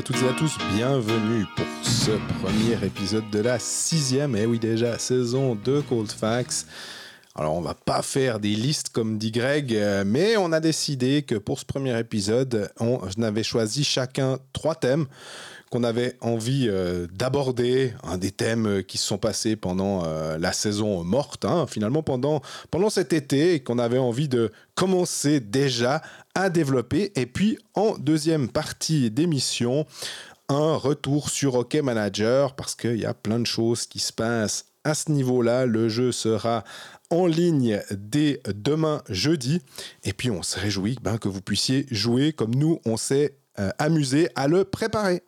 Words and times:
à 0.00 0.02
toutes 0.02 0.22
et 0.22 0.28
à 0.28 0.32
tous, 0.32 0.56
bienvenue 0.74 1.44
pour 1.54 1.66
ce 1.82 2.12
premier 2.40 2.86
épisode 2.86 3.28
de 3.30 3.38
la 3.38 3.58
sixième, 3.58 4.34
et 4.34 4.46
oui 4.46 4.58
déjà, 4.58 4.98
saison 4.98 5.54
de 5.54 5.82
Cold 5.82 6.10
Facts. 6.10 6.66
Alors 7.34 7.54
on 7.54 7.60
va 7.60 7.74
pas 7.74 8.00
faire 8.00 8.40
des 8.40 8.54
listes 8.54 8.88
comme 8.88 9.18
dit 9.18 9.30
Greg, 9.30 9.74
euh, 9.74 10.04
mais 10.06 10.38
on 10.38 10.52
a 10.52 10.60
décidé 10.60 11.20
que 11.20 11.34
pour 11.34 11.58
ce 11.58 11.66
premier 11.66 11.98
épisode, 11.98 12.72
on 12.80 12.98
avait 13.22 13.42
choisi 13.42 13.84
chacun 13.84 14.38
trois 14.54 14.74
thèmes 14.74 15.04
qu'on 15.70 15.84
avait 15.84 16.16
envie 16.20 16.66
euh, 16.68 17.06
d'aborder, 17.12 17.94
un 18.02 18.18
des 18.18 18.32
thèmes 18.32 18.66
euh, 18.66 18.82
qui 18.82 18.98
se 18.98 19.06
sont 19.06 19.18
passés 19.18 19.54
pendant 19.54 20.04
euh, 20.04 20.36
la 20.36 20.52
saison 20.52 21.04
morte, 21.04 21.44
hein, 21.44 21.66
finalement 21.68 22.02
pendant, 22.02 22.42
pendant 22.72 22.90
cet 22.90 23.12
été, 23.12 23.60
qu'on 23.60 23.78
avait 23.78 23.98
envie 23.98 24.28
de 24.28 24.50
commencer 24.74 25.38
déjà 25.38 26.02
à 26.34 26.50
développer. 26.50 27.12
Et 27.14 27.26
puis 27.26 27.56
en 27.74 27.96
deuxième 27.98 28.48
partie 28.48 29.12
d'émission, 29.12 29.86
un 30.48 30.74
retour 30.74 31.30
sur 31.30 31.54
Hockey 31.54 31.82
Manager, 31.82 32.56
parce 32.56 32.74
qu'il 32.74 32.98
y 32.98 33.06
a 33.06 33.14
plein 33.14 33.38
de 33.38 33.46
choses 33.46 33.86
qui 33.86 34.00
se 34.00 34.12
passent 34.12 34.66
à 34.82 34.94
ce 34.94 35.12
niveau-là. 35.12 35.66
Le 35.66 35.88
jeu 35.88 36.10
sera 36.10 36.64
en 37.10 37.26
ligne 37.26 37.80
dès 37.92 38.40
demain 38.46 39.02
jeudi. 39.08 39.60
Et 40.02 40.12
puis 40.12 40.30
on 40.30 40.42
se 40.42 40.58
réjouit 40.58 40.96
ben, 41.02 41.18
que 41.18 41.28
vous 41.28 41.42
puissiez 41.42 41.86
jouer 41.90 42.32
comme 42.32 42.54
nous, 42.54 42.80
on 42.84 42.96
s'est 42.96 43.36
euh, 43.60 43.70
amusé 43.78 44.28
à 44.34 44.48
le 44.48 44.64
préparer. 44.64 45.22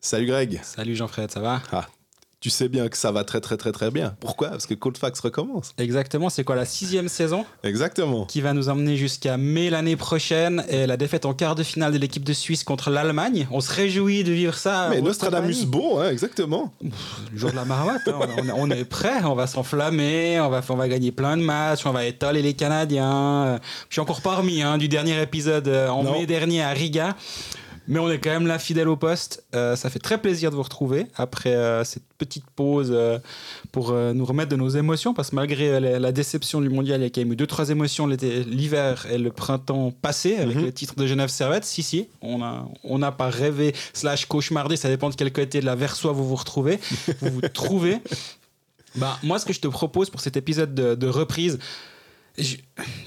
Salut 0.00 0.26
Greg. 0.26 0.60
Salut 0.62 0.94
Jean-Fred, 0.94 1.30
ça 1.30 1.40
va? 1.40 1.60
Ah, 1.72 1.86
tu 2.42 2.50
sais 2.50 2.68
bien 2.68 2.88
que 2.88 2.96
ça 2.96 3.12
va 3.12 3.22
très 3.22 3.40
très 3.40 3.56
très 3.56 3.70
très 3.70 3.92
bien. 3.92 4.16
Pourquoi? 4.18 4.48
Parce 4.48 4.66
que 4.66 4.74
Cold 4.74 4.98
recommence. 5.22 5.74
Exactement, 5.78 6.28
c'est 6.28 6.42
quoi 6.42 6.56
la 6.56 6.64
sixième 6.64 7.06
saison? 7.06 7.46
Exactement. 7.62 8.26
Qui 8.26 8.40
va 8.40 8.52
nous 8.52 8.68
emmener 8.68 8.96
jusqu'à 8.96 9.36
mai 9.36 9.70
l'année 9.70 9.94
prochaine 9.94 10.64
et 10.68 10.88
la 10.88 10.96
défaite 10.96 11.24
en 11.24 11.34
quart 11.34 11.54
de 11.54 11.62
finale 11.62 11.92
de 11.92 11.98
l'équipe 11.98 12.24
de 12.24 12.32
Suisse 12.32 12.64
contre 12.64 12.90
l'Allemagne. 12.90 13.46
On 13.52 13.60
se 13.60 13.72
réjouit 13.72 14.24
de 14.24 14.32
vivre 14.32 14.54
ça. 14.54 14.88
Mais 14.90 15.00
Nostradamus 15.00 15.66
beau, 15.66 15.98
hein, 16.00 16.10
exactement. 16.10 16.74
le 16.82 17.38
jour 17.38 17.52
de 17.52 17.56
la 17.56 17.64
marmotte, 17.64 18.08
hein, 18.08 18.18
on, 18.56 18.68
est 18.72 18.84
prêt, 18.84 19.22
on 19.22 19.36
va 19.36 19.46
s'enflammer, 19.46 20.40
on 20.40 20.48
va, 20.48 20.62
on 20.68 20.74
va 20.74 20.88
gagner 20.88 21.12
plein 21.12 21.36
de 21.36 21.42
matchs, 21.42 21.86
on 21.86 21.92
va 21.92 22.06
étaler 22.06 22.42
les 22.42 22.54
Canadiens. 22.54 23.60
Je 23.88 23.94
suis 23.94 24.00
encore 24.00 24.20
parmi 24.20 24.62
hein, 24.62 24.78
du 24.78 24.88
dernier 24.88 25.22
épisode 25.22 25.68
euh, 25.68 25.88
en 25.88 26.02
mai 26.02 26.26
dernier 26.26 26.64
à 26.64 26.70
Riga. 26.70 27.14
Mais 27.88 27.98
on 27.98 28.08
est 28.10 28.18
quand 28.18 28.30
même 28.30 28.46
là, 28.46 28.58
fidèle 28.58 28.88
au 28.88 28.96
poste. 28.96 29.44
Euh, 29.54 29.74
ça 29.74 29.90
fait 29.90 29.98
très 29.98 30.18
plaisir 30.18 30.50
de 30.50 30.56
vous 30.56 30.62
retrouver 30.62 31.06
après 31.16 31.54
euh, 31.54 31.82
cette 31.84 32.04
petite 32.16 32.44
pause 32.54 32.90
euh, 32.92 33.18
pour 33.72 33.92
nous 33.92 34.24
remettre 34.24 34.50
de 34.50 34.56
nos 34.56 34.68
émotions. 34.68 35.14
Parce 35.14 35.30
que 35.30 35.36
malgré 35.36 35.80
la, 35.80 36.12
déception 36.12 36.60
du 36.60 36.68
mondial, 36.68 37.00
il 37.00 37.04
y 37.04 37.06
a 37.06 37.10
quand 37.10 37.20
même 37.20 37.32
eu 37.32 37.36
deux, 37.36 37.46
trois 37.46 37.70
émotions 37.70 38.06
l'hiver 38.06 39.06
et 39.10 39.18
le 39.18 39.30
printemps 39.30 39.90
passé 39.90 40.36
avec 40.36 40.56
mhm. 40.56 40.64
le 40.64 40.72
titre 40.72 40.94
de 40.94 41.06
Genève 41.06 41.28
Servette. 41.28 41.64
Si, 41.64 41.82
si, 41.82 42.08
on 42.20 42.38
n'a 42.38 42.64
on 42.84 43.02
a 43.02 43.10
pas 43.10 43.30
rêvé, 43.30 43.74
slash 43.92 44.26
cauchemardé, 44.26 44.76
ça 44.76 44.88
dépend 44.88 45.10
de 45.10 45.14
quel 45.14 45.32
côté 45.32 45.60
de 45.60 45.66
la 45.66 45.74
versoie 45.74 46.12
vous 46.12 46.26
vous 46.26 46.36
retrouvez. 46.36 46.78
vous 47.20 47.30
vous 47.30 47.48
trouvez. 47.48 47.98
Bah, 48.96 49.18
moi, 49.22 49.38
ce 49.38 49.46
que 49.46 49.54
je 49.54 49.60
te 49.60 49.68
propose 49.68 50.10
pour 50.10 50.20
cet 50.20 50.36
épisode 50.36 50.74
de, 50.74 50.94
de 50.94 51.06
reprise, 51.06 51.58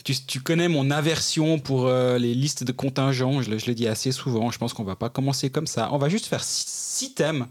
tu, 0.03 0.41
connais 0.41 0.67
mon 0.67 0.91
aversion 0.91 1.59
pour 1.59 1.87
euh, 1.87 2.17
les 2.17 2.33
listes 2.33 2.63
de 2.63 2.71
contingents, 2.71 3.41
je, 3.41 3.57
je 3.57 3.65
le 3.65 3.73
dis 3.73 3.87
assez 3.87 4.11
souvent, 4.11 4.51
je 4.51 4.57
pense 4.57 4.73
qu'on 4.73 4.83
va 4.83 4.95
pas 4.95 5.09
commencer 5.09 5.49
comme 5.49 5.67
ça. 5.67 5.89
On 5.91 5.97
va 5.97 6.09
juste 6.09 6.27
faire 6.27 6.43
six, 6.43 7.13
thèmes, 7.13 7.47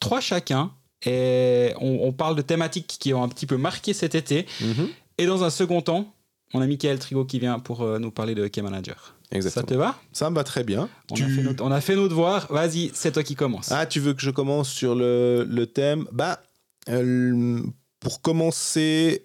trois 0.00 0.20
chacun, 0.20 0.72
et 1.04 1.72
on, 1.80 2.12
parle 2.12 2.36
de 2.36 2.42
thématiques 2.42 2.96
qui 2.98 3.14
ont 3.14 3.22
un 3.22 3.28
petit 3.28 3.46
peu 3.46 3.56
marqué 3.56 3.92
cet 3.92 4.14
été. 4.14 4.46
Mhm. 4.60 4.88
Et 5.18 5.26
dans 5.26 5.44
un 5.44 5.50
second 5.50 5.80
temps, 5.80 6.12
on 6.52 6.60
a 6.60 6.66
Michael 6.66 6.98
Trigo 6.98 7.24
qui 7.24 7.38
vient 7.38 7.58
pour 7.58 7.82
euh, 7.82 7.98
nous 7.98 8.10
parler 8.10 8.34
de 8.34 8.46
Key 8.48 8.62
Manager. 8.62 9.14
Exactement. 9.30 9.66
Ça 9.66 9.74
te 9.74 9.78
va? 9.78 9.98
Ça 10.12 10.30
me 10.30 10.36
va 10.36 10.44
très 10.44 10.64
bien. 10.64 10.88
On, 11.10 11.14
a 11.14 11.28
fait 11.28 11.42
notre, 11.42 11.64
on, 11.64 11.70
a 11.70 11.80
fait 11.80 11.96
nos 11.96 12.08
devoirs. 12.08 12.46
Vas-y, 12.50 12.90
c'est 12.94 13.12
toi 13.12 13.22
qui 13.22 13.34
commence. 13.34 13.72
Ah, 13.72 13.86
tu 13.86 14.00
veux 14.00 14.14
que 14.14 14.22
je 14.22 14.30
commence 14.30 14.68
sur 14.68 14.94
le, 14.94 15.46
le 15.48 15.66
thème? 15.66 16.06
Bah, 16.12 16.40
euh, 16.88 17.62
pour 18.00 18.20
commencer, 18.20 19.24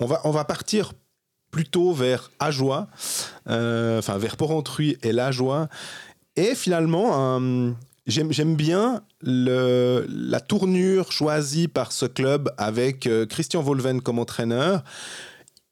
on 0.00 0.06
va, 0.06 0.20
on 0.24 0.44
partir 0.44 0.92
plutôt 1.50 1.92
vers 1.92 2.30
Ajoie, 2.38 2.88
euh, 3.48 3.98
enfin 3.98 4.18
vers 4.18 4.36
Porrentruy 4.36 4.98
et 5.02 5.12
l'Ajoie. 5.12 5.68
Et 6.36 6.54
finalement, 6.54 7.38
euh, 7.40 7.70
j'aime 8.06 8.56
bien 8.56 9.02
la 9.22 10.40
tournure 10.40 11.12
choisie 11.12 11.68
par 11.68 11.92
ce 11.92 12.06
club 12.06 12.52
avec 12.58 13.06
euh, 13.06 13.26
Christian 13.26 13.62
Volven 13.62 14.02
comme 14.02 14.18
entraîneur. 14.18 14.84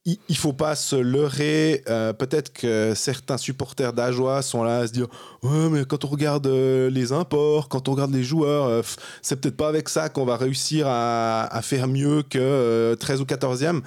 Il 0.06 0.18
ne 0.28 0.34
faut 0.34 0.52
pas 0.52 0.76
se 0.76 0.96
leurrer. 0.96 1.82
Peut-être 2.18 2.52
que 2.52 2.92
certains 2.94 3.38
supporters 3.38 3.94
d'Ajoie 3.94 4.42
sont 4.42 4.62
là 4.62 4.80
à 4.80 4.86
se 4.86 4.92
dire 4.92 5.06
Ouais, 5.42 5.70
mais 5.70 5.86
quand 5.86 6.04
on 6.04 6.08
regarde 6.08 6.46
les 6.46 7.12
imports, 7.12 7.70
quand 7.70 7.88
on 7.88 7.92
regarde 7.92 8.12
les 8.12 8.22
joueurs, 8.22 8.84
c'est 9.22 9.40
peut-être 9.40 9.56
pas 9.56 9.68
avec 9.68 9.88
ça 9.88 10.10
qu'on 10.10 10.26
va 10.26 10.36
réussir 10.36 10.86
à, 10.86 11.60
faire 11.62 11.88
mieux 11.88 12.22
que 12.22 12.94
13 13.00 13.22
ou 13.22 13.24
14e. 13.24 13.80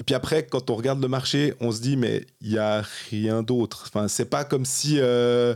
Et 0.00 0.04
puis 0.04 0.14
après, 0.14 0.44
quand 0.44 0.70
on 0.70 0.76
regarde 0.76 1.00
le 1.00 1.08
marché, 1.08 1.54
on 1.60 1.72
se 1.72 1.80
dit, 1.80 1.96
mais 1.96 2.26
il 2.40 2.50
n'y 2.50 2.58
a 2.58 2.82
rien 3.10 3.42
d'autre. 3.42 3.84
Enfin, 3.88 4.08
c'est 4.08 4.28
pas 4.28 4.44
comme 4.44 4.64
si 4.64 4.98
euh, 4.98 5.54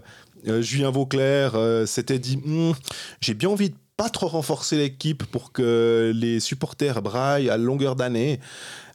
euh, 0.48 0.62
Julien 0.62 0.90
Vauclair 0.90 1.52
euh, 1.54 1.84
s'était 1.86 2.18
dit, 2.18 2.38
hmm, 2.38 2.72
j'ai 3.20 3.34
bien 3.34 3.50
envie 3.50 3.70
de 3.70 3.76
pas 3.96 4.08
trop 4.08 4.28
renforcer 4.28 4.76
l'équipe 4.76 5.24
pour 5.26 5.52
que 5.52 6.12
les 6.14 6.40
supporters 6.40 7.02
braillent 7.02 7.50
à 7.50 7.58
longueur 7.58 7.96
d'année. 7.96 8.40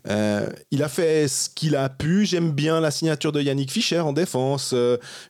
Il 0.08 0.84
a 0.84 0.88
fait 0.88 1.28
ce 1.28 1.50
qu'il 1.50 1.76
a 1.76 1.90
pu. 1.90 2.26
J'aime 2.26 2.52
bien 2.52 2.80
la 2.80 2.92
signature 2.92 3.32
de 3.32 3.42
Yannick 3.42 3.72
Fischer 3.72 4.00
en 4.00 4.14
défense. 4.14 4.76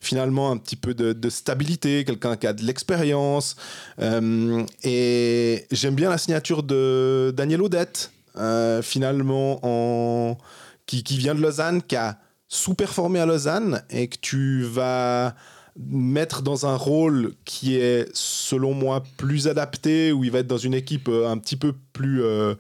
finalement, 0.02 0.52
un 0.52 0.58
petit 0.58 0.76
peu 0.76 0.94
de, 0.94 1.30
stabilité, 1.30 2.04
quelqu'un 2.06 2.36
qui 2.36 2.48
a 2.48 2.54
de 2.54 2.64
l'expérience. 2.64 3.56
et 4.02 5.66
j'aime 5.72 5.96
bien 5.96 6.10
la 6.10 6.18
signature 6.18 6.64
de 6.64 7.34
Daniel 7.36 7.62
Odette. 7.62 8.12
Euh, 8.38 8.82
finalement, 8.82 9.60
en... 9.64 10.38
qui, 10.86 11.02
vient 11.18 11.36
de 11.36 11.42
Lausanne, 11.42 11.82
qui 11.82 11.96
a 11.96 12.18
sous-performé 12.48 13.20
à 13.20 13.26
Lausanne 13.26 13.84
et 13.90 14.08
que 14.08 14.18
tu 14.20 14.64
vas 14.64 15.36
mettre 15.78 16.42
dans 16.42 16.66
un 16.66 16.76
rôle 16.76 17.34
qui 17.44 17.76
est, 17.76 18.10
selon 18.14 18.74
moi, 18.74 19.04
plus 19.18 19.48
adapté, 19.48 20.12
où 20.12 20.24
il 20.24 20.32
va 20.32 20.40
être 20.40 20.48
dans 20.48 20.58
une 20.58 20.74
équipe 20.74 21.10
euh, 21.10 21.30
un 21.30 21.38
petit 21.38 21.58
peu 21.58 21.74
plus 21.94 22.24
euh, 22.24 22.56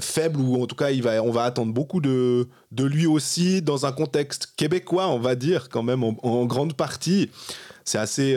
faible, 0.00 0.40
ou 0.40 0.62
en 0.62 0.66
tout 0.66 0.76
cas, 0.76 0.90
il 0.90 1.02
va, 1.02 1.22
on 1.22 1.30
va 1.30 1.44
attendre 1.44 1.72
beaucoup 1.72 2.00
de, 2.00 2.48
de 2.72 2.84
lui 2.84 3.06
aussi, 3.06 3.60
dans 3.60 3.84
un 3.86 3.92
contexte 3.92 4.54
québécois, 4.56 5.08
on 5.08 5.18
va 5.18 5.34
dire, 5.34 5.68
quand 5.68 5.82
même, 5.82 6.02
en, 6.02 6.46
grande 6.46 6.74
partie. 6.74 7.30
C'est 7.84 7.98
assez 7.98 8.36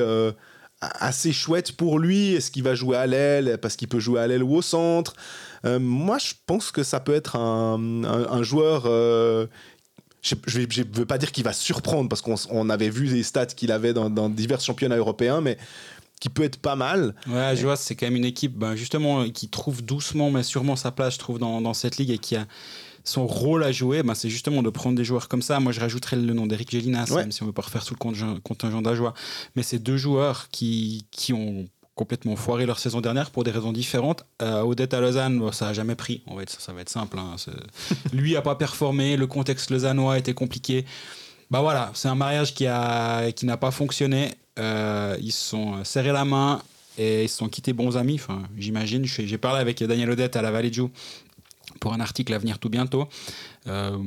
assez 0.82 1.32
chouette 1.32 1.74
pour 1.74 2.00
lui. 2.00 2.34
Est-ce 2.34 2.52
qu'il 2.52 2.64
va 2.64 2.76
jouer 2.76 2.98
à 2.98 3.08
l'aile? 3.08 3.58
Parce 3.62 3.76
qu'il 3.76 3.88
peut 3.88 4.00
jouer 4.00 4.22
à 4.22 4.28
l'aile 4.28 4.44
ou 4.44 4.56
au 4.56 4.62
centre. 4.62 5.14
Euh, 5.66 5.80
moi, 5.80 6.18
je 6.18 6.34
pense 6.46 6.72
que 6.72 6.84
ça 6.84 7.00
peut 7.00 7.14
être 7.14 7.36
un, 7.36 8.44
joueur. 8.44 8.84
Euh, 8.86 9.48
je 10.22 10.36
ne 10.36 10.98
veux 10.98 11.06
pas 11.06 11.18
dire 11.18 11.32
qu'il 11.32 11.44
va 11.44 11.54
surprendre 11.54 12.10
parce 12.10 12.22
qu'on 12.22 12.70
avait 12.70 12.90
vu 12.90 13.06
les 13.06 13.24
stats 13.24 13.48
qu'il 13.48 13.72
avait 13.72 13.94
dans, 13.94 14.30
divers 14.30 14.62
championnats 14.62 14.98
européens, 14.98 15.42
mais 15.42 15.58
qui 16.20 16.30
peut 16.30 16.44
être 16.44 16.58
pas 16.58 16.76
mal. 16.76 17.16
Ouais, 17.28 17.56
je 17.56 17.64
vois, 17.64 17.76
c'est 17.76 17.96
quand 17.96 18.06
même 18.06 18.18
une 18.18 18.26
équipe 18.26 18.58
ben, 18.58 18.76
justement 18.76 19.30
qui 19.30 19.48
trouve 19.50 19.82
doucement 19.84 20.32
mais 20.32 20.44
sûrement 20.44 20.76
sa 20.76 20.92
place, 20.92 21.14
je 21.14 21.20
trouve, 21.20 21.40
dans, 21.40 21.74
cette 21.74 21.98
ligue 21.98 22.12
et 22.12 22.18
qui 22.18 22.36
a 22.36 22.46
son 23.04 23.26
rôle 23.26 23.64
à 23.64 23.72
jouer, 23.72 24.04
ben, 24.04 24.14
c'est 24.14 24.30
justement 24.30 24.62
de 24.62 24.70
prendre 24.70 24.96
des 24.96 25.06
joueurs 25.06 25.30
comme 25.30 25.42
ça. 25.42 25.60
Moi, 25.60 25.72
je 25.72 25.80
rajouterais 25.80 26.18
le 26.18 26.34
nom 26.34 26.46
d'Eric 26.46 26.72
Gélinas, 26.72 27.12
même 27.16 27.32
si 27.32 27.42
on 27.42 27.46
ne 27.46 27.50
veut 27.50 27.54
pas 27.54 27.62
refaire 27.62 27.86
tout 27.86 27.96
le 27.96 28.40
contingent 28.40 28.82
d'Ajoie. 28.82 29.14
Mais 29.56 29.64
c'est 29.64 29.80
deux 29.80 29.98
joueurs 29.98 30.50
qui, 30.52 31.06
qui 31.12 31.34
ont 31.34 31.68
complètement 32.00 32.38
foiré 32.38 32.66
leur 32.66 32.80
saison 32.80 33.02
dernière 33.02 33.30
pour 33.30 33.44
des 33.44 33.52
raisons 33.52 33.74
différentes. 33.74 34.24
Euh, 34.42 34.62
Odette 34.62 34.94
à 34.94 35.02
Lausanne, 35.02 35.52
ça 35.52 35.68
a 35.68 35.74
jamais 35.74 35.96
pris. 35.96 36.24
On 36.28 36.36
va 36.36 36.44
être, 36.44 36.62
ça 36.62 36.72
va 36.72 36.80
être 36.80 36.90
simple. 36.90 37.20
Hein. 37.20 37.36
Lui 38.14 38.38
a 38.38 38.42
pas 38.42 38.56
performé, 38.56 39.18
le 39.18 39.28
contexte 39.28 39.70
lausannois 39.70 40.18
était 40.18 40.34
compliqué. 40.34 40.86
Bah 41.52 41.60
voilà, 41.60 41.92
c'est 41.94 42.08
un 42.08 42.16
mariage 42.16 42.54
qui 42.54 42.68
a 42.68 43.34
qui 43.34 43.46
n'a 43.46 43.58
pas 43.58 43.72
fonctionné. 43.72 44.30
Euh, 44.60 45.18
ils 45.22 45.32
se 45.32 45.50
sont 45.50 45.84
serrés 45.84 46.12
la 46.12 46.26
main 46.26 46.62
et 46.98 47.24
ils 47.24 47.30
se 47.30 47.38
sont 47.38 47.50
quittés 47.50 47.74
bons 47.74 47.98
amis. 47.98 48.16
Enfin, 48.16 48.44
j'imagine. 48.58 49.06
J'ai 49.06 49.38
parlé 49.38 49.60
avec 49.60 49.82
Daniel 49.84 50.12
Odette 50.12 50.36
à 50.36 50.42
la 50.42 50.52
Vallée 50.52 50.70
de 50.70 50.76
Joux 50.76 50.92
pour 51.80 51.94
un 51.94 52.00
article 52.00 52.34
à 52.34 52.38
venir 52.38 52.60
tout 52.60 52.70
bientôt. 52.70 53.08
Euh, 53.68 53.98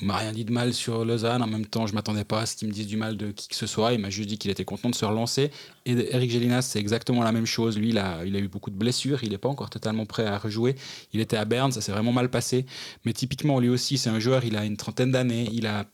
m'a 0.00 0.16
rien 0.16 0.32
dit 0.32 0.44
de 0.44 0.52
mal 0.52 0.72
sur 0.74 1.04
Lausanne. 1.04 1.42
En 1.42 1.46
même 1.46 1.66
temps, 1.66 1.86
je 1.86 1.94
m'attendais 1.94 2.24
pas 2.24 2.40
à 2.40 2.46
ce 2.46 2.56
qu'il 2.56 2.68
me 2.68 2.72
dise 2.72 2.86
du 2.86 2.96
mal 2.96 3.16
de 3.16 3.30
qui 3.30 3.48
que 3.48 3.54
ce 3.54 3.66
soit. 3.66 3.92
Il 3.92 4.00
m'a 4.00 4.10
juste 4.10 4.28
dit 4.28 4.38
qu'il 4.38 4.50
était 4.50 4.64
content 4.64 4.90
de 4.90 4.94
se 4.94 5.04
relancer. 5.04 5.50
Et 5.86 5.92
Eric 6.14 6.30
Gélinas, 6.30 6.62
c'est 6.62 6.78
exactement 6.78 7.22
la 7.22 7.32
même 7.32 7.46
chose. 7.46 7.78
Lui, 7.78 7.90
il 7.90 7.98
a, 7.98 8.24
il 8.24 8.36
a 8.36 8.38
eu 8.38 8.48
beaucoup 8.48 8.70
de 8.70 8.76
blessures. 8.76 9.22
Il 9.24 9.30
n'est 9.30 9.38
pas 9.38 9.48
encore 9.48 9.70
totalement 9.70 10.06
prêt 10.06 10.26
à 10.26 10.38
rejouer. 10.38 10.76
Il 11.12 11.20
était 11.20 11.36
à 11.36 11.44
Berne, 11.44 11.72
ça 11.72 11.80
s'est 11.80 11.92
vraiment 11.92 12.12
mal 12.12 12.28
passé. 12.28 12.66
Mais 13.04 13.12
typiquement, 13.12 13.58
lui 13.58 13.68
aussi, 13.68 13.98
c'est 13.98 14.10
un 14.10 14.20
joueur, 14.20 14.44
il 14.44 14.56
a 14.56 14.64
une 14.64 14.76
trentaine 14.76 15.10
d'années. 15.10 15.48
Il 15.52 15.66
a 15.66 15.86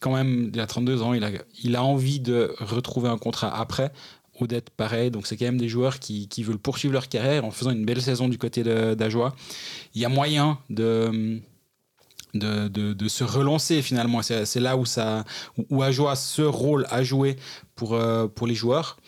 quand 0.00 0.14
même, 0.14 0.50
il 0.52 0.60
a 0.60 0.66
32 0.66 1.02
ans. 1.02 1.14
Il 1.14 1.24
a, 1.24 1.30
il 1.62 1.76
a 1.76 1.82
envie 1.82 2.20
de 2.20 2.54
retrouver 2.60 3.08
un 3.08 3.18
contrat 3.18 3.54
après. 3.58 3.92
Odette, 4.40 4.70
pareil. 4.70 5.10
Donc, 5.10 5.26
c'est 5.26 5.36
quand 5.36 5.46
même 5.46 5.58
des 5.58 5.68
joueurs 5.68 5.98
qui, 5.98 6.28
qui, 6.28 6.42
veulent 6.42 6.58
poursuivre 6.58 6.94
leur 6.94 7.08
carrière 7.08 7.44
en 7.44 7.50
faisant 7.50 7.70
une 7.70 7.84
belle 7.84 8.00
saison 8.00 8.28
du 8.28 8.38
côté 8.38 8.62
d'Ajoie. 8.62 9.34
Il 9.94 10.00
y 10.00 10.04
a 10.04 10.08
moyen 10.08 10.58
de 10.70 11.40
de, 12.34 12.68
de, 12.68 13.08
se 13.08 13.24
relancer 13.24 13.82
finalement. 13.82 14.20
C'est 14.22 14.60
là 14.60 14.76
où, 14.76 14.86
ça, 14.86 15.24
où 15.70 15.82
Ajoa 15.82 16.14
ce 16.16 16.42
rôle 16.42 16.86
à 16.90 17.02
jouer 17.02 17.36
pour, 17.74 17.94
euh, 17.94 18.26
pour 18.26 18.46
les 18.46 18.54
joueurs. 18.54 18.98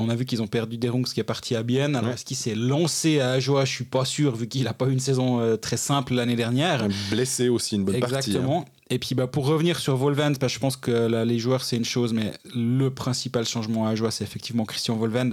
On 0.00 0.08
a 0.08 0.14
vu 0.14 0.24
qu'ils 0.24 0.40
ont 0.42 0.46
perdu 0.46 0.78
Derungs 0.78 1.02
qui 1.02 1.18
est 1.18 1.24
parti 1.24 1.56
à 1.56 1.64
Bienne. 1.64 1.96
Alors, 1.96 2.12
est-ce 2.12 2.24
qu'il 2.24 2.36
s'est 2.36 2.54
lancé 2.54 3.18
à 3.18 3.32
Ajoa 3.32 3.64
Je 3.64 3.72
suis 3.72 3.84
pas 3.84 4.04
sûr, 4.04 4.36
vu 4.36 4.46
qu'il 4.46 4.62
n'a 4.62 4.72
pas 4.72 4.86
eu 4.86 4.92
une 4.92 5.00
saison 5.00 5.40
euh, 5.40 5.56
très 5.56 5.76
simple 5.76 6.14
l'année 6.14 6.36
dernière. 6.36 6.86
Blessé 7.10 7.48
aussi 7.48 7.74
une 7.74 7.84
bonne 7.84 7.98
partie. 7.98 8.36
Hein. 8.36 8.64
Et 8.90 8.98
puis, 8.98 9.14
bah, 9.14 9.26
pour 9.26 9.46
revenir 9.46 9.78
sur 9.78 9.96
Volvend, 9.96 10.32
bah, 10.40 10.48
je 10.48 10.58
pense 10.58 10.76
que 10.76 11.24
les 11.24 11.38
joueurs, 11.38 11.62
c'est 11.62 11.76
une 11.76 11.84
chose, 11.84 12.12
mais 12.12 12.32
le 12.54 12.88
principal 12.90 13.46
changement 13.46 13.86
à 13.86 13.90
Ajoa, 13.90 14.10
c'est 14.10 14.24
effectivement 14.24 14.64
Christian 14.64 14.96
Volvend. 14.96 15.30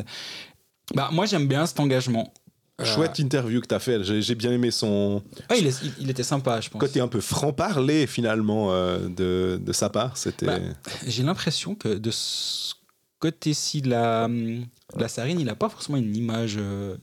Bah, 0.93 1.09
moi, 1.11 1.25
j'aime 1.25 1.47
bien 1.47 1.65
cet 1.65 1.79
engagement. 1.79 2.33
Euh, 2.81 2.85
Chouette 2.85 3.19
interview 3.19 3.61
que 3.61 3.67
tu 3.67 3.75
as 3.75 3.79
fait. 3.79 4.03
J'ai 4.03 4.35
bien 4.35 4.51
aimé 4.51 4.69
son. 4.69 5.23
Ah, 5.47 5.55
il, 5.55 5.71
il, 5.99 6.09
était 6.09 6.23
sympa, 6.23 6.59
je 6.59 6.69
pense. 6.69 6.79
Côté 6.79 6.99
un 6.99 7.07
peu 7.07 7.21
franc-parler, 7.21 8.05
finalement, 8.05 8.73
euh, 8.73 9.07
de, 9.07 9.59
de, 9.63 9.73
sa 9.73 9.89
part. 9.89 10.17
C'était. 10.17 10.45
Bah, 10.45 10.59
j'ai 11.07 11.23
l'impression 11.23 11.75
que 11.75 11.87
de 11.87 12.11
ce 12.11 12.73
côté-ci 13.19 13.81
de 13.81 13.89
la, 13.89 14.27
de 14.27 14.65
la 14.99 15.07
Sarine, 15.07 15.39
il 15.39 15.45
n'a 15.45 15.55
pas 15.55 15.69
forcément 15.69 15.97
une 15.97 16.15
image 16.15 16.55
euh, 16.57 16.97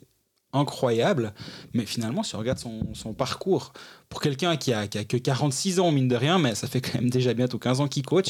incroyable. 0.53 1.33
Mais 1.75 1.87
finalement, 1.87 2.23
si 2.23 2.35
on 2.35 2.39
regarde 2.39 2.59
son, 2.59 2.95
son 2.95 3.15
parcours, 3.15 3.73
pour 4.09 4.21
quelqu'un 4.21 4.57
qui 4.57 4.73
a, 4.73 4.87
qui 4.87 4.99
a, 4.99 5.05
que 5.05 5.17
46 5.17 5.81
ans, 5.81 5.91
mine 5.91 6.09
de 6.09 6.17
rien, 6.17 6.39
mais 6.39 6.55
ça 6.55 6.67
fait 6.67 6.81
quand 6.81 6.95
même 6.95 7.11
déjà 7.11 7.35
bientôt 7.35 7.59
15 7.59 7.81
ans 7.81 7.89
qu'il 7.89 8.05
coach, 8.05 8.29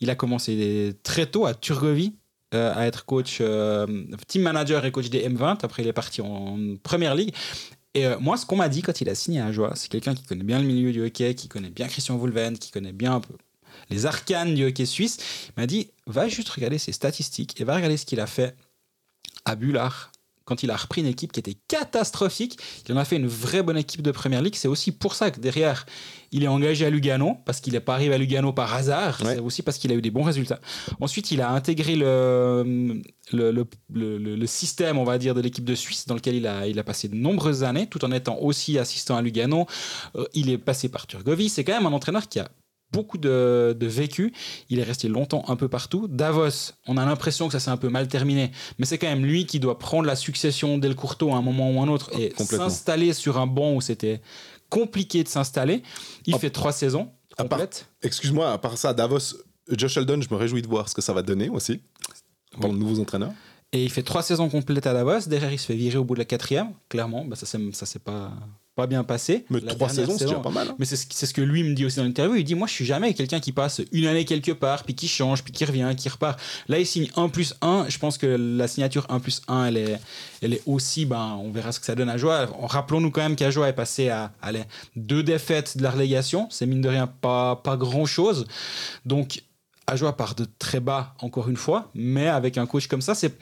il 0.00 0.10
a 0.10 0.14
commencé 0.14 0.96
très 1.02 1.26
tôt 1.26 1.46
à 1.46 1.54
Turgovie 1.54 2.14
euh, 2.54 2.72
à 2.74 2.86
être 2.86 3.04
coach, 3.04 3.38
euh, 3.42 3.86
team 4.26 4.40
manager 4.40 4.82
et 4.86 4.90
coach 4.90 5.10
des 5.10 5.28
M20. 5.28 5.58
Après, 5.62 5.82
il 5.82 5.88
est 5.88 5.92
parti 5.92 6.22
en 6.22 6.56
première 6.82 7.14
ligue. 7.14 7.34
Et 7.92 8.06
euh, 8.06 8.18
moi, 8.18 8.38
ce 8.38 8.46
qu'on 8.46 8.56
m'a 8.56 8.70
dit 8.70 8.80
quand 8.80 9.02
il 9.02 9.08
a 9.10 9.14
signé 9.14 9.42
à 9.42 9.52
Joie, 9.52 9.72
c'est 9.74 9.90
quelqu'un 9.90 10.14
qui 10.14 10.24
connaît 10.24 10.44
bien 10.44 10.58
le 10.58 10.64
milieu 10.64 10.90
du 10.90 11.02
hockey, 11.02 11.34
qui 11.34 11.48
connaît 11.48 11.68
bien 11.68 11.88
Christian 11.88 12.16
Wolven, 12.16 12.56
qui 12.56 12.70
connaît 12.70 12.92
bien 12.92 13.16
un 13.16 13.20
peu 13.20 13.34
les 13.90 14.06
arcanes 14.06 14.54
du 14.54 14.64
hockey 14.64 14.86
suisse. 14.86 15.18
Il 15.48 15.60
m'a 15.60 15.66
dit 15.66 15.90
va 16.06 16.26
juste 16.28 16.48
regarder 16.48 16.78
ses 16.78 16.92
statistiques 16.92 17.60
et 17.60 17.64
va 17.64 17.74
regarder 17.74 17.98
ce 17.98 18.06
qu'il 18.06 18.20
a 18.20 18.26
fait 18.26 18.56
à 19.44 19.54
Bullard, 19.54 20.10
quand 20.48 20.62
il 20.62 20.70
a 20.70 20.76
repris 20.76 21.02
une 21.02 21.06
équipe 21.06 21.30
qui 21.30 21.40
était 21.40 21.56
catastrophique, 21.68 22.58
il 22.88 22.94
en 22.94 22.96
a 22.96 23.04
fait 23.04 23.16
une 23.16 23.26
vraie 23.26 23.62
bonne 23.62 23.76
équipe 23.76 24.00
de 24.00 24.10
première 24.10 24.40
ligue. 24.40 24.54
C'est 24.54 24.66
aussi 24.66 24.92
pour 24.92 25.14
ça 25.14 25.30
que 25.30 25.38
derrière, 25.40 25.84
il 26.32 26.42
est 26.42 26.48
engagé 26.48 26.86
à 26.86 26.90
Lugano, 26.90 27.36
parce 27.44 27.60
qu'il 27.60 27.74
n'est 27.74 27.80
pas 27.80 27.92
arrivé 27.92 28.14
à 28.14 28.18
Lugano 28.18 28.54
par 28.54 28.74
hasard, 28.74 29.20
c'est 29.22 29.40
aussi 29.40 29.62
parce 29.62 29.76
qu'il 29.76 29.92
a 29.92 29.94
eu 29.94 30.00
des 30.00 30.10
bons 30.10 30.22
résultats. 30.22 30.58
Ensuite, 31.00 31.30
il 31.32 31.42
a 31.42 31.50
intégré 31.50 31.96
le, 31.96 33.02
le, 33.32 33.66
le, 33.90 34.46
système, 34.46 34.96
on 34.96 35.04
va 35.04 35.18
dire, 35.18 35.34
de 35.34 35.42
l'équipe 35.42 35.64
de 35.64 35.74
Suisse, 35.74 36.06
dans 36.06 36.14
lequel 36.14 36.34
il 36.34 36.46
a, 36.46 36.66
il 36.66 36.78
a 36.78 36.84
passé 36.84 37.08
de 37.08 37.14
nombreuses 37.14 37.62
années, 37.62 37.86
tout 37.86 38.02
en 38.06 38.12
étant 38.12 38.38
aussi 38.38 38.78
assistant 38.78 39.16
à 39.16 39.22
Lugano. 39.22 39.66
Euh, 40.16 40.24
il 40.32 40.48
est 40.50 40.58
passé 40.58 40.88
par 40.88 41.06
Turgovie. 41.06 41.50
C'est 41.50 41.64
quand 41.64 41.74
même 41.74 41.86
un 41.86 41.92
entraîneur 41.92 42.26
qui 42.26 42.40
a 42.40 42.48
beaucoup 42.92 43.18
de, 43.18 43.76
vécu. 43.80 44.32
Il 44.70 44.78
est 44.78 44.84
resté 44.84 45.08
longtemps 45.08 45.44
un 45.48 45.56
peu 45.56 45.68
partout. 45.68 46.08
Davos, 46.08 46.72
on 46.86 46.96
a 46.96 47.04
l'impression 47.04 47.46
que 47.46 47.52
ça 47.52 47.60
s'est 47.60 47.70
un 47.70 47.76
peu 47.76 47.88
mal 47.88 48.08
terminé, 48.08 48.50
mais 48.78 48.86
c'est 48.86 48.98
quand 48.98 49.08
même 49.08 49.24
lui 49.24 49.46
qui 49.46 49.60
doit 49.60 49.78
prendre 49.78 50.06
la 50.06 50.16
succession 50.16 50.78
d'El 50.78 50.94
Courto 50.94 51.32
à 51.32 51.36
un 51.36 51.42
moment 51.42 51.70
ou 51.70 51.80
un 51.80 51.88
autre 51.88 52.10
et 52.18 52.32
s'installer 52.36 53.12
sur 53.12 53.38
un 53.38 53.46
banc 53.46 53.74
où 53.74 53.80
c'était 53.80 54.20
compliqué 54.68 55.22
de 55.22 55.28
s'installer. 55.28 55.82
Il 56.26 56.38
fait 56.38 56.50
trois 56.50 56.72
saisons 56.72 57.10
complètes. 57.36 57.88
Excuse-moi, 58.02 58.52
à 58.52 58.58
part 58.58 58.76
ça, 58.76 58.94
Davos, 58.94 59.36
Josh 59.70 59.94
Sheldon, 59.94 60.20
je 60.20 60.28
me 60.30 60.36
réjouis 60.36 60.62
de 60.62 60.68
voir 60.68 60.88
ce 60.88 60.94
que 60.94 61.02
ça 61.02 61.12
va 61.12 61.22
donner 61.22 61.48
aussi 61.48 61.80
pour 62.60 62.72
le 62.72 62.78
nouveau 62.78 63.00
entraîneur. 63.00 63.32
Et 63.72 63.84
il 63.84 63.90
fait 63.90 64.02
trois 64.02 64.22
saisons 64.22 64.48
complètes 64.48 64.86
à 64.86 64.94
Davos. 64.94 65.28
Derrière, 65.28 65.52
il 65.52 65.58
se 65.58 65.66
fait 65.66 65.74
virer 65.74 65.98
au 65.98 66.04
bout 66.04 66.14
de 66.14 66.20
la 66.20 66.24
quatrième. 66.24 66.72
Clairement, 66.88 67.24
bah 67.24 67.36
ça, 67.36 67.46
c'est 67.46 68.02
pas 68.02 68.32
pas 68.78 68.86
bien 68.86 69.02
passé. 69.02 69.44
Mais 69.50 69.60
trois 69.60 69.88
saisons, 69.88 70.14
c'est 70.16 70.26
déjà 70.26 70.38
pas 70.38 70.50
mal. 70.50 70.68
Hein. 70.68 70.76
Mais 70.78 70.84
c'est 70.84 70.94
ce, 70.94 71.26
ce, 71.26 71.34
que 71.34 71.40
lui 71.40 71.64
me 71.64 71.74
dit 71.74 71.84
aussi 71.84 71.96
dans 71.96 72.04
l'interview. 72.04 72.36
Il 72.36 72.44
dit 72.44 72.54
Moi, 72.54 72.68
je 72.68 72.74
suis 72.74 72.84
jamais 72.84 73.12
quelqu'un 73.12 73.40
qui 73.40 73.50
passe 73.50 73.82
une 73.90 74.06
année 74.06 74.24
quelque 74.24 74.52
part, 74.52 74.84
puis 74.84 74.94
qui 74.94 75.08
change, 75.08 75.42
puis 75.42 75.52
qui 75.52 75.64
revient, 75.64 75.92
qui 75.96 76.08
repart. 76.08 76.38
Là, 76.68 76.78
il 76.78 76.86
signe 76.86 77.08
1 77.16 77.28
plus 77.28 77.56
1. 77.60 77.86
Je 77.88 77.98
pense 77.98 78.18
que 78.18 78.26
la 78.26 78.68
signature 78.68 79.04
1 79.08 79.18
plus 79.18 79.42
1, 79.48 79.64
elle 79.64 79.76
est, 79.78 80.00
elle 80.42 80.54
est 80.54 80.62
aussi. 80.64 81.06
Ben, 81.06 81.36
on 81.42 81.50
verra 81.50 81.72
ce 81.72 81.80
que 81.80 81.86
ça 81.86 81.96
donne 81.96 82.08
à 82.08 82.18
Joie. 82.18 82.46
Rappelons-nous 82.62 83.10
quand 83.10 83.22
même 83.22 83.34
qu'Ajoa 83.34 83.68
est 83.68 83.72
passé 83.72 84.10
à 84.10 84.30
allez, 84.42 84.62
deux 84.94 85.24
défaites 85.24 85.76
de 85.76 85.82
la 85.82 85.90
relégation. 85.90 86.46
C'est 86.48 86.66
mine 86.66 86.80
de 86.80 86.88
rien 86.88 87.08
pas, 87.08 87.56
pas 87.56 87.76
grand 87.76 88.06
chose. 88.06 88.46
Donc, 89.04 89.42
Ajoa 89.88 90.14
part 90.14 90.34
de 90.34 90.46
très 90.58 90.80
bas, 90.80 91.14
encore 91.20 91.48
une 91.48 91.56
fois, 91.56 91.90
mais 91.94 92.28
avec 92.28 92.58
un 92.58 92.66
coach 92.66 92.88
comme 92.88 93.00
ça, 93.00 93.14
c'est 93.14 93.38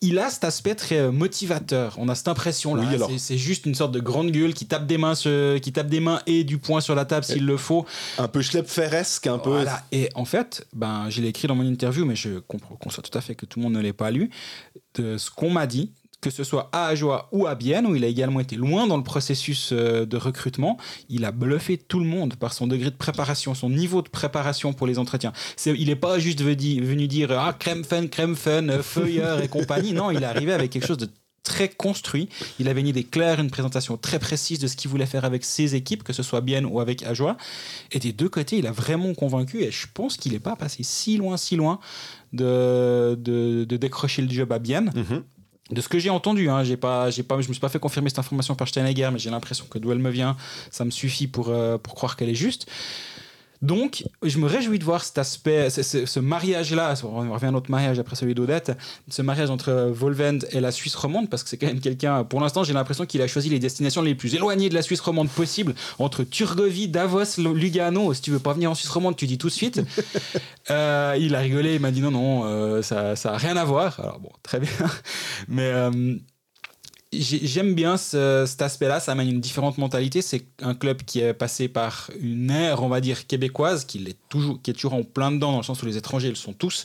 il 0.00 0.18
a 0.18 0.30
cet 0.30 0.44
aspect 0.44 0.74
très 0.74 0.98
euh, 0.98 1.12
motivateur. 1.12 1.94
On 1.98 2.08
a 2.08 2.14
cette 2.14 2.28
impression-là. 2.28 2.84
c'est 3.18 3.38
juste 3.38 3.66
une 3.66 3.74
sorte 3.74 3.92
de 3.92 4.00
grande 4.00 4.30
gueule 4.30 4.54
qui 4.54 4.66
tape 4.66 4.86
des 4.86 4.98
mains, 4.98 5.14
qui 5.14 5.72
tape 5.72 5.88
des 5.88 6.00
mains 6.00 6.20
et 6.26 6.44
du 6.44 6.58
poing 6.58 6.80
sur 6.80 6.94
la 6.94 7.04
table 7.04 7.24
s'il 7.24 7.46
le 7.46 7.56
faut. 7.56 7.86
Un 8.18 8.28
peu 8.28 8.42
schleppferesque, 8.42 9.26
un 9.26 9.38
peu. 9.38 9.64
Et 9.92 10.08
en 10.14 10.24
fait, 10.24 10.66
ben, 10.72 11.08
je 11.10 11.20
l'ai 11.20 11.28
écrit 11.28 11.48
dans 11.48 11.54
mon 11.54 11.66
interview, 11.66 12.04
mais 12.04 12.16
je 12.16 12.38
comprends, 12.40 12.76
conçois 12.76 13.02
tout 13.02 13.16
à 13.16 13.20
fait 13.20 13.34
que 13.34 13.46
tout 13.46 13.58
le 13.58 13.64
monde 13.64 13.74
ne 13.74 13.80
l'ait 13.80 13.92
pas 13.92 14.10
lu. 14.10 14.30
De 14.94 15.18
ce 15.18 15.30
qu'on 15.30 15.50
m'a 15.50 15.66
dit, 15.66 15.90
que 16.24 16.30
ce 16.30 16.42
soit 16.42 16.70
à 16.72 16.86
Ajoa 16.86 17.28
ou 17.32 17.46
à 17.46 17.54
Bienne, 17.54 17.86
où 17.86 17.94
il 17.94 18.02
a 18.02 18.06
également 18.06 18.40
été 18.40 18.56
loin 18.56 18.86
dans 18.86 18.96
le 18.96 19.02
processus 19.02 19.72
euh, 19.72 20.06
de 20.06 20.16
recrutement, 20.16 20.78
il 21.10 21.26
a 21.26 21.32
bluffé 21.32 21.76
tout 21.76 21.98
le 21.98 22.06
monde 22.06 22.36
par 22.36 22.54
son 22.54 22.66
degré 22.66 22.90
de 22.90 22.96
préparation, 22.96 23.54
son 23.54 23.68
niveau 23.68 24.00
de 24.00 24.08
préparation 24.08 24.72
pour 24.72 24.86
les 24.86 24.98
entretiens. 24.98 25.34
il 25.66 25.86
n'est 25.86 25.96
pas 25.96 26.18
juste 26.18 26.40
venu 26.40 27.08
dire 27.08 27.30
ah 27.32 27.54
crème 27.58 27.84
fun, 27.84 28.06
crème 28.06 28.36
fun, 28.36 28.70
euh, 28.70 28.82
feuilleur 28.82 29.42
et 29.42 29.48
compagnie. 29.48 29.92
Non, 29.92 30.10
il 30.10 30.22
est 30.22 30.26
arrivé 30.26 30.54
avec 30.54 30.70
quelque 30.70 30.86
chose 30.86 30.96
de 30.96 31.10
très 31.42 31.68
construit. 31.68 32.30
Il 32.58 32.70
avait 32.70 32.80
une 32.80 32.86
idée 32.86 33.04
claire, 33.04 33.38
une 33.38 33.50
présentation 33.50 33.98
très 33.98 34.18
précise 34.18 34.58
de 34.58 34.66
ce 34.66 34.76
qu'il 34.76 34.90
voulait 34.90 35.04
faire 35.04 35.26
avec 35.26 35.44
ses 35.44 35.74
équipes, 35.74 36.04
que 36.04 36.14
ce 36.14 36.22
soit 36.22 36.40
Bienne 36.40 36.64
ou 36.64 36.80
avec 36.80 37.02
Ajoa. 37.02 37.36
Et 37.92 37.98
des 37.98 38.12
deux 38.12 38.30
côtés, 38.30 38.56
il 38.56 38.66
a 38.66 38.72
vraiment 38.72 39.12
convaincu. 39.12 39.62
Et 39.62 39.70
je 39.70 39.86
pense 39.92 40.16
qu'il 40.16 40.32
n'est 40.32 40.38
pas 40.38 40.56
passé 40.56 40.82
si 40.84 41.18
loin, 41.18 41.36
si 41.36 41.56
loin 41.56 41.80
de, 42.32 43.14
de, 43.20 43.76
décrocher 43.76 44.22
le 44.22 44.30
job 44.30 44.50
à 44.52 44.58
Bienne. 44.58 44.90
Mm-hmm 44.96 45.22
de 45.70 45.80
ce 45.80 45.88
que 45.88 45.98
j'ai 45.98 46.10
entendu, 46.10 46.50
hein, 46.50 46.62
j'ai 46.62 46.76
pas, 46.76 47.10
j'ai 47.10 47.22
pas, 47.22 47.40
je 47.40 47.48
me 47.48 47.54
suis 47.54 47.60
pas 47.60 47.70
fait 47.70 47.78
confirmer 47.78 48.10
cette 48.10 48.18
information 48.18 48.54
par 48.54 48.68
Steinegger, 48.68 49.10
mais 49.12 49.18
j'ai 49.18 49.30
l'impression 49.30 49.64
que 49.68 49.78
d'où 49.78 49.92
elle 49.92 49.98
me 49.98 50.10
vient, 50.10 50.36
ça 50.70 50.84
me 50.84 50.90
suffit 50.90 51.26
pour, 51.26 51.48
euh, 51.48 51.78
pour 51.78 51.94
croire 51.94 52.16
qu'elle 52.16 52.28
est 52.28 52.34
juste. 52.34 52.66
Donc, 53.64 54.04
je 54.22 54.36
me 54.36 54.46
réjouis 54.46 54.78
de 54.78 54.84
voir 54.84 55.02
cet 55.02 55.16
aspect, 55.16 55.70
ce, 55.70 56.20
mariage-là, 56.20 56.92
on 57.02 57.32
revient 57.32 57.46
à 57.46 57.50
notre 57.50 57.70
mariage 57.70 57.98
après 57.98 58.14
celui 58.14 58.34
d'Odette, 58.34 58.72
ce 59.08 59.22
mariage 59.22 59.48
entre 59.48 59.72
Volvend 59.90 60.40
et 60.50 60.60
la 60.60 60.70
Suisse 60.70 60.94
romande, 60.94 61.30
parce 61.30 61.42
que 61.42 61.48
c'est 61.48 61.56
quand 61.56 61.68
même 61.68 61.80
quelqu'un, 61.80 62.24
pour 62.24 62.42
l'instant, 62.42 62.62
j'ai 62.62 62.74
l'impression 62.74 63.06
qu'il 63.06 63.22
a 63.22 63.26
choisi 63.26 63.48
les 63.48 63.58
destinations 63.58 64.02
les 64.02 64.14
plus 64.14 64.34
éloignées 64.34 64.68
de 64.68 64.74
la 64.74 64.82
Suisse 64.82 65.00
romande 65.00 65.30
possible, 65.30 65.74
entre 65.98 66.24
Turgovie, 66.24 66.88
Davos, 66.88 67.38
Lugano. 67.38 68.12
Si 68.12 68.20
tu 68.20 68.32
veux 68.32 68.38
pas 68.38 68.52
venir 68.52 68.70
en 68.70 68.74
Suisse 68.74 68.90
romande, 68.90 69.16
tu 69.16 69.26
dis 69.26 69.38
tout 69.38 69.48
de 69.48 69.52
suite. 69.52 69.80
Euh, 70.70 71.14
il 71.20 71.34
a 71.34 71.40
rigolé, 71.40 71.74
il 71.74 71.80
m'a 71.80 71.90
dit 71.90 72.00
non, 72.00 72.10
non, 72.10 72.46
euh, 72.46 72.80
ça 72.80 73.14
n'a 73.22 73.36
rien 73.36 73.54
à 73.58 73.64
voir. 73.66 74.00
Alors 74.00 74.18
bon, 74.18 74.30
très 74.42 74.60
bien. 74.60 74.70
Mais. 75.46 75.66
Euh, 75.66 76.16
j'aime 77.20 77.74
bien 77.74 77.96
cet 77.96 78.62
aspect-là, 78.62 79.00
ça 79.00 79.12
amène 79.12 79.28
une 79.28 79.40
différente 79.40 79.78
mentalité. 79.78 80.22
C'est 80.22 80.44
un 80.62 80.74
club 80.74 81.02
qui 81.02 81.20
est 81.20 81.34
passé 81.34 81.68
par 81.68 82.10
une 82.20 82.50
ère, 82.50 82.82
on 82.82 82.88
va 82.88 83.00
dire, 83.00 83.26
québécoise, 83.26 83.84
qui 83.84 83.98
est 83.98 84.16
toujours, 84.28 84.60
qui 84.62 84.70
est 84.70 84.74
toujours 84.74 84.94
en 84.94 85.02
plein 85.02 85.32
dedans, 85.32 85.52
dans 85.52 85.58
le 85.58 85.64
sens 85.64 85.82
où 85.82 85.86
les 85.86 85.96
étrangers 85.96 86.28
le 86.28 86.34
sont 86.34 86.52
tous. 86.52 86.84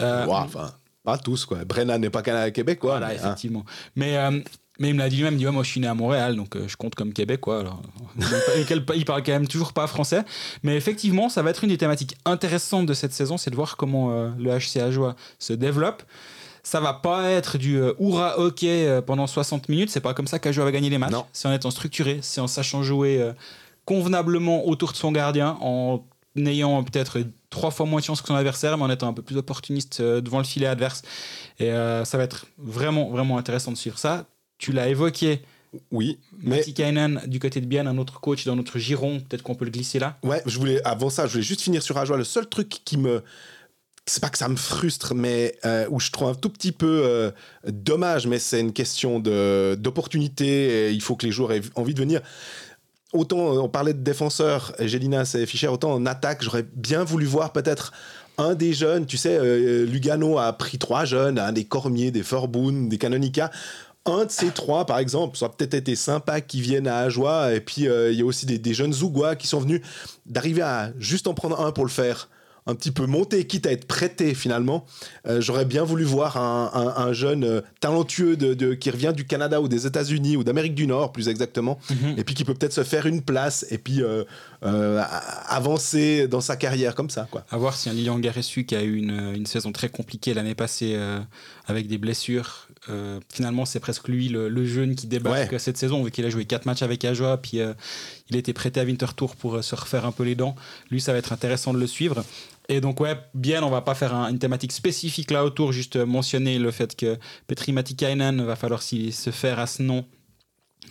Euh, 0.00 0.26
enfin, 0.28 0.72
pas 1.02 1.18
tous, 1.18 1.44
quoi. 1.44 1.64
Brennan 1.64 2.00
n'est 2.00 2.10
pas 2.10 2.22
québécois. 2.50 2.98
Voilà, 2.98 3.08
mais, 3.08 3.14
hein. 3.14 3.24
effectivement. 3.24 3.64
Mais. 3.96 4.16
Euh, 4.16 4.40
mais 4.80 4.88
il 4.88 4.94
me 4.94 4.98
l'a 4.98 5.08
dit 5.08 5.18
lui-même, 5.18 5.34
il 5.34 5.38
dit 5.38 5.46
moi 5.46 5.62
je 5.62 5.68
suis 5.68 5.78
né 5.78 5.86
à 5.86 5.94
Montréal, 5.94 6.34
donc 6.34 6.56
euh, 6.56 6.66
je 6.66 6.76
compte 6.76 6.96
comme 6.96 7.12
québécois. 7.12 7.60
Alors. 7.60 7.80
il 8.96 9.04
parle 9.04 9.22
quand 9.22 9.30
même 9.30 9.46
toujours 9.46 9.72
pas 9.72 9.86
français. 9.86 10.24
Mais 10.64 10.76
effectivement, 10.76 11.28
ça 11.28 11.42
va 11.42 11.50
être 11.50 11.62
une 11.62 11.70
des 11.70 11.78
thématiques 11.78 12.16
intéressantes 12.24 12.86
de 12.86 12.92
cette 12.92 13.12
saison, 13.12 13.36
c'est 13.36 13.50
de 13.50 13.54
voir 13.54 13.76
comment 13.76 14.10
le 14.36 14.58
HCA 14.58 14.90
Joie 14.90 15.14
se 15.38 15.52
développe 15.52 16.02
ça 16.64 16.80
va 16.80 16.94
pas 16.94 17.30
être 17.30 17.58
du 17.58 17.76
euh, 17.76 17.92
hurrah 18.00 18.38
hockey 18.40 18.88
euh, 18.88 19.02
pendant 19.02 19.26
60 19.26 19.68
minutes. 19.68 19.90
C'est 19.90 20.00
pas 20.00 20.14
comme 20.14 20.26
ça 20.26 20.38
qu'Ajo 20.38 20.64
va 20.64 20.72
gagner 20.72 20.90
les 20.90 20.98
matchs. 20.98 21.14
C'est 21.32 21.46
en 21.46 21.52
étant 21.52 21.70
structuré, 21.70 22.18
c'est 22.22 22.40
en 22.40 22.46
sachant 22.46 22.82
jouer 22.82 23.20
euh, 23.20 23.32
convenablement 23.84 24.66
autour 24.66 24.92
de 24.92 24.96
son 24.96 25.12
gardien, 25.12 25.58
en 25.60 26.02
ayant 26.36 26.82
peut-être 26.82 27.20
trois 27.50 27.70
fois 27.70 27.86
moins 27.86 28.00
de 28.00 28.04
chance 28.04 28.22
que 28.22 28.28
son 28.28 28.34
adversaire, 28.34 28.78
mais 28.78 28.84
en 28.84 28.90
étant 28.90 29.08
un 29.08 29.12
peu 29.12 29.22
plus 29.22 29.36
opportuniste 29.36 30.00
devant 30.02 30.38
le 30.38 30.44
filet 30.44 30.66
adverse. 30.66 31.02
Et 31.60 31.70
ça 31.70 32.18
va 32.18 32.24
être 32.24 32.46
vraiment, 32.58 33.10
vraiment 33.10 33.38
intéressant 33.38 33.70
de 33.70 33.76
suivre 33.76 33.98
ça. 33.98 34.24
Tu 34.58 34.72
l'as 34.72 34.88
évoqué. 34.88 35.42
Oui, 35.92 36.18
mais 36.42 36.64
Kainen 36.64 37.20
du 37.26 37.38
côté 37.38 37.60
de 37.60 37.66
Bien, 37.66 37.86
un 37.86 37.98
autre 37.98 38.20
coach 38.20 38.44
dans 38.46 38.56
notre 38.56 38.78
giron, 38.78 39.20
peut-être 39.20 39.42
qu'on 39.42 39.54
peut 39.54 39.64
le 39.64 39.70
glisser 39.70 39.98
là. 39.98 40.16
Ouais, 40.22 40.42
je 40.46 40.58
voulais 40.58 40.82
avant 40.84 41.10
ça, 41.10 41.26
je 41.26 41.32
voulais 41.32 41.44
juste 41.44 41.60
finir 41.60 41.82
sur 41.82 41.96
Ajoa. 41.98 42.16
Le 42.16 42.24
seul 42.24 42.48
truc 42.48 42.68
qui 42.68 42.96
me 42.96 43.22
c'est 44.06 44.20
pas 44.20 44.28
que 44.28 44.38
ça 44.38 44.48
me 44.48 44.56
frustre, 44.56 45.14
mais 45.14 45.56
euh, 45.64 45.86
où 45.90 45.98
je 45.98 46.10
trouve 46.10 46.28
un 46.28 46.34
tout 46.34 46.50
petit 46.50 46.72
peu 46.72 47.02
euh, 47.04 47.30
dommage, 47.66 48.26
mais 48.26 48.38
c'est 48.38 48.60
une 48.60 48.72
question 48.72 49.18
d'opportunité. 49.18 50.92
il 50.92 51.00
faut 51.00 51.16
que 51.16 51.26
les 51.26 51.32
joueurs 51.32 51.52
aient 51.52 51.62
envie 51.74 51.94
de 51.94 52.00
venir. 52.00 52.20
Autant 53.12 53.38
on 53.38 53.68
parlait 53.68 53.94
de 53.94 54.02
défenseurs, 54.02 54.74
Gélinas 54.80 55.36
et 55.38 55.46
Fischer, 55.46 55.68
autant 55.68 55.92
en 55.92 56.04
attaque, 56.04 56.42
j'aurais 56.42 56.64
bien 56.74 57.04
voulu 57.04 57.26
voir 57.26 57.52
peut-être 57.52 57.92
un 58.38 58.54
des 58.54 58.72
jeunes. 58.72 59.06
Tu 59.06 59.16
sais, 59.16 59.36
euh, 59.38 59.86
Lugano 59.86 60.38
a 60.38 60.52
pris 60.52 60.78
trois 60.78 61.04
jeunes, 61.04 61.38
un 61.38 61.52
des 61.52 61.64
Cormier, 61.64 62.10
des 62.10 62.22
Forboun, 62.22 62.88
des 62.88 62.98
Canonica 62.98 63.50
un 64.06 64.26
de 64.26 64.30
ces 64.30 64.50
trois, 64.50 64.84
par 64.84 64.98
exemple, 64.98 65.38
ça 65.38 65.46
a 65.46 65.48
peut-être 65.48 65.72
été 65.72 65.96
sympa 65.96 66.42
qu'ils 66.42 66.60
viennent 66.60 66.88
à 66.88 66.98
Ajoie. 66.98 67.54
Et 67.54 67.60
puis, 67.60 67.88
euh, 67.88 68.12
il 68.12 68.18
y 68.18 68.22
a 68.22 68.24
aussi 68.26 68.44
des, 68.44 68.58
des 68.58 68.74
jeunes 68.74 68.92
Zougois 68.92 69.34
qui 69.34 69.46
sont 69.46 69.60
venus 69.60 69.80
d'arriver 70.26 70.60
à 70.60 70.92
juste 70.98 71.26
en 71.26 71.32
prendre 71.32 71.58
un 71.58 71.72
pour 71.72 71.84
le 71.86 71.90
faire 71.90 72.28
un 72.66 72.74
petit 72.74 72.90
peu 72.90 73.04
monté, 73.06 73.46
quitte 73.46 73.66
à 73.66 73.72
être 73.72 73.86
prêté 73.86 74.34
finalement. 74.34 74.86
Euh, 75.26 75.40
j'aurais 75.40 75.66
bien 75.66 75.84
voulu 75.84 76.04
voir 76.04 76.38
un, 76.38 77.12
jeune 77.12 77.44
euh, 77.44 77.60
talentueux 77.80 78.36
de, 78.36 78.74
qui 78.74 78.90
revient 78.90 79.12
du 79.14 79.26
Canada 79.26 79.60
ou 79.60 79.68
des 79.68 79.86
États-Unis 79.86 80.36
ou 80.36 80.44
d'Amérique 80.44 80.74
du 80.74 80.86
Nord 80.86 81.12
plus 81.12 81.28
exactement, 81.28 81.78
mhm. 81.90 82.14
et 82.16 82.24
puis 82.24 82.34
qui 82.34 82.44
peut 82.44 82.54
peut-être 82.54 82.72
se 82.72 82.84
faire 82.84 83.06
une 83.06 83.20
place 83.20 83.66
et 83.70 83.78
puis 83.78 84.02
euh, 84.02 84.24
avancer 85.46 86.26
dans 86.26 86.40
sa 86.40 86.56
carrière 86.56 86.94
comme 86.94 87.10
ça. 87.10 87.28
Quoi. 87.30 87.44
À 87.50 87.58
voir 87.58 87.76
si 87.76 87.90
un 87.90 87.92
Lilian 87.92 88.18
Garessu 88.18 88.64
qui 88.64 88.74
a 88.74 88.82
eu 88.82 88.96
une, 88.96 89.44
saison 89.44 89.72
très 89.72 89.90
compliquée 89.90 90.32
l'année 90.32 90.54
passée 90.54 90.98
avec 91.66 91.86
des 91.86 91.98
blessures, 91.98 92.68
finalement 93.30 93.66
c'est 93.66 93.78
presque 93.78 94.08
lui 94.08 94.30
le, 94.30 94.64
jeune 94.64 94.94
qui 94.94 95.06
débarque 95.06 95.60
cette 95.60 95.76
saison 95.76 96.02
vu 96.02 96.10
qu'il 96.10 96.24
a 96.24 96.30
joué 96.30 96.46
4 96.46 96.64
matchs 96.64 96.82
avec 96.82 97.04
Ajoa, 97.04 97.36
puis 97.36 97.58
il 97.58 98.36
a 98.36 98.38
été 98.38 98.54
prêté 98.54 98.80
à 98.80 98.84
Winterthur 98.84 99.36
pour 99.36 99.62
se 99.62 99.74
refaire 99.74 100.06
un 100.06 100.12
peu 100.12 100.22
les 100.22 100.34
dents. 100.34 100.56
Lui 100.90 101.02
ça 101.02 101.12
va 101.12 101.18
être 101.18 101.34
intéressant 101.34 101.74
de 101.74 101.78
le 101.78 101.86
suivre. 101.86 102.24
Et 102.68 102.80
donc, 102.80 103.00
ouais, 103.00 103.16
bien, 103.34 103.62
on 103.62 103.70
va 103.70 103.82
pas 103.82 103.94
faire 103.94 104.14
une 104.14 104.38
thématique 104.38 104.72
spécifique 104.72 105.30
là 105.30 105.44
autour, 105.44 105.72
juste 105.72 105.96
mentionner 105.96 106.58
le 106.58 106.70
fait 106.70 106.96
que 106.96 107.18
Petri 107.46 107.72
Matikainen 107.72 108.42
va 108.42 108.56
falloir 108.56 108.82
se 108.82 109.30
faire 109.30 109.58
à 109.58 109.66
ce 109.66 109.82
nom. 109.82 110.06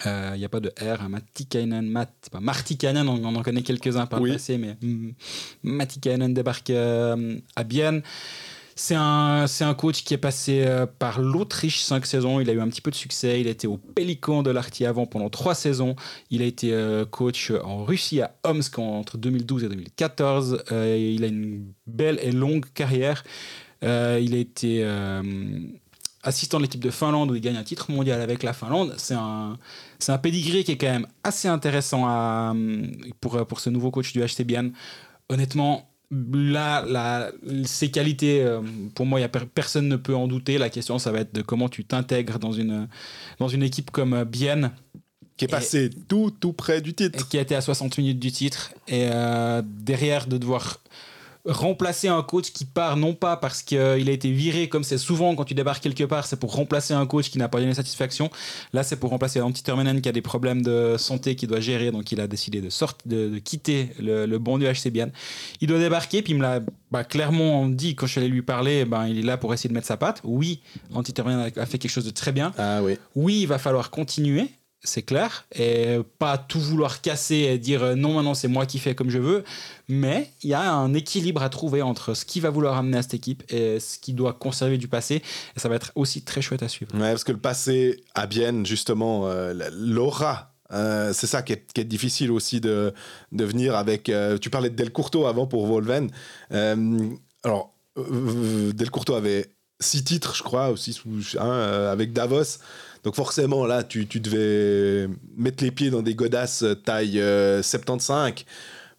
Il 0.06 0.08
euh, 0.08 0.38
n'y 0.38 0.46
a 0.46 0.50
pas 0.50 0.60
de 0.60 0.70
R, 0.70 1.02
hein, 1.02 1.10
Matikainen, 1.10 1.88
Mat, 1.88 2.12
pas 2.32 2.40
Martikainen, 2.40 3.08
on, 3.08 3.24
on, 3.24 3.36
en 3.36 3.44
connaît 3.44 3.62
quelques-uns 3.62 4.06
par 4.06 4.20
le 4.20 4.34
passé, 4.34 4.58
mais 4.58 4.76
mm, 4.82 5.12
Matikainen 5.64 6.34
débarque 6.34 6.72
euh, 6.72 7.38
à 7.56 7.64
Bienne. 7.64 8.02
C'est 8.76 8.96
un, 8.96 9.46
c'est 9.48 9.64
un 9.64 9.74
coach 9.74 10.04
qui 10.04 10.14
est 10.14 10.20
passé 10.20 10.64
euh, 10.66 10.86
par 10.86 11.22
l'Autriche 11.22 11.82
cinq 11.82 12.06
saisons. 12.06 12.40
Il 12.40 12.50
a 12.50 12.54
eu 12.54 12.60
un 12.60 12.68
petit 12.68 12.82
peu 12.82 12.92
de 12.92 12.96
succès. 12.96 13.40
Il 13.40 13.48
a 13.48 13.52
été 13.52 13.68
au 13.68 13.78
Pélican 13.78 14.42
de 14.42 14.50
l'Arty 14.50 14.86
avant 14.86 15.06
pendant 15.06 15.30
trois 15.30 15.56
saisons. 15.56 15.96
Il 16.32 16.42
a 16.42 16.46
été 16.46 16.74
euh, 16.74 17.06
coach 17.06 17.52
en 17.64 17.84
Russie 17.86 18.22
à 18.22 18.36
Omsk 18.44 18.80
entre 18.80 19.18
2012 19.18 19.66
et 19.66 19.70
2014. 19.70 20.64
Euh, 20.72 20.98
il 20.98 21.24
a 21.24 21.28
une 21.28 21.66
belle 21.86 22.20
et 22.22 22.32
longue 22.32 22.66
carrière. 22.74 23.24
il 23.82 23.88
a 23.88 24.38
été 24.38 24.84
assistant 26.26 26.58
de 26.58 26.64
l'équipe 26.64 26.84
de 26.84 26.90
Finlande 26.90 27.32
où 27.32 27.36
il 27.36 27.42
gagne 27.42 27.58
un 27.58 27.64
titre 27.64 27.92
mondial 27.92 28.22
avec 28.22 28.44
la 28.44 28.54
Finlande. 28.54 28.96
C'est 28.98 29.14
un, 29.14 29.60
c'est 30.00 30.14
un 30.14 30.18
pedigree 30.18 30.64
qui 30.64 30.72
est 30.72 30.78
quand 30.78 30.88
même 30.88 31.08
assez 31.24 31.48
intéressant 31.48 32.56
pour, 33.20 33.46
pour 33.46 33.60
ce 33.60 33.70
nouveau 33.70 33.92
coach 33.92 34.14
du 34.14 34.22
HC 34.22 34.44
Bienne. 34.44 34.74
Honnêtement, 35.30 35.93
là, 36.34 36.86
la, 36.88 37.32
ces 37.66 37.92
qualités, 37.92 38.44
euh, 38.44 38.62
pour 38.96 39.06
moi, 39.06 39.20
y 39.20 39.24
a 39.24 39.30
personne 39.30 39.88
ne 39.88 39.96
peut 39.96 40.16
en 40.16 40.28
douter. 40.28 40.58
La 40.58 40.70
question, 40.70 41.00
ça 41.00 41.12
va 41.12 41.20
être 41.20 41.34
de 41.34 41.42
comment 41.42 41.70
tu 41.70 41.86
t'intègres 41.86 42.40
dans 42.40 42.52
une, 42.52 42.88
dans 43.40 43.48
une 43.48 43.64
équipe 43.64 43.92
comme 43.92 44.24
Bienne. 44.24 44.72
Qui 45.36 45.46
est 45.46 45.48
passé 45.48 45.90
tout, 46.08 46.32
tout 46.32 46.54
près 46.54 46.80
du 46.80 46.94
titre. 46.94 47.28
Qui 47.28 47.40
a 47.40 47.42
été 47.42 47.56
à 47.56 47.62
60 47.62 47.98
minutes 47.98 48.20
du 48.20 48.32
titre. 48.32 48.72
Et 48.88 49.10
euh, 49.12 49.64
derrière, 49.66 50.28
de 50.28 50.38
devoir 50.38 50.80
remplacer 51.46 52.08
un 52.08 52.22
coach 52.22 52.52
qui 52.52 52.66
part 52.66 52.96
non 52.96 53.14
pas 53.14 53.36
parce 53.36 53.64
qu'il 53.64 53.78
a 53.78 54.12
été 54.12 54.32
viré 54.32 54.70
comme 54.70 54.84
c'est 54.84 54.98
souvent 54.98 55.36
quand 55.36 55.44
tu 55.44 55.54
débarques 55.54 55.84
quelque 55.84 56.06
part 56.06 56.26
c'est 56.26 56.40
pour 56.40 56.56
remplacer 56.56 56.94
un 56.94 57.06
coach 57.06 57.30
qui 57.30 57.38
n'a 57.38 57.50
pas 57.50 57.60
donné 57.60 57.74
satisfaction. 57.74 58.30
Là 58.72 58.84
c'est 58.84 58.96
pour 58.96 59.10
remplacer 59.10 59.42
Antti 59.42 59.64
Terminen 59.64 60.02
qui 60.02 60.08
a 60.08 60.12
des 60.12 60.22
problèmes 60.22 60.62
de 60.62 60.96
santé 60.98 61.36
qu'il 61.36 61.50
doit 61.50 61.60
gérer 61.60 61.92
donc 61.92 62.12
il 62.12 62.22
a 62.22 62.28
décidé 62.28 62.62
de, 62.62 62.70
sortir, 62.70 63.06
de, 63.06 63.40
quitter 63.40 63.90
le, 64.00 64.38
bon 64.38 64.58
du 64.58 64.66
HC 64.66 64.90
Bienne. 64.90 65.12
Il 65.60 65.68
doit 65.68 65.80
débarquer 65.80 66.22
puis 66.22 66.34
il 66.34 66.38
me 66.38 66.42
l'a 66.42 66.62
bah, 66.92 67.04
clairement 67.04 67.68
dit 67.68 67.96
quand 67.96 68.06
je 68.06 68.12
suis 68.14 68.22
allé 68.22 68.30
lui 68.30 68.42
parler 68.42 68.86
ben, 68.86 69.08
il 69.08 69.20
est 69.20 69.24
là 69.24 69.38
pour 69.38 69.54
essayer 69.54 69.70
de 69.70 69.74
mettre 69.74 69.88
sa 69.88 69.98
patte. 69.98 70.22
Oui 70.24 70.62
Antti 70.94 71.12
Terminen 71.12 71.52
a 71.56 71.66
fait 71.66 71.78
quelque 71.78 71.92
chose 71.92 72.06
de 72.06 72.12
très 72.12 72.32
bien. 72.32 72.54
Ah, 72.58 72.82
oui. 72.82 72.98
oui 73.16 73.42
il 73.42 73.48
va 73.48 73.58
falloir 73.58 73.90
continuer 73.90 74.50
c'est 74.84 75.02
clair, 75.02 75.46
et 75.56 75.98
pas 76.20 76.38
tout 76.38 76.60
vouloir 76.60 77.02
casser 77.02 77.36
et 77.36 77.58
dire 77.58 77.84
euh, 77.84 77.96
non, 77.96 78.14
maintenant 78.14 78.34
c'est 78.34 78.50
moi 78.50 78.66
qui 78.66 78.80
fais 78.80 78.96
comme 78.96 79.10
je 79.10 79.18
veux, 79.18 79.44
mais 79.88 80.30
il 80.44 80.50
y 80.50 80.54
a 80.54 80.74
un 80.74 80.94
équilibre 80.94 81.42
à 81.42 81.50
trouver 81.50 81.82
entre 81.82 82.14
ce 82.14 82.26
qui 82.26 82.42
va 82.42 82.50
vouloir 82.50 82.78
amener 82.78 82.98
à 82.98 83.02
cette 83.02 83.14
équipe 83.14 83.44
et 83.50 83.80
ce 83.80 83.98
qui 83.98 84.14
doit 84.14 84.34
conserver 84.34 84.78
du 84.78 84.90
passé, 84.90 85.22
et 85.56 85.60
ça 85.60 85.70
va 85.70 85.76
être 85.76 85.92
aussi 85.96 86.24
très 86.24 86.42
chouette 86.42 86.64
à 86.64 86.68
suivre. 86.68 86.92
Parce 86.98 87.24
que 87.24 87.32
le 87.32 87.38
passé 87.38 88.04
à 88.14 88.28
Bienne, 88.28 88.66
justement, 88.66 89.28
euh, 89.28 89.54
l'aura 89.72 90.50
euh, 90.72 91.14
c'est 91.14 91.28
ça 91.28 91.44
qui 91.44 91.54
est, 91.54 91.80
difficile 91.82 92.32
aussi 92.32 92.60
de, 92.60 92.94
de 93.32 93.46
venir 93.46 93.76
avec. 93.76 94.12
tu 94.42 94.50
parlais 94.50 94.72
de 94.72 94.76
Del 94.76 94.92
Courto 94.92 95.28
avant 95.28 95.46
pour 95.46 95.68
Volven. 95.68 96.10
alors, 96.50 97.74
Del 97.96 98.90
Courto 98.90 99.14
avait 99.14 99.52
six 99.80 100.04
titres, 100.04 100.36
je 100.36 100.42
crois, 100.42 100.70
aussi 100.70 101.00
avec 101.38 102.12
Davos. 102.12 102.58
Donc 103.04 103.16
forcément, 103.16 103.66
là, 103.66 103.84
tu, 103.84 104.06
devais 104.06 105.10
mettre 105.36 105.64
les 105.64 105.72
pieds 105.72 105.90
dans 105.90 106.02
des 106.02 106.16
godasses 106.16 106.64
taille 106.86 107.22
75. 107.62 108.32
Euh, 108.32 108.32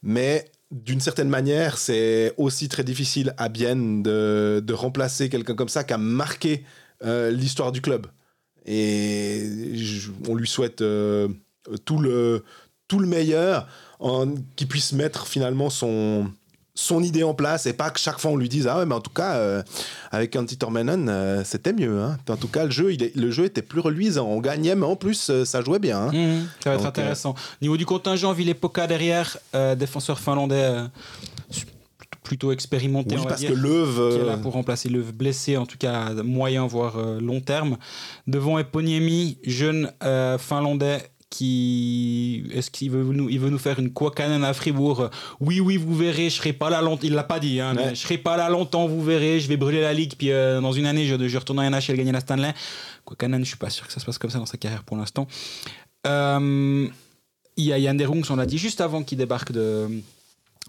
Mais 0.02 0.50
d'une 0.70 1.00
certaine 1.00 1.28
manière, 1.28 1.78
c'est 1.78 2.34
aussi 2.36 2.68
très 2.68 2.84
difficile 2.84 3.34
à 3.38 3.48
Bienne 3.48 4.02
de, 4.02 4.72
remplacer 4.72 5.28
quelqu'un 5.28 5.54
comme 5.54 5.68
ça 5.68 5.84
qui 5.84 5.94
a 5.94 5.98
marqué 5.98 6.64
euh, 7.04 7.30
l'histoire 7.30 7.72
du 7.72 7.80
club. 7.80 8.06
Et 8.66 9.42
on 10.28 10.34
lui 10.34 10.48
souhaite 10.48 10.82
euh, 10.82 11.28
tout, 11.84 11.98
le, 11.98 12.44
tout 12.88 12.98
le 12.98 13.06
meilleur, 13.06 13.68
qu'il 14.56 14.68
puisse 14.68 14.92
mettre 14.92 15.26
finalement 15.26 15.70
son, 15.70 16.30
son 16.74 17.02
idée 17.02 17.22
en 17.22 17.34
place 17.34 17.66
et 17.66 17.72
pas 17.72 17.90
que 17.90 18.00
chaque 18.00 18.18
fois 18.18 18.32
on 18.32 18.36
lui 18.36 18.48
dise 18.48 18.66
ah 18.66 18.78
ouais 18.78 18.86
mais 18.86 18.96
en 18.96 19.00
tout 19.00 19.10
cas 19.10 19.36
euh, 19.36 19.62
avec 20.10 20.34
Antti 20.34 20.56
Tormenon 20.56 21.06
euh, 21.06 21.42
c'était 21.44 21.72
mieux 21.72 22.00
hein. 22.02 22.18
en 22.28 22.36
tout 22.36 22.48
cas 22.48 22.64
le 22.64 22.72
jeu 22.72 22.92
il 22.92 23.12
le 23.14 23.30
jeu 23.30 23.44
était 23.44 23.62
plus 23.62 23.78
reluisant 23.78 24.26
on 24.26 24.40
gagnait 24.40 24.74
mais 24.74 24.86
en 24.86 24.96
plus 24.96 25.30
euh, 25.30 25.44
ça 25.44 25.62
jouait 25.62 25.78
bien 25.78 26.08
hein. 26.08 26.12
mmh, 26.12 26.48
ça 26.64 26.70
va 26.70 26.76
être 26.76 26.86
intéressant 26.86 27.36
niveau 27.62 27.76
du 27.76 27.86
contingent 27.86 28.32
Ville 28.32 28.52
Poca 28.56 28.88
derrière 28.88 29.38
défenseur 29.76 30.18
finlandais 30.18 30.80
plutôt 32.24 32.50
expérimenté 32.50 33.16
oui, 33.16 33.22
parce 33.28 33.44
que 33.44 33.52
Leuve 33.52 34.10
qui 34.10 34.18
est 34.18 34.26
là 34.26 34.36
pour 34.36 34.54
remplacer 34.54 34.88
Leuve 34.88 35.12
blessé 35.12 35.56
en 35.56 35.66
tout 35.66 35.78
cas 35.78 36.10
moyen 36.24 36.66
voire 36.66 36.96
long 37.20 37.40
terme 37.40 37.76
devant 38.26 38.58
Eponiemi 38.58 39.38
jeune 39.44 39.92
finlandais 40.38 41.02
qui 41.34 42.44
est-ce 42.52 42.70
qu'il 42.70 42.90
veut 42.90 43.02
nous 43.02 43.28
il 43.28 43.40
veut 43.40 43.50
nous 43.50 43.58
faire 43.58 43.78
une 43.80 43.92
Quakanen 43.92 44.44
à 44.44 44.54
Fribourg? 44.54 45.10
Oui 45.40 45.58
oui 45.60 45.76
vous 45.76 45.94
verrez 45.94 46.30
je 46.30 46.36
serai 46.36 46.52
pas 46.52 46.70
là 46.70 46.80
longtemps 46.80 47.02
il 47.04 47.14
l'a 47.14 47.24
pas 47.24 47.40
dit 47.40 47.60
hein, 47.60 47.74
je 47.90 47.94
serai 47.94 48.18
pas 48.18 48.36
là 48.36 48.48
longtemps 48.48 48.86
vous 48.86 49.02
verrez 49.02 49.40
je 49.40 49.48
vais 49.48 49.56
brûler 49.56 49.80
la 49.80 49.92
ligue 49.92 50.14
puis 50.16 50.30
euh, 50.30 50.60
dans 50.60 50.72
une 50.72 50.86
année 50.86 51.06
je, 51.06 51.28
je 51.28 51.38
retourne 51.38 51.58
en 51.58 51.68
NHL 51.68 51.96
gagner 51.96 52.12
la 52.12 52.20
Stanley. 52.20 52.54
Quakanen 53.04 53.42
je 53.42 53.48
suis 53.48 53.56
pas 53.56 53.70
sûr 53.70 53.86
que 53.86 53.92
ça 53.92 53.98
se 54.00 54.06
passe 54.06 54.18
comme 54.18 54.30
ça 54.30 54.38
dans 54.38 54.46
sa 54.46 54.56
carrière 54.56 54.84
pour 54.84 54.96
l'instant. 54.96 55.26
Euh, 56.06 56.88
il 57.56 57.64
y 57.64 57.72
a 57.72 57.78
Yann 57.78 57.96
Derungs 57.96 58.24
on 58.30 58.36
l'a 58.36 58.46
dit 58.46 58.58
juste 58.58 58.80
avant 58.80 59.02
qu'il 59.02 59.18
débarque 59.18 59.50
de 59.50 59.88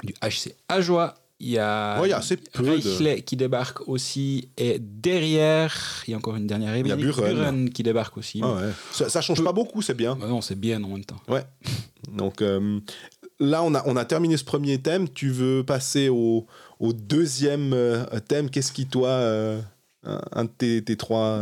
du 0.04 0.14
HC 0.22 0.56
Ajoie 0.68 1.14
il 1.40 1.50
y 1.50 1.60
a 1.60 2.02
ouais, 2.02 3.22
qui 3.22 3.36
débarque 3.36 3.88
aussi. 3.90 4.50
Et 4.58 4.80
derrière, 4.80 6.04
il 6.08 6.12
y 6.12 6.14
a 6.14 6.18
encore 6.18 6.38
une 6.38 6.48
dernière 6.48 6.78
Il 6.78 6.88
y 6.88 6.92
a 6.92 6.96
Buren. 6.96 7.70
qui 7.70 7.84
débarque 7.84 8.18
aussi. 8.18 8.42
Ah 8.44 8.60
ça, 8.92 9.10
ça, 9.10 9.22
change 9.22 9.44
pas 9.44 9.52
beaucoup, 9.52 9.82
c'est 9.82 9.96
bien. 9.96 10.16
Bah 10.16 10.28
non, 10.28 10.42
c'est 10.42 10.60
bien 10.60 10.82
en 10.82 10.90
même 10.90 11.04
temps. 11.04 11.20
Ouais. 11.28 11.44
Donc 12.14 12.42
euh, 12.42 12.80
là, 13.40 13.64
on 13.64 13.76
a, 13.76 13.84
on 13.86 13.98
a 13.98 14.06
terminé 14.06 14.38
ce 14.38 14.46
premier 14.46 14.78
thème. 14.82 15.10
Tu 15.10 15.30
veux 15.30 15.64
passer 15.66 16.08
au, 16.08 16.48
au 16.80 16.94
deuxième 16.94 17.74
euh, 17.74 18.06
thème 18.26 18.50
Qu'est-ce 18.50 18.72
qui, 18.72 18.88
toi, 18.88 19.10
euh, 19.10 19.62
un 20.04 20.46
de 20.46 20.50
tes, 20.50 20.84
tes 20.86 20.96
trois 20.96 21.38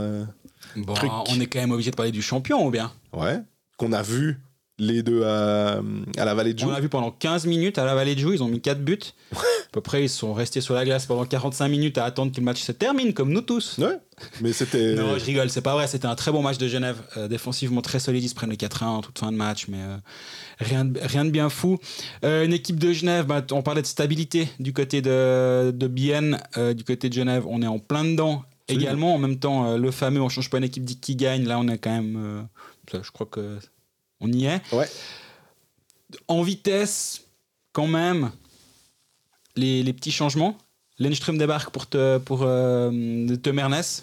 bon, 0.75 0.95
On 1.27 1.39
est 1.39 1.45
quand 1.45 1.59
même 1.59 1.71
obligé 1.71 1.91
de 1.91 1.95
parler 1.95 2.11
du 2.11 2.23
champion, 2.23 2.65
ou 2.65 2.71
bien? 2.71 2.91
Ouais. 3.13 3.39
Qu'on 3.77 3.93
a 3.93 4.01
vu 4.01 4.39
les 4.79 5.03
deux 5.03 5.23
à, 5.23 5.81
à 6.17 6.25
la 6.25 6.33
Vallée 6.33 6.53
de 6.53 6.59
Joux. 6.59 6.67
On 6.67 6.71
l'a 6.71 6.79
vu 6.79 6.89
pendant 6.89 7.11
15 7.11 7.45
minutes 7.45 7.77
à 7.77 7.85
la 7.85 7.93
Vallée 7.93 8.15
de 8.15 8.19
Joux, 8.19 8.33
ils 8.33 8.43
ont 8.43 8.47
mis 8.47 8.61
4 8.61 8.83
buts. 8.83 8.99
à 9.33 9.37
peu 9.71 9.81
près, 9.81 10.03
ils 10.03 10.09
sont 10.09 10.33
restés 10.33 10.61
sur 10.61 10.73
la 10.73 10.83
glace 10.85 11.05
pendant 11.05 11.25
45 11.25 11.67
minutes 11.67 11.97
à 11.97 12.05
attendre 12.05 12.31
que 12.31 12.37
le 12.37 12.43
match 12.43 12.61
se 12.61 12.71
termine, 12.71 13.13
comme 13.13 13.31
nous 13.31 13.41
tous. 13.41 13.77
Ouais, 13.77 13.97
mais 14.41 14.51
c'était. 14.53 14.95
non, 14.95 15.17
je 15.17 15.25
rigole, 15.25 15.49
c'est 15.49 15.61
pas 15.61 15.73
vrai, 15.73 15.87
c'était 15.87 16.07
un 16.07 16.15
très 16.15 16.31
bon 16.31 16.41
match 16.41 16.57
de 16.57 16.67
Genève, 16.67 17.01
euh, 17.17 17.27
défensivement 17.27 17.81
très 17.81 17.99
solide, 17.99 18.23
ils 18.23 18.29
se 18.29 18.35
prennent 18.35 18.49
le 18.49 18.55
4-1 18.55 18.85
en 18.85 19.01
toute 19.01 19.19
fin 19.19 19.31
de 19.31 19.37
match, 19.37 19.67
mais 19.67 19.79
euh, 19.79 19.97
rien, 20.59 20.85
de, 20.85 20.99
rien 21.01 21.25
de 21.25 21.29
bien 21.29 21.49
fou. 21.49 21.77
Euh, 22.23 22.45
une 22.45 22.53
équipe 22.53 22.79
de 22.79 22.93
Genève, 22.93 23.25
bah, 23.25 23.45
on 23.51 23.61
parlait 23.61 23.81
de 23.81 23.87
stabilité 23.87 24.47
du 24.59 24.73
côté 24.73 25.01
de, 25.01 25.71
de 25.71 25.87
Bienne, 25.87 26.39
du 26.75 26.83
côté 26.83 27.09
de 27.09 27.13
Genève, 27.13 27.45
on 27.47 27.61
est 27.61 27.67
en 27.67 27.79
plein 27.79 28.03
dedans. 28.03 28.43
Également, 28.69 29.13
en 29.13 29.17
même 29.17 29.39
temps, 29.39 29.75
le 29.75 29.91
fameux 29.91 30.21
on 30.21 30.29
change 30.29 30.49
pas 30.49 30.57
une 30.57 30.63
équipe 30.63 30.85
qui 31.01 31.15
gagne, 31.15 31.45
là 31.45 31.59
on 31.59 31.67
est 31.67 31.77
quand 31.77 31.91
même. 31.91 32.47
je 32.91 33.11
crois 33.11 33.27
que 33.27 33.59
on 34.23 34.31
y 34.31 34.45
est. 34.45 34.61
Ouais. 34.71 34.89
En 36.27 36.41
vitesse, 36.41 37.21
quand 37.71 37.87
même, 37.87 38.31
les, 39.55 39.93
petits 39.93 40.11
changements. 40.11 40.57
Lenström 40.99 41.37
débarque 41.37 41.71
pour 41.71 41.87
te, 41.87 42.19
pour 42.19 42.41
euh, 42.43 42.91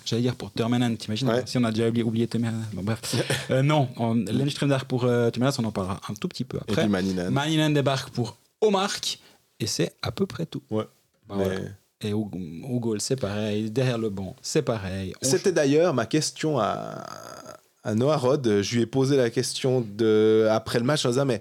j'allais 0.04 0.22
dire 0.22 0.34
pour 0.34 0.50
Termenen, 0.50 0.96
t'imagines 0.96 1.30
Si 1.46 1.56
on 1.56 1.64
a 1.64 1.70
déjà 1.70 1.88
oublié, 1.88 2.02
oublié 2.04 2.28
bon, 2.72 2.82
bref. 2.82 3.00
Euh, 3.50 3.62
non, 3.62 3.88
Lenström 3.96 4.68
débarque 4.68 4.88
pour 4.88 5.04
euh, 5.04 5.30
on 5.40 5.64
en 5.64 5.70
parlera 5.72 6.00
un 6.08 6.14
tout 6.14 6.28
petit 6.28 6.44
peu 6.44 6.58
après. 6.60 6.84
Et 6.84 6.88
Maninen. 6.88 7.30
Maninen 7.30 7.72
débarque 7.72 8.10
pour 8.10 8.36
Omark, 8.60 9.20
et 9.60 9.66
c'est 9.66 9.94
à 10.02 10.10
peu 10.10 10.26
près 10.26 10.46
tout. 10.46 10.62
Ouais. 10.70 10.84
Bah, 11.28 11.36
et 12.02 12.12
au, 12.12 12.30
au 12.64 12.80
goal, 12.80 13.00
c'est 13.00 13.16
pareil. 13.16 13.70
Derrière 13.70 13.98
le 13.98 14.08
banc, 14.08 14.34
c'est 14.40 14.62
pareil. 14.62 15.12
C'était 15.22 15.52
d'ailleurs 15.52 15.94
ma 15.94 16.06
question 16.06 16.58
à, 16.58 17.04
à 17.84 17.94
Noah 17.94 18.16
Rod. 18.16 18.60
Je 18.62 18.74
lui 18.74 18.82
ai 18.82 18.86
posé 18.86 19.16
la 19.16 19.30
question 19.30 19.84
de, 19.96 20.48
après 20.50 20.78
le 20.78 20.84
match 20.84 21.04
en 21.06 21.10
disant 21.10 21.24
Mais 21.24 21.40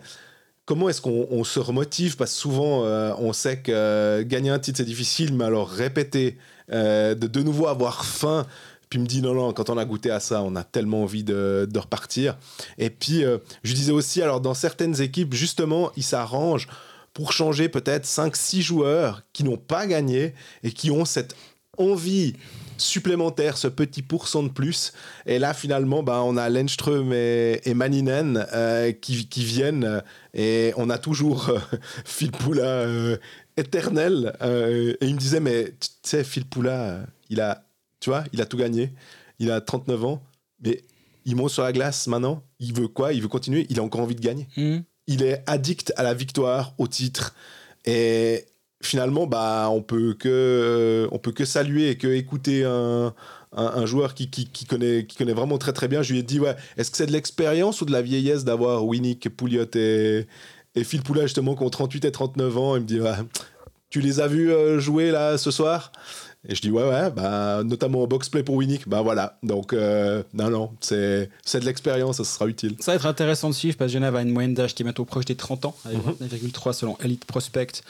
comment 0.65 0.89
est-ce 0.89 1.01
qu'on 1.01 1.43
se 1.43 1.59
remotive? 1.59 2.17
Parce 2.17 2.31
que 2.31 2.37
souvent, 2.37 2.85
euh, 2.85 3.13
on 3.17 3.33
sait 3.33 3.59
que 3.59 3.71
euh, 3.71 4.23
gagner 4.23 4.49
un 4.49 4.59
titre, 4.59 4.77
c'est 4.77 4.85
difficile, 4.85 5.33
mais 5.33 5.45
alors 5.45 5.69
répéter, 5.69 6.37
de 6.71 7.13
de 7.13 7.41
nouveau 7.41 7.67
avoir 7.67 8.05
faim. 8.05 8.45
Puis 8.89 8.97
il 8.97 9.03
me 9.03 9.07
dit 9.07 9.21
non, 9.21 9.35
non, 9.35 9.53
quand 9.53 9.69
on 9.69 9.77
a 9.77 9.85
goûté 9.85 10.09
à 10.09 10.19
ça, 10.19 10.41
on 10.41 10.55
a 10.55 10.63
tellement 10.63 11.03
envie 11.03 11.23
de, 11.23 11.67
de 11.69 11.79
repartir. 11.79 12.37
Et 12.79 12.89
puis, 12.89 13.23
je 13.63 13.73
disais 13.73 13.91
aussi, 13.91 14.21
alors 14.21 14.41
dans 14.41 14.55
certaines 14.55 14.99
équipes, 14.99 15.35
justement, 15.35 15.91
ils 15.95 16.03
s'arrangent 16.03 16.67
pour 17.13 17.33
changer 17.33 17.69
peut-être 17.69 18.05
5-6 18.05 18.61
joueurs 18.61 19.23
qui 19.33 19.43
n'ont 19.43 19.57
pas 19.57 19.87
gagné 19.87 20.33
et 20.63 20.71
qui 20.71 20.89
ont 20.89 21.05
cette 21.05 21.35
envie 21.77 22.33
supplémentaire, 22.81 23.57
ce 23.57 23.67
petit 23.67 24.01
pourcent 24.01 24.43
de 24.43 24.49
plus. 24.49 24.93
Et 25.25 25.39
là, 25.39 25.53
finalement, 25.53 26.03
bah, 26.03 26.21
on 26.23 26.37
a 26.37 26.49
Lenström 26.49 27.13
et, 27.13 27.61
et 27.65 27.73
Maninen 27.73 28.45
euh, 28.53 28.91
qui, 28.91 29.27
qui, 29.27 29.43
viennent 29.43 30.01
et 30.33 30.73
on 30.77 30.89
a 30.89 30.97
toujours 30.97 31.49
euh, 31.49 31.59
Phil 32.05 32.31
Poula 32.31 32.63
euh, 32.63 33.17
éternel. 33.57 34.33
et 34.41 35.05
il 35.05 35.15
me 35.15 35.19
disait, 35.19 35.39
mais 35.39 35.73
tu 35.79 35.89
sais, 36.03 36.23
Phil 36.23 36.45
Poula, 36.45 37.01
il 37.29 37.41
a, 37.41 37.63
tu 37.99 38.09
vois, 38.09 38.23
il 38.33 38.41
a 38.41 38.45
tout 38.45 38.57
gagné. 38.57 38.93
Il 39.39 39.51
a 39.51 39.61
39 39.61 40.05
ans, 40.05 40.23
mais 40.61 40.83
il 41.25 41.35
monte 41.35 41.51
sur 41.51 41.63
la 41.63 41.71
glace 41.71 42.07
maintenant. 42.07 42.43
Il 42.59 42.73
veut 42.73 42.87
quoi? 42.87 43.13
Il 43.13 43.21
veut 43.21 43.27
continuer. 43.27 43.65
Il 43.69 43.79
a 43.79 43.83
encore 43.83 44.01
envie 44.01 44.15
de 44.15 44.21
gagner. 44.21 44.47
Mmh. 44.57 44.79
Il 45.07 45.23
est 45.23 45.43
addict 45.47 45.93
à 45.95 46.03
la 46.03 46.13
victoire, 46.13 46.73
au 46.77 46.87
titre. 46.87 47.33
Et 47.85 48.45
finalement, 48.81 49.27
bah, 49.27 49.69
on 49.71 49.81
peut 49.81 50.13
que, 50.13 50.29
euh, 50.29 51.07
on 51.11 51.19
peut 51.19 51.31
que 51.31 51.45
saluer 51.45 51.89
et 51.89 51.97
que 51.97 52.07
écouter 52.07 52.63
un, 52.63 53.13
un, 53.53 53.85
joueur 53.85 54.13
qui, 54.13 54.29
qui, 54.29 54.47
qui, 54.47 54.65
connaît, 54.65 55.05
qui 55.05 55.17
connaît 55.17 55.33
vraiment 55.33 55.57
très 55.57 55.73
très 55.73 55.87
bien. 55.87 56.01
Je 56.01 56.13
lui 56.13 56.19
ai 56.19 56.23
dit, 56.23 56.39
ouais, 56.39 56.55
est-ce 56.77 56.91
que 56.91 56.97
c'est 56.97 57.07
de 57.07 57.11
l'expérience 57.11 57.81
ou 57.81 57.85
de 57.85 57.91
la 57.91 58.01
vieillesse 58.01 58.43
d'avoir 58.43 58.85
Winnick, 58.85 59.29
Pouliot 59.35 59.65
et, 59.75 60.27
et 60.75 60.83
Phil 60.83 61.01
Poula 61.01 61.23
justement 61.23 61.55
qui 61.55 61.63
ont 61.63 61.69
38 61.69 62.05
et 62.05 62.11
39 62.11 62.57
ans? 62.57 62.75
Il 62.75 62.83
me 62.83 62.87
dit, 62.87 63.01
ouais, 63.01 63.11
tu 63.89 64.01
les 64.01 64.19
as 64.19 64.27
vus 64.27 64.51
euh, 64.51 64.79
jouer 64.79 65.11
là 65.11 65.37
ce 65.37 65.51
soir? 65.51 65.91
Et 66.47 66.55
je 66.55 66.61
dis 66.61 66.71
ouais 66.71 66.87
ouais 66.87 67.11
bah 67.11 67.63
notamment 67.65 67.99
au 67.99 68.07
box 68.07 68.29
play 68.29 68.43
pour 68.43 68.55
Winnick. 68.55 68.87
Bah 68.87 69.01
voilà. 69.01 69.37
Donc 69.43 69.73
euh, 69.73 70.23
non 70.33 70.49
non 70.49 70.71
c'est 70.79 71.29
c'est 71.43 71.59
de 71.59 71.65
l'expérience 71.65 72.15
ça 72.15 72.23
sera 72.23 72.47
utile. 72.47 72.77
Ça 72.79 72.91
va 72.91 72.95
être 72.95 73.07
intéressant 73.07 73.49
de 73.49 73.55
suivre 73.55 73.75
parce 73.77 73.89
que 73.89 73.93
Genève 73.93 74.15
a 74.15 74.21
une 74.21 74.31
moyenne 74.31 74.53
d'âge 74.53 74.73
qui 74.73 74.83
est 74.83 74.85
bientôt 74.85 75.03
proche 75.03 75.25
des 75.25 75.35
30 75.35 75.65
ans 75.65 75.75
avec 75.83 75.99
29,3 76.41 76.71
selon 76.71 76.97
Elite 77.03 77.25
Prospect 77.25 77.81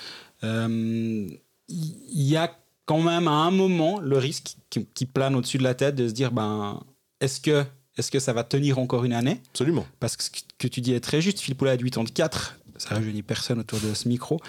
il 0.41 0.47
euh, 0.47 1.27
y 1.67 2.35
a 2.35 2.51
quand 2.85 3.01
même 3.01 3.27
à 3.27 3.31
un 3.31 3.51
moment 3.51 3.99
le 3.99 4.17
risque 4.17 4.55
qui, 4.69 5.05
plane 5.05 5.35
au-dessus 5.35 5.57
de 5.57 5.63
la 5.63 5.75
tête 5.75 5.95
de 5.95 6.07
se 6.07 6.13
dire 6.13 6.31
ben, 6.31 6.81
est-ce 7.19 7.39
que, 7.39 7.63
est 7.97 8.09
que 8.09 8.19
ça 8.19 8.33
va 8.33 8.43
tenir 8.43 8.79
encore 8.79 9.05
une 9.05 9.13
année? 9.13 9.41
Absolument. 9.49 9.85
Parce 9.99 10.17
que 10.17 10.23
ce 10.23 10.29
que 10.57 10.67
tu 10.67 10.81
dis 10.81 10.93
est 10.93 10.99
très 10.99 11.21
juste. 11.21 11.39
Philippe 11.39 11.59
Poula 11.59 11.71
a 11.73 11.77
84, 11.77 12.59
ça 12.79 12.95
rajeunit 12.95 13.21
personne 13.21 13.59
autour 13.59 13.79
de 13.79 13.93
ce 13.93 14.07
micro. 14.07 14.39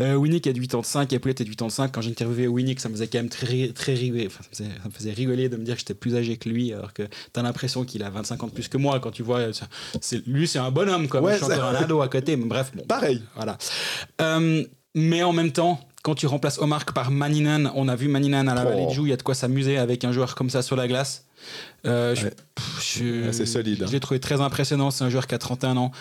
Euh, 0.00 0.14
Winnick 0.14 0.46
est 0.46 0.52
de 0.54 0.58
85 0.58 1.12
et 1.12 1.18
Poulet 1.18 1.34
est 1.38 1.44
de 1.44 1.50
85. 1.50 1.92
Quand 1.92 2.00
j'interviewais 2.00 2.46
Winnick, 2.46 2.80
ça 2.80 2.88
me 2.88 2.94
faisait 2.94 3.06
quand 3.06 3.18
même 3.18 3.28
très, 3.28 3.68
très 3.68 3.94
rigoler. 3.94 4.26
Enfin, 4.26 4.42
ça, 4.50 4.64
me 4.84 4.90
faisait, 4.90 5.12
rigoler 5.12 5.48
de 5.48 5.56
me 5.56 5.64
dire 5.64 5.74
que 5.74 5.80
j'étais 5.80 5.94
plus 5.94 6.16
âgé 6.16 6.36
que 6.36 6.48
lui, 6.48 6.72
alors 6.72 6.92
que 6.92 7.02
tu 7.02 7.40
as 7.40 7.42
l'impression 7.42 7.84
qu'il 7.84 8.02
a 8.02 8.10
25 8.10 8.42
ans 8.42 8.46
de 8.46 8.52
plus 8.52 8.68
que 8.68 8.78
moi. 8.78 9.00
Quand 9.00 9.10
tu 9.10 9.22
vois, 9.22 9.50
lui, 10.26 10.48
c'est 10.48 10.58
un 10.58 10.70
bonhomme, 10.70 11.08
comme 11.08 11.24
ouais, 11.24 11.38
un 11.42 11.74
ado 11.74 12.00
à 12.00 12.08
côté. 12.08 12.36
Mais 12.36 12.46
bref, 12.46 12.72
bon, 12.74 12.84
pareil. 12.84 13.22
Voilà. 13.36 13.58
Euh, 14.20 14.64
mais 14.94 15.22
en 15.22 15.32
même 15.32 15.52
temps, 15.52 15.80
quand 16.02 16.14
tu 16.14 16.26
remplaces 16.26 16.58
Omar 16.58 16.84
par 16.84 17.10
Maninen, 17.10 17.70
on 17.74 17.88
a 17.88 17.96
vu 17.96 18.08
Maninen 18.08 18.48
à 18.48 18.54
la 18.54 18.64
Vallée 18.64 18.86
de 18.86 18.90
Joux, 18.90 19.06
il 19.06 19.10
y 19.10 19.12
a 19.12 19.16
de 19.16 19.22
quoi 19.22 19.34
s'amuser 19.34 19.78
avec 19.78 20.04
un 20.04 20.12
joueur 20.12 20.34
comme 20.34 20.50
ça 20.50 20.62
sur 20.62 20.76
la 20.76 20.86
glace. 20.86 21.26
Euh, 21.86 22.14
c'est 23.32 23.46
solide. 23.46 23.82
Hein. 23.82 23.86
Je 23.86 23.92
l'ai 23.92 24.00
trouvé 24.00 24.20
très 24.20 24.40
impressionnant. 24.40 24.90
C'est 24.90 25.04
un 25.04 25.10
joueur 25.10 25.26
qui 25.26 25.34
a 25.34 25.38
31 25.38 25.76
ans. 25.76 25.92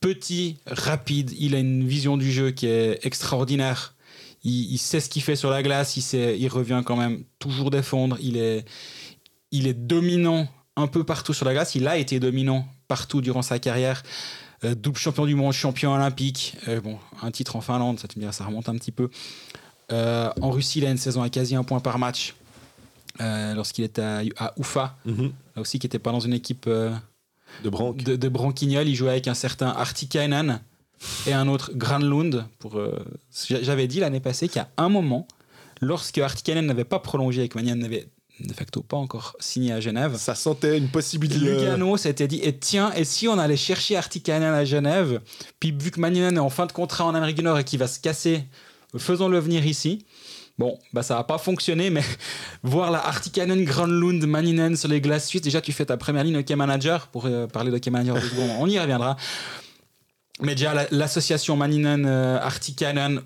Petit, 0.00 0.56
rapide, 0.66 1.32
il 1.38 1.54
a 1.54 1.58
une 1.58 1.86
vision 1.86 2.16
du 2.16 2.32
jeu 2.32 2.50
qui 2.50 2.66
est 2.66 3.04
extraordinaire. 3.04 3.94
Il, 4.42 4.78
sait 4.78 5.00
ce 5.00 5.10
qu'il 5.10 5.20
fait 5.20 5.36
sur 5.36 5.50
la 5.50 5.62
glace, 5.62 5.98
il, 5.98 6.00
sait, 6.00 6.38
il 6.38 6.48
revient 6.48 6.82
quand 6.82 6.96
même 6.96 7.24
toujours 7.38 7.70
défendre. 7.70 8.16
Il 8.22 8.38
est, 8.38 8.64
il 9.50 9.66
est 9.66 9.74
dominant 9.74 10.48
un 10.76 10.86
peu 10.86 11.04
partout 11.04 11.34
sur 11.34 11.44
la 11.44 11.52
glace. 11.52 11.74
Il 11.74 11.86
a 11.86 11.98
été 11.98 12.18
dominant 12.20 12.66
partout 12.88 13.20
durant 13.20 13.42
sa 13.42 13.58
carrière. 13.58 14.02
Euh, 14.64 14.74
double 14.74 14.98
champion 14.98 15.24
du 15.26 15.34
monde, 15.34 15.52
champion 15.52 15.94
olympique. 15.94 16.56
Euh, 16.68 16.80
bon, 16.80 16.98
un 17.22 17.30
titre 17.30 17.56
en 17.56 17.60
Finlande, 17.60 17.98
ça, 17.98 18.08
te 18.08 18.30
ça 18.30 18.44
remonte 18.44 18.68
un 18.68 18.74
petit 18.74 18.92
peu. 18.92 19.10
Euh, 19.90 20.30
en 20.40 20.50
Russie, 20.50 20.80
il 20.80 20.86
a 20.86 20.90
une 20.90 20.98
saison 20.98 21.22
à 21.22 21.30
quasi 21.30 21.54
un 21.56 21.64
point 21.64 21.80
par 21.80 21.98
match. 21.98 22.34
Lorsqu'il 23.18 23.84
était 23.84 24.00
à, 24.00 24.22
à 24.38 24.54
Ufa, 24.58 24.96
mhm. 25.04 25.32
là 25.54 25.60
aussi, 25.60 25.78
qui 25.78 25.86
n'était 25.86 25.98
pas 25.98 26.10
dans 26.10 26.20
une 26.20 26.32
équipe 26.32 26.66
de, 26.66 26.90
Branc. 27.64 28.02
de, 28.02 28.16
de 28.16 28.28
Branquignol, 28.30 28.88
il 28.88 28.94
jouait 28.94 29.10
avec 29.10 29.28
un 29.28 29.34
certain 29.34 29.68
Artikainen 29.68 30.60
et 31.26 31.34
un 31.34 31.46
autre 31.46 31.72
Granlund. 31.74 32.46
Pour, 32.58 32.80
j'avais 33.30 33.88
dit 33.88 34.00
l'année 34.00 34.20
passée 34.20 34.48
qu'à 34.48 34.70
un 34.78 34.88
moment, 34.88 35.28
lorsque 35.82 36.16
Artikainen 36.16 36.64
n'avait 36.64 36.84
pas 36.84 36.98
prolongé 36.98 37.40
avec 37.40 37.56
Manian, 37.56 37.76
n'avait 37.76 38.08
de 38.40 38.52
facto 38.52 38.82
pas 38.82 38.96
encore 38.96 39.36
signé 39.40 39.72
à 39.72 39.80
Genève. 39.80 40.16
Ça 40.16 40.34
sentait 40.34 40.78
une 40.78 40.88
possibilité. 40.88 41.44
Lugano 41.44 41.96
s'était 41.96 42.28
dit 42.28 42.40
et 42.42 42.56
tiens, 42.56 42.92
et 42.92 43.04
si 43.04 43.28
on 43.28 43.38
allait 43.38 43.56
chercher 43.56 43.96
Artikainen 43.96 44.54
à 44.54 44.64
Genève, 44.64 45.20
puis 45.58 45.72
vu 45.72 45.90
que 45.90 46.00
Maninen 46.00 46.36
est 46.36 46.40
en 46.40 46.50
fin 46.50 46.66
de 46.66 46.72
contrat 46.72 47.04
en 47.04 47.14
Amérique 47.14 47.36
du 47.36 47.42
Nord 47.42 47.58
et 47.58 47.64
qu'il 47.64 47.78
va 47.78 47.86
se 47.86 48.00
casser, 48.00 48.44
faisons-le 48.96 49.38
venir 49.38 49.66
ici. 49.66 50.04
Bon, 50.58 50.78
bah 50.92 51.02
ça 51.02 51.14
va 51.14 51.24
pas 51.24 51.38
fonctionné, 51.38 51.88
mais 51.88 52.02
voir 52.62 52.90
la 52.90 52.98
Artikanen, 52.98 53.64
Granlund, 53.64 54.24
Maninen 54.26 54.76
sur 54.76 54.88
les 54.88 55.00
glaces 55.00 55.26
suisses, 55.26 55.42
déjà 55.42 55.60
tu 55.60 55.72
fais 55.72 55.86
ta 55.86 55.96
première 55.96 56.24
ligne 56.24 56.36
hockey 56.36 56.56
manager, 56.56 57.06
pour 57.08 57.26
euh, 57.26 57.46
parler 57.46 57.70
d'hockey 57.70 57.90
manager, 57.90 58.16
on 58.58 58.66
y 58.66 58.78
reviendra. 58.78 59.16
Mais 60.42 60.54
déjà, 60.54 60.86
l'association 60.90 61.56
Maninen 61.56 62.06
euh, 62.06 62.38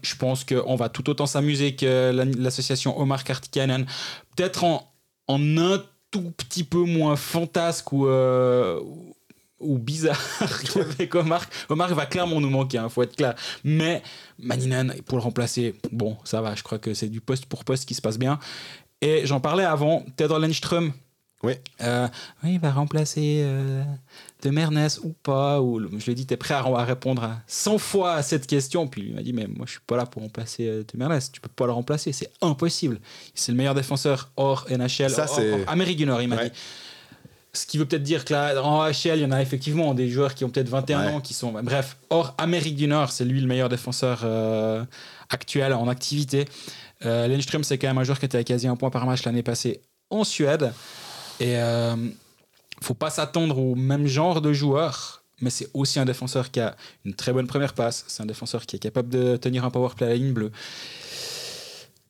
je 0.02 0.16
pense 0.16 0.44
qu'on 0.44 0.76
va 0.76 0.88
tout 0.88 1.08
autant 1.08 1.26
s'amuser 1.26 1.76
que 1.76 2.10
l'association 2.38 2.98
Omar 3.00 3.22
Artikanen. 3.28 3.86
Peut-être 4.36 4.64
en, 4.64 4.93
en 5.26 5.58
un 5.58 5.82
tout 6.10 6.32
petit 6.36 6.64
peu 6.64 6.84
moins 6.84 7.16
fantasque 7.16 7.92
ou, 7.92 8.06
euh, 8.06 8.80
ou 9.58 9.78
bizarre 9.78 10.20
qu'avec 10.72 11.14
Omar. 11.14 11.44
Omar 11.68 11.92
va 11.94 12.06
clairement 12.06 12.40
nous 12.40 12.50
manquer, 12.50 12.76
il 12.76 12.80
hein, 12.80 12.88
faut 12.88 13.02
être 13.02 13.16
clair. 13.16 13.34
Mais 13.64 14.02
Maninen, 14.38 14.94
pour 15.06 15.18
le 15.18 15.22
remplacer, 15.22 15.74
bon, 15.90 16.16
ça 16.24 16.40
va, 16.40 16.54
je 16.54 16.62
crois 16.62 16.78
que 16.78 16.94
c'est 16.94 17.08
du 17.08 17.20
poste 17.20 17.46
pour 17.46 17.64
poste 17.64 17.86
qui 17.86 17.94
se 17.94 18.02
passe 18.02 18.18
bien. 18.18 18.38
Et 19.00 19.26
j'en 19.26 19.40
parlais 19.40 19.64
avant, 19.64 20.04
Theodor 20.16 20.38
Lenström. 20.38 20.92
Oui. 21.42 21.54
Euh, 21.82 22.08
oui, 22.42 22.54
il 22.54 22.60
va 22.60 22.70
remplacer 22.70 23.42
euh, 23.44 23.84
de 24.44 24.50
Mernes 24.50 24.88
ou 25.02 25.14
pas 25.22 25.60
ou 25.60 25.80
Je 25.80 26.04
lui 26.04 26.12
ai 26.12 26.14
dit, 26.14 26.26
t'es 26.26 26.36
prêt 26.36 26.54
à, 26.54 26.84
répondre 26.84 27.28
100 27.46 27.78
fois 27.78 28.14
à 28.14 28.22
cette 28.22 28.46
question 28.46 28.86
Puis 28.86 29.06
il 29.08 29.14
m'a 29.14 29.22
dit, 29.22 29.32
mais 29.32 29.46
moi 29.46 29.64
je 29.66 29.72
suis 29.72 29.80
pas 29.86 29.96
là 29.96 30.06
pour 30.06 30.22
remplacer 30.22 30.68
euh, 30.68 30.84
de 30.84 30.98
Mernes, 30.98 31.18
tu 31.32 31.40
peux 31.40 31.48
pas 31.48 31.66
le 31.66 31.72
remplacer, 31.72 32.12
c'est 32.12 32.30
impossible. 32.42 33.00
C'est 33.34 33.52
le 33.52 33.58
meilleur 33.58 33.74
défenseur 33.74 34.30
hors 34.36 34.66
NHL, 34.70 35.10
Ça, 35.10 35.26
hors, 35.28 35.40
Amérique 35.66 35.96
du 35.96 36.06
Nord, 36.06 36.22
il 36.22 36.28
m'a 36.28 36.44
dit. 36.44 36.52
Ce 37.54 37.66
qui 37.66 37.78
veut 37.78 37.86
peut-être 37.86 38.02
dire 38.02 38.24
que 38.24 38.32
là, 38.32 38.60
en 38.64 38.80
AHL, 38.82 39.16
il 39.16 39.20
y 39.20 39.24
en 39.24 39.30
a 39.30 39.40
effectivement 39.40 39.94
des 39.94 40.08
joueurs 40.08 40.34
qui 40.34 40.44
ont 40.44 40.50
peut-être 40.50 40.68
21 40.68 41.14
ans, 41.14 41.20
qui 41.20 41.34
sont. 41.34 41.52
Bref, 41.62 41.96
hors 42.10 42.34
Amérique 42.36 42.74
du 42.74 42.88
Nord, 42.88 43.12
c'est 43.12 43.24
lui 43.24 43.40
le 43.40 43.46
meilleur 43.46 43.68
défenseur 43.68 44.22
euh, 44.24 44.84
actuel 45.30 45.72
en 45.72 45.86
activité. 45.86 46.46
Euh, 47.04 47.40
c'est 47.62 47.78
quand 47.78 47.86
même 47.86 47.98
un 47.98 48.04
joueur 48.04 48.18
qui 48.18 48.26
était 48.26 48.38
à 48.38 48.44
quasi 48.44 48.66
un 48.66 48.74
point 48.74 48.90
par 48.90 49.06
match 49.06 49.24
l'année 49.24 49.44
passée 49.44 49.80
en 50.10 50.24
Suède. 50.24 50.72
Et 51.38 51.56
euh, 51.56 51.94
faut 52.82 52.94
pas 52.94 53.10
s'attendre 53.10 53.58
au 53.58 53.74
même 53.74 54.06
genre 54.06 54.40
de 54.40 54.52
joueur, 54.52 55.24
mais 55.40 55.50
c'est 55.50 55.68
aussi 55.74 55.98
un 55.98 56.04
défenseur 56.04 56.50
qui 56.50 56.60
a 56.60 56.76
une 57.04 57.14
très 57.14 57.32
bonne 57.32 57.46
première 57.46 57.74
passe. 57.74 58.04
C'est 58.08 58.22
un 58.22 58.26
défenseur 58.26 58.66
qui 58.66 58.76
est 58.76 58.80
capable 58.80 59.08
de 59.08 59.36
tenir 59.36 59.64
un 59.64 59.70
power 59.70 59.90
play 59.96 60.06
à 60.06 60.10
la 60.10 60.16
ligne 60.16 60.32
bleue. 60.32 60.52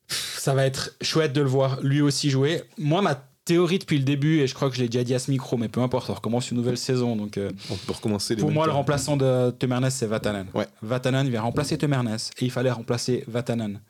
Ça 0.09 0.55
va 0.55 0.66
être 0.66 0.94
chouette 1.00 1.33
de 1.33 1.40
le 1.40 1.48
voir 1.48 1.81
lui 1.81 2.03
aussi 2.03 2.29
jouer. 2.31 2.62
Moi, 2.77 3.00
ma 3.00 3.14
théorie 3.44 3.79
depuis 3.79 3.98
le 3.98 4.05
début, 4.05 4.40
et 4.40 4.46
je 4.46 4.55
crois 4.55 4.70
que 4.70 4.77
je 4.77 4.83
l'ai 4.83 4.88
déjà 4.88 5.05
dit 5.05 5.14
à 5.14 5.18
ce 5.18 5.31
micro, 5.31 5.57
mais 5.57 5.68
peu 5.68 5.81
importe, 5.81 6.11
on 6.11 6.14
recommence 6.14 6.50
une 6.50 6.57
nouvelle 6.57 6.79
saison. 6.79 7.16
Donc, 7.16 7.38
euh, 7.38 7.50
on 7.70 7.77
peut 7.77 7.92
recommencer. 7.92 8.37
pour 8.37 8.50
moi, 8.50 8.66
le 8.66 8.72
remplaçant 8.72 9.16
de 9.16 9.50
Temernes, 9.50 9.90
c'est 9.90 10.07
Vatanen. 10.07 10.46
Ouais. 10.55 10.66
Vatanen 10.83 11.29
vient 11.29 11.42
remplacer 11.42 11.79
Temernes, 11.79 12.16
et 12.38 12.44
il 12.44 12.50
fallait 12.50 12.70
remplacer 12.70 13.24
Vatanen. 13.27 13.81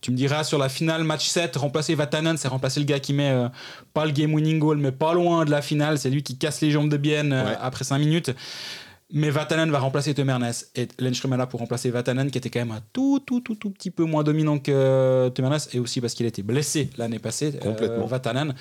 Tu 0.00 0.10
me 0.10 0.16
diras 0.16 0.44
sur 0.44 0.58
la 0.58 0.68
finale 0.68 1.04
match 1.04 1.28
7, 1.28 1.56
remplacer 1.56 1.94
Vatanen, 1.94 2.36
c'est 2.36 2.48
remplacer 2.48 2.80
le 2.80 2.86
gars 2.86 3.00
qui 3.00 3.12
met 3.12 3.30
euh, 3.30 3.48
pas 3.92 4.06
le 4.06 4.12
game 4.12 4.32
winning 4.32 4.58
goal, 4.58 4.78
mais 4.78 4.92
pas 4.92 5.12
loin 5.12 5.44
de 5.44 5.50
la 5.50 5.60
finale. 5.60 5.98
C'est 5.98 6.10
lui 6.10 6.22
qui 6.22 6.38
casse 6.38 6.60
les 6.62 6.70
jambes 6.70 6.88
de 6.88 6.96
Bien 6.96 7.30
euh, 7.32 7.54
après 7.60 7.84
5 7.84 7.98
minutes. 7.98 8.32
Mais 9.12 9.30
Vatanen 9.30 9.70
va 9.70 9.80
remplacer 9.80 10.14
Temernes. 10.14 10.52
Et 10.76 10.88
Lenström 10.98 11.32
est 11.32 11.36
là 11.36 11.46
pour 11.46 11.60
remplacer 11.60 11.90
Vatanen, 11.90 12.30
qui 12.30 12.38
était 12.38 12.48
quand 12.48 12.60
même 12.60 12.70
un 12.70 12.80
tout, 12.92 13.20
tout, 13.26 13.40
tout, 13.40 13.56
tout 13.56 13.70
petit 13.70 13.90
peu 13.90 14.04
moins 14.04 14.22
dominant 14.22 14.58
que 14.58 15.28
Temernes. 15.34 15.58
Et 15.72 15.80
aussi 15.80 16.00
parce 16.00 16.14
qu'il 16.14 16.26
a 16.26 16.28
été 16.28 16.42
blessé 16.42 16.90
l'année 16.96 17.18
passée, 17.18 17.52
euh, 17.56 17.58
Complètement. 17.58 18.06
Vatanen. 18.06 18.54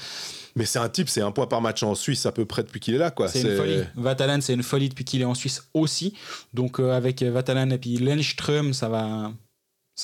Mais 0.56 0.66
c'est 0.66 0.80
un 0.80 0.90
type, 0.90 1.08
c'est 1.08 1.22
un 1.22 1.32
point 1.32 1.46
par 1.46 1.62
match 1.62 1.84
en 1.84 1.94
Suisse 1.94 2.26
à 2.26 2.32
peu 2.32 2.46
près 2.46 2.64
depuis 2.64 2.80
qu'il 2.80 2.96
est 2.96 2.98
là. 2.98 3.14
C'est 3.28 3.42
une 3.42 3.56
folie. 3.56 3.84
Vatanen, 3.96 4.42
c'est 4.42 4.54
une 4.54 4.64
folie 4.64 4.90
depuis 4.90 5.06
qu'il 5.06 5.22
est 5.22 5.26
en 5.26 5.36
Suisse 5.36 5.64
aussi. 5.74 6.16
Donc 6.54 6.80
avec 6.80 7.22
Vatanen 7.22 7.72
et 7.72 7.78
puis 7.78 7.98
Lenström, 7.98 8.74
ça 8.74 8.90
va 8.90 9.32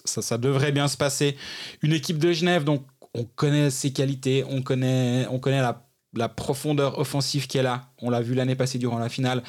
ça, 0.05 0.37
devrait 0.37 0.71
bien 0.71 0.87
se 0.87 0.97
passer. 0.97 1.35
Une 1.81 1.93
équipe 1.93 2.17
de 2.17 2.31
Genève, 2.31 2.63
donc 2.63 2.83
on 3.13 3.23
connaît 3.23 3.69
ses 3.69 3.91
qualités, 3.91 4.43
on 4.49 4.61
connaît, 4.61 5.25
on 5.29 5.39
connaît 5.39 5.61
la, 5.61 5.87
la 6.13 6.29
profondeur 6.29 6.99
offensive 6.99 7.47
qu'elle 7.47 7.67
a. 7.67 7.89
On 8.01 8.09
l'a 8.09 8.21
vu 8.21 8.33
l'année 8.33 8.55
passée 8.55 8.77
durant 8.77 8.99
la 8.99 9.09
finale. 9.09 9.43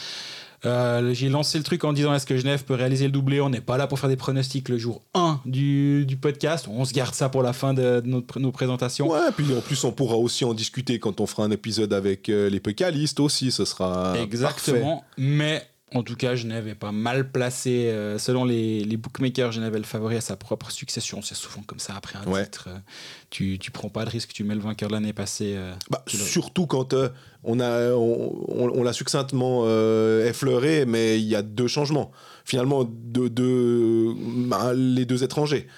Euh, 0.65 1.13
j'ai 1.13 1.29
lancé 1.29 1.59
le 1.59 1.65
truc 1.65 1.85
en 1.85 1.93
disant 1.93 2.15
est-ce 2.15 2.27
que 2.27 2.37
Genève 2.37 2.65
peut 2.65 2.75
réaliser 2.75 3.05
le 3.05 3.13
doublé? 3.13 3.41
On 3.41 3.51
n'est 3.51 3.61
pas 3.61 3.77
là 3.77 3.87
pour 3.87 3.99
faire 3.99 4.09
des 4.09 4.17
pronostics 4.17 4.69
le 4.69 4.79
jour 4.79 5.03
1 5.15 5.41
du, 5.45 6.07
du 6.07 6.17
podcast. 6.17 6.67
On 6.69 6.85
se 6.85 6.93
garde 6.93 7.15
ça 7.15 7.29
pour 7.29 7.43
la 7.43 7.53
fin 7.53 7.75
de, 7.75 8.03
notre, 8.05 8.41
nos 8.41 8.53
présentations. 8.53 9.11
Ouais, 9.11 9.31
puis 9.37 9.47
en 9.57 9.61
plus, 9.61 9.85
on 9.85 9.93
pourra 9.93 10.17
aussi 10.17 10.45
en 10.45 10.55
discuter 10.55 10.99
quand 10.99 11.21
on 11.21 11.27
fera 11.27 11.45
un 11.45 11.51
épisode 11.51 11.93
avec 11.93 12.29
euh, 12.29 12.49
les 12.49 12.61
pécalistes 12.61 13.21
aussi. 13.21 13.51
Ce 13.51 13.65
sera. 13.65 14.15
Exactement. 14.19 15.05
Mais 15.19 15.63
en 15.95 16.03
tout 16.03 16.17
cas, 16.17 16.35
Genève 16.35 16.67
est 16.67 16.75
pas 16.75 16.91
mal 16.91 17.31
placé. 17.31 17.89
Euh, 17.89 18.19
selon 18.19 18.45
les, 18.45 18.83
les, 18.83 18.97
bookmakers, 18.97 19.53
Genève 19.53 19.77
est 19.77 19.79
le 19.79 19.85
favori 19.85 20.17
à 20.17 20.21
sa 20.21 20.37
propre 20.37 20.73
succession. 20.73 21.23
C'est 21.23 21.37
souvent 21.37 21.63
comme 21.65 21.79
ça 21.79 21.95
après 21.97 22.19
un 22.19 22.43
titre. 22.43 22.69
Euh, 22.69 22.79
tu, 23.31 23.59
tu 23.61 23.71
prends 23.71 23.89
pas 23.89 24.05
de 24.05 24.11
risque, 24.11 24.33
tu 24.33 24.43
mets 24.43 24.57
le 24.57 24.61
vainqueur 24.61 24.89
de 24.89 24.95
l'année 24.95 25.13
passée. 25.13 25.55
Euh, 25.57 25.73
bah, 25.89 26.05
surtout 26.09 26.67
quand 26.67 26.93
on 27.45 27.61
a 27.61 27.93
on, 27.93 28.83
l'a 28.83 28.93
succinctement 28.93 29.65
effleuré, 30.25 30.87
mais 30.87 31.21
il 31.21 31.27
y 31.27 31.37
a 31.37 31.43
deux 31.43 31.69
changements. 31.69 32.11
Finalement, 32.45 32.85
de, 32.85 33.29
de 33.29 34.13
bah, 34.49 34.73
les 34.75 35.05
deux 35.05 35.23
étrangers. 35.23 35.69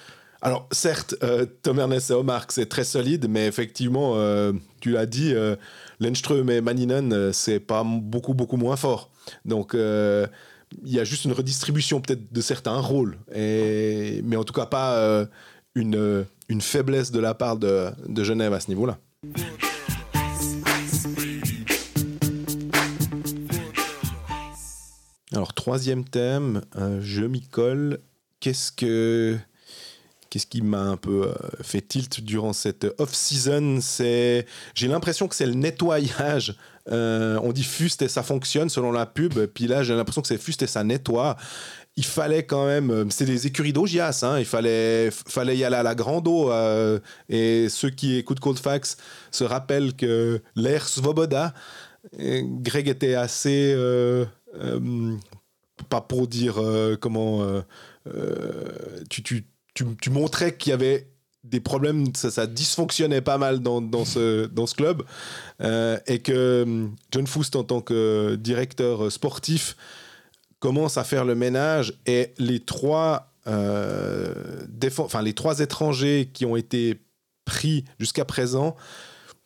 Alors, 0.41 0.69
certes, 0.73 1.17
Tom 1.63 1.81
Ernest 1.81 2.11
et 2.11 2.15
Omar, 2.15 2.47
c'est 2.49 2.69
très 2.69 2.85
solide, 2.85 3.27
mais 3.29 3.47
effectivement, 3.47 4.17
tu 4.81 4.93
l'as 4.93 5.07
dit, 5.07 5.35
Lenström 6.01 6.49
et 6.49 6.61
Maninen, 6.61 7.33
c'est 7.33 7.61
pas 7.61 7.85
beaucoup, 7.85 8.35
beaucoup 8.35 8.57
moins 8.57 8.77
fort. 8.77 9.11
Donc, 9.45 9.75
euh, 9.75 10.27
il 10.85 10.93
y 10.93 11.01
a 11.01 11.05
juste 11.05 11.25
une 11.25 11.33
redistribution 11.33 12.01
peut-être 12.01 12.33
de 12.33 12.41
certains 12.41 12.79
rôles, 12.79 13.19
mais 13.35 14.37
en 14.37 14.45
tout 14.45 14.53
cas 14.53 14.67
pas 14.67 14.97
euh, 14.97 15.27
une, 15.75 16.27
une 16.49 16.61
faiblesse 16.61 17.11
de 17.11 17.21
la 17.21 17.35
part 17.35 17.57
de, 17.57 17.93
Genève 18.23 18.53
à 18.53 18.61
ce 18.61 18.69
niveau-là. 18.69 18.99
Alors, 25.33 25.55
troisième 25.55 26.05
thème, 26.05 26.63
euh, 26.77 27.01
je 27.03 27.23
m'y 27.23 27.43
colle. 27.43 27.99
Qu'est-ce 28.41 28.73
que 28.73 29.39
Qu'est-ce 30.31 30.47
qui 30.47 30.61
m'a 30.61 30.83
un 30.83 30.99
peu 30.99 31.29
euh, 31.29 31.35
fait 31.63 31.81
tilt 31.81 32.21
durant 32.21 32.53
cette 32.53 32.87
off-season? 32.99 33.79
C'est, 33.81 34.45
j'ai 34.75 34.87
l'impression 34.87 35.27
que 35.27 35.35
c'est 35.35 35.47
le 35.47 35.55
nettoyage. 35.55 36.55
Euh, 36.91 37.39
on 37.43 37.53
dit 37.53 37.65
fuste 37.65 38.03
et 38.03 38.09
ça 38.09 38.23
fonctionne 38.23 38.69
selon 38.69 38.93
la 38.93 39.07
pub. 39.07 39.35
Puis 39.47 39.67
là, 39.67 39.83
j'ai 39.83 39.95
l'impression 39.95 40.23
que 40.23 40.29
c'est 40.29 40.39
fuste 40.39 40.63
et 40.63 40.67
ça 40.67 40.85
nettoie. 40.85 41.37
Il 41.97 42.05
fallait 42.05 42.45
quand 42.45 42.67
même, 42.67 42.91
euh, 42.91 43.05
c'est 43.11 43.25
des 43.25 43.47
écuries 43.47 43.73
d'Ogias, 43.73 44.21
hein, 44.23 44.39
il 44.39 44.45
fallait, 44.45 45.11
fallait 45.11 45.57
y 45.57 45.65
aller 45.65 45.77
à 45.77 45.83
la 45.83 45.95
grande 45.95 46.29
eau. 46.29 46.51
et 47.29 47.69
ceux 47.69 47.91
qui 47.91 48.17
écoutent 48.17 48.41
Cold 48.41 48.59
Facts 48.59 48.97
se 49.31 49.45
rappellent 49.45 49.95
que 49.95 50.41
l'air 50.55 50.89
Svoboda, 50.89 51.55
Greg 52.17 52.89
était 52.89 53.15
assez, 53.15 53.77
pas 55.89 56.01
pour 56.01 56.29
dire 56.29 56.61
comment, 57.01 57.63
tu, 59.11 59.23
tu 59.23 59.45
tu, 60.01 60.11
montrais 60.11 60.57
qu'il 60.57 60.71
y 60.71 60.73
avait 60.73 61.09
des 61.51 61.61
problèmes, 61.61 62.15
ça, 62.15 62.47
dysfonctionnait 62.47 63.21
pas 63.21 63.39
mal 63.39 63.61
dans, 63.61 63.81
dans, 63.81 64.05
ce, 64.05 64.47
dans 64.47 64.67
ce 64.67 64.75
club, 64.75 65.03
euh, 65.61 65.99
et 66.07 66.21
que 66.21 66.63
hum, 66.63 66.95
John 67.13 67.27
Foust, 67.27 67.57
en 67.57 67.65
tant 67.65 67.81
que 67.81 68.37
directeur 68.37 69.11
sportif, 69.11 69.77
commence 70.61 70.99
à 70.99 71.05
faire 71.05 71.25
le 71.25 71.35
ménage, 71.35 71.95
et 72.07 72.35
les 72.39 72.61
trois, 72.61 73.33
euh, 73.47 74.33
les 75.23 75.33
trois 75.35 75.61
étrangers 75.61 76.31
qui 76.33 76.45
ont 76.45 76.57
été 76.57 77.01
pris 77.45 77.85
jusqu'à 77.99 78.25
présent 78.25 78.77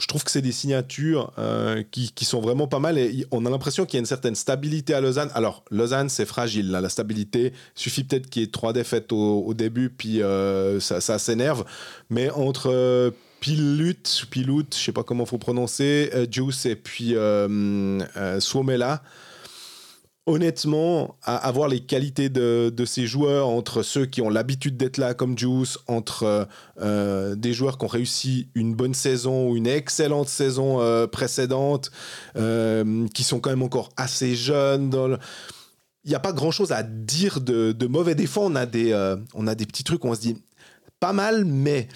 je 0.02 0.08
trouve 0.08 0.24
que 0.24 0.32
c'est 0.32 0.42
des 0.42 0.50
signatures 0.50 1.32
euh, 1.38 1.84
qui, 1.92 2.10
qui, 2.12 2.24
sont 2.24 2.40
vraiment 2.40 2.66
pas 2.66 2.80
mal 2.80 2.98
et 2.98 3.24
on 3.30 3.46
a 3.46 3.50
l'impression 3.50 3.86
qu'il 3.86 3.94
y 3.94 3.98
a 3.98 4.00
une 4.00 4.06
certaine 4.06 4.34
stabilité 4.34 4.94
à 4.94 5.00
Lausanne. 5.00 5.30
Alors, 5.32 5.62
Lausanne, 5.70 6.08
c'est 6.08 6.26
fragile, 6.26 6.72
la 6.72 6.88
stabilité. 6.88 7.52
Il 7.76 7.80
suffit 7.80 8.02
peut-être 8.02 8.28
qu'il 8.28 8.42
y 8.42 8.44
ait 8.44 8.48
trois 8.48 8.72
défaites 8.72 9.12
au, 9.12 9.54
début, 9.54 9.90
puis 9.90 10.20
euh, 10.20 10.80
ça, 10.80 11.00
ça 11.00 11.20
s'énerve. 11.20 11.64
Mais 12.10 12.30
entre 12.30 12.72
euh, 12.72 13.12
Pilut, 13.38 14.02
Pilut, 14.28 14.64
je 14.72 14.76
sais 14.76 14.92
pas 14.92 15.04
comment 15.04 15.24
faut 15.24 15.38
prononcer, 15.38 16.10
Juice 16.28 16.66
et 16.66 16.74
puis 16.74 17.14
Suomela, 18.40 19.02
honnêtement, 20.26 21.16
à 21.22 21.36
avoir 21.36 21.68
les 21.68 21.80
qualités 21.80 22.28
de, 22.28 22.84
ces 22.84 23.06
joueurs 23.06 23.48
entre 23.48 23.82
ceux 23.82 24.06
qui 24.06 24.20
ont 24.20 24.28
l'habitude 24.28 24.76
d'être 24.76 24.98
là 24.98 25.14
comme 25.14 25.36
Juice, 25.36 25.78
entre 25.88 26.48
euh, 26.80 27.34
des 27.34 27.52
joueurs 27.52 27.78
qui 27.78 27.84
ont 27.84 27.88
réussi 27.88 28.48
une 28.54 28.74
bonne 28.74 28.94
saison 28.94 29.48
ou 29.48 29.56
une 29.56 29.66
excellente 29.66 30.28
saison 30.28 30.80
euh, 30.80 31.06
précédente, 31.06 31.90
euh, 32.36 33.06
qui 33.08 33.24
sont 33.24 33.40
quand 33.40 33.50
même 33.50 33.62
encore 33.62 33.88
assez 33.96 34.36
jeunes. 34.36 35.18
Il 36.04 36.08
n'y 36.08 36.14
a 36.14 36.20
pas 36.20 36.32
grand-chose 36.32 36.72
à 36.72 36.82
dire 36.82 37.40
de, 37.40 37.86
mauvais. 37.86 38.14
Des 38.14 38.26
fois, 38.26 38.44
on 38.44 38.54
a, 38.54 38.66
des, 38.66 38.94
on 39.34 39.46
a 39.46 39.54
des 39.54 39.66
petits 39.66 39.84
trucs 39.84 40.04
où 40.04 40.08
on 40.08 40.14
se 40.14 40.20
dit 40.20 40.36
pas 41.00 41.12
mal, 41.12 41.44
mais... 41.44 41.88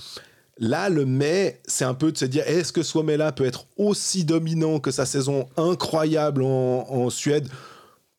Là, 0.58 0.88
le 0.88 1.04
mais, 1.04 1.60
c'est 1.66 1.84
un 1.84 1.92
peu 1.92 2.10
de 2.10 2.16
se 2.16 2.24
dire 2.24 2.42
est-ce 2.46 2.72
que 2.72 2.82
Swamela 2.82 3.30
peut 3.30 3.44
être 3.44 3.66
aussi 3.76 4.24
dominant 4.24 4.80
que 4.80 4.90
sa 4.90 5.04
saison 5.04 5.50
incroyable 5.58 6.42
en 6.42 7.10
Suède? 7.10 7.46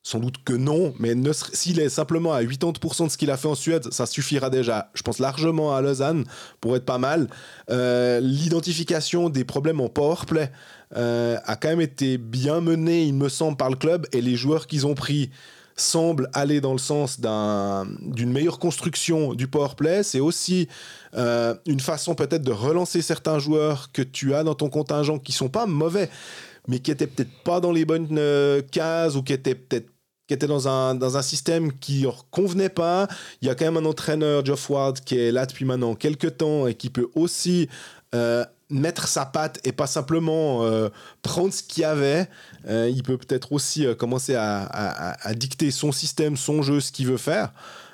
Sans 0.08 0.20
doute 0.20 0.38
que 0.46 0.54
non, 0.54 0.94
mais 1.00 1.14
s'il 1.52 1.82
est 1.82 1.90
simplement 1.90 2.32
à 2.32 2.42
80% 2.42 3.08
de 3.08 3.10
ce 3.10 3.18
qu'il 3.18 3.30
a 3.30 3.36
fait 3.36 3.50
en 3.50 3.56
Suède, 3.56 3.92
ça 3.92 4.06
suffira 4.06 4.50
déjà, 4.50 4.90
je 4.94 5.02
pense, 5.02 5.20
largement 5.20 5.76
à 5.76 5.82
Lausanne 5.82 6.24
pour 6.62 6.78
être 6.78 6.86
pas 6.86 6.98
mal. 6.98 7.28
Euh, 7.70 8.22
l'identification 8.22 9.30
des 9.30 9.44
problèmes 9.44 9.82
en 9.82 9.90
powerplay 9.90 10.50
euh, 10.96 11.36
a 11.44 11.58
quand 11.58 11.68
même 11.68 11.82
été 11.82 12.18
bien 12.18 12.62
menée, 12.62 13.04
il 13.04 13.16
me 13.16 13.28
semble, 13.28 13.58
par 13.58 13.70
le 13.70 13.76
club, 13.76 14.08
et 14.14 14.22
les 14.22 14.38
joueurs 14.38 14.68
qu'ils 14.68 14.88
ont 14.88 14.96
pris 14.96 15.30
semblent 15.76 16.30
aller 16.32 16.62
dans 16.62 16.72
le 16.72 16.80
sens 16.80 17.20
d'une 17.20 18.32
meilleure 18.32 18.60
construction 18.60 19.34
du 19.34 19.50
powerplay. 19.50 20.04
C'est 20.04 20.22
aussi 20.22 20.70
euh, 21.16 21.54
une 21.66 21.82
façon 21.82 22.16
peut-être 22.16 22.44
de 22.44 22.54
relancer 22.54 23.02
certains 23.02 23.40
joueurs 23.40 23.92
que 23.92 24.04
tu 24.04 24.34
as 24.34 24.46
dans 24.46 24.56
ton 24.56 24.70
contingent 24.70 25.20
qui 25.20 25.34
sont 25.34 25.50
pas 25.50 25.66
mauvais, 25.66 26.10
mais 26.70 26.80
qui 26.80 26.92
étaient 26.92 27.08
peut-être 27.08 27.44
pas 27.44 27.60
dans 27.60 27.74
les 27.74 27.84
bonnes 27.84 28.18
cases 28.72 29.18
ou 29.18 29.22
qui 29.22 29.34
étaient 29.34 29.54
peut-être 29.54 29.90
qui 30.28 30.34
était 30.34 30.48
dans 30.48 30.68
un, 30.68 30.94
dans 30.96 31.18
un 31.18 31.22
système 31.22 31.72
qui 31.72 32.02
leur 32.02 32.30
convenait 32.30 32.70
pas. 32.70 33.08
Il 33.42 33.48
y 33.48 33.52
a 33.52 33.56
quand 33.56 33.66
même 33.66 33.78
un 33.78 33.86
entraîneur, 33.86 34.46
Geoff 34.46 34.70
Ward, 34.70 35.00
qui 35.00 35.18
est 35.18 35.32
là 35.32 35.46
depuis 35.46 35.66
maintenant 35.66 35.96
quelques 35.96 36.38
temps 36.38 36.68
et 36.68 36.76
qui 36.76 36.90
peut 36.90 37.08
aussi 37.16 37.70
euh, 38.14 38.46
mettre 38.70 39.08
sa 39.08 39.26
patte 39.26 39.66
et 39.66 39.72
pas 39.72 39.88
simplement 39.88 40.64
euh, 40.64 40.90
prendre 41.22 41.54
ce 41.54 41.64
qu'il 41.64 41.84
y 41.84 41.86
avait. 41.86 42.28
Euh, 42.68 42.92
il 42.94 43.02
peut 43.04 43.18
peut-être 43.18 43.54
aussi 43.54 43.86
commencer 43.98 44.36
à, 44.36 44.66
à, 44.66 45.34
dicter 45.34 45.72
son 45.72 45.94
système, 45.94 46.36
son 46.36 46.62
jeu, 46.62 46.82
ce 46.82 46.92
qu'il 46.92 47.08
veut 47.08 47.18
faire. 47.18 47.54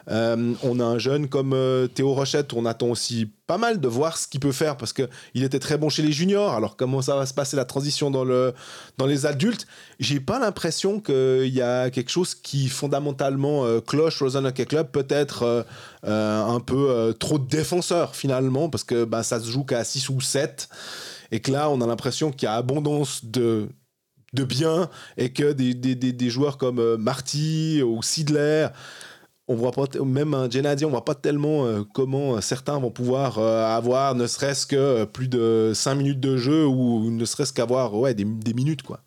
Euh, 0.09 0.53
on 0.63 0.79
a 0.79 0.83
un 0.83 0.97
jeune 0.97 1.27
comme 1.29 1.53
euh, 1.53 1.87
Théo 1.87 2.13
Rochette, 2.13 2.53
on 2.53 2.65
attend 2.65 2.87
aussi 2.87 3.31
pas 3.47 3.57
mal 3.57 3.79
de 3.79 3.87
voir 3.87 4.17
ce 4.17 4.27
qu'il 4.27 4.39
peut 4.39 4.51
faire 4.51 4.77
parce 4.77 4.93
qu'il 4.93 5.43
était 5.43 5.59
très 5.59 5.77
bon 5.77 5.89
chez 5.89 6.01
les 6.01 6.11
juniors. 6.11 6.53
Alors, 6.53 6.75
comment 6.75 7.01
ça 7.01 7.15
va 7.15 7.25
se 7.25 7.33
passer 7.33 7.55
la 7.55 7.65
transition 7.65 8.11
dans, 8.11 8.23
le, 8.23 8.53
dans 8.97 9.05
les 9.05 9.25
adultes? 9.25 9.65
J'ai 9.99 10.19
pas 10.19 10.39
l'impression 10.39 10.99
qu'il 10.99 11.53
y 11.53 11.61
a 11.61 11.89
quelque 11.89 12.11
chose 12.11 12.35
qui 12.35 12.67
fondamentalement 12.69 13.65
euh, 13.65 13.79
cloche 13.79 14.21
Rosanna 14.21 14.49
Hockey 14.49 14.65
Club, 14.65 14.91
peut-être 14.91 15.65
un 16.03 16.59
peu 16.59 17.15
trop 17.17 17.39
de 17.39 17.47
défenseurs 17.47 18.15
finalement 18.15 18.69
parce 18.69 18.83
que 18.83 19.05
bah, 19.05 19.23
ça 19.23 19.39
se 19.39 19.49
joue 19.49 19.63
qu'à 19.63 19.83
6 19.83 20.09
ou 20.09 20.19
7 20.19 20.67
et 21.31 21.39
que 21.39 21.51
là, 21.51 21.69
on 21.69 21.79
a 21.79 21.87
l'impression 21.87 22.31
qu'il 22.31 22.45
y 22.45 22.49
a 22.49 22.55
abondance 22.55 23.23
de 23.25 23.69
de 24.33 24.43
bien 24.43 24.89
et 25.15 25.31
que 25.31 25.53
des, 25.53 25.75
des, 25.75 25.95
des 25.95 26.29
joueurs 26.31 26.57
comme 26.57 26.95
Marty 26.97 27.83
ou 27.83 28.01
Sidler 28.01 28.67
on 29.53 29.55
voit 29.55 29.71
pas 29.71 29.85
même 30.03 30.33
un 30.33 30.49
Gennady, 30.49 30.85
on 30.85 30.89
voit 30.89 31.05
pas 31.05 31.15
tellement 31.15 31.65
euh, 31.65 31.83
comment 31.93 32.35
euh, 32.35 32.41
certains 32.41 32.79
vont 32.79 32.89
pouvoir 32.89 33.37
euh, 33.37 33.65
avoir 33.65 34.15
ne 34.15 34.27
serait-ce 34.27 34.65
que 34.65 35.05
plus 35.05 35.27
de 35.27 35.71
5 35.73 35.95
minutes 35.95 36.19
de 36.19 36.37
jeu 36.37 36.65
ou 36.65 37.11
ne 37.11 37.25
serait-ce 37.25 37.53
qu'avoir 37.53 37.93
ouais, 37.93 38.13
des, 38.13 38.25
minutes 38.53 38.81
quoi. 38.81 39.01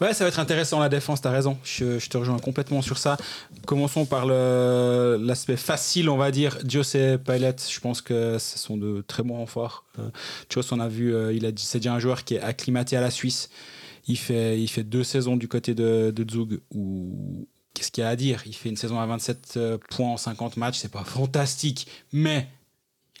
Ouais, 0.00 0.12
ça 0.12 0.24
va 0.24 0.28
être 0.28 0.38
intéressant 0.38 0.78
la 0.78 0.90
défense, 0.90 1.22
t'as 1.22 1.30
raison. 1.30 1.56
Je, 1.64 2.06
te 2.06 2.18
rejoins 2.18 2.38
complètement 2.38 2.82
sur 2.82 2.98
ça. 2.98 3.16
Commençons 3.66 4.04
par 4.04 4.26
l'aspect 4.26 5.56
facile, 5.56 6.10
on 6.10 6.18
va 6.18 6.30
dire. 6.30 6.58
Jose 6.68 7.18
Paylet, 7.24 7.56
je 7.66 7.80
pense 7.80 8.02
que 8.02 8.36
ce 8.38 8.58
sont 8.58 8.76
de 8.76 9.02
très 9.06 9.22
bons 9.22 9.38
renforts. 9.38 9.84
Euh, 9.98 10.10
on 10.70 10.80
a 10.80 10.88
vu, 10.88 11.14
c'est 11.56 11.78
déjà 11.78 11.94
un 11.94 11.98
joueur 11.98 12.24
qui 12.24 12.34
est 12.34 12.40
acclimaté 12.40 12.96
à 12.96 13.00
la 13.00 13.10
Suisse. 13.10 13.48
Il 14.06 14.18
fait, 14.18 14.60
il 14.60 14.68
fait 14.68 14.84
deux 14.84 15.02
saisons 15.02 15.36
du 15.36 15.48
côté 15.48 15.74
de, 15.74 16.12
de 16.14 16.30
Zug 16.30 16.60
qu'est-ce 17.76 17.92
qu'il 17.92 18.02
y 18.02 18.06
a 18.06 18.10
à 18.10 18.16
dire? 18.16 18.42
Il 18.46 18.54
fait 18.54 18.70
une 18.70 18.76
saison 18.76 18.98
à 18.98 19.06
27 19.06 19.54
euh, 19.56 19.78
points 19.90 20.08
en 20.08 20.16
50 20.16 20.56
matchs, 20.56 20.78
c'est 20.78 20.90
pas 20.90 21.04
fantastique, 21.04 21.86
mais 22.12 22.48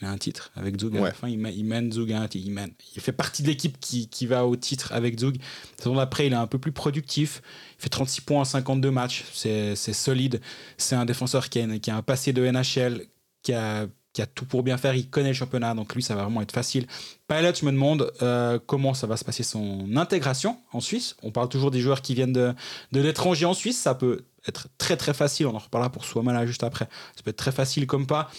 il 0.00 0.06
a 0.06 0.10
un 0.10 0.18
titre 0.18 0.50
avec 0.56 0.78
Zug. 0.78 0.96
À 0.96 1.00
la 1.00 1.12
fin, 1.12 1.28
il, 1.28 1.38
mène 1.38 1.92
Zug 1.92 2.12
à 2.12 2.20
un 2.20 2.28
titre. 2.28 2.46
Il, 2.46 2.52
mène. 2.52 2.72
il 2.94 3.00
fait 3.00 3.12
partie 3.12 3.42
de 3.42 3.48
l'équipe 3.48 3.78
qui, 3.80 4.08
qui, 4.08 4.26
va 4.26 4.46
au 4.46 4.56
titre 4.56 4.92
avec 4.92 5.18
Zug. 5.18 5.36
La 5.78 5.84
saison 5.84 5.94
d'après, 5.96 6.26
il 6.26 6.32
est 6.32 6.36
un 6.36 6.46
peu 6.46 6.58
plus 6.58 6.72
productif. 6.72 7.40
Il 7.78 7.82
fait 7.82 7.88
36 7.88 8.20
points 8.22 8.40
en 8.40 8.44
52 8.44 8.90
matchs. 8.90 9.24
C'est 9.32 9.74
solide. 9.74 10.40
C'est 10.76 10.96
un 10.96 11.06
défenseur 11.06 11.48
qui 11.48 11.60
a, 11.60 11.78
qui 11.78 11.90
a, 11.90 11.96
un 11.96 12.02
passé 12.02 12.34
de 12.34 12.46
NHL, 12.46 13.06
qui 13.42 13.54
a, 13.54 13.86
qui 14.12 14.20
a 14.20 14.26
tout 14.26 14.44
pour 14.44 14.62
bien 14.62 14.76
faire. 14.76 14.94
Il 14.94 15.08
connaît 15.08 15.28
le 15.28 15.34
championnat, 15.34 15.74
donc 15.74 15.94
lui, 15.94 16.02
ça 16.02 16.14
va 16.14 16.24
vraiment 16.24 16.42
être 16.42 16.52
facile. 16.52 16.86
Pilot, 17.26 17.54
je 17.54 17.64
me 17.64 17.72
demande 17.72 18.12
euh, 18.20 18.58
comment 18.66 18.92
ça 18.92 19.06
va 19.06 19.16
se 19.16 19.24
passer 19.24 19.42
son 19.42 19.96
intégration 19.96 20.58
en 20.72 20.80
Suisse? 20.80 21.16
On 21.22 21.30
parle 21.30 21.48
toujours 21.48 21.70
des 21.70 21.80
joueurs 21.80 22.02
qui 22.02 22.14
viennent 22.14 22.34
de, 22.34 22.54
de 22.92 23.00
l'étranger 23.00 23.46
en 23.46 23.54
Suisse. 23.54 23.78
Ça 23.78 23.94
peut 23.94 24.24
être 24.48 24.68
très 24.78 24.96
très 24.96 25.14
facile. 25.14 25.46
On 25.46 25.54
en 25.54 25.58
reparlera 25.58 25.90
pour 25.90 26.04
Swamala 26.04 26.46
juste 26.46 26.64
après. 26.64 26.88
Ça 27.16 27.22
peut 27.22 27.30
être 27.30 27.36
très 27.36 27.52
facile 27.52 27.86
comme 27.86 28.06
pas. 28.06 28.30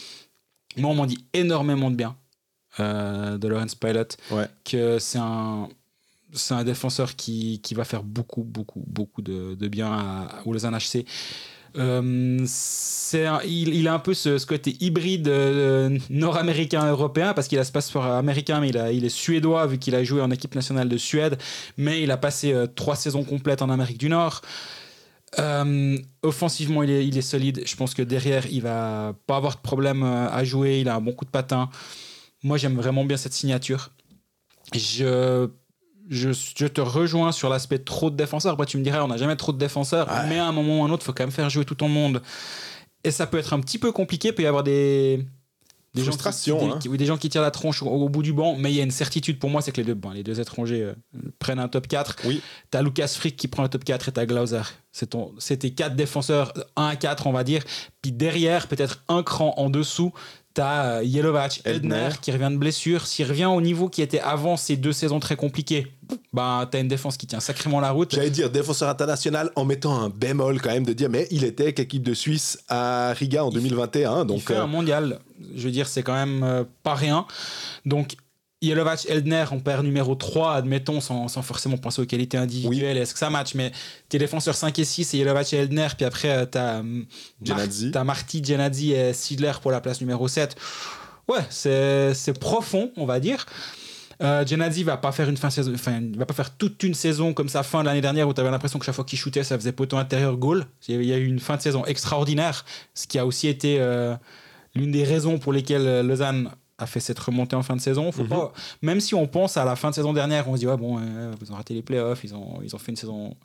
Moi, 0.77 0.91
on 0.91 0.95
m'en 0.95 1.05
dit 1.05 1.25
énormément 1.33 1.89
de 1.89 1.95
bien 1.95 2.15
euh, 2.79 3.37
de 3.37 3.47
Lawrence 3.47 3.75
Pilot. 3.75 4.17
Que 4.63 4.99
c'est 4.99 5.19
un, 5.19 5.69
c'est 6.33 6.53
un 6.53 6.63
défenseur 6.63 7.15
qui, 7.15 7.59
qui, 7.61 7.73
va 7.73 7.83
faire 7.83 8.03
beaucoup, 8.03 8.43
beaucoup, 8.43 8.83
beaucoup 8.85 9.21
de, 9.21 9.55
de 9.55 9.67
bien 9.67 9.91
à, 9.91 10.41
Lausanne 10.45 10.77
HC. 10.77 11.05
Euh, 11.77 12.41
c'est 12.45 13.25
il, 13.45 13.73
il, 13.75 13.87
a 13.87 13.93
un 13.93 13.99
peu 13.99 14.13
ce, 14.13 14.37
ce 14.37 14.45
côté 14.45 14.75
hybride 14.79 15.27
euh, 15.27 15.97
nord-américain-européen 16.09 17.33
parce 17.33 17.47
qu'il 17.47 17.59
a 17.59 17.63
ce 17.63 17.71
passeport 17.71 18.05
américain, 18.05 18.59
mais 18.61 18.69
il, 18.69 18.77
a, 18.77 18.91
il 18.91 19.05
est 19.05 19.09
suédois 19.09 19.67
vu 19.67 19.77
qu'il 19.77 19.93
a 19.93 20.03
joué 20.03 20.21
en 20.21 20.31
équipe 20.31 20.55
nationale 20.55 20.89
de 20.89 20.97
Suède, 20.97 21.37
mais 21.77 22.01
il 22.01 22.09
a 22.09 22.17
passé 22.17 22.53
euh, 22.53 22.67
trois 22.67 22.95
saisons 22.95 23.23
complètes 23.23 23.61
en 23.61 23.69
Amérique 23.69 23.99
du 23.99 24.09
Nord. 24.09 24.41
Euh, 25.39 25.97
offensivement, 26.23 26.83
il 26.83 26.89
est, 26.89 27.05
il 27.05 27.17
est, 27.17 27.21
solide. 27.21 27.63
Je 27.65 27.75
pense 27.75 27.93
que 27.93 28.01
derrière, 28.01 28.45
il 28.47 28.61
va 28.61 29.13
pas 29.27 29.35
avoir 29.35 29.55
de 29.55 29.61
problème 29.61 30.03
à 30.03 30.43
jouer. 30.43 30.79
Il 30.79 30.89
a 30.89 30.95
un 30.95 31.01
bon 31.01 31.13
coup 31.13 31.25
de 31.25 31.29
patin. 31.29 31.69
Moi, 32.43 32.57
j'aime 32.57 32.75
vraiment 32.75 33.03
bien 33.03 33.17
cette 33.17 33.33
signature. 33.33 33.91
Je 34.73 35.49
je, 36.09 36.29
je, 36.31 36.67
te 36.67 36.81
rejoins 36.81 37.31
sur 37.31 37.49
l'aspect 37.49 37.79
trop 37.79 38.09
de 38.09 38.15
défenseurs. 38.15 38.53
Après, 38.53 38.65
tu 38.65 38.77
me 38.77 38.83
dirais, 38.83 38.99
on 38.99 39.07
n'a 39.07 39.17
jamais 39.17 39.35
trop 39.35 39.51
de 39.51 39.57
défenseurs, 39.57 40.07
ouais. 40.07 40.29
mais 40.29 40.39
à 40.39 40.45
un 40.45 40.51
moment 40.51 40.79
ou 40.79 40.83
à 40.83 40.87
un 40.87 40.91
autre, 40.91 41.03
il 41.03 41.05
faut 41.05 41.13
quand 41.13 41.23
même 41.23 41.31
faire 41.31 41.49
jouer 41.49 41.65
tout 41.65 41.75
ton 41.75 41.89
monde. 41.89 42.21
Et 43.03 43.11
ça 43.11 43.27
peut 43.27 43.37
être 43.37 43.53
un 43.53 43.59
petit 43.59 43.77
peu 43.77 43.91
compliqué, 43.91 44.29
il 44.29 44.35
peut 44.35 44.43
y 44.43 44.47
avoir 44.47 44.63
des. 44.63 45.25
Des 45.97 46.03
gens, 46.03 46.11
qui, 46.11 46.51
hein. 46.51 46.79
des, 46.81 46.97
des, 46.97 47.05
gens 47.05 47.17
qui 47.17 47.29
tirent 47.29 47.41
la 47.41 47.51
tronche 47.51 47.83
au, 47.83 47.87
au, 47.87 48.09
bout 48.09 48.23
du 48.23 48.33
banc, 48.33 48.55
mais 48.57 48.71
il 48.71 48.75
y 48.75 48.79
a 48.79 48.83
une 48.83 48.91
certitude 48.91 49.39
pour 49.39 49.49
moi, 49.49 49.61
c'est 49.61 49.71
que 49.71 49.81
les 49.81 49.93
deux, 49.93 49.99
les 50.13 50.23
deux 50.23 50.39
étrangers 50.39 50.83
euh, 50.83 50.93
prennent 51.39 51.59
un 51.59 51.67
top 51.67 51.87
4. 51.87 52.17
Oui. 52.25 52.41
T'as 52.71 52.81
Lucas 52.81 53.07
Frick 53.07 53.35
qui 53.35 53.47
prend 53.47 53.63
le 53.63 53.69
top 53.69 53.83
4 53.83 54.09
et 54.09 54.11
t'as 54.11 54.25
Glauser. 54.25 54.61
C'est 54.91 55.57
tes 55.57 55.71
quatre 55.71 55.95
défenseurs, 55.95 56.53
1 56.75 56.87
à 56.87 56.95
4, 56.95 57.27
on 57.27 57.31
va 57.31 57.43
dire. 57.43 57.63
Puis 58.01 58.11
derrière, 58.11 58.67
peut-être 58.67 59.03
un 59.07 59.23
cran 59.23 59.53
en 59.57 59.69
dessous, 59.69 60.13
T'as 60.57 61.03
Yelovac, 61.03 61.61
Edner 61.65 62.09
qui 62.19 62.31
revient 62.31 62.49
de 62.49 62.57
blessure. 62.57 63.05
S'il 63.05 63.27
revient 63.27 63.45
au 63.45 63.61
niveau 63.61 63.89
qui 63.89 64.01
était 64.01 64.19
avant 64.19 64.57
ces 64.57 64.75
deux 64.75 64.91
saisons 64.91 65.19
très 65.19 65.35
compliquées, 65.35 65.85
bah, 66.33 66.67
t'as 66.69 66.79
une 66.79 66.87
défense 66.87 67.17
qui 67.17 67.27
tient 67.27 67.39
sacrément 67.39 67.79
la 67.79 67.91
route. 67.91 68.13
J'allais 68.13 68.29
dire 68.29 68.49
défenseur 68.49 68.89
international 68.89 69.51
en 69.55 69.65
mettant 69.65 69.99
un 69.99 70.09
bémol 70.09 70.61
quand 70.61 70.71
même 70.71 70.85
de 70.85 70.93
dire 70.93 71.09
mais 71.09 71.27
il 71.31 71.43
était 71.43 71.63
avec 71.63 71.79
l'équipe 71.79 72.03
de 72.03 72.13
Suisse 72.13 72.59
à 72.69 73.13
Riga 73.13 73.43
en 73.43 73.49
il 73.49 73.55
2021. 73.55 74.25
Donc 74.25 74.37
il 74.37 74.43
fait 74.43 74.55
euh... 74.55 74.63
un 74.63 74.67
mondial. 74.67 75.19
Je 75.55 75.63
veux 75.63 75.71
dire, 75.71 75.87
c'est 75.87 76.03
quand 76.03 76.13
même 76.13 76.43
euh, 76.43 76.63
pas 76.83 76.95
rien. 76.95 77.25
Donc 77.85 78.15
Yelovac, 78.61 79.05
Eldner, 79.07 79.45
on 79.51 79.59
perd 79.59 79.85
numéro 79.85 80.15
3, 80.15 80.53
admettons, 80.53 80.99
sans, 80.99 81.27
sans 81.27 81.43
forcément 81.43 81.77
penser 81.77 82.01
aux 82.01 82.05
qualités 82.05 82.37
individuelles, 82.37 82.95
oui. 82.95 83.01
est-ce 83.01 83.13
que 83.13 83.19
ça 83.19 83.29
match? 83.29 83.53
Mais 83.53 83.71
tes 84.09 84.17
défenseurs 84.17 84.55
5 84.55 84.77
et 84.79 84.83
6, 84.83 85.03
c'est 85.03 85.17
Yelovac 85.17 85.53
et 85.53 85.57
Eldner, 85.57 85.87
puis 85.95 86.05
après, 86.05 86.29
euh, 86.29 86.45
t'as 86.45 86.81
Mar 86.81 88.05
Marty, 88.05 88.43
Genadzi 88.43 88.93
et 88.93 89.13
Sidler 89.13 89.53
pour 89.61 89.69
la 89.69 89.79
place 89.79 90.01
numéro 90.01 90.27
7. 90.27 90.55
Ouais, 91.27 91.45
c'est 91.49 92.39
profond, 92.39 92.91
on 92.97 93.05
va 93.05 93.19
dire. 93.19 93.45
Euh, 94.23 94.45
Genadzi 94.45 94.83
va 94.83 94.97
pas 94.97 95.11
faire 95.11 95.29
une 95.29 95.37
fin 95.37 95.49
saison, 95.49 95.71
enfin, 95.73 95.99
il 96.01 96.17
va 96.17 96.25
pas 96.25 96.33
faire 96.33 96.55
toute 96.55 96.81
une 96.83 96.95
saison 96.95 97.33
comme 97.33 97.49
sa 97.49 97.61
fin 97.61 97.81
de 97.81 97.85
l'année 97.85 98.01
dernière 98.01 98.27
où 98.27 98.33
tu 98.33 98.41
avais 98.41 98.49
l'impression 98.49 98.79
que 98.79 98.85
chaque 98.85 98.95
fois 98.95 99.05
qu'il 99.05 99.19
shootait, 99.19 99.43
ça 99.43 99.57
faisait 99.57 99.71
poteau 99.71 99.97
intérieur 99.97 100.37
goal. 100.37 100.65
Il 100.87 101.03
y 101.03 101.13
a 101.13 101.17
eu 101.17 101.25
une 101.25 101.39
fin 101.39 101.55
de 101.55 101.61
saison 101.61 101.85
extraordinaire, 101.85 102.65
ce 102.95 103.05
qui 103.05 103.19
a 103.19 103.25
aussi 103.25 103.47
été 103.47 103.77
euh, 103.79 104.15
l'une 104.73 104.91
des 104.91 105.03
raisons 105.03 105.37
pour 105.37 105.53
lesquelles 105.53 106.01
Lausanne 106.05 106.49
a 106.77 106.85
fait 106.85 106.99
cette 106.99 107.19
remontée 107.19 107.55
en 107.55 107.63
fin 107.63 107.75
de 107.75 107.81
saison. 107.81 108.11
Faut 108.11 108.23
mm 108.23 108.27
-hmm. 108.27 108.29
pas, 108.29 108.53
même 108.81 108.99
si 108.99 109.15
on 109.15 109.27
pense 109.27 109.57
à 109.57 109.65
la 109.65 109.75
fin 109.75 109.89
de 109.89 109.95
saison 109.95 110.13
dernière, 110.13 110.47
on 110.47 110.53
se 110.55 110.59
dit 110.59 110.67
ouais 110.67 110.77
bon, 110.77 110.99
euh, 110.99 111.33
ils 111.41 111.51
ont 111.51 111.55
raté 111.55 111.73
les 111.73 111.81
playoffs, 111.81 112.23
ils 112.23 112.33
ont 112.35 112.59
ils 112.63 112.75
ont 112.75 112.79
fait 112.79 112.91
une 112.91 112.97
saison. 112.97 113.35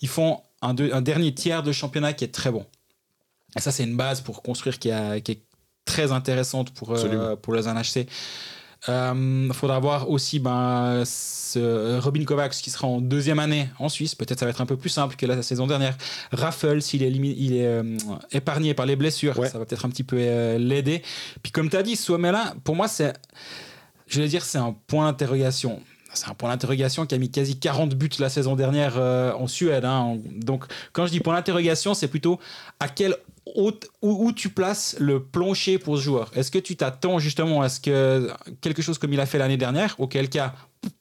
Ils 0.00 0.08
font 0.08 0.40
un, 0.62 0.74
deux, 0.74 0.90
un 0.92 1.02
dernier 1.02 1.32
tiers 1.34 1.62
de 1.62 1.72
championnat 1.72 2.12
qui 2.12 2.24
est 2.24 2.34
très 2.40 2.50
bon. 2.50 2.64
Et 3.56 3.60
ça 3.60 3.70
c'est 3.72 3.84
une 3.84 3.96
base 3.96 4.20
pour 4.20 4.42
construire 4.42 4.78
qui, 4.78 4.90
a, 4.90 5.20
qui 5.20 5.32
est 5.32 5.42
très 5.84 6.12
intéressante 6.12 6.68
pour 6.72 6.88
euh, 6.92 7.36
pour 7.42 7.52
les 7.54 7.64
NHC. 7.74 8.06
Il 8.86 8.92
euh, 8.92 9.52
faudra 9.52 9.80
voir 9.80 10.08
aussi 10.08 10.38
ben, 10.38 11.02
ce 11.04 11.98
Robin 11.98 12.24
Kovacs 12.24 12.52
qui 12.52 12.70
sera 12.70 12.86
en 12.86 13.00
deuxième 13.00 13.40
année 13.40 13.68
en 13.78 13.88
Suisse. 13.88 14.14
Peut-être 14.14 14.38
ça 14.38 14.46
va 14.46 14.50
être 14.50 14.60
un 14.60 14.66
peu 14.66 14.76
plus 14.76 14.88
simple 14.88 15.16
que 15.16 15.26
la 15.26 15.42
saison 15.42 15.66
dernière. 15.66 15.96
Raffles, 16.32 16.80
s'il 16.80 17.02
est, 17.02 17.10
il 17.10 17.56
est 17.56 17.66
euh, 17.66 17.96
épargné 18.30 18.74
par 18.74 18.86
les 18.86 18.94
blessures, 18.94 19.36
ouais. 19.38 19.48
ça 19.48 19.58
va 19.58 19.64
peut-être 19.64 19.84
un 19.84 19.90
petit 19.90 20.04
peu 20.04 20.16
euh, 20.18 20.58
l'aider. 20.58 21.02
Puis 21.42 21.50
comme 21.50 21.68
tu 21.68 21.76
as 21.76 21.82
dit, 21.82 21.96
Suomela, 21.96 22.54
pour 22.62 22.76
moi, 22.76 22.86
c'est, 22.86 23.14
je 24.06 24.20
vais 24.20 24.28
dire, 24.28 24.44
c'est 24.44 24.58
un 24.58 24.76
point 24.86 25.06
d'interrogation 25.06 25.80
c'est 26.14 26.28
un 26.28 26.34
point 26.34 26.50
d'interrogation 26.50 27.06
qui 27.06 27.14
a 27.14 27.18
mis 27.18 27.30
quasi 27.30 27.58
40 27.58 27.94
buts 27.94 28.10
la 28.18 28.28
saison 28.28 28.56
dernière 28.56 28.94
euh, 28.96 29.32
en 29.34 29.46
Suède. 29.46 29.84
Hein. 29.84 30.16
Donc, 30.36 30.64
quand 30.92 31.06
je 31.06 31.10
dis 31.10 31.20
point 31.20 31.34
d'interrogation, 31.34 31.94
c'est 31.94 32.08
plutôt 32.08 32.38
à 32.80 32.88
quel 32.88 33.12
haute, 33.12 33.22
où, 33.56 33.72
où, 34.02 34.32
tu 34.32 34.48
places 34.48 34.96
le 34.98 35.22
plancher 35.22 35.78
pour 35.78 35.96
ce 35.96 36.02
joueur? 36.02 36.30
Est-ce 36.34 36.50
que 36.50 36.58
tu 36.58 36.76
t'attends 36.76 37.18
justement 37.18 37.62
à 37.62 37.68
ce 37.68 37.80
que 37.80 38.30
quelque 38.60 38.82
chose 38.82 38.98
comme 38.98 39.12
il 39.12 39.20
a 39.20 39.26
fait 39.26 39.38
l'année 39.38 39.56
dernière, 39.56 39.94
auquel 39.98 40.28
cas, 40.28 40.54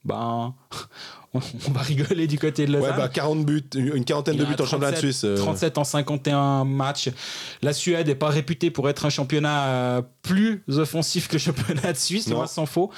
ben, 0.06 0.54
on, 1.34 1.40
on, 1.68 1.72
va 1.72 1.82
rigoler 1.82 2.28
du 2.28 2.40
côté 2.40 2.66
de 2.66 2.74
Lausanne. 2.74 2.92
Ouais, 2.92 2.98
bah 2.98 3.10
40 3.10 3.46
buts, 3.46 3.70
une 3.76 4.06
quarantaine 4.06 4.38
de 4.38 4.46
buts 4.46 4.56
37, 4.56 4.62
en 4.62 4.66
championnat 4.66 4.92
de 4.92 4.98
Suisse. 4.98 5.24
Euh... 5.24 5.36
37 5.36 5.78
en 5.78 5.84
51 5.84 6.66
matchs. 6.66 7.10
La 7.62 7.74
Suède 7.74 8.08
n'est 8.08 8.16
pas 8.16 8.30
réputée 8.30 8.72
pour 8.72 8.90
être 8.90 9.06
un 9.06 9.10
championnat 9.10 9.68
euh, 9.68 10.02
plus 10.22 10.64
offensif 10.70 11.28
que 11.28 11.34
le 11.34 11.40
championnat 11.40 11.94
de 11.94 11.98
Suisse, 11.98 12.30
on 12.32 12.46
s'en 12.48 12.66
faut. 12.66 12.92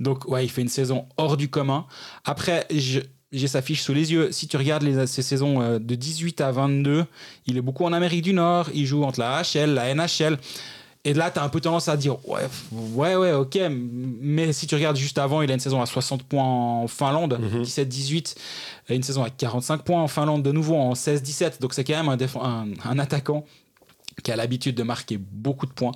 Donc, 0.00 0.28
ouais, 0.28 0.44
il 0.44 0.48
fait 0.48 0.62
une 0.62 0.68
saison 0.68 1.06
hors 1.16 1.36
du 1.36 1.48
commun. 1.48 1.86
Après, 2.24 2.66
je 2.70 3.00
j'ai 3.32 3.48
sa 3.48 3.62
fiche 3.62 3.82
sous 3.82 3.94
les 3.94 4.12
yeux. 4.12 4.30
Si 4.30 4.46
tu 4.46 4.56
regardes 4.56 4.82
les, 4.82 5.06
ces 5.06 5.22
saisons 5.22 5.60
euh, 5.62 5.78
de 5.78 5.94
18 5.94 6.40
à 6.40 6.52
22, 6.52 7.04
il 7.46 7.56
est 7.56 7.62
beaucoup 7.62 7.84
en 7.84 7.92
Amérique 7.92 8.22
du 8.22 8.34
Nord. 8.34 8.68
Il 8.74 8.86
joue 8.86 9.04
entre 9.04 9.20
la 9.20 9.42
HL, 9.42 9.70
la 9.74 9.94
NHL. 9.94 10.38
Et 11.04 11.14
là, 11.14 11.30
tu 11.32 11.40
as 11.40 11.42
un 11.42 11.48
peu 11.48 11.60
tendance 11.60 11.88
à 11.88 11.96
dire 11.96 12.16
ouais, 12.28 12.42
ouais, 12.70 13.16
ouais, 13.16 13.32
ok. 13.32 13.58
Mais 13.70 14.52
si 14.52 14.66
tu 14.66 14.74
regardes 14.76 14.96
juste 14.96 15.18
avant, 15.18 15.42
il 15.42 15.50
a 15.50 15.54
une 15.54 15.60
saison 15.60 15.82
à 15.82 15.86
60 15.86 16.22
points 16.22 16.44
en 16.44 16.86
Finlande, 16.86 17.38
mm 17.40 17.62
-hmm. 17.62 17.64
17-18, 17.64 18.36
une 18.90 19.02
saison 19.02 19.24
à 19.24 19.30
45 19.30 19.82
points 19.82 20.00
en 20.02 20.08
Finlande 20.08 20.42
de 20.44 20.52
nouveau 20.52 20.76
en 20.76 20.94
16-17. 20.94 21.60
Donc 21.60 21.74
c'est 21.74 21.82
quand 21.84 21.96
même 21.96 22.08
un, 22.08 22.18
un, 22.40 22.68
un, 22.84 22.98
attaquant 22.98 23.44
qui 24.22 24.30
a 24.30 24.36
l'habitude 24.36 24.76
de 24.76 24.84
marquer 24.84 25.18
beaucoup 25.18 25.66
de 25.66 25.72
points. 25.72 25.92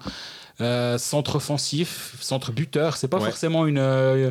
Euh, 0.62 0.97
centre 0.97 1.37
offensif, 1.37 2.16
centre 2.21 2.51
buteur, 2.51 2.97
c'est 2.97 3.09
pas 3.09 3.19
ouais. 3.19 3.27
forcément 3.27 3.66
une, 3.66 3.77
euh, 3.77 4.31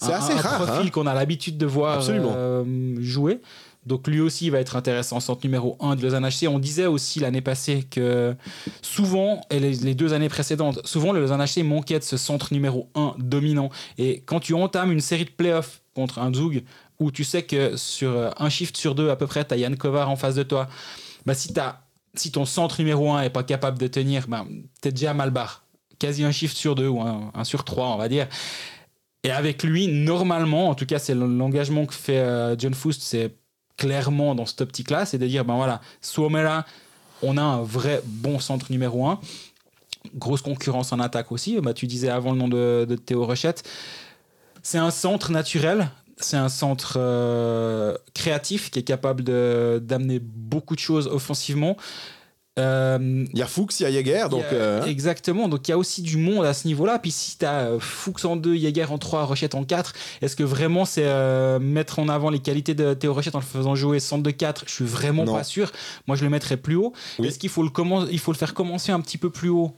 un, 0.00 0.08
assez 0.08 0.32
un 0.32 0.36
rare, 0.36 0.64
profil 0.64 0.86
hein 0.86 0.90
qu'on 0.90 1.06
a 1.06 1.12
l'habitude 1.12 1.58
de 1.58 1.66
voir 1.66 2.02
euh, 2.08 2.64
jouer. 3.00 3.40
Donc 3.84 4.08
lui 4.08 4.20
aussi 4.20 4.48
va 4.48 4.58
être 4.58 4.74
intéressant, 4.74 5.20
centre 5.20 5.44
numéro 5.44 5.76
1 5.80 5.96
de 5.96 6.02
Lausanne 6.02 6.26
HC. 6.26 6.48
On 6.48 6.58
disait 6.58 6.86
aussi 6.86 7.20
l'année 7.20 7.42
passée 7.42 7.84
que 7.88 8.34
souvent, 8.80 9.42
et 9.50 9.60
les, 9.60 9.94
deux 9.94 10.14
années 10.14 10.30
précédentes, 10.30 10.80
souvent 10.84 11.12
le 11.12 11.20
Lausanne 11.20 11.44
HC 11.44 11.62
manquait 11.62 11.98
de 11.98 12.04
ce 12.04 12.16
centre 12.16 12.54
numéro 12.54 12.88
1 12.94 13.14
dominant. 13.18 13.68
Et 13.98 14.22
quand 14.24 14.40
tu 14.40 14.54
entames 14.54 14.90
une 14.90 15.02
série 15.02 15.26
de 15.26 15.30
playoffs 15.30 15.82
contre 15.94 16.18
un 16.20 16.32
Zug, 16.32 16.64
où 16.98 17.10
tu 17.10 17.22
sais 17.22 17.42
que 17.42 17.76
sur 17.76 18.34
un 18.38 18.48
shift 18.48 18.78
sur 18.78 18.94
deux 18.94 19.10
à 19.10 19.16
peu 19.16 19.26
près, 19.26 19.44
tu 19.44 19.52
as 19.52 19.58
Yann 19.58 19.76
Kovar 19.76 20.10
en 20.10 20.16
face 20.16 20.34
de 20.34 20.42
toi, 20.42 20.68
bah 21.26 21.34
si, 21.34 21.52
as, 21.60 21.82
si 22.14 22.32
ton 22.32 22.46
centre 22.46 22.80
numéro 22.80 23.12
1 23.12 23.22
est 23.22 23.30
pas 23.30 23.42
capable 23.42 23.78
de 23.78 23.86
tenir, 23.86 24.26
bah, 24.26 24.46
tu 24.80 24.88
es 24.88 24.92
déjà 24.92 25.12
mal 25.12 25.30
barre. 25.30 25.65
Quasi 25.98 26.24
un 26.24 26.32
shift 26.32 26.56
sur 26.56 26.74
deux 26.74 26.88
ou 26.88 27.00
un, 27.00 27.30
un 27.34 27.44
sur 27.44 27.64
trois, 27.64 27.88
on 27.88 27.96
va 27.96 28.08
dire. 28.08 28.28
Et 29.26 29.30
avec 29.30 29.64
lui, 29.64 29.88
normalement, 29.88 30.68
en 30.68 30.76
tout 30.76 30.86
cas, 30.86 31.00
c'est 31.00 31.14
l'engagement 31.14 31.84
que 31.84 31.94
fait 31.94 32.18
euh, 32.18 32.54
John 32.56 32.74
Foust, 32.74 33.02
c'est 33.02 33.34
clairement 33.76 34.34
dans 34.34 34.46
cette 34.46 34.60
optique-là, 34.60 35.04
c'est 35.04 35.18
de 35.18 35.26
dire, 35.26 35.44
ben 35.44 35.56
voilà, 35.56 35.80
Suomela, 36.00 36.64
on 37.22 37.36
a 37.36 37.42
un 37.42 37.62
vrai 37.62 38.02
bon 38.04 38.38
centre 38.38 38.70
numéro 38.70 39.06
1. 39.06 39.20
Grosse 40.14 40.42
concurrence 40.42 40.92
en 40.92 41.00
attaque 41.00 41.32
aussi. 41.32 41.60
Bah, 41.60 41.74
tu 41.74 41.86
disais 41.86 42.08
avant 42.08 42.32
le 42.32 42.38
nom 42.38 42.48
de, 42.48 42.86
de 42.88 42.94
Théo 42.94 43.26
Rochette. 43.26 43.68
C'est 44.62 44.78
un 44.78 44.92
centre 44.92 45.32
naturel, 45.32 45.90
c'est 46.18 46.36
un 46.36 46.48
centre 46.48 46.94
euh, 46.96 47.96
créatif 48.14 48.70
qui 48.70 48.78
est 48.78 48.84
capable 48.84 49.24
d'amener 49.24 50.20
beaucoup 50.20 50.74
de 50.74 50.80
choses 50.80 51.08
offensivement. 51.08 51.76
Euh, 52.58 53.24
il 53.32 53.38
y 53.38 53.42
a 53.42 53.46
Fuchs, 53.46 53.80
il 53.80 53.82
y 53.82 53.86
a 53.86 53.90
Jäger. 53.90 54.28
Donc, 54.30 54.44
a, 54.44 54.54
euh... 54.54 54.84
Exactement, 54.84 55.48
donc 55.48 55.68
il 55.68 55.72
y 55.72 55.74
a 55.74 55.78
aussi 55.78 56.00
du 56.00 56.16
monde 56.16 56.44
à 56.46 56.54
ce 56.54 56.66
niveau-là. 56.66 56.98
Puis 56.98 57.10
si 57.10 57.36
tu 57.36 57.44
as 57.44 57.78
Fuchs 57.78 58.24
en 58.24 58.36
2, 58.36 58.56
Jäger 58.56 58.86
en 58.90 58.98
3, 58.98 59.24
Rochette 59.24 59.54
en 59.54 59.64
4, 59.64 59.92
est-ce 60.22 60.36
que 60.36 60.42
vraiment 60.42 60.84
c'est 60.84 61.04
euh, 61.04 61.58
mettre 61.58 61.98
en 61.98 62.08
avant 62.08 62.30
les 62.30 62.38
qualités 62.38 62.74
de 62.74 62.94
Théo 62.94 63.12
Rochette 63.12 63.34
en 63.34 63.40
le 63.40 63.44
faisant 63.44 63.74
jouer 63.74 64.00
centre 64.00 64.22
de 64.22 64.30
4 64.30 64.64
Je 64.66 64.72
suis 64.72 64.84
vraiment 64.84 65.24
non. 65.24 65.34
pas 65.34 65.44
sûr. 65.44 65.70
Moi 66.06 66.16
je 66.16 66.24
le 66.24 66.30
mettrais 66.30 66.56
plus 66.56 66.76
haut. 66.76 66.92
Oui. 67.18 67.28
Est-ce 67.28 67.38
qu'il 67.38 67.50
faut, 67.50 67.62
le 67.62 67.70
il 68.10 68.18
faut 68.18 68.32
le 68.32 68.38
faire 68.38 68.54
commencer 68.54 68.90
un 68.90 69.00
petit 69.00 69.18
peu 69.18 69.30
plus 69.30 69.50
haut? 69.50 69.74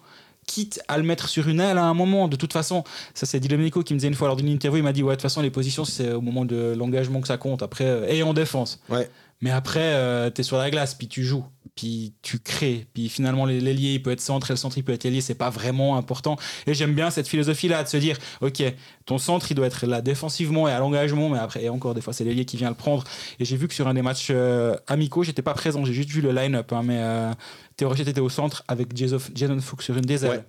Quitte 0.47 0.81
à 0.89 0.97
le 0.97 1.03
mettre 1.03 1.29
sur 1.29 1.47
une 1.47 1.61
aile 1.61 1.77
à 1.77 1.85
un 1.85 1.93
moment. 1.93 2.27
De 2.27 2.37
toute 2.37 2.55
façon, 2.55 2.83
ça 3.13 3.27
c'est 3.27 3.39
Domenico 3.39 3.83
qui 3.83 3.93
me 3.93 3.99
disait 3.99 4.09
une 4.09 4.15
fois 4.15 4.29
lors 4.29 4.37
d'une 4.37 4.49
interview, 4.49 4.79
il 4.79 4.83
m'a 4.83 4.95
dit 4.95 5.03
ouais 5.03 5.11
de 5.11 5.17
toute 5.17 5.23
façon 5.23 5.43
les 5.43 5.51
positions 5.51 5.85
c'est 5.85 6.13
au 6.13 6.23
moment 6.23 6.47
de 6.47 6.75
l'engagement 6.75 7.21
que 7.21 7.29
ça 7.29 7.37
compte. 7.37 7.63
Après 7.63 7.85
euh, 7.85 8.07
et 8.09 8.23
en 8.23 8.33
défense. 8.33 8.81
Ouais. 8.89 9.11
Mais 9.41 9.51
après 9.51 9.95
euh, 9.95 10.31
t'es 10.31 10.43
sur 10.43 10.59
la 10.59 10.71
glace 10.71 10.95
puis 10.95 11.09
tu 11.09 11.25
joues. 11.25 11.45
puis 11.77 12.15
tu 12.23 12.41
crées. 12.41 12.89
Puis 12.93 13.09
finalement, 13.09 13.47
l'ailier, 13.47 13.95
il 13.95 14.03
peut 14.03 14.11
être 14.11 14.21
centre 14.21 14.51
et 14.51 14.55
le 14.55 14.57
centre, 14.57 14.77
il 14.79 14.83
peut 14.83 14.93
être 14.93 15.05
ailier, 15.07 15.21
c'est 15.21 15.37
pas 15.37 15.51
vraiment 15.51 15.97
important. 15.97 16.37
Et 16.67 16.75
j'aime 16.75 16.93
bien 16.93 17.11
cette 17.11 17.29
philosophie-là 17.29 17.85
de 17.85 17.89
se 17.89 17.97
dire, 17.97 18.19
ok, 18.41 18.63
ton 19.07 19.19
centre, 19.19 19.51
il 19.51 19.55
doit 19.55 19.67
être 19.67 19.87
là 19.87 20.01
défensivement 20.01 20.67
et 20.67 20.73
à 20.73 20.81
l'engagement, 20.81 21.29
mais 21.29 21.39
après, 21.39 21.63
et 21.63 21.69
encore, 21.69 21.95
des 21.95 22.01
fois, 22.01 22.13
c'est 22.13 22.25
l'ailier 22.25 22.45
qui 22.45 22.57
vient 22.57 22.69
le 22.69 22.75
prendre. 22.75 23.05
Et 23.39 23.45
j'ai 23.45 23.57
vu 23.57 23.69
que 23.69 23.75
sur 23.75 23.87
un 23.87 23.95
des 23.95 24.03
matchs 24.03 24.29
euh, 24.31 24.77
amicaux, 24.89 25.23
j'étais 25.23 25.43
pas 25.43 25.55
présent, 25.55 25.85
j'ai 25.85 25.93
juste 25.93 26.11
vu 26.11 26.21
le 26.21 26.33
line-up, 26.33 26.73
hein, 26.73 26.83
mais 26.85 26.99
euh, 26.99 27.33
était 27.81 28.21
au 28.21 28.29
centre 28.29 28.65
avec 28.67 28.97
Jason 28.97 29.61
Fuchs 29.61 29.83
sur 29.83 29.97
une 29.97 30.05
des 30.05 30.25
ailes. 30.25 30.45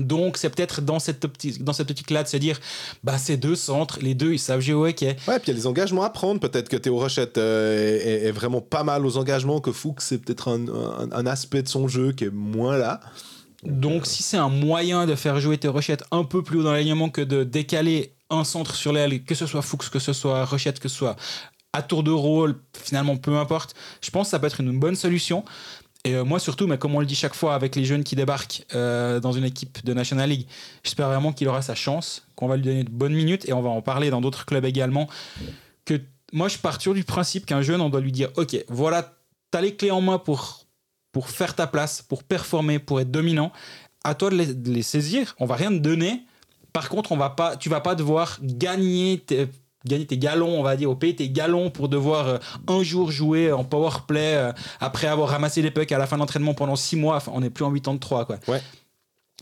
Donc, 0.00 0.36
c'est 0.36 0.50
peut-être 0.50 0.80
dans 0.80 0.98
cette 0.98 1.24
optique, 1.24 1.62
dans 1.62 1.72
cette 1.72 1.90
optique-là 1.90 2.22
de 2.22 2.28
se 2.28 2.36
dire, 2.36 2.60
bah, 3.02 3.18
ces 3.18 3.36
deux 3.36 3.54
centres, 3.54 3.98
les 4.00 4.14
deux, 4.14 4.32
ils 4.32 4.38
savent 4.38 4.60
jouer 4.60 4.74
au 4.74 4.86
hockey. 4.86 5.16
Ouais, 5.28 5.38
puis 5.38 5.50
il 5.50 5.54
y 5.54 5.56
a 5.56 5.60
des 5.60 5.66
engagements 5.66 6.02
à 6.02 6.10
prendre. 6.10 6.40
Peut-être 6.40 6.68
que 6.68 6.76
Théo 6.76 6.98
Rochette 6.98 7.38
euh, 7.38 8.26
est, 8.26 8.32
vraiment 8.32 8.60
pas 8.60 8.84
mal 8.84 9.06
aux 9.06 9.16
engagements, 9.16 9.60
que 9.60 9.72
Fuchs, 9.72 10.00
c'est 10.00 10.18
peut-être 10.18 10.48
un, 10.48 11.26
aspect 11.26 11.62
de 11.62 11.68
son 11.68 11.88
jeu 11.88 12.12
qui 12.12 12.24
est 12.24 12.30
moins 12.30 12.76
là. 12.76 13.00
Donc, 13.62 14.06
si 14.06 14.22
c'est 14.22 14.36
un 14.36 14.50
moyen 14.50 15.06
de 15.06 15.14
faire 15.14 15.40
jouer 15.40 15.58
Théo 15.58 15.72
Rochette 15.72 16.04
un 16.10 16.24
peu 16.24 16.42
plus 16.42 16.58
haut 16.58 16.62
dans 16.62 16.72
l'alignement 16.72 17.08
que 17.08 17.22
de 17.22 17.44
décaler 17.44 18.14
un 18.30 18.44
centre 18.44 18.74
sur 18.74 18.92
l'aile, 18.92 19.24
que 19.24 19.34
ce 19.34 19.46
soit 19.46 19.62
Fuchs, 19.62 19.90
que 19.90 19.98
ce 19.98 20.12
soit 20.12 20.44
Rochette, 20.44 20.80
que 20.80 20.88
ce 20.88 20.96
soit 20.96 21.16
à 21.72 21.82
tour 21.82 22.02
de 22.02 22.10
rôle, 22.10 22.56
finalement, 22.72 23.16
peu 23.16 23.36
importe, 23.36 23.74
je 24.00 24.10
pense 24.10 24.28
que 24.28 24.30
ça 24.30 24.38
peut 24.38 24.46
être 24.46 24.60
une 24.60 24.78
bonne 24.78 24.94
solution. 24.94 25.44
Et 26.04 26.14
euh, 26.14 26.24
moi 26.24 26.38
surtout, 26.38 26.66
mais 26.66 26.76
comme 26.76 26.94
on 26.94 27.00
le 27.00 27.06
dit 27.06 27.14
chaque 27.14 27.34
fois 27.34 27.54
avec 27.54 27.76
les 27.76 27.84
jeunes 27.84 28.04
qui 28.04 28.14
débarquent 28.14 28.64
euh, 28.74 29.20
dans 29.20 29.32
une 29.32 29.44
équipe 29.44 29.84
de 29.84 29.94
National 29.94 30.28
League, 30.28 30.46
j'espère 30.82 31.08
vraiment 31.08 31.32
qu'il 31.32 31.48
aura 31.48 31.62
sa 31.62 31.74
chance, 31.74 32.26
qu'on 32.36 32.46
va 32.46 32.56
lui 32.56 32.62
donner 32.62 32.84
de 32.84 32.90
bonnes 32.90 33.14
minutes, 33.14 33.48
et 33.48 33.54
on 33.54 33.62
va 33.62 33.70
en 33.70 33.80
parler 33.80 34.10
dans 34.10 34.20
d'autres 34.20 34.44
clubs 34.44 34.64
également. 34.66 35.08
Que 35.86 36.00
moi, 36.32 36.48
je 36.48 36.58
pars 36.58 36.76
toujours 36.76 36.94
du 36.94 37.04
principe 37.04 37.46
qu'un 37.46 37.62
jeune, 37.62 37.80
on 37.80 37.88
doit 37.88 38.00
lui 38.00 38.12
dire, 38.12 38.28
ok, 38.36 38.56
voilà, 38.68 39.14
tu 39.50 39.58
as 39.58 39.62
les 39.62 39.74
clés 39.76 39.90
en 39.90 40.02
main 40.02 40.18
pour, 40.18 40.66
pour 41.12 41.30
faire 41.30 41.54
ta 41.54 41.66
place, 41.66 42.02
pour 42.02 42.22
performer, 42.22 42.78
pour 42.78 43.00
être 43.00 43.10
dominant. 43.10 43.50
À 44.02 44.14
toi 44.14 44.28
de 44.28 44.70
les, 44.70 44.82
saisir. 44.82 45.34
On 45.38 45.46
va 45.46 45.54
rien 45.54 45.70
te 45.70 45.78
donner. 45.78 46.24
Par 46.74 46.90
contre, 46.90 47.12
on 47.12 47.16
va 47.16 47.30
pas, 47.30 47.56
tu 47.56 47.70
vas 47.70 47.80
pas 47.80 47.94
devoir 47.94 48.38
gagner 48.42 49.24
gagner 49.86 50.06
tes 50.06 50.18
galons, 50.18 50.58
on 50.58 50.62
va 50.62 50.76
dire, 50.76 50.90
au 50.90 50.96
payer 50.96 51.14
tes 51.14 51.28
galons 51.28 51.70
pour 51.70 51.88
devoir 51.88 52.28
euh, 52.28 52.38
un 52.68 52.82
jour 52.82 53.10
jouer 53.10 53.52
en 53.52 53.64
power 53.64 53.90
play 54.06 54.34
euh, 54.34 54.52
après 54.80 55.06
avoir 55.06 55.28
ramassé 55.28 55.62
les 55.62 55.70
pucks 55.70 55.92
à 55.92 55.98
la 55.98 56.06
fin 56.06 56.16
de 56.16 56.20
l'entraînement 56.20 56.54
pendant 56.54 56.76
six 56.76 56.96
mois. 56.96 57.16
Enfin, 57.16 57.32
on 57.34 57.40
n'est 57.40 57.50
plus 57.50 57.64
en 57.64 57.72
83, 57.72 58.24
quoi. 58.24 58.38
Ouais. 58.48 58.62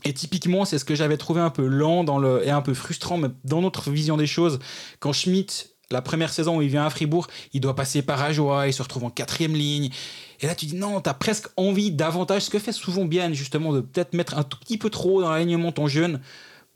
Et 0.05 0.13
typiquement, 0.13 0.65
c'est 0.65 0.79
ce 0.79 0.85
que 0.85 0.95
j'avais 0.95 1.17
trouvé 1.17 1.39
un 1.39 1.49
peu 1.49 1.65
lent 1.65 2.03
dans 2.03 2.19
le, 2.19 2.45
et 2.45 2.49
un 2.49 2.61
peu 2.61 2.73
frustrant, 2.73 3.17
mais 3.17 3.29
dans 3.45 3.61
notre 3.61 3.89
vision 3.89 4.17
des 4.17 4.27
choses, 4.27 4.59
quand 4.99 5.13
Schmidt, 5.13 5.67
la 5.91 6.01
première 6.01 6.33
saison 6.33 6.57
où 6.57 6.61
il 6.61 6.69
vient 6.69 6.85
à 6.85 6.89
Fribourg, 6.89 7.27
il 7.53 7.61
doit 7.61 7.75
passer 7.75 8.01
par 8.01 8.21
Ajoie, 8.21 8.67
il 8.67 8.73
se 8.73 8.81
retrouve 8.81 9.05
en 9.05 9.09
quatrième 9.09 9.53
ligne. 9.53 9.91
Et 10.41 10.47
là, 10.47 10.55
tu 10.55 10.65
dis 10.65 10.75
non, 10.75 10.99
tu 10.99 11.09
as 11.09 11.13
presque 11.13 11.47
envie 11.55 11.91
davantage, 11.91 12.43
ce 12.43 12.49
que 12.49 12.59
fait 12.59 12.73
souvent 12.73 13.05
bien, 13.05 13.31
justement, 13.31 13.71
de 13.71 13.79
peut-être 13.79 14.13
mettre 14.13 14.37
un 14.37 14.43
tout 14.43 14.57
petit 14.57 14.77
peu 14.77 14.89
trop 14.89 15.21
dans 15.21 15.31
l'alignement 15.31 15.71
ton 15.71 15.87
jeune 15.87 16.19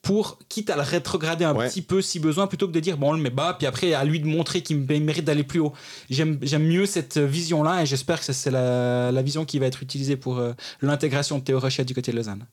pour, 0.07 0.39
quitte 0.47 0.69
à 0.69 0.77
le 0.77 0.83
rétrograder 0.83 1.43
un 1.43 1.53
petit 1.53 1.81
peu 1.81 2.01
si 2.01 2.21
besoin, 2.21 2.47
plutôt 2.47 2.65
que 2.65 2.71
de 2.71 2.79
dire 2.79 2.97
bon, 2.97 3.09
on 3.09 3.13
le 3.13 3.21
met 3.21 3.29
bas, 3.29 3.55
puis 3.57 3.67
après 3.67 3.93
à 3.93 4.05
lui 4.05 4.21
de 4.21 4.25
montrer 4.25 4.61
qu'il 4.63 4.77
mérite 4.77 5.25
d'aller 5.25 5.43
plus 5.43 5.59
haut. 5.59 5.73
J'aime 6.09 6.39
mieux 6.59 6.85
cette 6.85 7.17
vision-là 7.17 7.81
et 7.81 7.85
j'espère 7.85 8.21
que 8.21 8.31
c'est 8.31 8.49
la, 8.49 9.11
la, 9.11 9.21
vision 9.21 9.43
qui 9.43 9.59
va 9.59 9.65
être 9.65 9.83
utilisée 9.83 10.15
pour 10.15 10.37
euh, 10.37 10.53
l'intégration 10.81 11.39
de 11.39 11.43
Théo 11.43 11.59
Rochette 11.59 11.89
du 11.89 11.93
côté 11.93 12.13
de 12.13 12.15
Lausanne. 12.15 12.45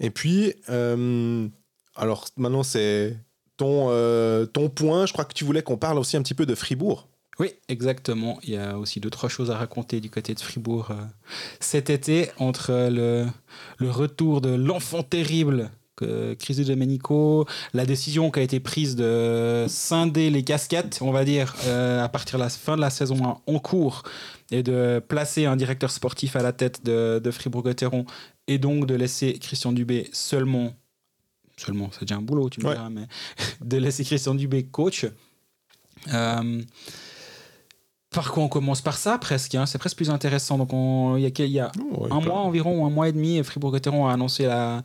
Et 0.00 0.10
puis, 0.10 0.52
euh, 0.68 1.48
alors 1.94 2.26
maintenant 2.36 2.62
c'est 2.62 3.16
ton, 3.56 3.86
euh, 3.88 4.44
ton 4.44 4.68
point, 4.68 5.06
je 5.06 5.14
crois 5.14 5.24
que 5.24 5.32
tu 5.32 5.44
voulais 5.44 5.62
qu'on 5.62 5.78
parle 5.78 5.98
aussi 5.98 6.18
un 6.18 6.22
petit 6.22 6.34
peu 6.34 6.44
de 6.44 6.54
Fribourg. 6.54 7.08
Oui, 7.38 7.54
exactement. 7.70 8.38
Il 8.42 8.50
y 8.50 8.58
a 8.58 8.76
aussi 8.76 9.00
deux, 9.00 9.08
trois 9.08 9.30
choses 9.30 9.50
à 9.50 9.56
raconter 9.56 10.02
du 10.02 10.10
côté 10.10 10.34
de 10.34 10.40
Fribourg 10.40 10.92
cet 11.58 11.88
été 11.88 12.28
entre 12.36 12.90
le, 12.90 13.24
le 13.78 13.90
retour 13.90 14.42
de 14.42 14.50
l'enfant 14.50 15.02
terrible 15.02 15.70
Chris 16.38 16.56
de 16.56 16.64
Domenico, 16.64 17.46
la 17.72 17.86
décision 17.86 18.30
qui 18.30 18.40
a 18.40 18.42
été 18.42 18.60
prise 18.60 18.96
de 18.96 19.64
scinder 19.68 20.30
les 20.30 20.42
casquettes, 20.42 20.98
on 21.00 21.10
va 21.10 21.24
dire, 21.24 21.54
euh, 21.66 22.04
à 22.04 22.08
partir 22.08 22.38
de 22.38 22.44
la 22.44 22.50
fin 22.50 22.76
de 22.76 22.80
la 22.80 22.90
saison 22.90 23.38
en 23.46 23.58
cours, 23.58 24.02
et 24.50 24.62
de 24.62 25.02
placer 25.06 25.46
un 25.46 25.56
directeur 25.56 25.90
sportif 25.90 26.36
à 26.36 26.42
la 26.42 26.52
tête 26.52 26.84
de, 26.84 27.30
Fribourg-Gotteron, 27.30 28.04
et 28.46 28.58
donc 28.58 28.86
de 28.86 28.94
laisser 28.94 29.38
Christian 29.38 29.72
Dubé 29.72 30.08
seulement, 30.12 30.74
seulement, 31.56 31.90
c'est 31.92 32.02
déjà 32.02 32.16
un 32.16 32.22
boulot, 32.22 32.50
tu 32.50 32.60
me 32.60 32.72
diras, 32.72 32.90
mais 32.90 33.06
de 33.64 33.76
laisser 33.78 34.04
Christian 34.04 34.34
Dubé 34.34 34.64
coach. 34.64 35.06
Euh, 36.12 36.62
par 38.16 38.32
quoi 38.32 38.44
on 38.44 38.48
commence 38.48 38.80
par 38.80 38.96
ça 38.96 39.18
presque 39.18 39.54
hein. 39.56 39.66
c'est 39.66 39.76
presque 39.76 39.98
plus 39.98 40.08
intéressant. 40.08 40.56
Donc 40.56 40.70
il 41.18 41.46
y 41.48 41.60
a, 41.60 41.70
oh, 41.92 42.08
un 42.10 42.20
mois 42.20 42.38
environ 42.38 42.86
un 42.86 42.90
mois 42.90 43.10
et 43.10 43.12
demi 43.12 43.44
Fribourg-Gotteron 43.44 44.08
a 44.08 44.14
annoncé 44.14 44.46
la, 44.46 44.82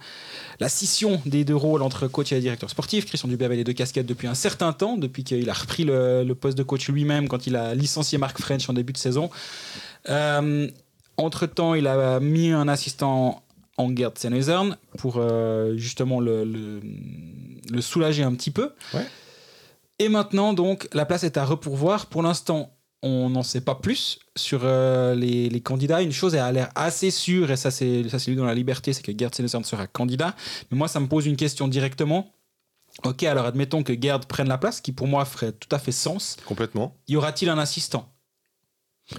la 0.60 0.68
scission 0.68 1.22
des 1.26 1.46
deux 1.46 1.56
rôles 1.56 1.82
entre 1.82 2.10
coach 2.10 2.34
et 2.34 2.42
directeur 2.42 2.70
sportif. 2.70 3.06
Christian 3.06 3.30
Dubé 3.30 3.46
avait 3.46 3.56
les 3.56 3.64
deux 3.64 3.72
casquettes 3.72 4.06
depuis 4.06 4.28
un 4.28 4.34
certain 4.34 4.74
temps 4.74 4.98
depuis 4.98 5.24
qu'il 5.24 5.50
a 5.50 5.54
repris 5.54 5.86
le, 5.86 6.30
poste 6.34 6.58
de 6.58 6.64
coach 6.64 6.90
lui-même 6.90 7.30
quand 7.30 7.48
il 7.48 7.56
a 7.56 7.74
licencié 7.74 8.18
Marc 8.18 8.38
French 8.38 8.70
en 8.70 8.74
début 8.74 8.92
de 8.92 8.98
saison. 8.98 9.30
Euh, 10.10 10.68
entre 11.16 11.46
temps 11.46 11.74
il 11.74 11.88
a 11.88 12.20
mis 12.20 12.50
un 12.52 12.68
assistant 12.68 13.44
en 13.78 13.96
Gerd 13.96 14.18
Senezern 14.18 14.76
pour 14.98 15.16
euh, 15.20 15.78
justement 15.78 16.20
le, 16.20 16.44
le, 16.44 17.82
soulager 17.82 18.24
un 18.24 18.34
petit 18.34 18.52
peu. 18.52 18.74
Et 20.00 20.10
maintenant 20.10 20.52
donc 20.52 20.90
la 20.92 21.06
place 21.06 21.24
est 21.24 21.38
à 21.38 21.46
repourvoir. 21.46 22.08
Pour 22.08 22.24
l'instant 22.24 22.74
on 23.04 23.30
n'en 23.30 23.44
sait 23.44 23.62
pas 23.62 23.76
plus 23.76 24.20
sur 24.36 24.62
euh, 24.64 25.16
les, 25.16 25.62
candidats. 25.62 26.02
Une 26.02 26.12
chose 26.12 26.36
a 26.36 26.52
l'air 26.52 26.70
assez 26.76 27.12
sûre, 27.12 27.52
et 27.52 27.58
ça 27.58 27.72
c'est 27.72 28.08
ça 28.10 28.20
c'est 28.20 28.32
lui 28.32 28.38
dans 28.38 28.46
la 28.46 28.54
liberté, 28.54 28.94
c'est 28.94 29.02
que 29.02 29.12
Gerd 29.18 29.34
Senezern 29.34 29.64
sera 29.64 29.88
candidat. 29.88 30.36
Mais 30.72 30.78
moi, 30.78 30.88
ça 30.88 31.00
me 31.00 31.08
pose 31.08 31.26
une 31.26 31.38
question 31.38 31.68
directement. 31.68 32.32
Ok, 33.04 33.24
alors 33.24 33.46
admettons 33.46 33.84
que 33.84 33.94
Gerd 34.00 34.26
prenne 34.26 34.48
la 34.48 34.58
place, 34.58 34.82
qui 34.82 34.92
pour 34.92 35.08
moi 35.08 35.26
ferait 35.26 35.54
tout 35.54 35.74
à 35.74 35.80
fait 35.80 35.92
sens. 35.92 36.38
Complètement. 36.46 36.96
Y 37.08 37.16
aura-t-il 37.16 37.50
un 37.50 37.58
assistant? 37.58 38.08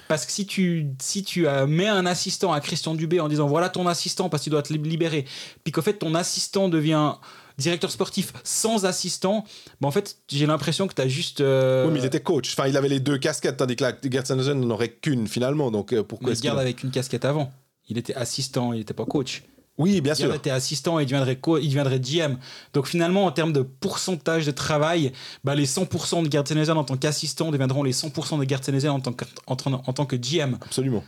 Parce 0.09 0.25
que 0.27 0.33
si 0.33 0.47
tu, 0.47 0.87
si 1.01 1.23
tu 1.23 1.47
euh, 1.47 1.67
mets 1.67 1.89
un 1.89 2.07
assistant 2.07 2.53
à 2.53 2.61
Christian 2.61 2.95
Dubé 2.95 3.21
en 3.21 3.29
disant 3.29 3.47
voilà 3.47 3.69
ton 3.69 3.87
assistant 3.87 4.29
parce 4.29 4.43
qu'il 4.43 4.53
doit 4.53 4.63
te 4.63 4.73
libérer, 4.73 5.27
puis 5.65 5.73
qu'en 5.73 5.83
fait 5.83 5.95
ton 5.95 6.15
assistant 6.15 6.69
devient 6.69 7.15
directeur 7.59 7.91
sportif 7.91 8.33
sans 8.45 8.85
assistant, 8.85 9.45
bah 9.81 9.89
en 9.89 9.91
fait, 9.91 10.17
j'ai 10.29 10.47
l'impression 10.47 10.87
que 10.87 10.95
tu 10.95 11.03
as 11.03 11.09
juste. 11.09 11.41
Euh, 11.41 11.87
oui, 11.87 11.93
mais 11.93 12.01
il 12.01 12.05
était 12.05 12.21
coach. 12.21 12.53
Enfin, 12.53 12.69
il 12.69 12.77
avait 12.77 12.89
les 12.89 13.01
deux 13.01 13.19
casquettes, 13.19 13.57
tandis 13.57 13.77
que 13.77 13.85
Gerd 14.11 14.27
Sanderson 14.27 14.55
n'en 14.55 14.71
aurait 14.71 14.91
qu'une 14.91 15.29
finalement. 15.29 15.71
Donc 15.71 15.93
euh, 15.93 16.03
pourquoi 16.03 16.31
Mais 16.31 16.37
Gerd 16.37 16.59
avait 16.59 16.75
qu'une 16.75 16.91
casquette 16.91 17.25
avant. 17.25 17.53
Il 17.89 17.99
était 17.99 18.15
assistant, 18.15 18.73
il 18.73 18.79
n'était 18.79 18.95
pas 18.95 19.05
coach. 19.05 19.43
Oui, 19.79 20.01
bien 20.01 20.15
sûr. 20.15 20.29
Il 20.29 20.37
était 20.37 20.51
assistant 20.51 21.01
et 21.01 21.05
il 21.05 21.07
deviendrait, 21.07 21.39
il 21.63 21.69
deviendrait 21.69 21.99
GM. 21.99 22.37
Donc 22.75 22.87
finalement, 22.87 23.25
en 23.25 23.33
termes 23.33 23.53
de 23.53 23.63
pourcentage 23.63 24.47
de 24.47 24.51
travail, 24.51 25.13
bah, 25.45 25.55
les 25.55 25.67
100% 25.67 26.27
de 26.27 26.31
Gerd 26.31 26.47
Sanderson 26.47 26.77
en 26.77 26.85
tant 26.85 26.97
qu'assistant 26.97 27.51
deviendront 27.51 27.83
les 27.83 27.93
100% 27.93 28.39
de 28.39 28.49
Gerd 28.49 28.63
Sanderson 28.65 28.89
en 28.89 29.01
tant 29.01 29.13
que, 29.13 29.25
en, 29.47 29.57
en 29.57 29.93
tant 29.93 30.05
que 30.05 30.17
GM. 30.17 30.59
Absolument. 30.61 31.03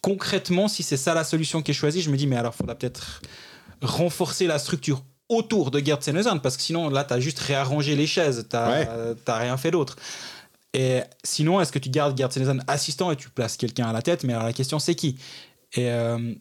Concrètement, 0.00 0.68
si 0.68 0.82
c'est 0.82 0.96
ça 0.96 1.14
la 1.14 1.22
solution 1.22 1.62
qui 1.62 1.70
est 1.70 1.74
choisie, 1.74 2.02
je 2.02 2.10
me 2.10 2.16
dis, 2.16 2.26
mais 2.26 2.36
alors, 2.36 2.52
il 2.54 2.58
faudra 2.58 2.74
peut-être 2.74 3.22
renforcer 3.82 4.46
la 4.46 4.58
structure 4.58 5.02
autour 5.32 5.70
de 5.70 5.78
Gerd 5.78 6.02
Senezan, 6.02 6.38
parce 6.38 6.56
que 6.56 6.62
sinon, 6.62 6.88
là, 6.90 7.04
tu 7.04 7.14
as 7.14 7.20
juste 7.20 7.38
réarrangé 7.38 7.96
les 7.96 8.06
chaises, 8.06 8.46
tu 8.50 8.56
n'as 8.56 9.38
rien 9.38 9.56
fait 9.56 9.70
d'autre. 9.70 9.96
Et 10.74 11.00
sinon, 11.22 11.60
est-ce 11.60 11.72
que 11.72 11.78
tu 11.78 11.90
gardes 11.90 12.16
Gerd 12.16 12.32
Senezan 12.32 12.58
assistant 12.66 13.10
et 13.10 13.16
tu 13.16 13.28
places 13.28 13.56
quelqu'un 13.56 13.88
à 13.88 13.92
la 13.92 14.02
tête? 14.02 14.24
Mais 14.24 14.32
alors 14.32 14.46
la 14.46 14.52
question, 14.52 14.78
c'est 14.78 14.94
qui? 14.94 15.18
Et 15.74 15.90
euh, 15.90 16.34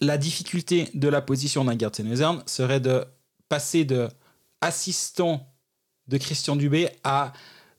la 0.00 0.18
difficulté 0.18 0.88
de 0.94 1.08
la 1.08 1.20
position 1.20 1.64
d'un 1.64 1.78
Gerd 1.78 1.94
Senezan 1.94 2.42
serait 2.46 2.80
de 2.80 3.04
passer 3.48 3.84
de 3.84 4.08
assistant 4.60 5.46
de 6.08 6.18
Christian 6.18 6.56
Dubé 6.56 6.88
à 7.04 7.32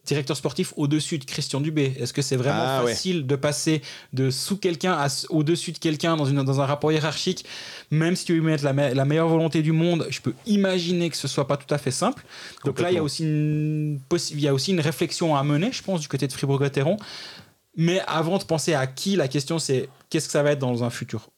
directeur 0.08 0.36
sportif 0.38 0.74
au-dessus 0.78 1.20
de 1.20 1.26
Christian 1.26 1.62
Dubé 1.62 1.94
Est-ce 2.00 2.14
que 2.14 2.22
c'est 2.22 2.36
vraiment 2.36 2.64
ah, 2.64 2.84
facile 2.86 3.28
de 3.28 3.36
passer 3.36 3.82
de 4.14 4.32
sous 4.32 4.58
quelqu'un 4.58 4.98
au-dessus 5.30 5.72
de 5.74 5.78
quelqu'un 5.78 6.16
dans, 6.16 6.26
une, 6.26 6.42
dans 6.44 6.62
un 6.62 6.66
rapport 6.66 6.92
hiérarchique? 6.92 7.46
Même 7.92 8.16
si 8.16 8.26
tu 8.26 8.36
veux 8.36 8.42
mettre 8.42 8.64
la, 8.64 8.74
la, 8.74 9.06
meilleure 9.06 9.28
volonté 9.28 9.62
du 9.62 9.72
monde, 9.72 10.08
je 10.10 10.22
peux 10.22 10.34
imaginer 10.46 11.10
que 11.10 11.18
ce 11.18 11.28
soit 11.28 11.48
pas 11.48 11.58
tout 11.58 11.72
à 11.74 11.78
fait 11.78 11.92
simple. 11.92 12.24
Donc 12.66 12.80
là, 12.80 12.92
il 12.92 12.96
y, 12.96 12.98
a 12.98 13.04
aussi 13.04 13.24
une, 13.24 14.00
il 14.32 14.40
y 14.40 14.48
a 14.48 14.54
aussi 14.54 14.72
une 14.72 14.80
réflexion 14.80 15.36
à 15.36 15.44
mener, 15.44 15.72
je 15.72 15.84
pense, 15.84 16.02
du 16.02 16.08
côté 16.08 16.28
de 16.28 16.34
Fribourg-Gotteron. 16.34 16.98
Mais 17.76 18.02
avant 18.08 18.40
de 18.40 18.44
penser 18.44 18.74
à 18.74 18.88
qui, 18.88 19.16
la 19.16 19.28
question 19.28 19.60
c'est 19.60 19.88
qu'est-ce 20.10 20.26
que 20.26 20.32
ça 20.32 20.42
va 20.42 20.52
être 20.52 20.60
dans 20.60 20.84
un 20.84 20.90
futur 20.90 21.30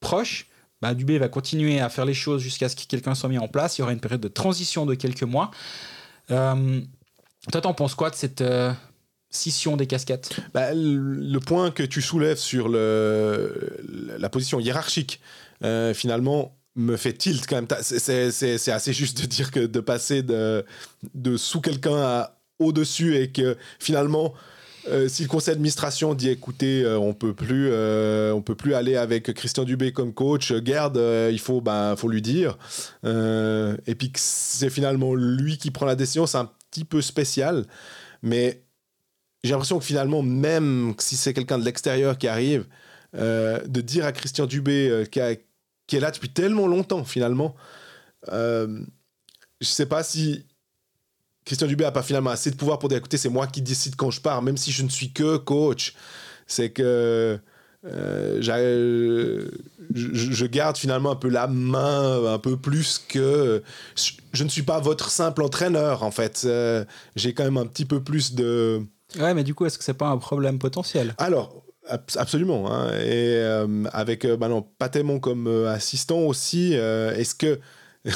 proche? 0.00 0.46
Bah, 0.80 0.94
Dubé 0.94 1.18
va 1.18 1.28
continuer 1.28 1.80
à 1.80 1.88
faire 1.88 2.04
les 2.04 2.14
choses 2.14 2.40
jusqu'à 2.40 2.68
ce 2.68 2.76
que 2.76 2.82
quelqu'un 2.82 3.14
soit 3.16 3.28
mis 3.28 3.38
en 3.38 3.48
place. 3.48 3.78
Il 3.78 3.80
y 3.80 3.82
aura 3.82 3.92
une 3.92 4.00
période 4.00 4.20
de 4.20 4.28
transition 4.28 4.86
de 4.86 4.94
quelques 4.94 5.24
mois. 5.24 5.50
Euh, 6.30 6.80
toi, 7.50 7.60
t'en 7.60 7.74
penses 7.74 7.94
quoi 7.94 8.10
de 8.10 8.14
cette 8.14 8.40
euh, 8.40 8.72
scission 9.30 9.76
des 9.76 9.86
casquettes? 9.86 10.30
Bah, 10.54 10.70
le, 10.74 11.38
point 11.38 11.70
que 11.70 11.82
tu 11.82 12.02
soulèves 12.02 12.38
sur 12.38 12.68
le, 12.68 13.76
la 14.18 14.28
position 14.28 14.60
hiérarchique, 14.60 15.20
euh, 15.64 15.94
finalement, 15.94 16.56
me 16.76 16.96
fait 16.96 17.12
tilt 17.12 17.46
quand 17.46 17.56
même. 17.56 17.66
C'est 17.82 18.70
assez 18.70 18.92
juste 18.92 19.20
de 19.20 19.26
dire 19.26 19.50
que 19.50 19.60
de 19.60 19.80
passer 19.80 20.22
de, 20.22 20.64
de 21.14 21.36
sous 21.36 21.60
quelqu'un 21.60 21.96
à 21.96 22.34
au-dessus 22.60 23.16
et 23.16 23.30
que 23.30 23.56
finalement 23.78 24.34
euh, 24.88 25.08
si 25.08 25.22
le 25.22 25.28
conseil 25.28 25.54
d'administration 25.54 26.14
dit 26.14 26.28
écoutez, 26.30 26.82
euh, 26.82 26.98
on 26.98 27.14
peut 27.14 27.34
plus, 27.34 27.72
on 28.32 28.42
peut 28.42 28.54
plus 28.54 28.74
aller 28.74 28.96
avec 28.96 29.32
Christian 29.34 29.64
Dubé 29.64 29.92
comme 29.92 30.14
coach, 30.14 30.52
garde, 30.52 31.00
il 31.30 31.38
faut, 31.40 31.60
ben, 31.60 31.96
faut 31.96 32.08
lui 32.08 32.22
dire. 32.22 32.58
et 33.04 33.94
puis 33.96 34.12
c'est 34.14 34.70
finalement 34.70 35.14
lui 35.14 35.58
qui 35.58 35.70
prend 35.72 35.86
la 35.86 35.96
décision, 35.96 36.26
c'est 36.26 36.38
un 36.38 36.50
petit 36.70 36.84
peu 36.84 37.02
spécial, 37.02 37.66
mais 38.22 38.62
j'ai 39.44 39.50
l'impression 39.50 39.78
que 39.78 39.84
finalement, 39.84 40.22
même 40.22 40.94
si 40.98 41.16
c'est 41.16 41.32
quelqu'un 41.32 41.58
de 41.58 41.64
l'extérieur 41.64 42.18
qui 42.18 42.28
arrive, 42.28 42.66
de 43.14 43.80
dire 43.80 44.04
à 44.04 44.12
Christian 44.12 44.46
Dubé 44.46 45.04
qui, 45.10 45.20
qui, 45.86 45.96
est 45.96 46.00
là 46.00 46.10
depuis 46.10 46.28
tellement 46.28 46.66
longtemps 46.66 47.04
finalement, 47.04 47.54
je 48.26 48.84
sais 49.60 49.86
pas 49.86 50.02
si 50.02 50.44
Christian 51.48 51.66
Dubé 51.66 51.84
n'a 51.84 51.92
pas 51.92 52.02
finalement 52.02 52.30
assez 52.30 52.50
de 52.50 52.56
pouvoir 52.56 52.78
pour 52.78 52.90
dire 52.90 52.98
écoutez, 52.98 53.16
c'est 53.16 53.30
moi 53.30 53.46
qui 53.46 53.62
décide 53.62 53.96
quand 53.96 54.10
je 54.10 54.20
pars, 54.20 54.42
même 54.42 54.58
si 54.58 54.70
je 54.70 54.82
ne 54.82 54.88
suis 54.90 55.12
que 55.12 55.38
coach. 55.38 55.94
C'est 56.46 56.70
que 56.70 57.40
euh, 57.90 59.48
je, 59.94 60.46
garde 60.46 60.76
finalement 60.76 61.12
un 61.12 61.16
peu 61.16 61.28
la 61.28 61.46
main, 61.46 62.24
un 62.32 62.38
peu 62.38 62.56
plus 62.56 62.98
que. 62.98 63.62
Je, 64.32 64.44
ne 64.44 64.48
suis 64.48 64.62
pas 64.62 64.80
votre 64.80 65.10
simple 65.10 65.42
entraîneur, 65.42 66.02
en 66.02 66.10
fait. 66.10 66.42
Euh, 66.44 66.84
j'ai 67.16 67.34
quand 67.34 67.44
même 67.44 67.56
un 67.56 67.66
petit 67.66 67.84
peu 67.84 68.02
plus 68.02 68.34
de. 68.34 68.82
Ouais, 69.18 69.34
mais 69.34 69.44
du 69.44 69.54
coup, 69.54 69.64
est-ce 69.66 69.78
que 69.78 69.84
c'est 69.84 69.94
pas 69.94 70.08
un 70.08 70.18
problème 70.18 70.58
potentiel? 70.58 71.14
Alors, 71.18 71.62
absolument. 72.16 72.70
Hein. 72.70 72.90
Et 73.00 73.36
euh, 73.36 73.84
avec 73.92 74.26
bah 74.26 74.48
non, 74.48 74.62
Patémon 74.62 75.18
comme 75.20 75.46
assistant 75.66 76.20
aussi, 76.20 76.74
est-ce 76.74 77.34
que. 77.34 77.58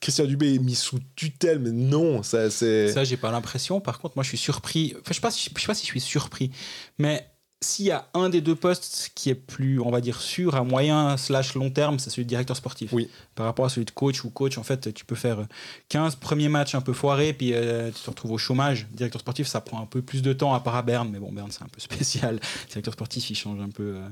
Christian 0.00 0.24
Dubé 0.24 0.54
est 0.54 0.58
mis 0.58 0.74
sous 0.74 0.98
tutelle, 1.14 1.58
mais 1.58 1.72
non, 1.72 2.22
ça 2.22 2.48
c'est. 2.48 2.90
Ça, 2.90 3.04
j'ai 3.04 3.18
pas 3.18 3.30
l'impression. 3.30 3.80
Par 3.80 3.98
contre, 3.98 4.16
moi, 4.16 4.22
je 4.24 4.28
suis 4.30 4.38
surpris. 4.38 4.94
Enfin, 4.96 5.08
je 5.08 5.14
sais 5.14 5.20
pas, 5.20 5.30
si, 5.30 5.50
je 5.54 5.60
sais 5.60 5.66
pas 5.66 5.74
si 5.74 5.82
je 5.82 5.90
suis 5.90 6.00
surpris, 6.00 6.50
mais 6.98 7.29
s'il 7.62 7.86
y 7.86 7.90
a 7.90 8.08
un 8.14 8.30
des 8.30 8.40
deux 8.40 8.54
postes 8.54 9.10
qui 9.14 9.28
est 9.28 9.34
plus, 9.34 9.80
on 9.80 9.90
va 9.90 10.00
dire, 10.00 10.20
sûr 10.22 10.54
à 10.54 10.64
moyen 10.64 11.18
slash 11.18 11.54
long 11.54 11.70
terme, 11.70 11.98
c'est 11.98 12.08
celui 12.08 12.24
de 12.24 12.28
directeur 12.28 12.56
sportif. 12.56 12.90
Oui. 12.94 13.10
Par 13.34 13.44
rapport 13.44 13.66
à 13.66 13.68
celui 13.68 13.84
de 13.84 13.90
coach 13.90 14.24
ou 14.24 14.30
coach, 14.30 14.56
en 14.56 14.62
fait, 14.62 14.94
tu 14.94 15.04
peux 15.04 15.14
faire 15.14 15.46
15 15.90 16.16
premiers 16.16 16.48
matchs 16.48 16.74
un 16.74 16.80
peu 16.80 16.94
foirés, 16.94 17.34
puis 17.34 17.52
euh, 17.52 17.90
tu 17.90 18.02
te 18.02 18.08
retrouves 18.08 18.32
au 18.32 18.38
chômage. 18.38 18.86
Directeur 18.92 19.20
sportif, 19.20 19.46
ça 19.46 19.60
prend 19.60 19.82
un 19.82 19.86
peu 19.86 20.00
plus 20.00 20.22
de 20.22 20.32
temps 20.32 20.54
à 20.54 20.60
part 20.60 20.74
à 20.74 20.82
Berne, 20.82 21.10
mais 21.12 21.18
bon, 21.18 21.32
Berne, 21.32 21.50
c'est 21.50 21.62
un 21.62 21.68
peu 21.68 21.80
spécial. 21.80 22.40
Directeur 22.68 22.94
sportif, 22.94 23.28
il 23.28 23.34
change 23.34 23.60
un 23.60 23.68
peu, 23.68 23.96
euh, 23.96 24.08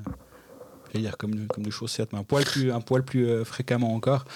je 0.88 0.98
vais 0.98 1.00
dire, 1.00 1.16
comme, 1.16 1.46
comme 1.46 1.64
de 1.64 1.70
chaussettes, 1.70 2.12
mais 2.12 2.18
un 2.18 2.24
poil 2.24 2.44
plus, 2.44 2.70
un 2.70 2.82
poil 2.82 3.02
plus 3.02 3.26
euh, 3.26 3.44
fréquemment 3.44 3.94
encore. 3.94 4.26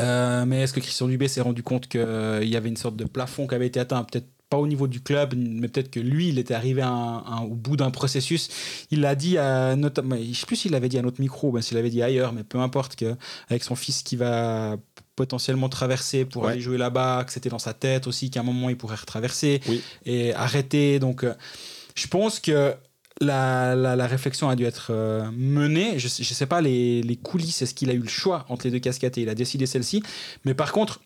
Euh, 0.00 0.44
mais 0.46 0.62
est-ce 0.62 0.72
que 0.72 0.80
Christian 0.80 1.08
Dubé 1.08 1.26
s'est 1.26 1.40
rendu 1.40 1.62
compte 1.62 1.88
qu'il 1.88 2.00
y 2.00 2.56
avait 2.56 2.68
une 2.68 2.76
sorte 2.76 2.96
de 2.96 3.04
plafond 3.04 3.46
qui 3.48 3.54
avait 3.56 3.66
été 3.66 3.80
atteint? 3.80 4.04
Peut-être 4.04 4.26
pas 4.48 4.58
au 4.58 4.66
niveau 4.66 4.86
du 4.86 5.00
club, 5.00 5.34
mais 5.36 5.68
peut-être 5.68 5.90
que 5.90 6.00
lui, 6.00 6.28
il 6.28 6.38
était 6.38 6.54
arrivé 6.54 6.82
au 6.84 7.54
bout 7.54 7.76
d'un 7.76 7.90
processus. 7.90 8.48
Il 8.90 9.00
l'a 9.00 9.14
dit 9.14 9.38
à 9.38 9.74
notamment, 9.74 10.16
je 10.16 10.32
sais 10.38 10.46
plus 10.46 10.56
s'il 10.56 10.72
l'avait 10.72 10.88
dit 10.88 10.98
à 10.98 11.02
notre 11.02 11.20
micro, 11.20 11.50
ben 11.50 11.60
s'il 11.60 11.76
l'avait 11.76 11.90
dit 11.90 12.02
ailleurs, 12.02 12.32
mais 12.32 12.44
peu 12.44 12.58
importe 12.58 12.96
que 12.96 13.16
avec 13.48 13.64
son 13.64 13.74
fils 13.74 14.02
qui 14.02 14.16
va 14.16 14.76
potentiellement 15.16 15.68
traverser 15.68 16.24
pour 16.24 16.46
aller 16.46 16.60
jouer 16.60 16.78
là-bas, 16.78 17.24
que 17.24 17.32
c'était 17.32 17.48
dans 17.48 17.58
sa 17.58 17.72
tête 17.72 18.06
aussi 18.06 18.30
qu'à 18.30 18.40
un 18.40 18.42
moment 18.44 18.68
il 18.68 18.76
pourrait 18.76 18.96
retraverser 18.96 19.60
et 20.04 20.34
arrêter. 20.34 20.98
Donc, 20.98 21.24
euh, 21.24 21.34
je 21.94 22.06
pense 22.06 22.38
que 22.38 22.74
la, 23.20 23.74
la, 23.74 24.06
réflexion 24.06 24.50
a 24.50 24.56
dû 24.56 24.64
être 24.64 24.88
euh, 24.90 25.30
menée. 25.32 25.98
Je 25.98 26.06
ne 26.06 26.24
sais 26.24 26.46
pas 26.46 26.60
les, 26.60 27.02
les 27.02 27.16
coulisses, 27.16 27.62
est-ce 27.62 27.74
qu'il 27.74 27.90
a 27.90 27.94
eu 27.94 27.98
le 27.98 28.08
choix 28.08 28.44
entre 28.50 28.66
les 28.66 28.70
deux 28.70 28.78
casquettes 28.78 29.16
et 29.16 29.22
il 29.22 29.28
a 29.30 29.34
décidé 29.34 29.64
celle-ci. 29.64 30.02
Mais 30.44 30.52
par 30.52 30.72
contre, 30.72 31.00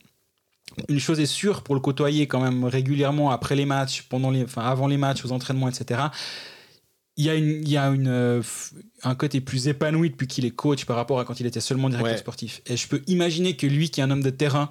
une 0.88 1.00
chose 1.00 1.20
est 1.20 1.26
sûre 1.26 1.62
pour 1.62 1.74
le 1.74 1.80
côtoyer 1.80 2.26
quand 2.26 2.40
même 2.40 2.64
régulièrement 2.64 3.30
après 3.30 3.56
les 3.56 3.66
matchs, 3.66 4.02
pendant 4.02 4.30
les, 4.30 4.44
enfin, 4.44 4.62
avant 4.62 4.86
les 4.86 4.96
matchs, 4.96 5.24
aux 5.24 5.32
entraînements, 5.32 5.68
etc. 5.68 6.00
Il 7.16 7.24
y 7.24 7.30
a, 7.30 7.34
une, 7.34 7.62
il 7.62 7.68
y 7.68 7.76
a 7.76 7.88
une, 7.88 8.08
euh, 8.08 8.42
un 9.02 9.14
côté 9.14 9.40
plus 9.40 9.68
épanoui 9.68 10.10
depuis 10.10 10.26
qu'il 10.26 10.44
est 10.44 10.50
coach 10.50 10.86
par 10.86 10.96
rapport 10.96 11.20
à 11.20 11.24
quand 11.24 11.38
il 11.40 11.46
était 11.46 11.60
seulement 11.60 11.88
directeur 11.90 12.18
sportif. 12.18 12.62
Et 12.66 12.76
je 12.76 12.88
peux 12.88 13.02
imaginer 13.06 13.56
que 13.56 13.66
lui, 13.66 13.90
qui 13.90 14.00
est 14.00 14.04
un 14.04 14.10
homme 14.10 14.22
de 14.22 14.30
terrain, 14.30 14.70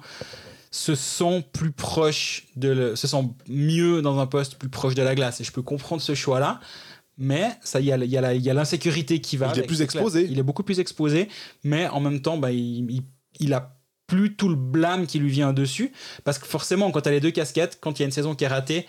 se 0.72 0.94
sent 0.94 1.44
plus 1.52 1.72
proche 1.72 2.46
de 2.56 2.94
se 2.94 3.06
sent 3.06 3.24
mieux 3.48 4.02
dans 4.02 4.18
un 4.18 4.26
poste 4.26 4.56
plus 4.56 4.68
proche 4.68 4.94
de 4.94 5.02
la 5.02 5.14
glace. 5.14 5.40
Et 5.40 5.44
je 5.44 5.52
peux 5.52 5.62
comprendre 5.62 6.02
ce 6.02 6.14
choix-là 6.14 6.60
mais 7.20 7.50
ça, 7.60 7.80
il 7.80 7.86
y 7.86 7.92
a, 7.92 8.54
l'insécurité 8.54 9.20
qui 9.20 9.36
va. 9.36 9.52
Il 9.54 9.60
est 9.60 9.66
plus 9.66 9.82
exposé. 9.82 10.26
Il 10.28 10.38
est 10.38 10.42
beaucoup 10.42 10.62
plus 10.62 10.80
exposé, 10.80 11.28
mais 11.62 11.86
en 11.88 12.00
même 12.00 12.22
temps, 12.22 12.38
bah, 12.38 12.50
il, 12.50 13.02
il, 13.38 13.52
a 13.52 13.76
plus 14.10 14.34
tout 14.34 14.48
le 14.48 14.56
blâme 14.56 15.06
qui 15.06 15.20
lui 15.20 15.30
vient 15.30 15.52
dessus, 15.52 15.92
parce 16.24 16.38
que 16.38 16.46
forcément, 16.46 16.90
quand 16.90 17.02
tu 17.02 17.08
as 17.08 17.12
les 17.12 17.20
deux 17.20 17.30
casquettes, 17.30 17.78
quand 17.80 17.98
il 17.98 18.02
y 18.02 18.04
a 18.04 18.06
une 18.06 18.12
saison 18.12 18.34
qui 18.34 18.42
est 18.44 18.48
ratée, 18.48 18.86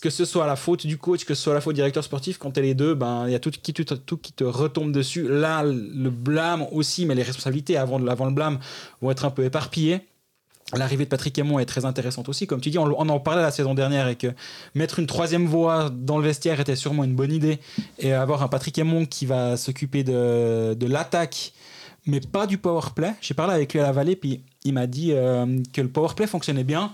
que 0.00 0.10
ce 0.10 0.24
soit 0.24 0.46
la 0.46 0.54
faute 0.54 0.86
du 0.86 0.96
coach, 0.96 1.24
que 1.24 1.34
ce 1.34 1.42
soit 1.42 1.54
la 1.54 1.60
faute 1.60 1.74
du 1.74 1.80
directeur 1.80 2.04
sportif, 2.04 2.38
quand 2.38 2.52
tu 2.52 2.60
as 2.60 2.62
les 2.62 2.74
deux, 2.74 2.94
ben, 2.94 3.24
il 3.26 3.32
y 3.32 3.34
a 3.34 3.40
tout 3.40 3.50
qui, 3.50 3.72
te 3.72 4.44
retombe 4.44 4.92
dessus. 4.92 5.26
Là, 5.28 5.64
le 5.64 6.10
blâme 6.10 6.66
aussi, 6.70 7.04
mais 7.04 7.14
les 7.14 7.22
responsabilités 7.22 7.76
avant, 7.76 8.06
avant 8.06 8.26
le 8.26 8.32
blâme 8.32 8.60
vont 9.02 9.10
être 9.10 9.24
un 9.24 9.30
peu 9.30 9.44
éparpillées. 9.44 10.00
L'arrivée 10.72 11.04
de 11.04 11.10
Patrick 11.10 11.36
Aymon 11.38 11.58
est 11.58 11.66
très 11.66 11.84
intéressante 11.84 12.28
aussi. 12.28 12.46
Comme 12.46 12.60
tu 12.60 12.70
dis, 12.70 12.78
on, 12.78 12.86
en 12.86 13.20
parlait 13.20 13.42
la 13.42 13.50
saison 13.50 13.74
dernière 13.74 14.08
et 14.08 14.16
que 14.16 14.28
mettre 14.74 14.98
une 14.98 15.06
troisième 15.06 15.46
voix 15.46 15.90
dans 15.90 16.18
le 16.18 16.24
vestiaire 16.24 16.60
était 16.60 16.76
sûrement 16.76 17.04
une 17.04 17.14
bonne 17.14 17.32
idée. 17.32 17.58
Et 17.98 18.12
avoir 18.12 18.42
un 18.42 18.48
Patrick 18.48 18.78
Aymon 18.78 19.04
qui 19.04 19.26
va 19.26 19.56
s'occuper 19.56 20.04
de, 20.04 20.74
de 20.74 20.86
l'attaque, 20.86 21.52
mais 22.06 22.20
pas 22.20 22.46
du 22.46 22.58
power 22.58 22.88
play. 22.94 23.14
J'ai 23.20 23.34
parlé 23.34 23.54
avec 23.54 23.72
lui 23.72 23.80
à 23.80 23.84
la 23.84 23.92
vallée, 23.92 24.16
puis 24.16 24.42
il 24.64 24.74
m'a 24.74 24.86
dit 24.86 25.12
euh, 25.12 25.62
que 25.72 25.80
le 25.80 25.88
power 25.88 26.14
play 26.14 26.26
fonctionnait 26.26 26.64
bien, 26.64 26.92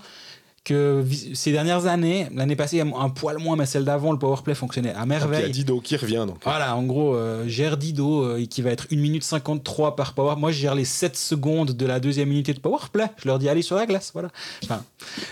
que 0.63 1.03
ces 1.33 1.51
dernières 1.51 1.87
années, 1.87 2.27
l'année 2.35 2.55
passée 2.55 2.81
un 2.81 3.09
poil 3.09 3.39
moins, 3.39 3.55
mais 3.55 3.65
celle 3.65 3.83
d'avant, 3.83 4.11
le 4.11 4.19
powerplay 4.19 4.53
fonctionnait 4.53 4.93
à 4.93 5.05
merveille. 5.07 5.41
Il 5.41 5.47
y 5.47 5.49
a 5.49 5.53
Dido 5.53 5.81
qui 5.81 5.95
revient 5.95 6.25
donc. 6.27 6.37
Voilà, 6.43 6.75
en 6.75 6.83
gros, 6.83 7.15
euh, 7.15 7.47
gère 7.47 7.77
Dido 7.77 8.23
euh, 8.23 8.45
qui 8.45 8.61
va 8.61 8.69
être 8.69 8.85
1 8.91 8.95
minute 8.97 9.23
53 9.23 9.95
par 9.95 10.13
power. 10.13 10.35
Moi, 10.37 10.51
je 10.51 10.59
gère 10.59 10.75
les 10.75 10.85
7 10.85 11.17
secondes 11.17 11.71
de 11.71 11.85
la 11.85 11.99
deuxième 11.99 12.29
unité 12.29 12.53
de 12.53 12.59
powerplay. 12.59 13.07
Je 13.17 13.27
leur 13.27 13.39
dis 13.39 13.49
allez 13.49 13.63
sur 13.63 13.75
la 13.75 13.87
glace, 13.87 14.11
voilà. 14.13 14.29
Enfin, 14.63 14.83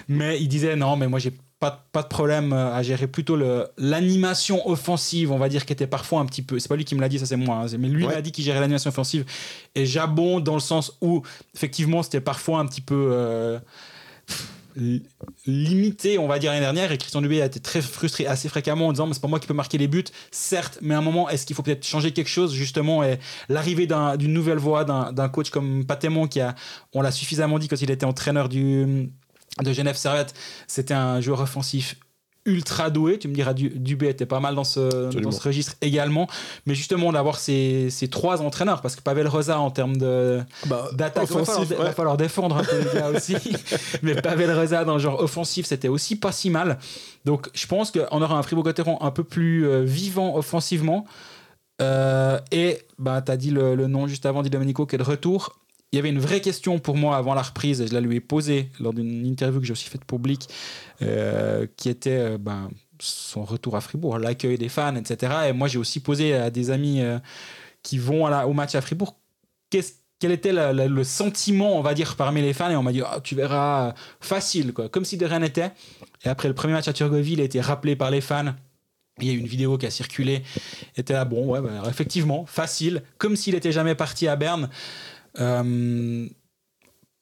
mais 0.07 0.41
il 0.41 0.47
disait 0.47 0.75
non, 0.75 0.95
mais 0.95 1.07
moi 1.07 1.19
j'ai 1.19 1.33
pas, 1.59 1.85
pas 1.91 2.03
de 2.03 2.07
problème 2.07 2.53
euh, 2.53 2.73
à 2.73 2.81
gérer 2.83 3.07
plutôt 3.07 3.37
l'animation 3.77 4.67
offensive, 4.67 5.31
on 5.31 5.37
va 5.37 5.49
dire, 5.49 5.65
qui 5.65 5.73
était 5.73 5.87
parfois 5.87 6.21
un 6.21 6.25
petit 6.25 6.41
peu. 6.41 6.59
C'est 6.59 6.69
pas 6.69 6.75
lui 6.75 6.85
qui 6.85 6.95
me 6.95 7.01
l'a 7.01 7.09
dit, 7.09 7.19
ça 7.19 7.25
c'est 7.25 7.35
moi. 7.35 7.57
Hein, 7.57 7.77
mais 7.77 7.89
lui 7.89 8.05
m'a 8.05 8.21
dit 8.21 8.31
qu'il 8.31 8.43
gérait 8.43 8.59
l'animation 8.59 8.89
offensive. 8.89 9.25
Et 9.75 9.85
j'abonde 9.85 10.43
dans 10.43 10.53
le 10.53 10.59
sens 10.59 10.97
où, 11.01 11.21
effectivement, 11.55 12.03
c'était 12.03 12.21
parfois 12.21 12.59
un 12.59 12.65
petit 12.65 12.81
peu 12.81 13.59
limité, 15.45 16.17
on 16.17 16.27
va 16.27 16.39
dire, 16.39 16.51
l'année 16.51 16.63
dernière. 16.63 16.91
Et 16.91 16.97
Christian 16.97 17.21
Dubé 17.21 17.41
a 17.41 17.45
été 17.45 17.59
très 17.59 17.81
frustré 17.81 18.25
assez 18.25 18.49
fréquemment 18.49 18.87
en 18.87 18.91
disant 18.91 19.07
Mais 19.07 19.13
c'est 19.13 19.21
pas 19.21 19.27
moi 19.27 19.39
qui 19.39 19.47
peux 19.47 19.53
marquer 19.53 19.77
les 19.77 19.87
buts, 19.87 20.05
certes, 20.31 20.79
mais 20.81 20.93
à 20.93 20.99
un 20.99 21.01
moment, 21.01 21.29
est-ce 21.29 21.45
qu'il 21.45 21.55
faut 21.55 21.63
peut-être 21.63 21.85
changer 21.85 22.11
quelque 22.11 22.29
chose, 22.29 22.53
justement 22.53 23.03
Et 23.03 23.19
l'arrivée 23.47 23.87
d'une 23.87 24.33
nouvelle 24.33 24.57
voix, 24.57 24.83
d'un 24.83 25.29
coach 25.29 25.49
comme 25.49 25.85
Patémon, 25.85 26.27
qui 26.27 26.41
a, 26.41 26.55
on 26.93 27.01
l'a 27.01 27.11
suffisamment 27.11 27.59
dit 27.59 27.67
quand 27.67 27.81
il 27.81 27.91
était 27.91 28.05
entraîneur 28.05 28.49
du, 28.49 29.09
de 29.61 29.73
Genève 29.73 29.95
Servette, 29.95 30.33
c'était 30.67 30.93
un 30.93 31.21
joueur 31.21 31.41
offensif 31.41 31.95
ultra 32.45 32.89
doué. 32.89 33.19
Tu 33.19 33.27
me 33.27 33.33
diras, 33.33 33.53
Dubé 33.53 34.07
était 34.07 34.25
pas 34.25 34.39
mal 34.39 34.55
dans 34.55 34.63
ce, 34.63 35.11
dans 35.19 35.31
ce 35.31 35.41
registre 35.41 35.75
également. 35.81 36.27
Mais 36.65 36.75
justement, 36.75 37.11
d'avoir 37.11 37.37
ces, 37.37 37.89
ces, 37.89 38.07
trois 38.07 38.41
entraîneurs, 38.41 38.81
parce 38.81 38.95
que 38.95 39.01
Pavel 39.01 39.27
Rosa, 39.27 39.59
en 39.59 39.71
termes 39.71 39.97
bah, 39.97 40.89
d'attaque, 40.93 41.29
il, 41.29 41.75
va 41.75 41.93
falloir 41.93 42.17
défendre 42.17 42.57
un 42.57 42.63
peu 42.63 42.77
les 42.79 42.99
gars 42.99 43.09
aussi. 43.09 43.35
mais 44.01 44.15
Pavel 44.15 44.51
Rosa, 44.51 44.83
dans 44.85 44.93
le 44.93 44.99
genre 44.99 45.21
offensif, 45.21 45.65
c'était 45.65 45.87
aussi 45.87 46.15
pas 46.17 46.31
si 46.31 46.49
mal. 46.49 46.79
Donc, 47.25 47.49
je 47.53 47.67
pense 47.67 47.91
qu'on 47.91 48.21
aura 48.21 48.37
un 48.37 48.43
Fribourg-Gotteron 48.43 49.01
un 49.01 49.11
peu 49.11 49.23
plus 49.23 49.67
euh, 49.67 49.83
vivant 49.83 50.35
offensivement. 50.35 51.05
Euh, 51.81 52.39
et 52.51 52.79
bah, 52.97 53.21
tu 53.21 53.31
as 53.31 53.37
dit 53.37 53.51
le, 53.51 53.75
le, 53.75 53.87
nom 53.87 54.07
juste 54.07 54.25
avant, 54.25 54.43
dit 54.43 54.49
Domenico, 54.49 54.85
qui 54.85 54.95
est 54.95 54.97
de 54.97 55.03
retour 55.03 55.58
il 55.91 55.95
y 55.95 55.99
avait 55.99 56.09
une 56.09 56.19
vraie 56.19 56.41
question 56.41 56.79
pour 56.79 56.97
moi 56.97 57.17
avant 57.17 57.33
la 57.33 57.41
reprise, 57.41 57.81
et 57.81 57.87
je 57.87 57.93
la 57.93 58.01
lui 58.01 58.17
ai 58.17 58.19
posée 58.19 58.69
lors 58.79 58.93
d'une 58.93 59.25
interview 59.25 59.59
que 59.59 59.65
j'ai 59.65 59.71
aussi 59.71 59.89
faite 59.89 60.01
Blick, 60.11 60.47
euh, 61.01 61.65
qui 61.77 61.89
était 61.89 62.17
euh, 62.17 62.37
ben, 62.37 62.69
son 62.99 63.43
retour 63.43 63.75
à 63.75 63.81
Fribourg, 63.81 64.19
l'accueil 64.19 64.57
des 64.57 64.69
fans, 64.69 64.95
etc. 64.95 65.33
Et 65.49 65.53
moi, 65.53 65.67
j'ai 65.67 65.79
aussi 65.79 65.99
posé 65.99 66.35
à 66.35 66.51
des 66.51 66.69
amis 66.69 67.01
euh, 67.01 67.17
qui 67.81 67.97
vont 67.97 68.25
au 68.25 68.53
match 68.53 68.75
à 68.75 68.81
Fribourg 68.81 69.15
quel 70.19 70.31
était 70.33 70.51
le 70.51 71.03
sentiment, 71.05 71.77
on 71.77 71.81
va 71.81 71.93
dire, 71.93 72.15
parmi 72.17 72.41
les 72.41 72.53
fans. 72.53 72.69
Et 72.69 72.75
on 72.75 72.83
m'a 72.83 72.91
dit, 72.91 73.01
oh, 73.01 73.19
tu 73.23 73.35
verras, 73.35 73.93
facile, 74.19 74.73
quoi, 74.73 74.89
comme 74.89 75.05
si 75.05 75.15
de 75.15 75.25
rien 75.25 75.39
n'était. 75.39 75.71
Et 76.25 76.27
après 76.27 76.49
le 76.49 76.53
premier 76.53 76.73
match 76.73 76.89
à 76.89 76.93
Turgovie, 76.93 77.33
il 77.33 77.41
a 77.41 77.45
été 77.45 77.61
rappelé 77.61 77.95
par 77.95 78.11
les 78.11 78.19
fans. 78.19 78.53
Il 79.21 79.27
y 79.27 79.29
a 79.29 79.33
eu 79.33 79.37
une 79.37 79.47
vidéo 79.47 79.77
qui 79.77 79.85
a 79.85 79.91
circulé. 79.91 80.43
Était 80.97 81.13
là, 81.13 81.23
bon, 81.23 81.45
ouais, 81.45 81.61
bah, 81.61 81.83
effectivement, 81.87 82.45
facile, 82.45 83.03
comme 83.17 83.37
s'il 83.37 83.55
était 83.55 83.71
jamais 83.71 83.95
parti 83.95 84.27
à 84.27 84.35
Berne. 84.35 84.69
Euh, 85.39 86.27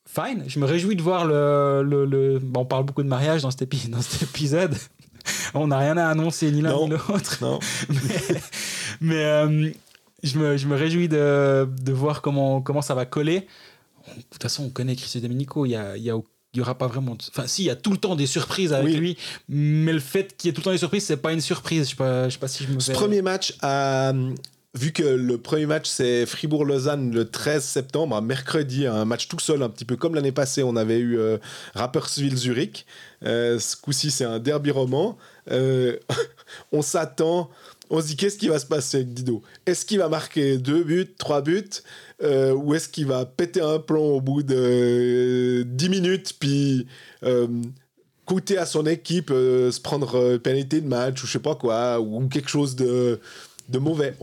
fine, 0.06 0.44
je 0.48 0.60
me 0.60 0.66
réjouis 0.66 0.96
de 0.96 1.02
voir 1.02 1.26
le. 1.26 1.84
le, 1.84 2.42
on 2.56 2.66
parle 2.66 2.86
beaucoup 2.86 3.04
de 3.04 3.08
mariage 3.08 3.42
dans 3.42 3.52
cet, 3.52 3.68
dans 3.90 4.02
cet 4.02 4.24
épisode. 4.24 4.76
on 5.54 5.68
n'a 5.68 5.80
rien 5.80 5.98
à 5.98 6.08
annoncer, 6.08 6.52
ni 6.52 6.62
l'un 6.62 6.74
ni 6.80 6.90
l'autre. 6.90 7.44
mais, 9.02 9.26
euh, 9.26 9.72
je, 10.24 10.40
me, 10.40 10.58
je, 10.58 10.68
me, 10.68 10.76
réjouis 10.76 11.10
de, 11.10 11.68
de, 11.82 11.92
voir 11.92 12.22
comment, 12.22 12.62
comment 12.62 12.82
ça 12.82 12.96
va 12.96 13.06
coller. 13.06 13.48
De 14.16 14.22
toute 14.30 14.42
façon, 14.42 14.66
on 14.66 14.70
connaît 14.70 14.96
Christian 14.96 15.22
Domenico. 15.22 15.66
Il 15.66 15.76
a, 15.76 15.98
y 15.98 16.10
a 16.10 16.16
il 16.54 16.60
y 16.60 16.62
aura 16.62 16.76
pas 16.76 16.88
vraiment. 16.88 17.16
Enfin, 17.30 17.46
si, 17.46 17.64
il 17.64 17.66
y 17.66 17.70
a 17.70 17.76
tout 17.76 17.92
le 17.92 17.98
temps 17.98 18.16
des 18.16 18.26
surprises 18.26 18.74
avec 18.74 18.96
lui, 18.96 19.18
mais 19.48 19.94
le 19.94 20.00
fait 20.00 20.36
qu'il 20.36 20.48
y 20.48 20.50
ait 20.50 20.54
tout 20.54 20.62
le 20.62 20.66
temps 20.66 20.72
des 20.72 20.78
surprises, 20.80 21.06
c'est 21.06 21.18
pas 21.18 21.34
une 21.34 21.42
surprise. 21.42 21.84
Je 21.84 21.90
sais 21.90 21.96
pas, 21.96 22.30
je 22.30 22.34
sais 22.34 22.40
pas 22.40 22.48
si 22.48 22.64
je 22.64 22.72
me. 22.72 22.80
Ce 22.80 22.94
premier 22.94 23.22
match 23.22 23.54
a 23.62 24.14
vu 24.78 24.92
que 24.92 25.04
le 25.04 25.38
premier 25.38 25.66
match 25.66 25.88
c'est 25.90 26.26
Fribourg-Lausanne 26.26 27.12
le 27.14 27.30
13 27.30 27.64
septembre, 27.64 28.22
mercredi, 28.22 28.86
un 28.86 29.06
match 29.06 29.28
tout 29.28 29.40
seul, 29.40 29.64
un 29.64 29.70
petit 29.70 29.86
peu 29.86 29.96
comme 29.96 30.16
l'année 30.16 30.32
passée, 30.32 30.64
on 30.64 30.76
avait 30.76 31.00
eu 31.00 31.18
euh, 31.18 31.38
Rapperswil-Zurich. 31.76 32.86
Euh, 33.26 33.60
ce 33.60 33.76
coup-ci, 33.76 34.12
c'est 34.12 34.26
un 34.26 34.40
derby 34.40 34.72
roman. 34.72 35.18
Euh, 35.52 35.98
on 36.72 36.82
s'attend, 36.82 37.50
on 37.90 38.02
se 38.02 38.08
dit 38.08 38.16
qu'est-ce 38.16 38.38
qui 38.38 38.48
va 38.48 38.60
se 38.60 38.66
passer 38.66 38.98
avec 38.98 39.14
Dido? 39.14 39.42
Est-ce 39.66 39.86
qu'il 39.86 39.98
va 39.98 40.10
marquer 40.10 40.58
deux 40.58 40.84
buts, 40.84 41.14
trois 41.18 41.42
buts? 41.42 41.82
Ou 42.22 42.74
est-ce 42.74 42.90
qu'il 42.90 43.06
va 43.06 43.26
péter 43.26 43.62
un 43.62 43.80
plomb 43.80 44.16
au 44.16 44.22
bout 44.22 44.44
de 44.44 45.64
10 45.68 45.90
minutes 45.90 46.36
puis 46.40 46.88
coûter 48.26 48.58
à 48.58 48.66
son 48.66 48.86
équipe 48.88 49.30
se 49.30 49.80
prendre 49.80 50.38
pénalité 50.38 50.82
de 50.82 50.88
match 50.88 51.24
ou 51.24 51.28
je 51.28 51.34
sais 51.34 51.40
pas 51.40 51.56
quoi, 51.56 52.02
ou 52.02 52.28
quelque 52.28 52.50
chose 52.50 52.76
de 52.76 53.22
de 53.70 53.80
mauvais. 53.80 54.16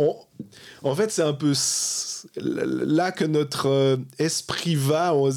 en 0.83 0.95
fait, 0.95 1.11
c'est 1.11 1.23
un 1.23 1.33
peu 1.33 1.53
là 2.37 3.13
que 3.13 3.25
notre 3.25 3.69
euh, 3.69 3.97
esprit 4.19 4.75
va. 4.75 5.15
On 5.15 5.31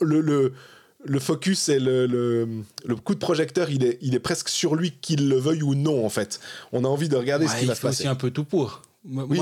le, 0.00 0.20
le, 0.20 0.52
le 1.04 1.20
focus 1.20 1.68
et 1.68 1.78
le, 1.78 2.06
le, 2.06 2.96
coup 2.96 3.14
de 3.14 3.18
projecteur, 3.18 3.70
il 3.70 3.84
est, 3.84 3.98
il 4.00 4.14
est 4.14 4.20
presque 4.20 4.48
sur 4.48 4.74
lui, 4.74 4.92
qu'il 4.92 5.28
le 5.28 5.36
veuille 5.36 5.62
ou 5.62 5.74
non, 5.74 6.04
en 6.04 6.08
fait. 6.08 6.40
On 6.72 6.84
a 6.84 6.88
envie 6.88 7.08
de 7.08 7.16
regarder 7.16 7.46
ce 7.46 7.56
qui 7.56 7.66
va 7.66 7.74
se 7.74 7.80
passer. 7.80 8.02
aussi 8.02 8.08
un 8.08 8.14
peu 8.14 8.30
tout 8.30 8.44
pour. 8.44 8.82
Oui. 9.04 9.38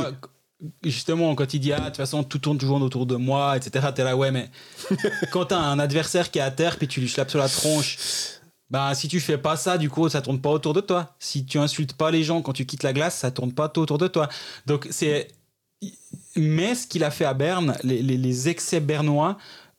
justement, 0.85 1.35
quand 1.35 1.55
il 1.55 1.61
dit, 1.61 1.73
ah, 1.73 1.79
de 1.81 1.85
toute 1.87 1.97
façon, 1.97 2.25
tout 2.25 2.39
tourne 2.39 2.59
toujours 2.59 2.83
autour 2.83 3.07
de 3.07 3.17
moi, 3.17 3.57
etc., 3.57 3.89
t'es 3.95 4.05
là, 4.05 4.17
ouais, 4.17 4.33
mais 4.33 4.51
quand 5.33 5.47
t'as 5.47 5.59
un 5.59 5.79
adversaire 5.79 6.31
qui 6.31 6.39
est 6.39 6.43
à 6.43 6.51
terre, 6.51 6.77
puis 6.77 6.89
tu 6.89 7.01
lui 7.01 7.09
slappes 7.09 7.31
sur 7.31 7.39
la 7.39 7.49
tronche, 7.49 7.99
bah, 8.73 8.95
si 8.95 9.07
tu 9.07 9.21
fais 9.21 9.37
pas 9.37 9.57
ça, 9.57 9.77
du 9.77 9.91
coup, 9.91 10.09
ça 10.09 10.23
tourne 10.23 10.41
pas 10.41 10.49
autour 10.49 10.73
de 10.73 10.81
toi. 10.81 11.15
Si 11.19 11.45
tu 11.45 11.59
insultes 11.59 11.93
pas 11.93 12.11
les 12.11 12.25
gens 12.25 12.41
quand 12.41 12.55
tu 12.55 12.65
quittes 12.65 12.83
la 12.83 12.95
glace, 12.95 13.19
ça 13.19 13.31
tourne 13.31 13.53
pas 13.53 13.71
autour 13.77 13.99
de 13.99 14.09
toi. 14.09 14.31
Donc, 14.65 14.89
c'est. 14.91 15.29
Mais 16.37 16.75
ce 16.75 16.87
qu'il 16.87 17.05
a 17.05 17.11
fait 17.11 17.27
à 17.27 17.35
Berne, 17.35 17.77
les, 17.85 18.49
excès 18.49 18.81
bernois 18.81 19.37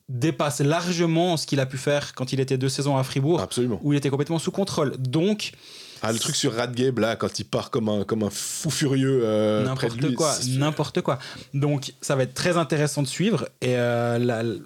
dépassent 0.09 0.59
largement 0.59 1.37
ce 1.37 1.47
qu'il 1.47 1.59
a 1.59 1.65
pu 1.65 1.77
faire 1.77 2.13
quand 2.13 2.33
il 2.33 2.39
était 2.39 2.57
deux 2.57 2.69
saisons 2.69 2.95
à 2.95 3.03
Fribourg, 3.03 3.41
Absolument. 3.41 3.79
où 3.81 3.93
il 3.93 3.97
était 3.97 4.11
complètement 4.11 4.37
sous 4.37 4.51
contrôle. 4.51 4.95
Donc. 4.99 5.53
Ah, 6.03 6.11
le 6.11 6.19
truc 6.19 6.35
sur 6.35 6.53
Radgeb, 6.53 6.99
là, 6.99 7.15
quand 7.15 7.39
il 7.39 7.45
part 7.45 7.71
comme 7.71 7.89
un, 7.89 8.03
comme 8.03 8.21
un 8.21 8.29
fou 8.29 8.69
furieux. 8.69 9.21
Euh, 9.23 9.63
n'importe 9.63 10.13
quoi, 10.13 10.35
n'importe 10.49 11.01
quoi. 11.01 11.17
Donc, 11.55 11.93
ça 12.01 12.15
va 12.15 12.23
être 12.23 12.35
très 12.35 12.57
intéressant 12.57 13.01
de 13.01 13.07
suivre. 13.07 13.47
Et 13.61 13.75
euh, 13.75 14.59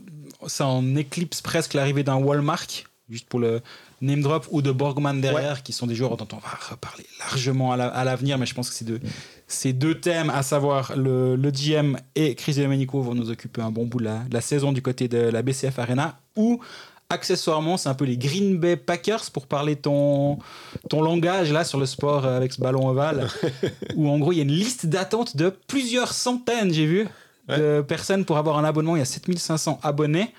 ça 0.47 0.65
en 0.65 0.95
éclipse 0.97 1.41
presque 1.41 1.75
l'arrivée 1.75 2.03
d'un 2.03 2.15
Walmart, 2.15 2.67
juste 3.07 3.28
pour 3.30 3.39
le, 3.39 3.61
name 4.02 4.22
drop 4.22 4.48
ou 4.52 4.62
de 4.62 4.72
Borgman 4.72 5.20
derrière, 5.20 5.64
qui 5.64 5.74
sont 5.74 5.88
des 5.88 5.95
joueurs 5.95 6.18
dont 6.18 6.28
on 6.34 6.38
va 6.38 6.50
reparler 6.70 7.06
largement 7.20 7.72
à 7.72 8.04
l'avenir, 8.04 8.38
mais 8.38 8.45
je 8.45 8.54
pense 8.54 8.70
que 8.70 8.84
deux, 8.84 9.00
ces 9.48 9.74
deux 9.74 10.00
thèmes, 10.00 10.30
à 10.30 10.43
savoir. 10.43 10.95
Le, 10.95 11.36
le 11.36 11.52
GM 11.52 11.98
et 12.16 12.36
Chris 12.36 12.56
Domenico, 12.56 13.02
vont 13.02 13.16
nous 13.16 13.30
occuper 13.30 13.62
un 13.62 13.72
bon 13.72 13.86
bout 13.86 14.00
de 14.00 14.06
la, 14.06 14.24
la, 14.32 14.41
saison 14.41 14.72
du 14.72 14.82
côté 14.82 15.08
de 15.08 15.18
la 15.18 15.41
BCF 15.41 15.80
Arena, 15.80 16.20
ou 16.36 16.60
accessoirement, 17.10 17.78
c'est 17.78 17.89
un 17.89 17.93
peu 17.93 18.06
les 18.06 18.18
Green 18.18 18.58
Bay 18.58 18.76
Packers 18.76 19.32
pour 19.32 19.48
parler 19.48 19.76
ton, 19.76 20.39
ton 20.89 21.02
langage 21.02 21.52
là 21.52 21.64
sur 21.64 21.80
le 21.80 21.86
sport 21.86 22.26
avec 22.26 22.54
ce 22.54 22.62
ballon 22.62 22.88
ovale, 22.88 23.28
où 23.95 24.10
en 24.10 24.20
gros 24.20 24.32
il 24.32 24.38
y 24.38 24.39
a 24.39 24.43
une 24.43 24.52
liste 24.52 24.86
d'attente 24.86 25.38
de 25.38 25.50
plusieurs 25.68 26.14
centaines, 26.14 26.74
j'ai 26.74 26.86
vu, 26.86 27.08
de 27.48 27.82
personnes 27.82 28.26
pour 28.26 28.38
avoir 28.38 28.58
un 28.58 28.66
abonnement. 28.66 28.98
Il 28.98 29.00
y 29.00 29.02
a 29.02 29.06
7500 29.06 29.80
abonnés. 29.82 30.34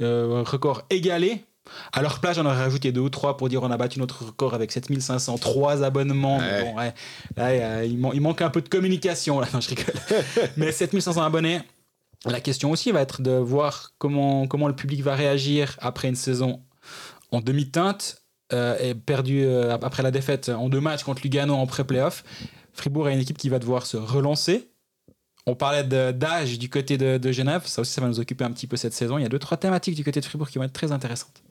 Euh, 0.00 0.44
record 0.46 0.82
égalé 0.90 1.44
à 1.92 2.02
leur 2.02 2.20
place, 2.20 2.36
j'en 2.36 2.46
aurais 2.46 2.56
rajouté 2.56 2.92
deux 2.92 3.00
ou 3.00 3.08
trois 3.08 3.36
pour 3.36 3.48
dire 3.48 3.62
on 3.62 3.70
a 3.70 3.76
battu 3.76 3.98
notre 3.98 4.26
record 4.26 4.54
avec 4.54 4.72
7503 4.72 5.84
abonnements. 5.84 6.40
là, 7.36 7.84
il, 7.84 7.98
manque 7.98 8.42
un 8.42 8.50
peu 8.50 8.60
de 8.60 8.68
communication. 8.68 9.40
Là. 9.40 9.48
je 9.60 9.68
rigole. 9.68 9.94
Mais 10.56 10.72
7500 10.72 11.22
abonnés. 11.22 11.60
La 12.24 12.40
question 12.40 12.70
aussi 12.70 12.90
va 12.90 13.00
être 13.00 13.22
de 13.22 13.30
voir 13.30 13.92
comment, 13.98 14.46
comment 14.46 14.66
le 14.66 14.74
public 14.74 15.02
va 15.02 15.14
réagir 15.14 15.76
après 15.80 16.08
une 16.08 16.16
saison 16.16 16.62
en 17.30 17.40
demi-teinte 17.40 18.22
euh, 18.52 18.76
et 18.80 18.94
perdue 18.94 19.44
euh, 19.44 19.76
après 19.82 20.02
la 20.02 20.10
défaite 20.10 20.48
en 20.48 20.68
deux 20.68 20.80
matchs 20.80 21.04
contre 21.04 21.22
Lugano 21.22 21.54
en 21.54 21.66
pré-playoff. 21.66 22.24
Fribourg 22.72 23.08
est 23.08 23.14
une 23.14 23.20
équipe 23.20 23.38
qui 23.38 23.48
va 23.48 23.58
devoir 23.58 23.86
se 23.86 23.96
relancer 23.96 24.70
on 25.48 25.54
parlait 25.54 25.82
d'âge 25.84 26.58
du 26.58 26.68
côté 26.68 26.98
de, 26.98 27.32
Genève, 27.32 27.62
ça 27.64 27.80
aussi 27.80 27.92
ça 27.92 28.02
va 28.02 28.08
nous 28.08 28.20
occuper 28.20 28.44
un 28.44 28.52
petit 28.52 28.66
peu 28.66 28.76
cette 28.76 28.92
saison. 28.92 29.16
Il 29.16 29.22
y 29.22 29.24
a 29.24 29.30
deux 29.30 29.38
trois 29.38 29.56
thématiques 29.56 29.94
du 29.94 30.04
côté 30.04 30.20
de 30.20 30.24
Fribourg 30.24 30.50
qui 30.50 30.58
vont 30.58 30.64
être 30.64 30.72
très 30.74 30.92
intéressantes. 30.92 31.42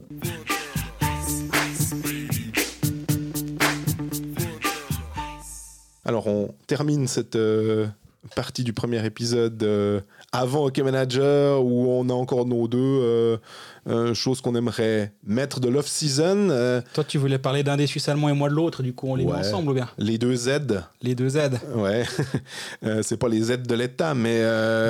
Alors 6.05 6.27
on 6.27 6.53
termine 6.67 7.07
cette 7.07 7.35
euh, 7.35 7.87
partie 8.35 8.63
du 8.63 8.71
premier 8.71 9.03
épisode 9.03 9.61
euh, 9.63 9.99
avant 10.31 10.65
Hockey 10.65 10.83
Manager 10.83 11.65
où 11.65 11.89
on 11.89 12.07
a 12.09 12.13
encore 12.13 12.45
nos 12.45 12.67
deux 12.67 13.39
euh, 13.87 13.97
euh, 13.97 14.13
chose 14.13 14.41
qu'on 14.41 14.55
aimerait 14.55 15.13
mettre 15.25 15.59
de 15.59 15.69
l'off-season. 15.69 16.49
Euh, 16.49 16.81
Toi, 16.93 17.03
tu 17.03 17.17
voulais 17.17 17.37
parler 17.37 17.63
d'un 17.63 17.77
des 17.77 17.87
Suisses 17.87 18.07
allemands 18.09 18.29
et 18.29 18.33
moi 18.33 18.49
de 18.49 18.53
l'autre, 18.53 18.83
du 18.83 18.93
coup, 18.93 19.07
on 19.09 19.15
les 19.15 19.25
met 19.25 19.33
ensemble 19.33 19.71
ou 19.71 19.73
bien? 19.73 19.89
Les 19.97 20.17
deux 20.17 20.35
Z. 20.35 20.83
Les 21.01 21.15
deux 21.15 21.29
Z. 21.29 21.37
Ouais. 21.75 22.03
euh, 22.85 23.01
c'est 23.03 23.17
pas 23.17 23.27
les 23.27 23.41
Z 23.41 23.63
de 23.63 23.75
l'État, 23.75 24.13
mais. 24.13 24.41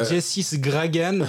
J6 0.03 0.59
Gragen. 0.59 1.25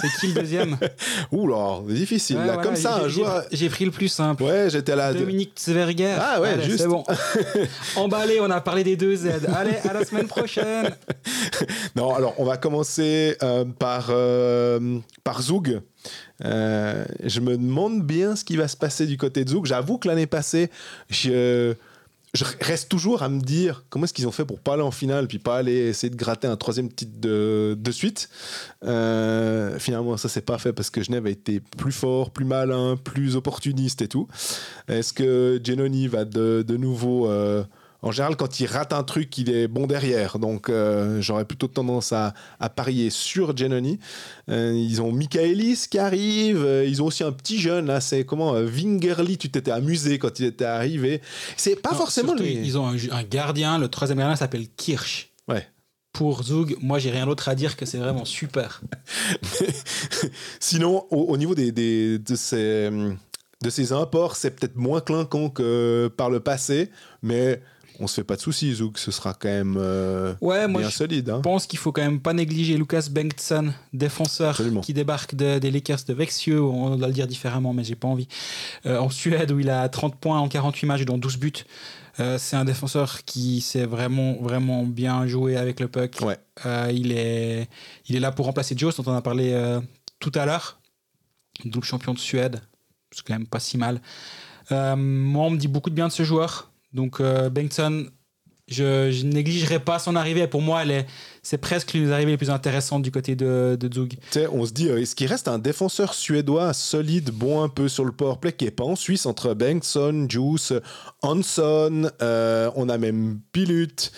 c'est 0.00 0.08
qui 0.20 0.28
le 0.28 0.34
deuxième? 0.34 0.76
Ouh 1.32 1.46
là, 1.46 1.80
difficile. 1.88 2.38
là, 2.38 2.58
comme 2.58 2.76
ça, 2.76 2.96
un 2.96 3.08
joueur. 3.08 3.44
J'ai 3.52 3.68
pris 3.68 3.84
le 3.84 3.90
plus 3.90 4.08
simple. 4.08 4.42
Ouais, 4.42 4.68
j'étais 4.70 4.96
là. 4.96 5.12
Dominique 5.12 5.52
Zverger. 5.58 6.16
Ah 6.18 6.40
ouais, 6.40 6.62
juste. 6.62 6.78
C'est 6.78 6.88
bon. 6.88 7.04
Emballé, 7.96 8.38
on 8.40 8.50
a 8.50 8.60
parlé 8.60 8.84
des 8.84 8.96
deux 8.96 9.16
Z. 9.16 9.28
Allez, 9.54 9.76
à 9.88 9.92
la 9.92 10.04
semaine 10.04 10.26
prochaine. 10.26 10.90
non, 11.96 12.14
alors, 12.14 12.34
on 12.38 12.44
va 12.44 12.56
commencer 12.56 13.36
par, 13.78 14.12
par 15.22 15.42
Zoug. 15.42 15.80
Euh, 16.44 17.04
je 17.22 17.40
me 17.40 17.56
demande 17.56 18.02
bien 18.02 18.36
ce 18.36 18.44
qui 18.44 18.56
va 18.56 18.68
se 18.68 18.76
passer 18.76 19.06
du 19.06 19.16
côté 19.16 19.44
de 19.44 19.50
Zouk. 19.50 19.66
J'avoue 19.66 19.98
que 19.98 20.08
l'année 20.08 20.26
passée, 20.26 20.70
je, 21.08 21.74
reste 22.60 22.88
toujours 22.88 23.22
à 23.22 23.28
me 23.28 23.40
dire 23.40 23.84
comment 23.90 24.04
est-ce 24.04 24.12
qu'ils 24.12 24.26
ont 24.26 24.32
fait 24.32 24.44
pour 24.44 24.58
pas 24.58 24.74
aller 24.74 24.82
en 24.82 24.90
finale 24.90 25.28
puis 25.28 25.38
pas 25.38 25.56
aller 25.56 25.88
essayer 25.88 26.10
de 26.10 26.16
gratter 26.16 26.48
un 26.48 26.56
troisième 26.56 26.90
titre 26.90 27.20
de, 27.20 27.76
de 27.78 27.90
suite. 27.92 28.28
Euh, 28.84 29.78
finalement, 29.78 30.16
ça 30.16 30.28
s'est 30.28 30.40
pas 30.40 30.58
fait 30.58 30.72
parce 30.72 30.90
que 30.90 31.02
Genève 31.02 31.26
a 31.26 31.30
été 31.30 31.60
plus 31.60 31.92
fort, 31.92 32.30
plus 32.30 32.44
malin, 32.44 32.96
plus 32.96 33.36
opportuniste 33.36 34.02
et 34.02 34.08
tout. 34.08 34.26
Est-ce 34.88 35.12
que 35.12 35.60
Genoni 35.62 36.08
va 36.08 36.24
de, 36.24 36.64
de 36.66 36.76
nouveau 36.76 37.28
euh, 37.28 37.62
en 38.04 38.12
général, 38.12 38.36
quand 38.36 38.60
il 38.60 38.66
rate 38.66 38.92
un 38.92 39.02
truc, 39.02 39.38
il 39.38 39.48
est 39.48 39.66
bon 39.66 39.86
derrière. 39.86 40.38
Donc, 40.38 40.68
euh, 40.68 41.22
j'aurais 41.22 41.46
plutôt 41.46 41.68
tendance 41.68 42.12
à, 42.12 42.34
parier 42.76 43.08
sur 43.08 43.56
Genoni. 43.56 43.98
Euh, 44.50 44.74
ils 44.74 45.00
ont 45.00 45.10
Michaelis 45.10 45.86
qui 45.90 45.98
arrive. 45.98 46.62
Euh, 46.62 46.84
ils 46.84 47.02
ont 47.02 47.06
aussi 47.06 47.24
un 47.24 47.32
petit 47.32 47.58
jeune, 47.58 47.86
là. 47.86 48.02
C'est 48.02 48.26
comment 48.26 48.52
Wingerly, 48.52 49.38
tu 49.38 49.50
t'étais 49.50 49.70
amusé 49.70 50.18
quand 50.18 50.38
il 50.38 50.44
était 50.44 50.66
arrivé. 50.66 51.22
C'est 51.56 51.80
pas 51.80 51.94
forcément 51.94 52.34
lui. 52.34 52.52
Ils 52.52 52.76
ont 52.76 52.86
un, 52.86 53.22
gardien. 53.22 53.78
Le 53.78 53.88
troisième 53.88 54.18
gardien 54.18 54.36
s'appelle 54.36 54.68
Kirsch. 54.76 55.32
Ouais 55.48 55.66
pour 56.12 56.44
Zug, 56.44 56.76
moi 56.80 57.00
j'ai 57.00 57.10
rien 57.10 57.26
d'autre 57.26 57.48
à 57.48 57.56
dire 57.56 57.76
que 57.76 57.84
c'est 57.86 57.98
vraiment 57.98 58.24
super. 58.24 58.82
Sinon, 60.60 61.08
au, 61.10 61.36
niveau 61.36 61.56
des, 61.56 61.72
de, 61.72 62.34
ces, 62.36 62.88
de 62.88 63.68
ces 63.68 63.92
imports, 63.92 64.36
c'est 64.36 64.52
peut-être 64.52 64.76
moins 64.76 65.00
clinquant 65.00 65.50
que 65.50 66.08
par 66.16 66.30
le 66.30 66.38
passé, 66.38 66.92
mais 67.20 67.60
on 68.00 68.06
se 68.06 68.14
fait 68.14 68.24
pas 68.24 68.36
de 68.36 68.40
soucis, 68.40 68.74
Zouk, 68.74 68.98
ce 68.98 69.10
sera 69.10 69.34
quand 69.34 69.48
même 69.48 69.76
euh, 69.78 70.34
ouais, 70.40 70.66
moi 70.66 70.80
bien 70.80 70.90
je 70.90 70.94
solide. 70.94 71.32
Je 71.36 71.40
pense 71.40 71.66
qu'il 71.66 71.78
faut 71.78 71.92
quand 71.92 72.02
même 72.02 72.20
pas 72.20 72.32
négliger 72.32 72.76
Lucas 72.76 73.06
Bengtsson, 73.10 73.72
défenseur 73.92 74.60
qui 74.82 74.92
débarque 74.92 75.34
des 75.34 75.70
Lakers 75.70 76.04
de 76.06 76.14
Vexieux, 76.14 76.62
on 76.62 76.96
doit 76.96 77.08
le 77.08 77.12
dire 77.12 77.26
différemment, 77.26 77.72
mais 77.72 77.84
j'ai 77.84 77.94
pas 77.94 78.08
envie. 78.08 78.28
Euh, 78.86 78.98
en 78.98 79.10
Suède, 79.10 79.52
où 79.52 79.60
il 79.60 79.70
a 79.70 79.88
30 79.88 80.16
points 80.16 80.38
en 80.38 80.48
48 80.48 80.86
matchs, 80.86 81.04
dont 81.04 81.18
12 81.18 81.38
buts. 81.38 81.52
Euh, 82.20 82.38
c'est 82.38 82.56
un 82.56 82.64
défenseur 82.64 83.24
qui 83.24 83.60
sait 83.60 83.86
vraiment, 83.86 84.36
vraiment 84.40 84.84
bien 84.84 85.26
jouer 85.26 85.56
avec 85.56 85.80
le 85.80 85.88
puck. 85.88 86.18
Ouais. 86.22 86.38
il, 86.92 87.12
est, 87.12 87.68
il 88.08 88.16
est 88.16 88.20
là 88.20 88.32
pour 88.32 88.46
remplacer 88.46 88.74
Joe, 88.76 88.94
dont 88.96 89.10
on 89.10 89.16
a 89.16 89.22
parlé 89.22 89.78
tout 90.20 90.32
à 90.34 90.46
l'heure. 90.46 90.80
Double 91.64 91.84
champion 91.84 92.14
de 92.14 92.18
Suède, 92.18 92.60
c'est 93.12 93.24
quand 93.24 93.34
même 93.34 93.46
pas 93.46 93.60
si 93.60 93.78
mal. 93.78 94.00
moi, 94.70 95.46
on 95.46 95.50
me 95.50 95.56
dit 95.56 95.68
beaucoup 95.68 95.90
de 95.90 95.94
bien 95.94 96.08
de 96.08 96.12
ce 96.12 96.24
joueur. 96.24 96.70
Donc 96.94 97.20
euh, 97.20 97.50
Bengtson, 97.50 98.06
je, 98.68 99.10
je 99.10 99.26
négligerai 99.26 99.78
pas 99.78 99.98
son 99.98 100.16
arrivée. 100.16 100.46
Pour 100.46 100.62
moi, 100.62 100.82
c'est 101.42 101.58
presque 101.58 101.92
l'une 101.92 102.06
des 102.06 102.12
arrivées 102.12 102.30
les 102.32 102.36
plus 102.36 102.50
intéressantes 102.50 103.02
du 103.02 103.10
côté 103.10 103.36
de, 103.36 103.76
de 103.78 103.92
Zug. 103.92 104.14
On 104.52 104.64
se 104.64 104.72
dit, 104.72 104.88
euh, 104.88 105.00
est-ce 105.00 105.14
qu'il 105.14 105.26
reste 105.26 105.48
un 105.48 105.58
défenseur 105.58 106.14
suédois 106.14 106.72
solide, 106.72 107.30
bon 107.30 107.62
un 107.62 107.68
peu 107.68 107.88
sur 107.88 108.04
le 108.04 108.12
powerplay, 108.12 108.52
qui 108.52 108.64
n'est 108.64 108.70
pas 108.70 108.84
en 108.84 108.96
Suisse, 108.96 109.26
entre 109.26 109.52
Bengtson, 109.54 110.26
Juice, 110.30 110.72
Hanson, 111.22 112.10
euh, 112.22 112.70
on 112.74 112.88
a 112.88 112.96
même 112.96 113.40
Pilut, 113.52 114.10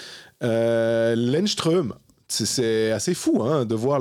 euh, 0.42 1.16
Lenström. 1.16 1.94
C'est 2.28 2.90
assez 2.90 3.14
fou 3.14 3.42
hein, 3.42 3.64
de 3.64 3.74
voir 3.74 4.00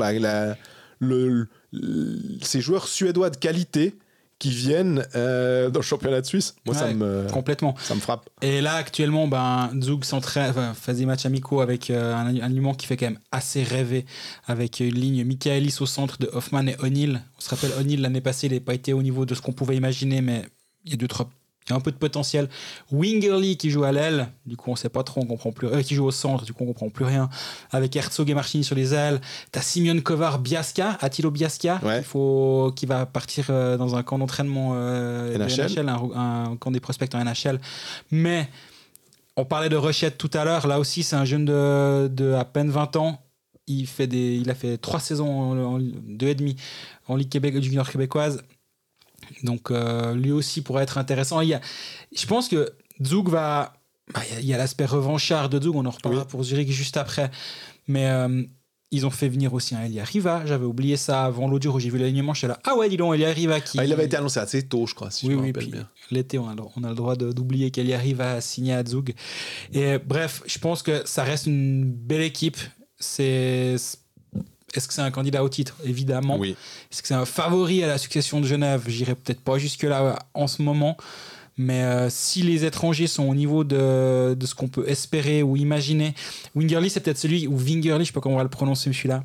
ces 2.41 2.61
joueurs 2.61 2.87
suédois 2.87 3.29
de 3.29 3.37
qualité 3.37 3.95
qui 4.39 4.49
viennent 4.49 5.05
euh, 5.15 5.69
dans 5.69 5.79
le 5.79 5.85
championnat 5.85 6.21
de 6.21 6.25
Suisse. 6.25 6.55
Moi, 6.65 6.75
ça, 6.75 6.93
me, 6.93 7.25
Complètement. 7.31 7.75
ça 7.79 7.95
me 7.95 7.99
frappe. 7.99 8.29
Et 8.41 8.61
là, 8.61 8.75
actuellement, 8.75 9.27
ben, 9.27 9.71
Zug 9.81 10.03
s'entraîne, 10.03 10.49
enfin, 10.49 10.73
fait 10.73 10.93
des 10.93 11.05
matchs 11.05 11.25
amicaux 11.25 11.61
avec 11.61 11.89
euh, 11.89 12.13
un, 12.13 12.37
aliment 12.39 12.73
qui 12.73 12.85
fait 12.85 12.97
quand 12.97 13.05
même 13.07 13.19
assez 13.31 13.63
rêver, 13.63 14.05
avec 14.45 14.81
une 14.81 14.93
ligne 14.93 15.23
Michaelis 15.23 15.77
au 15.79 15.85
centre 15.85 16.17
de 16.19 16.29
Hoffman 16.33 16.67
et 16.67 16.75
O'Neill. 16.79 17.21
On 17.37 17.41
se 17.41 17.49
rappelle, 17.49 17.71
O'Neill, 17.79 18.01
l'année 18.01 18.21
passée, 18.21 18.47
il 18.47 18.53
n'a 18.53 18.59
pas 18.59 18.73
été 18.73 18.93
au 18.93 19.01
niveau 19.01 19.25
de 19.25 19.35
ce 19.35 19.41
qu'on 19.41 19.53
pouvait 19.53 19.77
imaginer, 19.77 20.21
mais 20.21 20.43
il 20.83 20.91
y 20.91 20.93
a 20.93 20.97
deux, 20.97 21.07
trois. 21.07 21.29
Il 21.67 21.71
y 21.71 21.73
a 21.73 21.77
un 21.77 21.79
peu 21.79 21.89
de 21.91 21.97
potentiel. 21.97 22.47
Wingerly 22.91 23.57
qui 23.57 23.71
joue 23.71 23.83
à 23.85 23.91
l'aile, 23.91 24.27
du 24.45 24.55
coup 24.55 24.69
on 24.69 24.75
sait 24.75 24.89
pas 24.89 25.01
trop, 25.03 25.21
on 25.21 25.25
comprend 25.25 25.51
plus. 25.51 25.67
euh, 25.67 25.81
qui 25.81 25.95
joue 25.95 26.05
au 26.05 26.11
centre, 26.11 26.45
du 26.45 26.53
coup 26.53 26.63
on 26.63 26.67
comprend 26.67 26.89
plus 26.89 27.05
rien. 27.05 27.27
Avec 27.71 27.95
Herzog 27.95 28.29
et 28.29 28.35
Marchini 28.35 28.63
sur 28.63 28.75
les 28.75 28.93
ailes. 28.93 29.19
T'as 29.51 29.61
Simeon 29.61 29.99
Kovar 30.01 30.37
Biasca, 30.39 30.97
Attilo 31.01 31.31
Biasca, 31.31 31.79
Ouais. 31.83 31.99
il 31.99 32.03
faut, 32.03 32.71
qui 32.75 32.85
va 32.85 33.07
partir 33.07 33.47
euh, 33.49 33.77
dans 33.77 33.95
un 33.95 34.03
camp 34.03 34.19
d'entraînement 34.19 34.73
euh, 34.75 35.33
de 35.33 35.43
NHL. 35.43 35.89
un, 35.89 36.51
un 36.51 36.55
camp 36.57 36.69
des 36.69 36.79
prospects 36.79 37.13
en 37.15 37.23
NHL. 37.25 37.59
Mais 38.11 38.47
on 39.35 39.43
parlait 39.45 39.69
de 39.69 39.75
Rochette 39.75 40.17
tout 40.19 40.29
à 40.35 40.45
l'heure. 40.45 40.67
Là 40.67 40.79
aussi, 40.79 41.01
c'est 41.01 41.15
un 41.15 41.25
jeune 41.25 41.45
de, 41.45 42.07
de 42.13 42.33
à 42.33 42.45
peine 42.45 42.69
20 42.69 42.95
ans. 42.97 43.21
Il, 43.67 43.87
fait 43.87 44.05
des, 44.05 44.35
il 44.37 44.51
a 44.51 44.53
fait 44.55 44.77
trois 44.77 44.99
saisons, 44.99 45.27
en, 45.27 45.57
en- 45.77 45.79
deux 45.79 46.27
et 46.27 46.35
demi 46.35 46.55
en 47.07 47.15
Ligue 47.15 47.29
Québec, 47.29 47.59
junior 47.59 47.89
québécoise. 47.89 48.43
Donc, 49.43 49.71
euh, 49.71 50.13
lui 50.13 50.31
aussi 50.31 50.61
pourrait 50.61 50.83
être 50.83 50.97
intéressant. 50.97 51.41
Il 51.41 51.49
y 51.49 51.53
a, 51.53 51.61
je 52.15 52.25
pense 52.25 52.47
que 52.49 52.71
Zug 53.03 53.27
va. 53.29 53.73
bah, 54.13 54.21
il 54.39 54.45
y 54.45 54.53
a- 54.53 54.55
a, 54.55 54.59
l'aspect 54.59 54.85
revanchard 54.85 55.49
de 55.49 55.61
Zug, 55.61 55.75
on 55.75 55.85
en 55.85 55.89
reparlera 55.89 56.23
Oui. 56.23 56.29
pour 56.29 56.43
Zurich 56.43 56.69
juste 56.71 56.97
après. 56.97 57.31
Mais 57.87 58.07
euh, 58.07 58.43
ils 58.91 59.05
ont 59.05 59.09
fait 59.09 59.27
venir 59.29 59.53
aussi 59.53 59.75
un 59.75 59.83
Elia 59.83 60.03
Riva. 60.03 60.43
J'avais 60.45 60.65
oublié 60.65 60.95
ça 60.95 61.25
avant 61.25 61.47
l'audio 61.47 61.73
où 61.73 61.79
j'ai 61.79 61.89
vu 61.89 61.97
l'alignement. 61.97 62.33
J'étais 62.33 62.47
là, 62.47 62.59
ah 62.65 62.75
ouais, 62.77 62.87
dis 62.87 62.97
donc, 62.97 63.15
Elia 63.15 63.31
Riva 63.31 63.59
qui. 63.61 63.79
Ah, 63.79 63.83
il 63.85 63.91
avait 63.91 64.05
été 64.05 64.15
annoncé 64.15 64.39
assez 64.39 64.67
tôt, 64.67 64.85
je 64.87 64.93
crois, 64.95 65.09
si 65.11 65.25
Oui, 65.25 65.31
je 65.33 65.37
me 65.37 65.41
oui, 65.41 65.47
rappelle 65.49 65.71
bien. 65.71 65.89
l'été, 66.11 66.37
on 66.39 66.47
a, 66.47 66.55
le- 66.55 66.61
on 66.75 66.83
a 66.83 66.89
le 66.89 66.95
droit 66.95 67.15
d'oublier 67.15 67.71
qu'elle 67.71 67.87
y 67.87 67.93
arrive 67.93 68.21
à 68.21 68.39
signer 68.41 68.73
à 68.73 68.85
Zug. 68.85 69.13
Et 69.73 69.97
bref, 69.97 70.43
je 70.45 70.59
pense 70.59 70.81
que 70.83 71.01
ça 71.05 71.23
reste 71.23 71.47
une 71.47 71.83
belle 71.91 72.21
équipe. 72.21 72.57
C'est. 72.99 73.75
Est-ce 74.77 74.87
que 74.87 74.93
c'est 74.93 75.01
un 75.01 75.11
candidat 75.11 75.43
au 75.43 75.49
titre? 75.49 75.75
Évidemment. 75.83 76.37
Oui. 76.37 76.55
Est-ce 76.91 77.01
que 77.01 77.07
c'est 77.07 77.13
un 77.13 77.25
favori 77.25 77.83
à 77.83 77.87
la 77.87 77.97
succession 77.97 78.39
de 78.41 78.45
Genève? 78.45 78.83
J'irai 78.87 79.15
peut-être 79.15 79.41
pas 79.41 79.57
jusque-là 79.57 80.19
en 80.33 80.47
ce 80.47 80.61
moment. 80.61 80.97
Mais 81.57 81.83
euh, 81.83 82.09
si 82.09 82.41
les 82.41 82.65
étrangers 82.65 83.07
sont 83.07 83.23
au 83.23 83.35
niveau 83.35 83.63
de, 83.63 84.35
de 84.37 84.45
ce 84.45 84.53
qu'on 84.55 84.67
peut 84.67 84.87
espérer 84.89 85.41
ou 85.41 85.55
imaginer, 85.55 86.13
Wingerly, 86.53 86.89
c'est 86.89 86.99
peut-être 86.99 87.17
celui, 87.17 87.47
ou 87.47 87.57
Wingerly, 87.57 88.03
je 88.03 88.09
sais 88.09 88.13
pas 88.13 88.19
comment 88.19 88.35
on 88.35 88.39
va 88.39 88.43
le 88.43 88.49
prononcer 88.49 88.91
celui-là. 88.91 89.23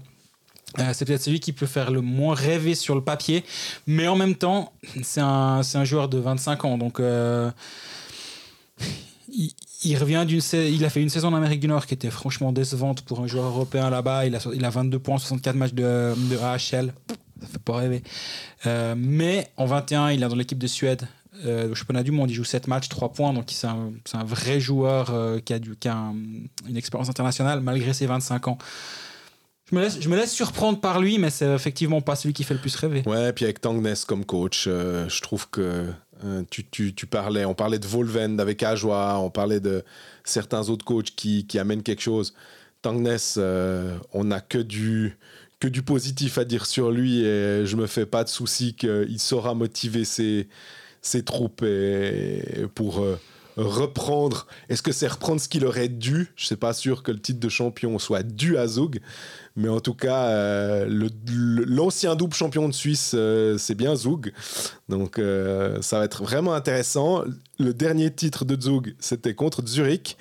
Euh, 0.78 0.92
c'est 0.92 1.04
peut-être 1.04 1.22
celui 1.22 1.40
qui 1.40 1.52
peut 1.52 1.66
faire 1.66 1.90
le 1.90 2.00
moins 2.00 2.34
rêver 2.34 2.76
sur 2.76 2.94
le 2.94 3.00
papier, 3.02 3.44
mais 3.88 4.06
en 4.06 4.14
même 4.14 4.36
temps, 4.36 4.72
c'est 5.02 5.20
un, 5.20 5.62
un 5.74 5.84
joueur 5.84 6.08
de 6.08 6.18
25 6.18 6.64
ans, 6.64 6.78
donc 6.78 7.00
euh, 7.00 7.50
il, 9.84 9.96
revient 9.96 10.24
d'une, 10.26 10.40
il 10.52 10.84
a 10.84 10.90
fait 10.90 11.02
une 11.02 11.08
saison 11.08 11.28
en 11.28 11.34
Amérique 11.34 11.60
du 11.60 11.68
Nord 11.68 11.86
qui 11.86 11.94
était 11.94 12.10
franchement 12.10 12.52
décevante 12.52 13.02
pour 13.02 13.20
un 13.20 13.26
joueur 13.26 13.44
européen 13.46 13.90
là-bas. 13.90 14.26
Il 14.26 14.34
a, 14.34 14.40
il 14.54 14.64
a 14.64 14.70
22 14.70 14.98
points, 14.98 15.18
64 15.18 15.56
matchs 15.56 15.72
de, 15.74 16.14
de 16.30 16.36
AHL, 16.38 16.92
ça 17.40 17.46
fait 17.46 17.58
pas 17.64 17.76
rêver. 17.76 18.02
Euh, 18.66 18.94
mais 18.96 19.50
en 19.56 19.66
21, 19.66 20.10
il 20.10 20.22
est 20.22 20.28
dans 20.28 20.34
l'équipe 20.34 20.58
de 20.58 20.66
Suède. 20.66 21.06
Euh, 21.46 21.70
au 21.70 21.74
championnat 21.74 22.02
du 22.02 22.10
monde, 22.10 22.30
il 22.30 22.34
joue 22.34 22.44
7 22.44 22.66
matchs, 22.66 22.88
3 22.88 23.12
points, 23.12 23.32
donc 23.32 23.44
c'est 23.48 23.66
un, 23.66 23.92
un 24.12 24.24
vrai 24.24 24.60
joueur 24.60 25.10
euh, 25.10 25.38
qui 25.38 25.54
a, 25.54 25.58
du, 25.58 25.74
qui 25.76 25.88
a 25.88 25.96
un- 25.96 26.14
une 26.68 26.76
expérience 26.76 27.08
internationale 27.08 27.60
malgré 27.60 27.94
ses 27.94 28.04
25 28.06 28.48
ans. 28.48 28.58
Je 29.70 29.76
me, 29.76 29.80
laisse, 29.82 29.98
je 30.00 30.08
me 30.08 30.16
laisse 30.16 30.32
surprendre 30.32 30.80
par 30.80 31.00
lui, 31.00 31.18
mais 31.18 31.30
c'est 31.30 31.46
effectivement 31.54 32.00
pas 32.00 32.16
celui 32.16 32.34
qui 32.34 32.42
fait 32.42 32.54
le 32.54 32.60
plus 32.60 32.74
rêver. 32.74 33.04
Ouais, 33.06 33.32
puis 33.32 33.44
avec 33.44 33.60
Tangness 33.60 34.04
comme 34.04 34.24
coach, 34.24 34.64
je 34.66 35.20
trouve 35.22 35.48
que 35.48 35.86
euh, 36.24 36.42
tu, 36.50 36.64
tu, 36.64 37.06
parlais, 37.06 37.44
on 37.44 37.54
parlait 37.54 37.78
de 37.78 37.86
Volvend 37.86 38.38
avec 38.38 38.62
Ajoie, 38.62 39.18
on 39.18 39.30
parlait 39.30 39.60
de 39.60 39.84
certains 40.24 40.68
autres 40.68 40.84
coachs 40.84 41.10
qui, 41.16 41.46
qui 41.46 41.58
amènent 41.58 41.82
quelque 41.82 42.02
chose. 42.02 42.34
Tangness, 42.82 43.36
euh, 43.38 43.96
on 44.12 44.24
n'a 44.24 44.40
que 44.40 44.58
du, 44.58 45.16
que 45.60 45.68
du 45.68 45.82
positif 45.82 46.38
à 46.38 46.44
dire 46.44 46.66
sur 46.66 46.90
lui 46.90 47.22
et 47.24 47.66
je 47.66 47.76
me 47.76 47.86
fais 47.86 48.06
pas 48.06 48.24
de 48.24 48.28
souci 48.28 48.74
qu'il 48.74 49.18
saura 49.18 49.54
motiver 49.54 50.04
ses, 50.04 50.48
ses 51.02 51.24
troupes 51.24 51.64
pour 52.74 53.00
euh, 53.00 53.16
reprendre. 53.56 54.46
Est-ce 54.68 54.82
que 54.82 54.92
c'est 54.92 55.08
reprendre 55.08 55.40
ce 55.40 55.48
qu'il 55.48 55.64
aurait 55.64 55.88
dû? 55.88 56.32
Je 56.36 56.46
suis 56.46 56.56
pas 56.56 56.72
sûr 56.72 57.02
que 57.02 57.12
le 57.12 57.20
titre 57.20 57.40
de 57.40 57.48
champion 57.48 57.98
soit 57.98 58.22
dû 58.22 58.56
à 58.56 58.66
Zug, 58.66 59.00
mais 59.56 59.68
en 59.68 59.80
tout 59.80 59.94
cas, 59.94 60.26
euh, 60.28 61.08
l'ancien 61.66 62.14
double 62.16 62.34
champion 62.34 62.68
de 62.68 62.74
Suisse, 62.74 63.12
euh, 63.14 63.58
c'est 63.58 63.74
bien 63.74 63.94
Zug. 63.94 64.32
Donc 64.88 65.18
euh, 65.18 65.80
ça 65.82 65.98
va 65.98 66.04
être 66.04 66.22
vraiment 66.22 66.54
intéressant. 66.54 67.24
Le 67.58 67.74
dernier 67.74 68.10
titre 68.12 68.44
de 68.44 68.60
Zug, 68.60 68.94
c'était 69.00 69.34
contre 69.34 69.66
Zurich. 69.66 70.16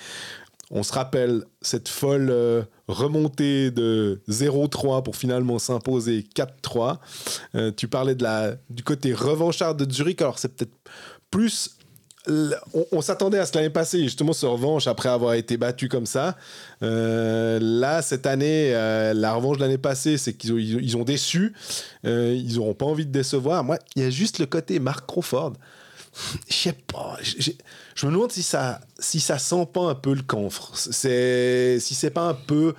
On 0.71 0.83
se 0.83 0.93
rappelle 0.93 1.45
cette 1.61 1.89
folle 1.89 2.67
remontée 2.89 3.71
de 3.71 4.21
0-3 4.29 5.03
pour 5.03 5.15
finalement 5.15 5.59
s'imposer 5.59 6.25
4-3. 6.35 6.97
Euh, 7.55 7.71
tu 7.75 7.87
parlais 7.87 8.15
du 8.69 8.83
côté 8.83 9.13
revanchard 9.13 9.75
de 9.75 9.89
Zurich. 9.91 10.21
Alors 10.21 10.39
c'est 10.39 10.55
peut-être 10.55 10.75
plus 11.31 11.77
on, 12.91 13.01
s'attendait 13.01 13.39
à 13.39 13.45
ce 13.45 13.55
l'année 13.55 13.69
passée, 13.69 14.03
justement, 14.03 14.33
se 14.33 14.45
revanche 14.45 14.87
après 14.87 15.09
avoir 15.09 15.33
été 15.33 15.57
battu 15.57 15.89
comme 15.89 16.05
ça. 16.05 16.37
Euh, 16.83 17.59
là, 17.61 18.01
cette 18.01 18.25
année, 18.25 18.73
euh, 18.73 19.13
la 19.13 19.33
revanche 19.33 19.57
de 19.57 19.63
l'année 19.63 19.77
passée, 19.77 20.17
c'est 20.17 20.33
qu'ils 20.33 20.97
ont, 20.97 21.03
déçu. 21.03 21.53
Euh, 22.05 22.35
ils 22.35 22.55
n'auront 22.55 22.73
pas 22.73 22.85
envie 22.85 23.05
de 23.05 23.11
décevoir. 23.11 23.63
Moi, 23.63 23.77
il 23.95 24.03
y 24.03 24.05
a 24.05 24.09
juste 24.09 24.39
le 24.39 24.45
côté 24.45 24.79
Mark 24.79 25.05
Crawford. 25.07 25.53
Je 26.49 26.55
sais 26.55 26.73
pas. 26.73 27.17
Je 27.21 28.05
me 28.05 28.11
demande 28.11 28.31
si 28.31 28.43
ça, 28.43 28.81
si 28.97 29.19
ça 29.19 29.37
sent 29.37 29.67
pas 29.71 29.81
un 29.81 29.95
peu 29.95 30.13
le 30.13 30.23
camphre. 30.23 30.71
C'est, 30.75 31.77
si 31.79 31.95
c'est 31.95 32.09
pas 32.09 32.27
un 32.27 32.33
peu 32.33 32.73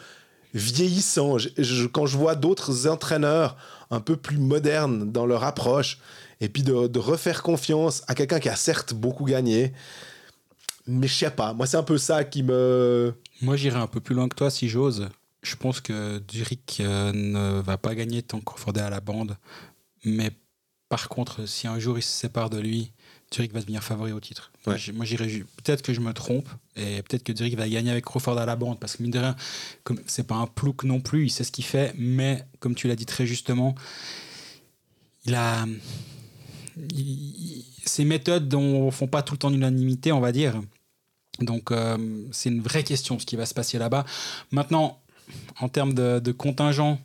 vieillissant. 0.54 1.38
Je- 1.38 1.86
quand 1.86 2.06
je 2.06 2.16
vois 2.16 2.34
d'autres 2.34 2.88
entraîneurs 2.88 3.56
un 3.90 4.00
peu 4.00 4.16
plus 4.16 4.38
modernes 4.38 5.10
dans 5.10 5.26
leur 5.26 5.44
approche, 5.44 5.98
et 6.40 6.48
puis 6.48 6.62
de, 6.62 6.86
de 6.86 6.98
refaire 6.98 7.42
confiance 7.42 8.02
à 8.06 8.14
quelqu'un 8.14 8.40
qui 8.40 8.48
a 8.48 8.56
certes 8.56 8.94
beaucoup 8.94 9.24
gagné, 9.24 9.72
mais 10.86 11.06
je 11.06 11.14
sais 11.14 11.30
pas. 11.30 11.52
Moi, 11.52 11.66
c'est 11.66 11.76
un 11.76 11.82
peu 11.82 11.98
ça 11.98 12.24
qui 12.24 12.42
me. 12.42 13.14
Moi, 13.42 13.56
j'irai 13.56 13.78
un 13.78 13.86
peu 13.86 14.00
plus 14.00 14.14
loin 14.14 14.28
que 14.28 14.34
toi 14.36 14.50
si 14.50 14.68
j'ose. 14.68 15.08
Je 15.42 15.56
pense 15.56 15.80
que 15.80 16.22
Zurich 16.30 16.78
euh, 16.80 17.12
ne 17.12 17.60
va 17.60 17.78
pas 17.78 17.94
gagner 17.94 18.22
tant 18.22 18.40
que 18.40 18.44
Crawford 18.44 18.76
est 18.76 18.80
à 18.80 18.90
la 18.90 19.00
bande. 19.00 19.36
Mais 20.04 20.30
par 20.88 21.08
contre, 21.08 21.46
si 21.46 21.66
un 21.66 21.78
jour 21.78 21.98
il 21.98 22.02
se 22.02 22.10
sépare 22.12 22.50
de 22.50 22.58
lui, 22.58 22.92
Zurich 23.34 23.52
va 23.52 23.60
devenir 23.60 23.82
favori 23.82 24.12
au 24.12 24.20
titre. 24.20 24.50
Moi, 24.66 24.74
Ouais. 24.74 24.80
j'ai- 24.80 24.92
Moi, 24.92 25.04
j'irai. 25.06 25.26
Peut-être 25.62 25.82
que 25.82 25.94
je 25.94 26.00
me 26.00 26.12
trompe 26.12 26.48
et 26.76 27.02
peut-être 27.02 27.22
que 27.22 27.34
Zurich 27.34 27.56
va 27.56 27.68
gagner 27.68 27.90
avec 27.90 28.04
Crawford 28.04 28.36
à 28.38 28.44
la 28.44 28.56
bande 28.56 28.80
parce 28.80 28.96
que 28.96 29.02
mine 29.02 29.12
de 29.12 29.18
rien, 29.18 29.36
comme 29.84 30.00
c'est 30.06 30.26
pas 30.26 30.34
un 30.34 30.46
plouc 30.46 30.84
non 30.84 31.00
plus, 31.00 31.26
il 31.26 31.30
sait 31.30 31.44
ce 31.44 31.52
qu'il 31.52 31.64
fait. 31.64 31.94
Mais 31.96 32.44
comme 32.58 32.74
tu 32.74 32.88
l'as 32.88 32.96
dit 32.96 33.06
très 33.06 33.24
justement, 33.26 33.74
il 35.24 35.34
a. 35.34 35.64
ses 37.84 38.04
méthodes 38.04 38.52
ne 38.54 38.90
font 38.90 39.06
pas 39.06 39.22
tout 39.22 39.34
le 39.34 39.38
temps 39.38 39.50
l'unanimité, 39.50 40.12
on 40.12 40.20
va 40.20 40.32
dire. 40.32 40.60
Donc, 41.40 41.70
euh, 41.70 41.96
c'est 42.32 42.50
une 42.50 42.60
vraie 42.60 42.84
question 42.84 43.18
ce 43.18 43.24
qui 43.26 43.36
va 43.36 43.46
se 43.46 43.54
passer 43.54 43.78
là-bas. 43.78 44.04
Maintenant, 44.50 45.00
en 45.60 45.68
termes 45.68 45.94
de, 45.94 46.18
de 46.18 46.32
contingent, 46.32 46.98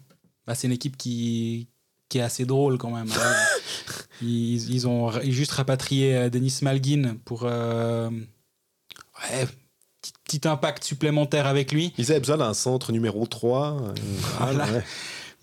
bah, 0.46 0.56
c'est 0.56 0.68
une 0.68 0.74
équipe 0.74 0.98
qui, 0.98 1.68
qui 2.10 2.18
est 2.18 2.22
assez 2.22 2.46
drôle 2.46 2.78
quand 2.78 2.92
même. 2.92 3.10
hein. 3.12 3.34
Ils, 4.22 4.72
ils 4.74 4.88
ont 4.88 5.12
juste 5.24 5.52
rapatrié 5.52 6.16
euh, 6.16 6.30
Denis 6.30 6.60
Malgin 6.62 7.18
pour 7.26 7.42
euh, 7.44 8.10
ouais, 8.10 9.46
petit, 10.02 10.14
petit 10.40 10.48
impact 10.48 10.86
supplémentaire 10.86 11.48
avec 11.48 11.74
lui. 11.74 11.94
Ils 11.98 12.12
avaient 12.12 12.22
besoin 12.22 12.38
d'un 12.38 12.54
centre 12.54 12.94
numéro 12.94 13.26
3. 13.28 13.82
euh, 13.82 13.94
Voilà. 14.40 14.72
ouais. 14.72 14.84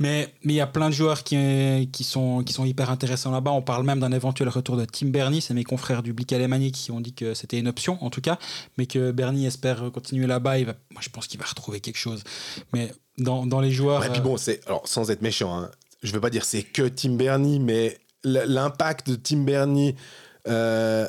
Mais 0.03 0.35
mais 0.43 0.55
il 0.55 0.57
y 0.57 0.61
a 0.61 0.67
plein 0.67 0.91
de 0.91 0.95
joueurs 0.95 1.23
qui, 1.23 1.89
qui, 1.93 2.03
sont, 2.05 2.43
qui 2.43 2.53
sont 2.53 2.65
hyper 2.65 2.91
intéressants 2.91 3.31
là-bas. 3.31 3.53
On 3.53 3.63
parle 3.63 3.85
même 3.85 4.01
d'un 4.01 4.13
éventuel 4.13 4.49
retour 4.49 4.77
de 4.77 4.85
Tim 4.85 5.07
Bernie. 5.07 5.41
C'est 5.41 5.55
mes 5.55 5.65
confrères 5.65 6.03
du 6.03 6.13
Blick 6.13 6.33
alémanique 6.33 6.75
qui 6.75 6.91
ont 6.91 7.01
dit 7.01 7.15
que 7.15 7.35
c'était 7.35 7.59
une 7.59 7.69
option, 7.69 8.03
en 8.03 8.11
tout 8.11 8.21
cas. 8.21 8.39
Mais 8.79 8.87
que 8.87 9.13
Bernie 9.13 9.47
espère 9.47 9.91
continuer 9.93 10.27
là-bas. 10.27 10.59
Il 10.59 10.67
va, 10.67 10.75
moi, 10.91 11.01
je 11.01 11.09
pense 11.09 11.29
qu'il 11.29 11.39
va 11.39 11.47
retrouver 11.47 11.81
quelque 11.81 11.99
chose. 11.99 12.25
Mais 12.73 12.93
dans, 13.19 13.47
dans 13.47 13.61
les 13.61 13.71
joueurs. 13.71 14.01
Ouais, 14.01 14.11
puis 14.11 14.21
euh, 14.21 14.25
bon, 14.25 14.37
c'est 14.37 14.67
alors 14.67 14.87
sans 14.89 15.11
être 15.11 15.23
méchant, 15.23 15.57
hein, 15.57 15.71
je 16.03 16.13
veux 16.13 16.21
pas 16.21 16.31
dire 16.31 16.45
c'est 16.45 16.63
que 16.63 16.89
Tim 16.89 17.15
Bernie, 17.15 17.61
mais 17.61 17.99
l'impact 18.25 19.11
de 19.11 19.15
Tim 19.17 19.45
Bernie 19.45 19.95
euh, 20.49 21.09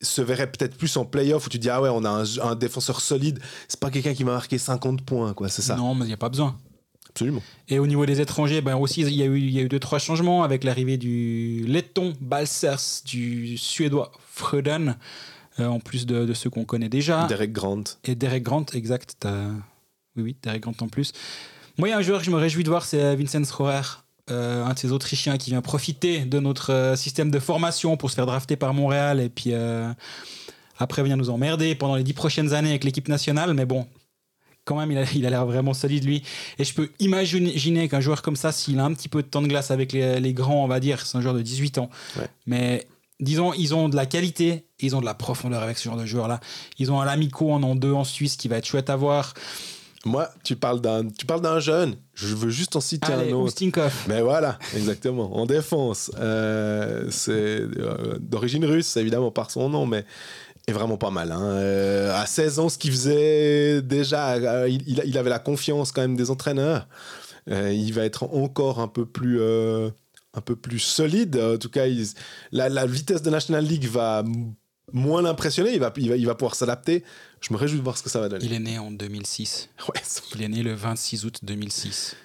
se 0.00 0.22
verrait 0.22 0.50
peut-être 0.50 0.76
plus 0.76 0.96
en 0.96 1.04
playoff 1.04 1.46
où 1.46 1.50
tu 1.50 1.58
dis 1.58 1.70
ah 1.70 1.80
ouais 1.80 1.88
on 1.92 2.04
a 2.04 2.10
un, 2.10 2.24
un 2.42 2.54
défenseur 2.54 3.00
solide, 3.00 3.40
c'est 3.68 3.80
pas 3.80 3.90
quelqu'un 3.90 4.14
qui 4.14 4.24
va 4.24 4.32
marquer 4.32 4.58
50 4.58 5.02
points 5.02 5.34
quoi, 5.34 5.48
c'est 5.48 5.62
ça. 5.62 5.76
Non, 5.76 5.94
mais 5.94 6.04
il 6.04 6.08
n'y 6.08 6.14
a 6.14 6.18
pas 6.18 6.28
besoin. 6.28 6.56
Absolument. 7.10 7.42
Et 7.68 7.78
au 7.78 7.86
niveau 7.86 8.06
des 8.06 8.20
étrangers, 8.20 8.60
ben 8.60 8.76
aussi, 8.76 9.00
il 9.02 9.10
y, 9.14 9.22
a 9.22 9.26
eu, 9.26 9.38
il 9.38 9.50
y 9.50 9.58
a 9.58 9.62
eu 9.62 9.68
deux, 9.68 9.78
trois 9.80 9.98
changements 9.98 10.42
avec 10.42 10.62
l'arrivée 10.64 10.96
du 10.98 11.64
letton 11.66 12.12
Balsers, 12.20 13.02
du 13.04 13.56
suédois 13.58 14.12
Fröden, 14.30 14.96
euh, 15.60 15.66
en 15.66 15.80
plus 15.80 16.06
de, 16.06 16.24
de 16.24 16.34
ceux 16.34 16.50
qu'on 16.50 16.64
connaît 16.64 16.88
déjà. 16.88 17.24
Derek 17.26 17.52
Grant. 17.52 17.82
Et 18.04 18.14
Derek 18.14 18.42
Grant, 18.44 18.66
exact. 18.74 19.16
t'as- 19.20 19.50
Oui, 20.16 20.22
oui, 20.22 20.36
Derek 20.42 20.62
Grant 20.62 20.74
en 20.80 20.88
plus. 20.88 21.12
Moi, 21.78 21.88
il 21.88 21.90
y 21.92 21.94
a 21.94 21.98
un 21.98 22.02
joueur 22.02 22.20
que 22.20 22.24
je 22.26 22.30
me 22.30 22.36
réjouis 22.36 22.64
de 22.64 22.68
voir, 22.68 22.84
c'est 22.84 23.16
Vincent 23.16 23.44
Schroer. 23.44 23.82
un 24.28 24.72
de 24.74 24.78
ces 24.78 24.92
Autrichiens 24.92 25.38
qui 25.38 25.50
vient 25.50 25.62
profiter 25.62 26.24
de 26.26 26.38
notre 26.38 26.92
système 26.96 27.30
de 27.30 27.38
formation 27.38 27.96
pour 27.96 28.10
se 28.10 28.14
faire 28.14 28.26
drafter 28.26 28.56
par 28.56 28.74
Montréal 28.74 29.20
et 29.20 29.30
puis 29.30 29.52
après 30.78 31.02
venir 31.02 31.16
nous 31.16 31.30
emmerder 31.30 31.74
pendant 31.74 31.96
les 31.96 32.02
dix 32.04 32.12
prochaines 32.12 32.52
années 32.52 32.68
avec 32.70 32.84
l'équipe 32.84 33.08
nationale. 33.08 33.54
Mais 33.54 33.64
bon, 33.64 33.86
quand 34.68 34.76
même, 34.76 34.92
il 34.92 34.98
a, 34.98 35.04
il 35.14 35.26
a 35.26 35.30
l'air 35.30 35.46
vraiment 35.46 35.72
solide, 35.72 36.04
lui. 36.04 36.22
Et 36.58 36.64
je 36.64 36.74
peux 36.74 36.90
imaginer 37.00 37.88
qu'un 37.88 38.00
joueur 38.00 38.20
comme 38.20 38.36
ça, 38.36 38.52
s'il 38.52 38.78
a 38.78 38.84
un 38.84 38.92
petit 38.92 39.08
peu 39.08 39.22
de 39.22 39.28
temps 39.28 39.40
de 39.42 39.48
glace 39.48 39.70
avec 39.70 39.92
les, 39.92 40.34
grands, 40.34 40.62
on 40.62 40.68
va 40.68 40.78
dire, 40.78 41.04
c'est 41.06 41.16
un 41.16 41.22
joueur 41.22 41.34
de 41.34 41.42
18 41.42 41.78
ans. 41.78 41.88
Mais 42.46 42.86
disons, 43.18 43.54
ils 43.54 43.74
ont 43.74 43.88
de 43.88 43.96
la 43.96 44.06
qualité 44.06 44.66
ils 44.80 44.94
ont 44.94 45.00
de 45.00 45.06
la 45.06 45.14
profondeur 45.14 45.62
avec 45.62 45.78
ce 45.78 45.88
genre 45.88 45.96
de 45.96 46.06
joueur-là. 46.06 46.40
Ils 46.78 46.92
ont 46.92 47.00
un 47.00 47.04
Lamico 47.04 47.52
en 47.52 47.62
an 47.62 47.74
2 47.74 47.92
en 47.92 48.04
Suisse 48.04 48.36
qui 48.36 48.48
va 48.48 48.58
être 48.58 48.66
chouette 48.66 48.90
à 48.90 48.96
voir. 48.96 49.34
Moi, 50.04 50.28
tu 50.44 50.54
parles 50.54 50.80
d'un, 50.80 51.08
tu 51.08 51.26
parles 51.26 51.40
d'un 51.40 51.58
jeune. 51.58 51.96
Je 52.14 52.34
veux 52.34 52.50
juste 52.50 52.76
en 52.76 52.80
citer 52.80 53.12
un 53.12 53.32
autre. 53.32 53.46
Mais 54.06 54.22
voilà, 54.22 54.58
exactement. 54.76 55.36
En 55.36 55.44
défense, 55.44 56.12
euh, 56.18 57.08
c'est 57.10 57.32
euh, 57.32 58.18
d'origine 58.20 58.64
russe, 58.64 58.96
évidemment 58.96 59.32
par 59.32 59.50
son 59.50 59.68
nom, 59.68 59.86
mais 59.86 60.04
est 60.68 60.72
vraiment 60.72 60.96
pas 60.98 61.10
mal. 61.10 61.32
Hein. 61.32 61.42
Euh, 61.42 62.14
à 62.14 62.26
16 62.26 62.58
ans, 62.58 62.68
ce 62.68 62.78
qu'il 62.78 62.90
faisait 62.90 63.82
déjà, 63.82 64.34
euh, 64.34 64.68
il, 64.68 65.02
il, 65.04 65.18
avait 65.18 65.30
la 65.30 65.38
confiance 65.38 65.92
quand 65.92 66.02
même 66.02 66.16
des 66.16 66.30
entraîneurs. 66.30 66.86
Euh, 67.50 67.72
il 67.72 67.92
va 67.94 68.04
être 68.04 68.24
encore 68.24 68.78
un 68.80 68.88
peu 68.88 69.06
plus, 69.06 69.40
un 69.40 70.40
peu 70.44 70.56
plus 70.56 70.78
solide. 70.78 71.36
En 71.36 71.56
tout 71.56 71.70
cas, 71.70 71.86
la, 72.52 72.68
la, 72.68 72.86
vitesse 72.86 73.22
de 73.22 73.30
National 73.30 73.64
League 73.64 73.86
va 73.86 74.22
moins 74.92 75.22
l'impressionner. 75.22 75.72
Il 75.72 75.80
va, 75.80 75.92
il 75.96 76.10
va, 76.10 76.16
il 76.16 76.26
va 76.26 76.34
pouvoir 76.34 76.54
s'adapter. 76.54 77.02
Je 77.40 77.52
me 77.52 77.58
réjouis 77.58 77.78
de 77.78 77.84
voir 77.84 77.96
ce 77.96 78.02
que 78.02 78.10
ça 78.10 78.20
va 78.20 78.28
donner. 78.28 78.44
Il 78.44 78.52
est 78.52 78.58
né 78.58 78.78
en 78.78 78.90
2006. 78.90 79.70
Ouais, 79.88 80.00
il 80.34 80.42
est 80.42 80.48
né 80.48 80.62
le 80.62 80.74
26 80.74 81.24
août 81.24 81.38
2006. 81.42 82.16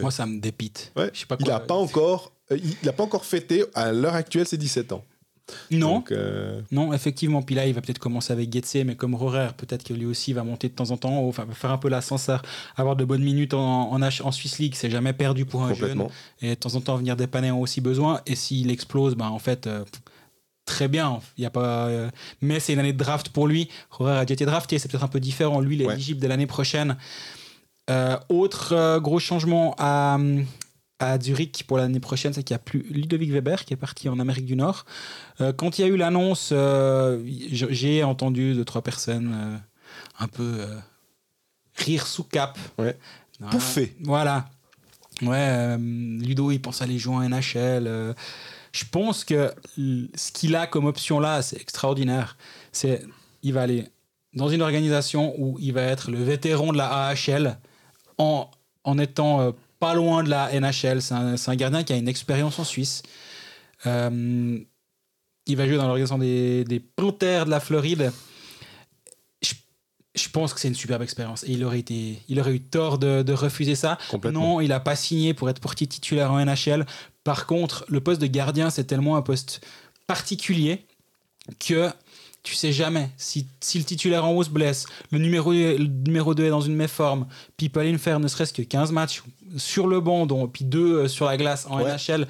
Moi, 0.00 0.10
ça 0.10 0.26
me 0.26 0.38
dépite. 0.40 0.92
Ouais. 0.96 1.10
Je 1.12 1.20
sais 1.20 1.26
pas 1.26 1.36
il 1.40 1.46
n'a 1.46 1.60
pas 1.60 1.74
encore, 1.74 2.32
il, 2.50 2.88
a 2.88 2.92
pas 2.92 3.02
encore 3.02 3.24
fêté. 3.24 3.64
À 3.74 3.92
l'heure 3.92 4.14
actuelle, 4.14 4.46
c'est 4.46 4.56
17 4.56 4.92
ans. 4.92 5.04
Non, 5.70 6.02
euh, 6.10 6.60
non, 6.70 6.92
effectivement. 6.92 7.42
Puis 7.42 7.54
là, 7.54 7.66
il 7.66 7.74
va 7.74 7.80
peut-être 7.80 7.98
commencer 7.98 8.32
avec 8.32 8.52
Getse, 8.52 8.76
mais 8.84 8.96
comme 8.96 9.14
Rorer, 9.14 9.48
peut-être 9.56 9.84
que 9.84 9.92
lui 9.92 10.06
aussi 10.06 10.32
va 10.32 10.42
monter 10.42 10.68
de 10.68 10.74
temps 10.74 10.90
en 10.90 10.96
temps, 10.96 11.26
enfin, 11.26 11.46
faire 11.52 11.70
un 11.70 11.78
peu 11.78 11.88
l'ascenseur, 11.88 12.42
avoir 12.76 12.96
de 12.96 13.04
bonnes 13.04 13.22
minutes 13.22 13.54
en, 13.54 13.92
en, 13.92 14.02
en 14.02 14.32
Swiss 14.32 14.58
League, 14.58 14.74
c'est 14.74 14.90
jamais 14.90 15.12
perdu 15.12 15.44
pour 15.44 15.62
un 15.64 15.74
jeune. 15.74 16.06
Et 16.40 16.50
de 16.50 16.54
temps 16.54 16.74
en 16.74 16.80
temps, 16.80 16.96
venir 16.96 17.16
dépanner 17.16 17.50
ont 17.50 17.60
aussi 17.60 17.80
besoin. 17.80 18.20
Et 18.26 18.34
s'il 18.34 18.70
explose, 18.70 19.16
ben, 19.16 19.28
en 19.28 19.38
fait, 19.38 19.66
euh, 19.66 19.84
très 20.64 20.88
bien. 20.88 21.20
Il 21.36 21.42
y 21.42 21.46
a 21.46 21.50
pas, 21.50 21.86
euh, 21.88 22.10
mais 22.40 22.58
c'est 22.58 22.72
une 22.72 22.78
année 22.78 22.94
de 22.94 22.98
draft 22.98 23.28
pour 23.28 23.46
lui. 23.46 23.68
Rorer 23.90 24.18
a 24.18 24.24
déjà 24.24 24.34
été 24.34 24.46
drafté, 24.46 24.78
c'est 24.78 24.90
peut-être 24.90 25.04
un 25.04 25.08
peu 25.08 25.20
différent. 25.20 25.60
Lui, 25.60 25.76
il 25.76 25.82
est 25.82 25.92
éligible 25.92 26.20
de 26.20 26.26
l'année 26.26 26.46
prochaine. 26.46 26.96
autre 28.30 28.98
gros 29.00 29.18
changement 29.18 29.74
à, 29.78 30.16
à 30.98 31.18
Zurich 31.20 31.64
pour 31.66 31.76
l'année 31.76 32.00
prochaine, 32.00 32.32
c'est 32.32 32.42
qu'il 32.42 32.54
n'y 32.54 32.60
a 32.60 32.64
plus 32.64 32.82
Ludovic 32.90 33.30
Weber 33.30 33.64
qui 33.64 33.74
est 33.74 33.78
parti 33.78 34.08
en 34.08 34.18
Amérique 34.20 34.46
du 34.46 34.56
Nord. 34.56 34.84
Euh, 35.40 35.52
quand 35.52 35.78
il 35.78 35.82
y 35.82 35.84
a 35.84 35.88
eu 35.88 35.96
l'annonce, 35.96 36.50
euh, 36.52 37.22
j'ai 37.50 38.04
entendu 38.04 38.54
deux, 38.54 38.64
trois 38.64 38.82
personnes 38.82 39.32
euh, 39.34 39.56
un 40.18 40.28
peu 40.28 40.64
rire 41.76 42.06
sous 42.06 42.24
cap. 42.24 42.58
Ouais. 42.78 42.96
Pouffer. 43.50 43.96
Voilà. 44.02 44.48
Ouais, 45.22 45.76
Ludo, 45.78 46.50
il 46.50 46.60
pense 46.60 46.82
aller 46.82 46.98
jouer 46.98 47.14
en 47.14 47.28
NHL. 47.28 48.14
je 48.72 48.84
pense 48.90 49.24
que 49.24 49.52
ce 49.76 50.32
qu'il 50.32 50.56
a 50.56 50.66
comme 50.66 50.86
option 50.86 51.20
là, 51.20 51.42
c'est 51.42 51.60
extraordinaire. 51.60 52.36
C'est, 52.72 53.02
il 53.42 53.52
va 53.52 53.62
aller 53.62 53.86
dans 54.34 54.48
une 54.48 54.62
organisation 54.62 55.34
où 55.38 55.56
il 55.60 55.72
va 55.72 55.82
être 55.82 56.10
le 56.10 56.22
vétéran 56.22 56.72
de 56.72 56.78
la 56.78 57.08
AHL 57.08 57.58
en, 58.18 58.50
en 58.82 58.98
étant 58.98 59.54
pas 59.84 59.92
loin 59.92 60.22
de 60.22 60.30
la 60.30 60.48
NHL. 60.58 61.02
C'est 61.02 61.12
un, 61.14 61.56
gardien 61.56 61.84
qui 61.84 61.92
a 61.92 61.96
une 61.96 62.08
expérience 62.08 62.58
en 62.58 62.64
Suisse. 62.64 63.02
Euh, 63.84 64.58
il 65.44 65.56
va 65.58 65.66
jouer 65.66 65.76
dans 65.76 65.86
l'organisation 65.86 66.16
des, 66.16 66.64
des, 66.64 66.80
Panthers 66.80 67.44
de 67.44 67.50
la 67.50 67.60
Floride. 67.60 68.10
Je, 69.42 70.28
pense 70.30 70.54
que 70.54 70.60
c'est 70.60 70.68
une 70.68 70.74
superbe 70.74 71.02
expérience 71.02 71.44
et 71.44 71.50
il 71.50 71.64
aurait, 71.64 71.80
été, 71.80 72.22
il 72.28 72.40
aurait 72.40 72.54
eu 72.54 72.60
tort 72.60 72.96
de, 72.98 73.32
refuser 73.32 73.74
ça. 73.74 73.98
Non, 74.32 74.62
il 74.62 74.68
n'a 74.68 74.80
pas 74.80 74.96
signé 74.96 75.34
pour 75.34 75.50
être 75.50 75.60
portier 75.60 75.86
titulaire 75.86 76.32
en 76.32 76.42
NHL. 76.42 76.86
Par 77.22 77.44
contre, 77.44 77.84
le 77.88 78.00
poste 78.00 78.22
de 78.22 78.26
gardien, 78.26 78.70
c'est 78.70 78.84
tellement 78.84 79.16
un 79.16 79.22
poste 79.22 79.66
particulier 80.06 80.86
que 81.58 81.90
tu 82.44 82.54
sais 82.54 82.72
jamais. 82.72 83.10
Si, 83.16 83.48
si 83.60 83.78
le 83.78 83.84
titulaire 83.84 84.24
en 84.24 84.32
haut 84.32 84.44
se 84.44 84.50
blesse, 84.50 84.86
le 85.10 85.18
numéro, 85.18 85.50
le 85.52 85.86
numéro 85.86 86.34
2 86.34 86.44
est 86.44 86.50
dans 86.50 86.60
une 86.60 86.76
méforme, 86.76 87.26
puis 87.56 87.66
il 87.66 87.70
peut 87.70 87.80
aller 87.80 87.96
faire 87.98 88.20
ne 88.20 88.28
serait-ce 88.28 88.52
que 88.52 88.62
15 88.62 88.92
matchs 88.92 89.22
sur 89.56 89.86
le 89.86 90.00
banc, 90.00 90.26
donc, 90.26 90.52
puis 90.52 90.64
deux 90.64 90.94
euh, 90.94 91.08
sur 91.08 91.26
la 91.26 91.36
glace 91.36 91.66
en 91.68 91.78
NHL, 91.78 92.26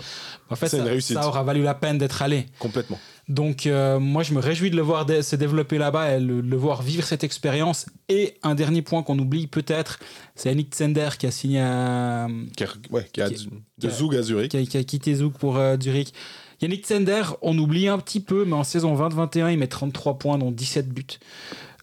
en 0.50 0.56
fait, 0.56 0.68
ça, 0.68 1.00
ça, 1.00 1.26
aura 1.26 1.42
valu 1.42 1.62
la 1.62 1.74
peine 1.74 1.98
d'être 1.98 2.22
allé. 2.22 2.46
Complètement. 2.58 2.98
Donc, 3.28 3.66
euh, 3.66 3.98
moi, 3.98 4.22
je 4.22 4.34
me 4.34 4.40
réjouis 4.40 4.70
de 4.70 4.76
le 4.76 4.82
voir 4.82 5.06
se 5.08 5.36
développer 5.36 5.78
là-bas 5.78 6.12
et 6.16 6.20
le, 6.20 6.40
le, 6.42 6.56
voir 6.56 6.82
vivre 6.82 7.04
cette 7.04 7.24
expérience. 7.24 7.86
Et 8.08 8.34
un 8.42 8.54
dernier 8.54 8.82
point 8.82 9.02
qu'on 9.02 9.18
oublie 9.18 9.46
peut-être, 9.46 9.98
c'est 10.34 10.50
Yannick 10.50 10.74
Zender 10.74 11.08
qui 11.18 11.26
a 11.26 11.30
signé 11.30 11.60
à. 11.60 12.28
Qui 12.56 12.64
a, 12.64 12.68
ouais, 12.90 13.08
qui 13.12 13.22
a 13.22 13.30
de 13.30 13.90
Zug 13.90 14.14
à 14.14 14.22
Zurich. 14.22 14.50
Qui 14.50 14.76
a, 14.76 14.84
quitté 14.84 15.14
Zug 15.14 15.32
pour 15.32 15.56
euh, 15.56 15.76
Zurich. 15.80 16.12
Yannick 16.60 16.86
Zender, 16.86 17.22
on 17.42 17.58
oublie 17.58 17.88
un 17.88 17.98
petit 17.98 18.20
peu, 18.20 18.44
mais 18.44 18.54
en 18.54 18.64
saison 18.64 18.94
20-21, 18.96 19.52
il 19.52 19.58
met 19.58 19.66
33 19.66 20.18
points, 20.18 20.38
dont 20.38 20.50
17 20.50 20.88
buts. 20.88 21.18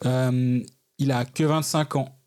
il 0.04 1.12
a 1.12 1.26
que 1.26 1.44
25 1.44 1.96
ans 1.96 2.22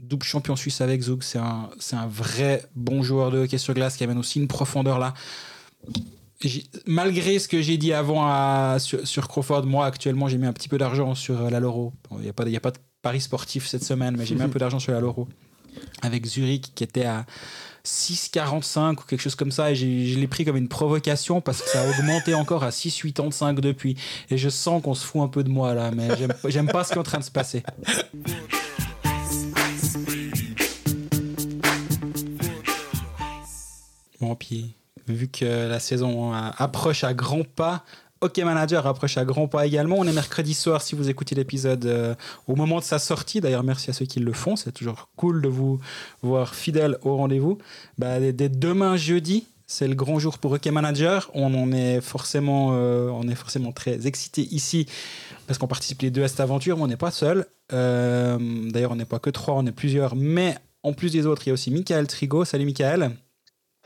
double 0.00 0.24
champion 0.24 0.56
suisse 0.56 0.80
avec 0.80 1.02
Zug. 1.02 1.22
C'est 1.22 1.38
un, 1.38 1.70
un 1.92 2.06
vrai 2.06 2.64
bon 2.74 3.02
joueur 3.02 3.30
de 3.30 3.38
hockey 3.38 3.58
sur 3.58 3.74
glace 3.74 3.96
qui 3.96 4.04
amène 4.04 4.18
aussi 4.18 4.40
une 4.40 4.48
profondeur 4.48 4.98
là. 4.98 5.14
Malgré 6.86 7.38
ce 7.38 7.48
que 7.48 7.62
j'ai 7.62 7.78
dit 7.78 7.92
avant 7.92 8.78
sur, 8.78 9.28
Crawford, 9.28 9.64
moi 9.64 9.86
actuellement 9.86 10.28
j'ai 10.28 10.38
mis 10.38 10.46
un 10.46 10.52
petit 10.52 10.68
peu 10.68 10.76
d'argent 10.76 11.14
sur 11.14 11.40
euh, 11.40 11.50
la 11.50 11.60
Loro. 11.60 11.94
Il 12.12 12.18
n'y 12.18 12.28
a, 12.28 12.32
pas, 12.34 12.44
a 12.44 12.60
pas 12.60 12.72
de 12.72 12.78
pari 13.00 13.20
sportif 13.20 13.66
cette 13.66 13.84
semaine, 13.84 14.16
mais 14.16 14.26
j'ai 14.26 14.34
mis 14.34 14.42
un 14.42 14.48
peu 14.50 14.58
d'argent 14.58 14.78
sur 14.78 14.92
la 14.92 15.00
Loro. 15.00 15.28
Avec 16.02 16.26
Zurich 16.26 16.74
qui 16.74 16.84
était 16.84 17.04
à 17.04 17.26
6,45 17.86 18.92
ou 18.92 19.02
quelque 19.06 19.20
chose 19.20 19.34
comme 19.34 19.52
ça. 19.52 19.70
Et 19.70 19.74
je 19.74 20.18
l'ai 20.18 20.26
pris 20.26 20.44
comme 20.44 20.56
une 20.56 20.68
provocation 20.68 21.40
parce 21.40 21.62
que 21.62 21.68
ça 21.68 21.82
a 21.82 21.88
augmenté 21.88 22.34
encore 22.34 22.64
à 22.64 22.70
6,85 22.70 23.60
depuis. 23.60 23.96
Et 24.30 24.36
je 24.36 24.48
sens 24.48 24.82
qu'on 24.82 24.94
se 24.94 25.06
fout 25.06 25.22
un 25.22 25.28
peu 25.28 25.44
de 25.44 25.48
moi 25.48 25.74
là, 25.74 25.90
mais 25.90 26.08
j'aime 26.48 26.68
pas 26.68 26.84
ce 26.84 26.90
qui 26.90 26.94
est 26.96 27.00
en 27.00 27.04
train 27.04 27.18
de 27.18 27.24
se 27.24 27.30
passer. 27.30 27.62
Bon, 34.20 34.36
vu 35.06 35.28
que 35.28 35.68
la 35.68 35.78
saison 35.78 36.32
approche 36.32 37.04
à 37.04 37.14
grands 37.14 37.44
pas, 37.44 37.84
Hockey 38.20 38.44
Manager 38.44 38.86
approche 38.86 39.18
à 39.18 39.24
grands 39.24 39.48
pas 39.48 39.66
également. 39.66 39.96
On 39.98 40.06
est 40.06 40.12
mercredi 40.12 40.54
soir 40.54 40.80
si 40.82 40.94
vous 40.94 41.10
écoutez 41.10 41.34
l'épisode 41.34 41.84
euh, 41.86 42.14
au 42.46 42.56
moment 42.56 42.78
de 42.78 42.84
sa 42.84 42.98
sortie. 42.98 43.40
D'ailleurs, 43.40 43.62
merci 43.62 43.90
à 43.90 43.92
ceux 43.92 44.06
qui 44.06 44.20
le 44.20 44.32
font. 44.32 44.56
C'est 44.56 44.72
toujours 44.72 45.08
cool 45.16 45.42
de 45.42 45.48
vous 45.48 45.80
voir 46.22 46.54
fidèle 46.54 46.98
au 47.02 47.16
rendez-vous. 47.16 47.58
Bah, 47.98 48.18
dès, 48.20 48.48
demain 48.48 48.96
jeudi, 48.96 49.46
c'est 49.66 49.86
le 49.86 49.94
grand 49.94 50.18
jour 50.18 50.38
pour 50.38 50.52
Hockey 50.52 50.70
Manager. 50.70 51.30
On 51.34 51.52
en 51.54 51.72
est 51.72 52.00
forcément, 52.00 52.70
euh, 52.72 53.08
on 53.10 53.28
est 53.28 53.34
forcément 53.34 53.72
très 53.72 54.06
excité 54.06 54.42
ici 54.42 54.86
parce 55.46 55.58
qu'on 55.58 55.68
participe 55.68 56.00
les 56.02 56.10
deux 56.10 56.22
à 56.22 56.28
cette 56.28 56.40
aventure. 56.40 56.78
On 56.80 56.86
n'est 56.86 56.96
pas 56.96 57.10
seul. 57.10 57.46
Euh, 57.72 58.38
d'ailleurs, 58.70 58.92
on 58.92 58.96
n'est 58.96 59.04
pas 59.04 59.18
que 59.18 59.30
trois, 59.30 59.54
on 59.54 59.66
est 59.66 59.72
plusieurs. 59.72 60.16
Mais 60.16 60.56
en 60.82 60.94
plus 60.94 61.12
des 61.12 61.26
autres, 61.26 61.42
il 61.44 61.48
y 61.48 61.50
a 61.50 61.54
aussi 61.54 61.70
Michael 61.70 62.06
Trigo. 62.06 62.44
Salut 62.44 62.64
Michael. 62.64 63.10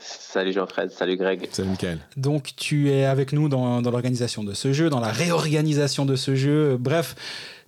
Salut 0.01 0.51
Jean-Fred, 0.51 0.91
salut 0.91 1.15
Greg. 1.15 1.47
Salut 1.51 1.69
Michael. 1.69 1.99
Donc 2.17 2.53
tu 2.55 2.89
es 2.89 3.05
avec 3.05 3.33
nous 3.33 3.49
dans, 3.49 3.81
l'organisation 3.81 4.43
de 4.43 4.53
ce 4.53 4.73
jeu, 4.73 4.89
dans 4.89 4.99
la 4.99 5.11
réorganisation 5.11 6.05
de 6.05 6.15
ce 6.15 6.33
jeu. 6.33 6.77
Bref, 6.77 7.15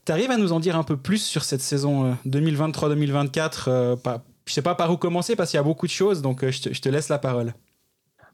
tu 0.06 0.12
arrives 0.12 0.32
à 0.32 0.38
nous 0.38 0.52
en 0.52 0.60
dire 0.60 0.76
un 0.76 0.84
peu 0.84 0.98
plus 0.98 1.24
sur 1.24 1.44
cette 1.44 1.62
saison 1.62 2.18
2023-2024 2.28 3.64
euh, 3.68 3.96
euh 4.08 4.18
Je 4.46 4.54
sais 4.54 4.64
pas 4.64 4.74
par 4.74 4.92
où 4.92 4.98
commencer 4.98 5.36
parce 5.36 5.52
qu'il 5.52 5.58
y 5.58 5.60
a 5.60 5.64
beaucoup 5.64 5.86
de 5.86 5.92
choses, 5.92 6.22
donc 6.22 6.44
euh, 6.44 6.52
je, 6.52 6.82
te, 6.82 6.90
laisse 6.90 7.10
la 7.10 7.20
parole. 7.20 7.54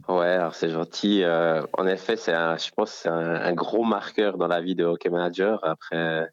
Ouais, 0.07 0.27
alors 0.27 0.55
c'est 0.55 0.69
gentil. 0.69 1.23
Euh, 1.23 1.61
en 1.77 1.85
effet, 1.85 2.15
c'est 2.15 2.33
je 2.33 2.71
pense 2.75 2.91
c'est 2.91 3.09
un, 3.09 3.35
un, 3.35 3.53
gros 3.53 3.83
marqueur 3.83 4.37
dans 4.37 4.47
la 4.47 4.61
vie 4.61 4.75
de 4.75 4.85
hockey 4.85 5.09
manager. 5.09 5.59
Après 5.63 6.29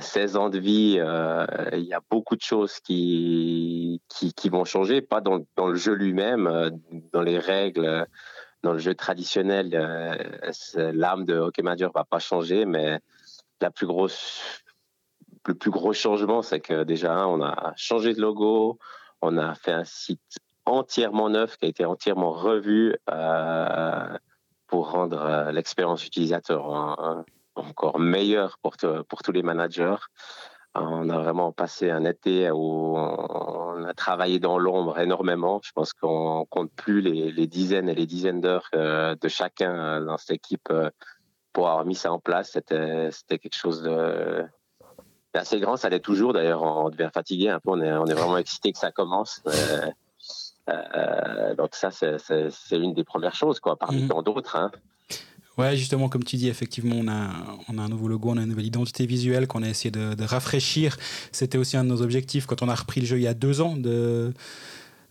16 0.00 0.36
ans 0.36 0.50
de 0.50 0.58
vie, 0.58 0.96
euh, 0.98 1.46
il 1.72 1.84
y 1.84 1.94
a 1.94 2.00
beaucoup 2.10 2.36
de 2.36 2.42
choses 2.42 2.80
qui, 2.80 4.00
qui, 4.08 4.48
vont 4.48 4.64
changer, 4.64 5.00
pas 5.00 5.20
dans, 5.20 5.44
dans 5.56 5.68
le 5.68 5.76
jeu 5.76 5.94
lui-même, 5.94 6.46
euh, 6.46 6.70
dans 7.12 7.22
les 7.22 7.38
règles, 7.38 8.06
dans 8.62 8.72
le 8.72 8.78
jeu 8.78 8.94
traditionnel, 8.94 9.70
euh, 9.74 10.92
l'âme 10.92 11.24
de 11.24 11.38
Hockey 11.38 11.62
Manager 11.62 11.90
va 11.94 12.04
pas 12.04 12.18
changer, 12.18 12.64
mais 12.66 13.00
la 13.60 13.70
plus 13.70 13.86
grosse, 13.86 14.62
le 15.46 15.54
plus 15.54 15.70
gros 15.70 15.92
changement, 15.92 16.42
c'est 16.42 16.60
que 16.60 16.84
déjà, 16.84 17.26
on 17.26 17.42
a 17.42 17.72
changé 17.76 18.14
de 18.14 18.20
logo, 18.20 18.78
on 19.22 19.36
a 19.38 19.54
fait 19.54 19.72
un 19.72 19.84
site 19.84 20.38
entièrement 20.66 21.30
neuf 21.30 21.56
qui 21.56 21.66
a 21.66 21.68
été 21.68 21.84
entièrement 21.84 22.32
revu 22.32 22.94
pour 24.66 24.90
rendre 24.90 25.50
l'expérience 25.50 26.06
utilisateur 26.06 27.24
encore 27.66 27.98
meilleur 27.98 28.58
pour, 28.62 28.76
pour 29.08 29.22
tous 29.22 29.32
les 29.32 29.42
managers. 29.42 29.96
On 30.74 31.08
a 31.10 31.18
vraiment 31.18 31.50
passé 31.52 31.90
un 31.90 32.04
été 32.04 32.50
où 32.50 32.96
on 32.96 33.84
a 33.84 33.94
travaillé 33.94 34.38
dans 34.38 34.58
l'ombre 34.58 34.98
énormément. 34.98 35.60
Je 35.64 35.72
pense 35.72 35.92
qu'on 35.92 36.46
compte 36.50 36.70
plus 36.72 37.00
les, 37.00 37.46
dizaines 37.46 37.88
et 37.88 37.94
les 37.94 38.06
dizaines 38.06 38.40
d'heures 38.40 38.68
de 38.72 39.28
chacun 39.28 40.00
dans 40.02 40.18
cette 40.18 40.36
équipe 40.36 40.72
pour 41.52 41.68
avoir 41.68 41.84
mis 41.84 41.94
ça 41.94 42.12
en 42.12 42.20
place. 42.20 42.52
C'était, 42.52 43.10
c'était 43.10 43.38
quelque 43.38 43.56
chose 43.56 43.82
de 43.82 44.46
assez 45.34 45.60
grand. 45.60 45.76
Ça 45.76 45.88
l'est 45.88 46.00
toujours. 46.00 46.32
D'ailleurs, 46.32 46.62
on 46.62 46.90
devient 46.90 47.10
fatigué 47.12 47.48
un 47.48 47.60
peu. 47.60 47.70
On 47.70 47.80
est, 47.80 47.92
on 47.92 48.06
est 48.06 48.14
vraiment 48.14 48.38
excité 48.38 48.72
que 48.72 48.78
ça 48.78 48.92
commence. 48.92 49.42
donc 51.56 51.74
ça, 51.74 51.90
c'est, 51.90 52.18
c'est, 52.18 52.76
une 52.76 52.92
des 52.92 53.04
premières 53.04 53.34
choses, 53.34 53.58
quoi, 53.60 53.76
parmi 53.76 54.02
mmh. 54.02 54.08
tant 54.08 54.22
d'autres. 54.22 54.56
Hein. 54.56 54.70
Ouais, 55.58 55.76
justement, 55.76 56.08
comme 56.08 56.22
tu 56.22 56.36
dis, 56.36 56.48
effectivement, 56.48 56.94
on 56.96 57.08
a, 57.08 57.30
on 57.68 57.78
a 57.78 57.82
un 57.82 57.88
nouveau 57.88 58.06
logo, 58.06 58.30
on 58.30 58.36
a 58.36 58.42
une 58.42 58.48
nouvelle 58.48 58.66
identité 58.66 59.06
visuelle 59.06 59.48
qu'on 59.48 59.64
a 59.64 59.68
essayé 59.68 59.90
de, 59.90 60.24
rafraîchir. 60.24 60.96
C'était 61.32 61.58
aussi 61.58 61.76
un 61.76 61.82
de 61.82 61.88
nos 61.88 62.00
objectifs 62.00 62.46
quand 62.46 62.62
on 62.62 62.68
a 62.68 62.74
repris 62.76 63.00
le 63.00 63.06
jeu 63.06 63.18
il 63.18 63.22
y 63.22 63.26
a 63.26 63.34
deux 63.34 63.60
ans, 63.60 63.76
de, 63.76 64.32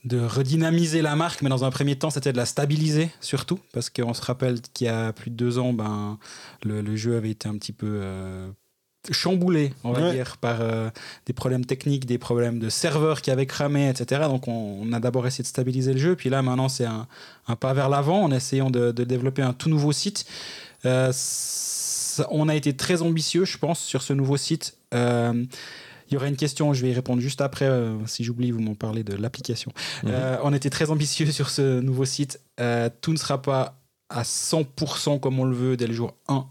de 0.05 0.19
redynamiser 0.19 1.01
la 1.01 1.17
marque, 1.17 1.41
mais 1.41 1.49
dans 1.49 1.65
un 1.65 1.69
premier 1.69 1.97
temps, 1.97 2.09
c'était 2.11 2.31
de 2.31 2.37
la 2.37 2.45
stabiliser 2.45 3.09
surtout, 3.19 3.59
parce 3.73 3.89
qu'on 3.89 4.13
se 4.13 4.21
rappelle 4.21 4.61
qu'il 4.73 4.87
y 4.87 4.89
a 4.89 5.11
plus 5.11 5.31
de 5.31 5.35
deux 5.35 5.59
ans, 5.59 5.73
ben, 5.73 6.17
le, 6.63 6.81
le 6.81 6.95
jeu 6.95 7.17
avait 7.17 7.31
été 7.31 7.49
un 7.49 7.57
petit 7.57 7.73
peu 7.73 7.99
euh, 8.01 8.47
chamboulé, 9.11 9.73
on 9.83 9.91
va 9.91 10.11
dire, 10.11 10.37
par 10.37 10.61
euh, 10.61 10.89
des 11.25 11.33
problèmes 11.33 11.65
techniques, 11.65 12.05
des 12.05 12.17
problèmes 12.17 12.59
de 12.59 12.69
serveurs 12.69 13.21
qui 13.21 13.31
avaient 13.31 13.45
cramé, 13.45 13.89
etc. 13.89 14.21
Donc 14.27 14.47
on, 14.47 14.91
a 14.93 14.99
d'abord 14.99 15.27
essayé 15.27 15.43
de 15.43 15.47
stabiliser 15.47 15.93
le 15.93 15.99
jeu, 15.99 16.15
puis 16.15 16.29
là 16.29 16.41
maintenant 16.41 16.69
c'est 16.69 16.85
un, 16.85 17.07
pas 17.59 17.73
vers 17.73 17.89
l'avant 17.89 18.23
en 18.23 18.31
essayant 18.31 18.69
de, 18.69 18.91
développer 18.91 19.41
un 19.41 19.53
tout 19.53 19.69
nouveau 19.69 19.91
site. 19.91 20.25
Euh, 20.85 21.11
on 22.29 22.49
a 22.49 22.55
été 22.55 22.75
très 22.75 23.01
ambitieux, 23.01 23.45
je 23.45 23.57
pense, 23.57 23.79
sur 23.79 24.01
ce 24.01 24.13
nouveau 24.13 24.37
site. 24.37 24.77
Euh, 24.93 25.45
il 26.09 26.13
y 26.13 26.17
aurait 26.17 26.29
une 26.29 26.37
question, 26.37 26.73
je 26.73 26.81
vais 26.81 26.89
y 26.89 26.93
répondre 26.93 27.21
juste 27.21 27.41
après. 27.41 27.69
si 28.05 28.23
j'oublie, 28.23 28.51
vous 28.51 28.61
m'en 28.61 28.75
parlez 28.75 29.03
de 29.03 29.13
l'application. 29.15 29.71
Mhm. 30.03 30.13
on 30.43 30.53
était 30.53 30.69
très 30.69 30.89
ambitieux 30.89 31.31
sur 31.31 31.49
ce 31.49 31.81
nouveau 31.81 32.05
site. 32.05 32.39
tout 33.01 33.11
ne 33.11 33.17
sera 33.17 33.41
pas 33.41 33.77
à 34.09 34.23
100% 34.23 35.19
comme 35.19 35.39
on 35.39 35.43
le 35.43 35.55
veut 35.55 35.75
dès 35.75 35.87
le 35.87 35.93
jour 35.93 36.13
1 36.29 36.47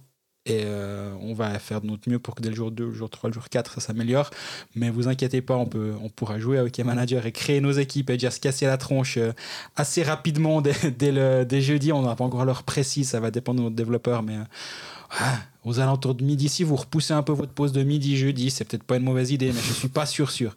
et 0.47 0.63
euh, 0.65 1.13
on 1.23 1.35
va 1.35 1.59
faire 1.59 1.81
de 1.81 1.89
notre 1.89 2.09
mieux 2.09 2.21
pour 2.21 2.37
que 2.37 2.41
dès 2.41 2.51
le 2.51 2.55
jour 2.55 2.71
2, 2.71 2.85
le 2.87 2.95
jour 2.95 3.11
3, 3.11 3.31
le 3.31 3.35
jour 3.35 3.49
4, 3.49 3.75
ça 3.75 3.81
s'améliore. 3.81 4.31
Mais 4.77 4.91
vous 4.91 5.09
inquiétez 5.09 5.43
pas, 5.43 5.57
on, 5.57 5.67
peut, 5.67 5.95
on 6.01 6.09
pourra 6.09 6.39
jouer 6.39 6.59
à 6.59 6.65
Hockey 6.65 6.85
Manager 6.85 7.27
et 7.27 7.33
créer 7.33 7.61
nos 7.61 7.73
équipes 7.73 8.11
et 8.11 8.13
déjà 8.13 8.31
se 8.31 8.39
casser 8.39 8.67
la 8.67 8.79
tronche 8.79 9.17
euh, 9.17 9.33
assez 9.75 10.05
rapidement 10.05 10.63
dès, 10.99 11.11
le, 11.11 11.45
dès 11.45 11.61
jeudi. 11.61 11.93
On 11.93 12.03
n'a 12.03 12.15
pas 12.15 12.25
encore 12.25 12.45
l'heure 12.45 12.63
précise, 12.63 13.09
ça 13.09 13.19
va 13.19 13.33
dépendre 13.33 13.59
de 13.59 13.65
notre 13.65 13.77
développeur. 13.77 14.23
Mais 14.23 14.37
euh, 14.37 15.25
aux 15.65 15.81
alentours 15.81 16.15
de 16.15 16.23
midi, 16.23 16.49
si 16.49 16.63
vous 16.63 16.77
repoussez 16.77 17.13
un 17.13 17.25
peu 17.25 17.33
votre 17.33 17.53
pause 17.53 17.73
de 17.73 17.83
midi 17.83 18.17
jeudi, 18.17 18.51
c'est 18.51 18.65
peut-être 18.65 18.85
pas 18.85 18.99
une 18.99 19.05
mauvaise 19.05 19.33
idée, 19.33 19.49
mais 19.53 19.61
je 19.61 19.73
suis 19.73 19.89
pas 19.89 20.07
sûr 20.07 20.31
sûr. 20.31 20.55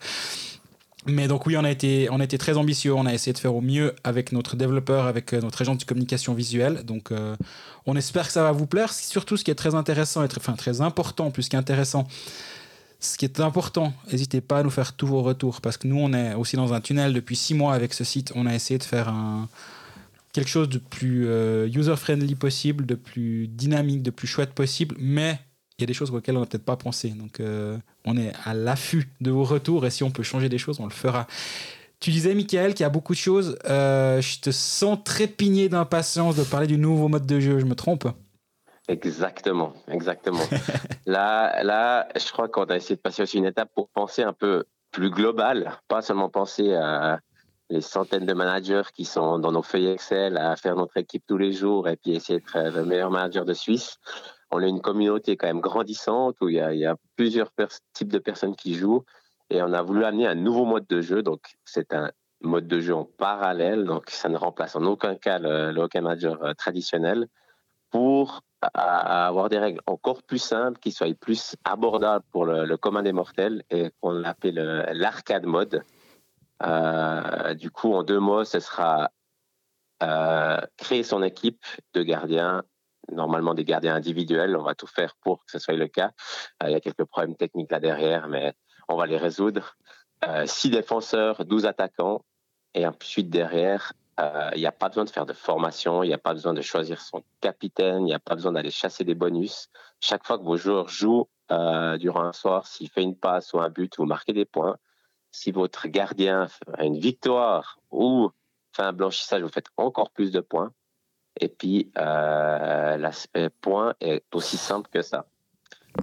Mais 1.07 1.27
donc 1.27 1.47
oui, 1.47 1.57
on 1.57 1.63
a, 1.63 1.71
été, 1.71 2.09
on 2.11 2.19
a 2.19 2.23
été 2.23 2.37
très 2.37 2.57
ambitieux, 2.57 2.93
on 2.93 3.05
a 3.07 3.13
essayé 3.13 3.33
de 3.33 3.39
faire 3.39 3.55
au 3.55 3.61
mieux 3.61 3.95
avec 4.03 4.33
notre 4.33 4.55
développeur, 4.55 5.07
avec 5.07 5.33
notre 5.33 5.61
agent 5.61 5.75
de 5.75 5.83
communication 5.83 6.33
visuelle. 6.33 6.83
Donc 6.83 7.11
on 7.85 7.95
espère 7.95 8.27
que 8.27 8.33
ça 8.33 8.43
va 8.43 8.51
vous 8.51 8.67
plaire. 8.67 8.93
Surtout 8.93 9.37
ce 9.37 9.43
qui 9.43 9.51
est 9.51 9.55
très 9.55 9.75
intéressant, 9.75 10.23
et 10.23 10.27
très, 10.27 10.39
enfin 10.39 10.53
très 10.53 10.81
important 10.81 11.31
plus 11.31 11.49
qu'intéressant, 11.49 12.07
ce 12.99 13.17
qui 13.17 13.25
est 13.25 13.39
important, 13.39 13.93
n'hésitez 14.11 14.41
pas 14.41 14.59
à 14.59 14.63
nous 14.63 14.69
faire 14.69 14.93
tous 14.93 15.07
vos 15.07 15.21
retours 15.21 15.61
parce 15.61 15.77
que 15.77 15.87
nous, 15.87 15.97
on 15.97 16.13
est 16.13 16.33
aussi 16.33 16.57
dans 16.57 16.73
un 16.73 16.81
tunnel 16.81 17.13
depuis 17.13 17.35
six 17.35 17.53
mois 17.53 17.73
avec 17.73 17.93
ce 17.93 18.03
site. 18.03 18.33
On 18.35 18.45
a 18.45 18.53
essayé 18.53 18.77
de 18.77 18.83
faire 18.83 19.13
quelque 20.33 20.49
chose 20.49 20.69
de 20.69 20.79
plus 20.79 21.27
euh, 21.27 21.67
user-friendly 21.67 22.35
possible, 22.35 22.85
de 22.85 22.95
plus 22.95 23.47
dynamique, 23.47 24.03
de 24.03 24.11
plus 24.11 24.27
chouette 24.27 24.53
possible, 24.53 24.95
mais 24.99 25.39
il 25.77 25.83
y 25.83 25.85
a 25.85 25.87
des 25.87 25.93
choses 25.93 26.11
auxquelles 26.11 26.35
on 26.35 26.41
n'a 26.41 26.45
peut-être 26.45 26.65
pas 26.65 26.75
pensé. 26.75 27.09
Donc, 27.11 27.39
euh, 27.39 27.77
on 28.05 28.17
est 28.17 28.33
à 28.43 28.53
l'affût 28.53 29.09
de 29.21 29.31
vos 29.31 29.45
retours 29.45 29.85
et 29.85 29.89
si 29.89 30.03
on 30.03 30.11
peut 30.11 30.23
changer 30.23 30.49
des 30.49 30.57
choses, 30.57 30.79
on 30.79 30.85
le 30.85 30.91
fera. 30.91 31.25
Tu 31.99 32.11
disais, 32.11 32.33
Michael, 32.33 32.73
qu'il 32.73 32.83
y 32.83 32.85
a 32.85 32.89
beaucoup 32.89 33.13
de 33.13 33.17
choses. 33.17 33.57
Euh, 33.65 34.21
je 34.21 34.39
te 34.39 34.51
sens 34.51 34.99
trépigné 35.03 35.67
d'impatience 35.67 36.35
de 36.35 36.43
parler 36.43 36.67
du 36.67 36.77
nouveau 36.77 37.09
mode 37.09 37.25
de 37.25 37.39
jeu. 37.39 37.59
Je 37.59 37.65
me 37.65 37.75
trompe? 37.75 38.07
Exactement, 38.87 39.73
exactement. 39.87 40.39
là, 41.05 41.61
là, 41.63 42.07
je 42.15 42.31
crois 42.31 42.47
qu'on 42.47 42.63
a 42.65 42.77
essayé 42.77 42.95
de 42.95 43.01
passer 43.01 43.21
aussi 43.21 43.37
une 43.37 43.45
étape 43.45 43.69
pour 43.75 43.89
penser 43.89 44.23
un 44.23 44.33
peu 44.33 44.63
plus 44.91 45.11
global, 45.11 45.77
pas 45.87 46.01
seulement 46.01 46.29
penser 46.29 46.73
à 46.73 47.19
les 47.69 47.81
centaines 47.81 48.25
de 48.25 48.33
managers 48.33 48.89
qui 48.95 49.05
sont 49.05 49.37
dans 49.37 49.51
nos 49.51 49.61
feuilles 49.61 49.89
Excel 49.89 50.37
à 50.37 50.55
faire 50.55 50.75
notre 50.75 50.97
équipe 50.97 51.23
tous 51.27 51.37
les 51.37 51.53
jours 51.53 51.87
et 51.87 51.97
puis 51.97 52.15
essayer 52.15 52.39
d'être 52.39 52.57
le 52.75 52.83
meilleur 52.83 53.11
manager 53.11 53.45
de 53.45 53.53
Suisse 53.53 53.99
on 54.51 54.63
a 54.63 54.67
une 54.67 54.81
communauté 54.81 55.37
quand 55.37 55.47
même 55.47 55.61
grandissante 55.61 56.35
où 56.41 56.49
il 56.49 56.55
y 56.55 56.85
a, 56.85 56.95
plusieurs 57.15 57.51
types 57.93 58.11
de 58.11 58.19
personnes 58.19 58.55
qui 58.55 58.75
jouent 58.75 59.03
et 59.49 59.61
on 59.61 59.73
a 59.73 59.81
voulu 59.81 60.05
amener 60.05 60.27
un 60.27 60.35
nouveau 60.35 60.65
mode 60.65 60.87
de 60.87 61.01
jeu. 61.01 61.23
Donc, 61.23 61.41
c'est 61.65 61.93
un 61.93 62.11
mode 62.41 62.67
de 62.67 62.79
jeu 62.79 62.95
en 62.95 63.05
parallèle, 63.05 63.85
donc 63.85 64.09
ça 64.09 64.29
ne 64.29 64.37
remplace 64.37 64.75
en 64.75 64.83
aucun 64.83 65.15
cas 65.15 65.39
le, 65.39 65.77
Hockey 65.77 66.01
Manager 66.01 66.41
euh, 66.43 66.53
traditionnel 66.53 67.27
pour 67.91 68.41
avoir 68.73 69.49
des 69.49 69.57
règles 69.57 69.81
encore 69.87 70.21
plus 70.23 70.37
simples, 70.39 70.79
qui 70.79 70.91
soient 70.91 71.13
plus 71.19 71.55
abordables 71.63 72.25
pour 72.31 72.45
le, 72.45 72.77
commun 72.77 73.03
des 73.03 73.13
mortels 73.13 73.63
et 73.69 73.89
qu'on 74.01 74.23
appelle 74.25 74.55
l'arcade 74.91 75.45
mode. 75.45 75.81
Euh, 76.63 77.53
du 77.53 77.71
coup, 77.71 77.93
en 77.93 78.03
deux 78.03 78.19
mots, 78.19 78.43
ce 78.43 78.59
sera 78.59 79.11
euh, 80.03 80.59
créer 80.77 81.03
son 81.03 81.23
équipe 81.23 81.65
de 81.93 82.03
gardiens 82.03 82.63
normalement 83.11 83.53
des 83.53 83.65
gardiens 83.65 83.95
individuels. 83.95 84.55
On 84.55 84.63
va 84.63 84.75
tout 84.75 84.87
faire 84.87 85.15
pour 85.21 85.43
que 85.45 85.51
ce 85.51 85.59
soit 85.59 85.75
le 85.75 85.87
cas. 85.87 86.11
Euh, 86.63 86.67
il 86.69 86.71
y 86.71 86.75
a 86.75 86.79
quelques 86.79 87.05
problèmes 87.05 87.35
techniques 87.35 87.71
là 87.71 87.79
derrière, 87.79 88.27
mais 88.27 88.53
on 88.89 88.97
va 88.97 89.05
les 89.05 89.17
résoudre. 89.17 89.77
Euh, 90.27 90.45
six 90.45 90.69
défenseurs, 90.69 91.45
12 91.45 91.65
attaquants. 91.65 92.23
Et 92.73 92.85
ensuite, 92.85 93.29
derrière, 93.29 93.93
euh, 94.19 94.51
il 94.53 94.59
n'y 94.59 94.65
a 94.65 94.71
pas 94.71 94.89
besoin 94.89 95.05
de 95.05 95.09
faire 95.09 95.25
de 95.25 95.33
formation, 95.33 96.03
il 96.03 96.07
n'y 96.07 96.13
a 96.13 96.19
pas 96.19 96.33
besoin 96.33 96.53
de 96.53 96.61
choisir 96.61 96.99
son 97.01 97.23
capitaine, 97.41 98.01
il 98.01 98.05
n'y 98.05 98.13
a 98.13 98.19
pas 98.19 98.35
besoin 98.35 98.51
d'aller 98.51 98.71
chasser 98.71 99.03
des 99.03 99.15
bonus. 99.15 99.69
Chaque 99.99 100.25
fois 100.25 100.37
que 100.37 100.43
vos 100.43 100.57
joueurs 100.57 100.89
jouent 100.89 101.27
durant 101.49 102.21
un 102.21 102.33
soir, 102.33 102.67
s'il 102.67 102.89
fait 102.89 103.01
une 103.01 103.15
passe 103.15 103.53
ou 103.53 103.59
un 103.59 103.69
but, 103.69 103.97
vous 103.97 104.05
marquez 104.05 104.33
des 104.33 104.45
points. 104.45 104.77
Si 105.31 105.51
votre 105.51 105.87
gardien 105.87 106.47
a 106.73 106.85
une 106.85 106.99
victoire 106.99 107.79
ou 107.89 108.29
fait 108.75 108.83
un 108.83 108.93
blanchissage, 108.93 109.41
vous 109.41 109.49
faites 109.49 109.69
encore 109.77 110.11
plus 110.11 110.31
de 110.31 110.41
points. 110.41 110.71
Et 111.39 111.47
puis, 111.47 111.91
euh, 111.97 112.97
l'aspect 112.97 113.49
point 113.49 113.95
est 114.01 114.23
aussi 114.33 114.57
simple 114.57 114.89
que 114.91 115.01
ça. 115.01 115.25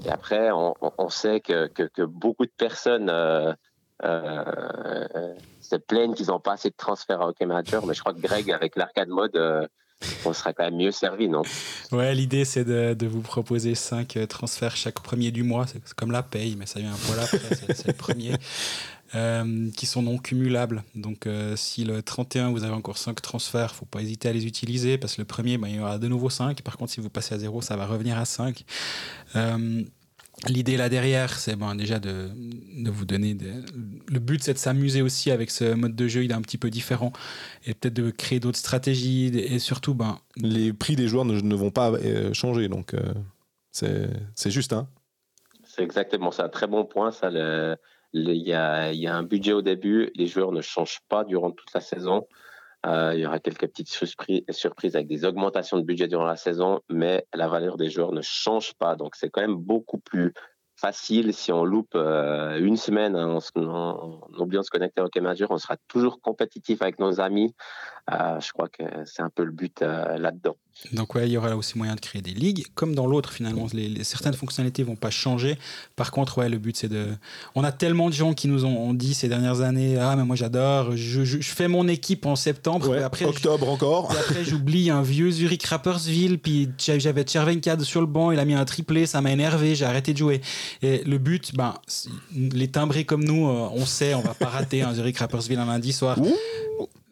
Et 0.05 0.11
après, 0.11 0.51
on, 0.53 1.09
sait 1.09 1.41
que, 1.41 1.69
que, 1.69 2.03
beaucoup 2.03 2.45
de 2.45 2.53
personnes 2.57 3.09
euh, 3.11 3.53
euh, 4.05 5.35
se 5.61 5.77
plaignent 5.77 6.15
qu'ils 6.15 6.27
n'ont 6.27 6.41
pas 6.41 6.53
assez 6.53 6.71
de 6.71 6.77
transferts 6.77 7.21
à 7.21 7.29
Hockey 7.29 7.47
Manager, 7.47 7.85
mais 7.87 7.95
je 7.95 8.01
crois 8.01 8.13
que 8.13 8.21
Greg, 8.21 8.51
avec 8.51 8.77
l'arcade 8.77 9.09
mode, 9.09 9.69
on 10.25 10.33
sera 10.33 10.53
quand 10.53 10.65
même 10.65 10.77
mieux 10.77 10.93
servi, 10.93 11.29
non? 11.29 11.43
Ouais, 11.93 12.15
l'idée 12.15 12.45
c'est 12.45 12.65
de, 12.65 12.95
de, 12.95 13.07
vous 13.07 13.23
proposer 13.23 13.75
5 13.75 14.19
transferts 14.29 14.77
chaque 14.77 15.01
premier 15.01 15.31
du 15.31 15.43
mois. 15.43 15.67
C'est 15.67 15.83
comme 15.95 16.13
la 16.13 16.23
paye, 16.23 16.57
mais 16.57 16.67
ça 16.67 16.81
vient 16.81 16.93
un 16.93 16.97
peu 16.97 17.19
après, 17.19 17.75
c'est 17.75 17.87
le 17.87 17.93
premier. 17.95 18.33
Euh, 19.15 19.71
qui 19.71 19.87
sont 19.87 20.03
non 20.03 20.19
cumulables. 20.19 20.83
Donc 20.97 21.27
euh, 21.27 21.55
si 21.55 21.85
le 21.85 22.03
31, 22.03 22.51
vous 22.51 22.65
avez 22.65 22.73
encore 22.73 22.99
5 22.99 23.23
transferts, 23.23 23.73
faut 23.73 23.87
pas 23.87 24.03
hésiter 24.03 24.29
à 24.29 24.33
les 24.33 24.47
utiliser 24.47 24.99
parce 24.99 25.15
que 25.15 25.21
le 25.21 25.27
premier, 25.27 25.59
ben, 25.59 25.69
il 25.69 25.77
y 25.77 25.81
aura 25.81 25.99
de 25.99 26.09
nouveau 26.09 26.29
5. 26.29 26.61
Par 26.63 26.77
contre, 26.77 26.91
si 26.91 27.01
vous 27.01 27.09
passez 27.09 27.33
à 27.33 27.39
0, 27.39 27.63
ça 27.63 27.77
va 27.77 27.87
revenir 27.87 28.19
à 28.19 28.25
5. 28.25 28.65
Euh, 29.37 29.83
l'idée 30.49 30.77
là 30.77 30.89
derrière, 30.89 31.39
c'est 31.39 31.55
ben, 31.55 31.77
déjà 31.77 32.01
de, 32.01 32.31
de, 32.79 32.91
vous 32.91 33.05
donner. 33.05 33.37
Le 34.09 34.19
but, 34.19 34.43
c'est 34.43 34.55
de 34.55 34.59
s'amuser 34.59 35.03
aussi 35.03 35.31
avec 35.31 35.53
ce 35.53 35.75
mode 35.75 35.95
de 35.95 36.09
jeu. 36.09 36.25
Il 36.25 36.33
est 36.33 36.35
un 36.35 36.43
petit 36.43 36.59
peu 36.59 36.69
différent 36.69 37.13
et 37.65 37.75
peut-être 37.75 37.95
de 37.95 38.11
créer 38.11 38.41
d'autres 38.41 38.59
stratégies 38.59 39.27
et 39.27 39.61
surtout, 39.61 39.95
ben, 39.95 40.19
les 40.35 40.73
prix 40.73 40.97
des 40.97 41.07
joueurs 41.07 41.25
ne, 41.25 41.41
ne 41.41 41.55
vont 41.55 41.71
pas 41.71 41.93
changer. 42.33 42.69
Donc 42.69 42.93
c'est 43.71 44.51
juste. 44.51 44.73
Hein 44.73 44.89
c'est 45.77 45.83
exactement 45.83 46.31
ça. 46.31 46.49
Très 46.49 46.67
bon 46.67 46.85
point. 46.85 47.13
Ça, 47.13 47.29
le, 47.31 47.77
il 48.17 48.49
y, 48.49 48.53
a, 48.53 49.17
un 49.17 49.23
budget 49.23 49.53
au 49.53 49.63
début, 49.63 50.11
les 50.15 50.27
joueurs 50.27 50.53
ne 50.53 50.61
changent 50.61 51.01
pas 51.09 51.25
durant 51.25 51.51
toute 51.51 51.73
la 51.75 51.81
saison. 51.81 52.27
Euh, 52.87 53.13
il 53.15 53.21
y 53.21 53.27
aura 53.27 53.41
quelques 53.41 53.67
petites 53.67 53.89
surprises 53.89 54.97
avec 54.97 55.09
des 55.09 55.25
augmentations 55.25 55.77
de 55.77 55.83
budget 55.83 56.09
durant 56.09 56.25
la 56.25 56.37
saison, 56.37 56.81
mais 56.89 57.27
la 57.35 57.49
valeur 57.49 57.77
des 57.77 57.91
joueurs 57.91 58.13
ne 58.13 58.23
change 58.23 58.75
pas. 58.75 58.97
Donc 58.97 59.17
c'est 59.17 59.29
quand 59.29 59.41
même 59.41 59.57
beaucoup 59.57 59.99
plus 59.99 60.33
facile. 60.77 61.35
Si 61.35 61.53
on 61.53 61.65
loupe 61.65 61.95
euh, 61.95 62.59
une 62.59 62.77
semaine 62.77 63.17
hein, 63.17 63.39
en, 63.57 64.21
oubliant 64.39 64.61
de 64.61 64.67
se 64.67 64.71
connecter 64.71 65.01
au 65.01 65.07
Hockey 65.07 65.21
on 65.51 65.59
sera 65.59 65.77
toujours 65.89 66.21
compétitif 66.21 66.83
avec 66.83 66.99
nos 66.99 67.21
amis 67.21 67.55
je 68.09 68.53
crois 68.53 68.69
que 68.69 68.85
c'est 69.05 69.23
un 69.23 69.31
peu 69.31 69.45
le 69.45 69.53
but 69.53 69.81
là-dedans. 69.81 70.57
Donc 70.93 71.15
ouais, 71.15 71.27
il 71.27 71.33
y 71.33 71.37
aura 71.39 71.49
là 71.49 71.57
aussi 71.57 71.79
moyen 71.79 71.95
de 71.95 72.01
créer 72.01 72.21
des 72.21 72.33
ligues, 72.33 72.67
comme 72.75 72.95
dans 72.95 73.07
l'autre 73.07 73.33
finalement. 73.33 73.67
Les, 73.73 74.05
certaines 74.05 74.35
fonctionnalités 74.35 74.83
vont 74.83 74.95
pas 74.95 75.09
changer. 75.09 75.59
Par 75.97 76.11
contre, 76.11 76.39
ouais, 76.39 76.51
le 76.51 76.59
but 76.59 76.77
c'est 76.77 76.89
de. 76.89 77.09
On 77.55 77.65
a 77.65 77.73
tellement 77.73 78.09
de 78.09 78.15
gens 78.15 78.35
qui 78.35 78.47
nous 78.47 78.65
ont, 78.67 78.93
dit 78.93 79.15
ces 79.15 79.29
dernières 79.29 79.63
années, 79.63 79.97
ah 79.99 80.15
mais 80.17 80.25
moi 80.25 80.37
j'adore, 80.37 80.95
je, 80.95 81.25
je, 81.25 81.39
fais 81.41 81.67
mon 81.67 81.89
équipe 81.89 82.27
en 82.27 82.37
septembre, 82.37 82.95
après 83.03 83.25
octobre 83.25 83.69
encore. 83.69 84.13
après 84.13 84.45
j'oublie 84.45 84.91
un 84.91 85.03
vieux 85.03 85.31
Zurich 85.31 85.65
Rappersville, 85.65 86.39
puis 86.39 86.69
j'avais 86.79 87.27
Chervenka 87.27 87.79
sur 87.81 88.01
le 88.01 88.07
banc, 88.07 88.31
il 88.31 88.39
a 88.39 88.45
mis 88.45 88.55
un 88.55 88.65
triplé, 88.65 89.07
ça 89.07 89.21
m'a 89.21 89.33
énervé, 89.33 89.75
j'ai 89.75 89.87
arrêté 89.87 90.13
de 90.13 90.19
jouer. 90.19 90.41
Et 90.83 91.03
le 91.05 91.19
but, 91.19 91.55
ben 91.55 91.75
les 92.35 92.69
timbrés 92.69 93.05
comme 93.05 93.25
nous, 93.25 93.49
euh, 93.49 93.69
on 93.73 93.87
sait, 93.87 94.15
on 94.15 94.21
va 94.21 94.35
pas 94.35 94.47
rater 94.47 94.83
un 94.83 94.95
Zurich 94.95 95.19
Rappersville 95.19 95.59
un 95.59 95.67
lundi 95.67 95.93
soir. 95.93 96.19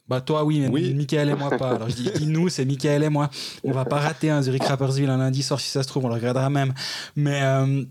Bah 0.08 0.20
toi 0.20 0.44
oui, 0.44 0.60
mais 0.60 0.68
oui. 0.68 0.92
Michael 0.94 1.30
et 1.30 1.34
moi 1.34 1.50
pas. 1.50 1.76
Alors 1.76 1.88
je 1.88 1.94
dis, 1.94 2.10
nous, 2.26 2.48
c'est 2.48 2.64
Michael 2.64 3.02
et 3.02 3.08
moi. 3.08 3.30
On 3.62 3.72
va 3.72 3.84
pas 3.84 3.98
rater 3.98 4.30
un 4.30 4.42
Zurich 4.42 4.64
Rappersville 4.64 5.08
un 5.08 5.18
lundi 5.18 5.42
soir 5.42 5.60
si 5.60 5.70
ça 5.70 5.82
se 5.82 5.88
trouve, 5.88 6.04
on 6.04 6.08
le 6.08 6.14
regardera 6.14 6.50
même. 6.50 6.74
Mais 7.16 7.42
euh, 7.42 7.84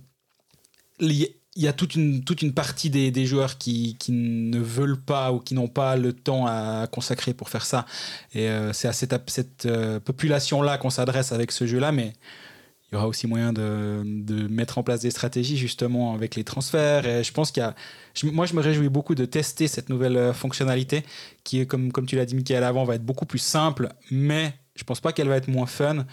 il 0.99 1.27
y 1.55 1.67
a 1.67 1.73
toute 1.73 1.95
une, 1.95 2.23
toute 2.23 2.41
une 2.41 2.53
partie 2.53 2.89
des, 2.89 3.09
des 3.09 3.25
joueurs 3.25 3.57
qui, 3.57 3.95
qui, 3.99 4.11
ne 4.11 4.59
veulent 4.59 4.99
pas 4.99 5.31
ou 5.31 5.39
qui 5.39 5.55
n'ont 5.55 5.67
pas 5.67 5.95
le 5.95 6.13
temps 6.13 6.45
à 6.45 6.87
consacrer 6.91 7.33
pour 7.33 7.49
faire 7.49 7.65
ça. 7.65 7.85
Et 8.33 8.47
euh, 8.49 8.73
c'est 8.73 8.87
à 8.87 8.93
cette, 8.93 9.15
cette 9.27 9.65
euh, 9.65 9.99
population-là 9.99 10.77
qu'on 10.77 10.91
s'adresse 10.91 11.31
avec 11.31 11.51
ce 11.51 11.65
jeu-là. 11.65 11.91
Mais 11.91 12.13
il 12.93 12.97
y 12.97 12.99
aura 12.99 13.07
aussi 13.07 13.25
moyen 13.25 13.53
de, 13.53 14.03
de, 14.05 14.47
mettre 14.47 14.77
en 14.77 14.83
place 14.83 15.01
des 15.01 15.09
stratégies 15.09 15.57
justement 15.57 16.13
avec 16.13 16.35
les 16.35 16.43
transferts. 16.43 17.07
Et 17.07 17.23
je 17.23 17.33
pense 17.33 17.51
qu'il 17.51 17.63
y 17.63 17.65
a. 17.65 17.73
moi, 18.31 18.45
je 18.45 18.53
me 18.53 18.61
réjouis 18.61 18.87
beaucoup 18.87 19.15
de 19.15 19.25
tester 19.25 19.67
cette 19.67 19.89
nouvelle 19.89 20.15
euh, 20.15 20.31
fonctionnalité 20.31 21.03
qui 21.43 21.59
est, 21.59 21.65
comme, 21.65 21.91
comme 21.91 22.05
tu 22.05 22.15
l'as 22.15 22.25
dit, 22.25 22.35
Michael, 22.35 22.63
avant, 22.63 22.83
va 22.83 22.93
être 22.93 23.05
beaucoup 23.05 23.25
plus 23.25 23.39
simple, 23.39 23.89
mais 24.11 24.53
je 24.75 24.83
pense 24.83 25.01
pas 25.01 25.11
qu'elle 25.11 25.27
va 25.27 25.37
être 25.37 25.47
moins 25.47 25.65
fun. 25.65 26.05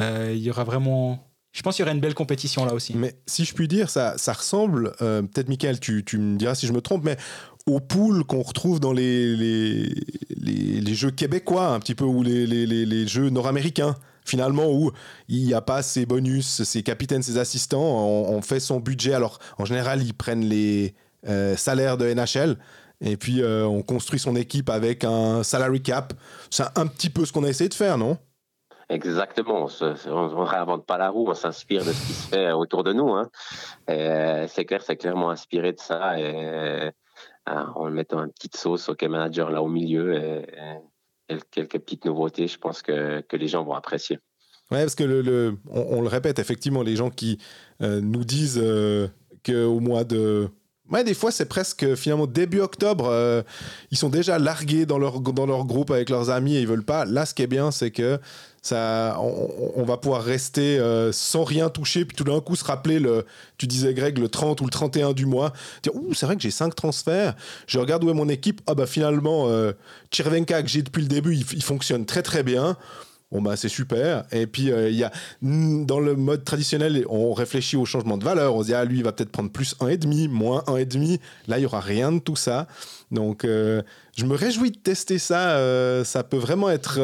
Euh, 0.00 0.32
il 0.34 0.42
y 0.42 0.50
aura 0.50 0.64
vraiment. 0.64 1.30
Je 1.52 1.60
pense 1.60 1.76
qu'il 1.76 1.82
y 1.82 1.84
aura 1.84 1.94
une 1.94 2.00
belle 2.00 2.14
compétition 2.14 2.64
là 2.64 2.72
aussi. 2.72 2.94
Mais 2.96 3.14
si 3.26 3.44
je 3.44 3.52
puis 3.52 3.68
dire, 3.68 3.90
ça, 3.90 4.16
ça 4.16 4.32
ressemble, 4.32 4.94
euh, 5.02 5.20
peut-être 5.20 5.50
Michael, 5.50 5.78
tu, 5.78 6.04
tu, 6.06 6.16
me 6.16 6.38
diras 6.38 6.54
si 6.54 6.66
je 6.66 6.72
me 6.72 6.80
trompe, 6.80 7.04
mais 7.04 7.18
aux 7.66 7.80
poules 7.80 8.24
qu'on 8.24 8.42
retrouve 8.42 8.80
dans 8.80 8.94
les, 8.94 9.36
les, 9.36 9.94
les, 10.30 10.80
les, 10.80 10.94
jeux 10.94 11.10
québécois, 11.10 11.68
un 11.68 11.80
petit 11.80 11.94
peu, 11.94 12.04
ou 12.04 12.22
les, 12.22 12.46
les 12.46 13.06
jeux 13.06 13.28
nord-américains 13.28 13.94
finalement 14.24 14.70
où 14.70 14.90
il 15.28 15.44
n'y 15.44 15.54
a 15.54 15.60
pas 15.60 15.82
ses 15.82 16.06
bonus, 16.06 16.62
ses 16.62 16.82
capitaines, 16.82 17.22
ses 17.22 17.38
assistants, 17.38 17.82
on, 17.82 18.42
fait 18.42 18.60
son 18.60 18.80
budget. 18.80 19.14
Alors 19.14 19.38
en 19.58 19.64
général, 19.64 20.02
ils 20.02 20.14
prennent 20.14 20.44
les 20.44 20.94
euh, 21.28 21.56
salaires 21.56 21.96
de 21.96 22.12
NHL. 22.12 22.56
Et 23.00 23.16
puis 23.16 23.42
euh, 23.42 23.66
on 23.66 23.82
construit 23.82 24.18
son 24.18 24.36
équipe 24.36 24.70
avec 24.70 25.04
un 25.04 25.42
salary 25.42 25.82
cap. 25.82 26.14
C'est 26.50 26.64
un 26.76 26.86
petit 26.86 27.10
peu 27.10 27.24
ce 27.24 27.32
qu'on 27.32 27.44
a 27.44 27.48
essayé 27.48 27.68
de 27.68 27.74
faire, 27.74 27.98
non? 27.98 28.18
Exactement. 28.88 29.66
On 29.80 30.28
ne 30.28 30.44
réinvente 30.44 30.86
pas 30.86 30.98
la 30.98 31.08
roue, 31.08 31.26
on 31.28 31.34
s'inspire 31.34 31.84
de 31.84 31.92
ce 31.92 32.06
qui 32.06 32.12
se 32.12 32.28
fait 32.28 32.52
autour 32.52 32.84
de 32.84 32.92
nous. 32.92 33.10
Hein. 33.10 33.30
Euh, 33.90 34.46
c'est 34.48 34.64
clair, 34.64 34.82
c'est 34.82 34.96
clairement 34.96 35.30
inspiré 35.30 35.72
de 35.72 35.80
ça. 35.80 36.18
Et, 36.18 36.90
en 37.46 37.90
mettant 37.90 38.24
une 38.24 38.32
petite 38.32 38.56
sauce 38.56 38.88
au 38.88 38.94
manager 39.08 39.50
là 39.50 39.62
au 39.62 39.68
milieu. 39.68 40.42
Quelques 41.50 41.78
petites 41.78 42.04
nouveautés, 42.04 42.48
je 42.48 42.58
pense 42.58 42.82
que, 42.82 43.20
que 43.22 43.36
les 43.36 43.48
gens 43.48 43.64
vont 43.64 43.74
apprécier. 43.74 44.18
Ouais, 44.70 44.80
parce 44.80 44.94
que 44.94 45.04
le, 45.04 45.58
on, 45.70 46.00
le 46.00 46.08
répète, 46.08 46.38
effectivement, 46.38 46.82
les 46.82 46.96
gens 46.96 47.10
qui 47.10 47.38
euh, 47.82 48.00
nous 48.00 48.24
disent 48.24 48.60
euh, 48.62 49.08
qu'au 49.44 49.80
mois 49.80 50.04
de. 50.04 50.48
Ouais, 50.90 51.02
des 51.02 51.14
fois, 51.14 51.32
c'est 51.32 51.46
presque 51.46 51.94
finalement 51.94 52.26
début 52.26 52.60
octobre, 52.60 53.06
euh, 53.08 53.42
ils 53.90 53.96
sont 53.96 54.10
déjà 54.10 54.38
largués 54.38 54.84
dans 54.84 54.98
leur, 54.98 55.20
dans 55.20 55.46
leur 55.46 55.64
groupe 55.64 55.90
avec 55.90 56.10
leurs 56.10 56.28
amis 56.28 56.56
et 56.56 56.60
ils 56.60 56.66
veulent 56.66 56.84
pas. 56.84 57.06
Là, 57.06 57.24
ce 57.24 57.32
qui 57.32 57.42
est 57.42 57.46
bien, 57.46 57.70
c'est 57.70 57.90
que 57.90 58.20
ça, 58.64 59.18
on, 59.20 59.82
va 59.82 59.98
pouvoir 59.98 60.22
rester 60.22 60.78
euh, 60.78 61.12
sans 61.12 61.44
rien 61.44 61.68
toucher, 61.68 62.06
puis 62.06 62.16
tout 62.16 62.24
d'un 62.24 62.40
coup 62.40 62.56
se 62.56 62.64
rappeler, 62.64 62.98
le, 62.98 63.26
tu 63.58 63.66
disais 63.66 63.92
Greg, 63.92 64.16
le 64.16 64.28
30 64.28 64.62
ou 64.62 64.64
le 64.64 64.70
31 64.70 65.12
du 65.12 65.26
mois, 65.26 65.52
dire, 65.82 65.92
c'est 66.14 66.24
vrai 66.24 66.34
que 66.34 66.40
j'ai 66.40 66.50
5 66.50 66.74
transferts, 66.74 67.34
je 67.66 67.78
regarde 67.78 68.02
où 68.04 68.10
est 68.10 68.14
mon 68.14 68.28
équipe, 68.30 68.62
ah 68.66 68.74
bah 68.74 68.86
finalement, 68.86 69.48
euh, 69.48 69.72
Chirvenka 70.10 70.62
que 70.62 70.68
j'ai 70.68 70.80
depuis 70.80 71.02
le 71.02 71.08
début, 71.08 71.34
il, 71.34 71.62
fonctionne 71.62 72.06
très 72.06 72.22
très 72.22 72.42
bien. 72.42 72.78
Bon 73.34 73.42
bah 73.42 73.56
c'est 73.56 73.68
super. 73.68 74.24
Et 74.32 74.46
puis 74.46 74.70
euh, 74.70 74.88
il 74.88 74.96
y 74.96 75.04
a 75.04 75.12
dans 75.42 76.00
le 76.00 76.16
mode 76.16 76.44
traditionnel, 76.44 77.04
on 77.10 77.34
réfléchit 77.34 77.76
au 77.76 77.84
changement 77.84 78.16
de 78.16 78.24
valeur. 78.24 78.54
On 78.54 78.62
se 78.62 78.68
dit 78.68 78.74
ah 78.74 78.86
lui 78.86 78.98
il 78.98 79.04
va 79.04 79.12
peut-être 79.12 79.32
prendre 79.32 79.50
plus 79.50 79.74
un 79.80 79.88
et 79.88 79.98
demi, 79.98 80.28
moins 80.28 80.64
un 80.68 80.76
et 80.76 80.86
demi. 80.86 81.20
Là 81.48 81.58
il 81.58 81.62
y 81.62 81.66
aura 81.66 81.80
rien 81.80 82.12
de 82.12 82.20
tout 82.20 82.36
ça. 82.36 82.66
Donc 83.10 83.42
je 83.44 84.24
me 84.24 84.34
réjouis 84.34 84.70
de 84.70 84.78
tester 84.78 85.18
ça. 85.18 86.04
ça 86.04 86.22
peut 86.24 86.38
vraiment 86.38 86.70
être 86.70 86.98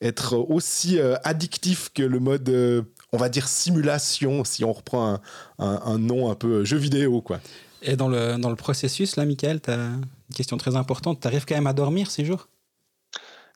être 0.00 0.36
aussi 0.36 0.98
euh, 0.98 1.16
addictif 1.24 1.90
que 1.94 2.02
le 2.02 2.20
mode, 2.20 2.48
euh, 2.48 2.82
on 3.12 3.16
va 3.16 3.28
dire, 3.28 3.48
simulation, 3.48 4.44
si 4.44 4.64
on 4.64 4.72
reprend 4.72 5.20
un, 5.58 5.98
nom 5.98 6.30
un 6.30 6.34
peu 6.34 6.60
euh, 6.60 6.64
jeu 6.64 6.76
vidéo. 6.76 7.20
quoi. 7.22 7.40
Et 7.82 7.96
dans 7.96 8.08
le, 8.08 8.36
dans 8.36 8.50
le 8.50 8.56
processus, 8.56 9.16
là, 9.16 9.24
Michael, 9.24 9.60
tu 9.60 9.70
as 9.70 9.76
une 9.76 10.34
question 10.34 10.56
très 10.56 10.76
importante. 10.76 11.20
Tu 11.20 11.26
arrives 11.26 11.44
quand 11.46 11.54
même 11.54 11.66
à 11.66 11.72
dormir 11.72 12.10
ces 12.10 12.24
jours? 12.24 12.48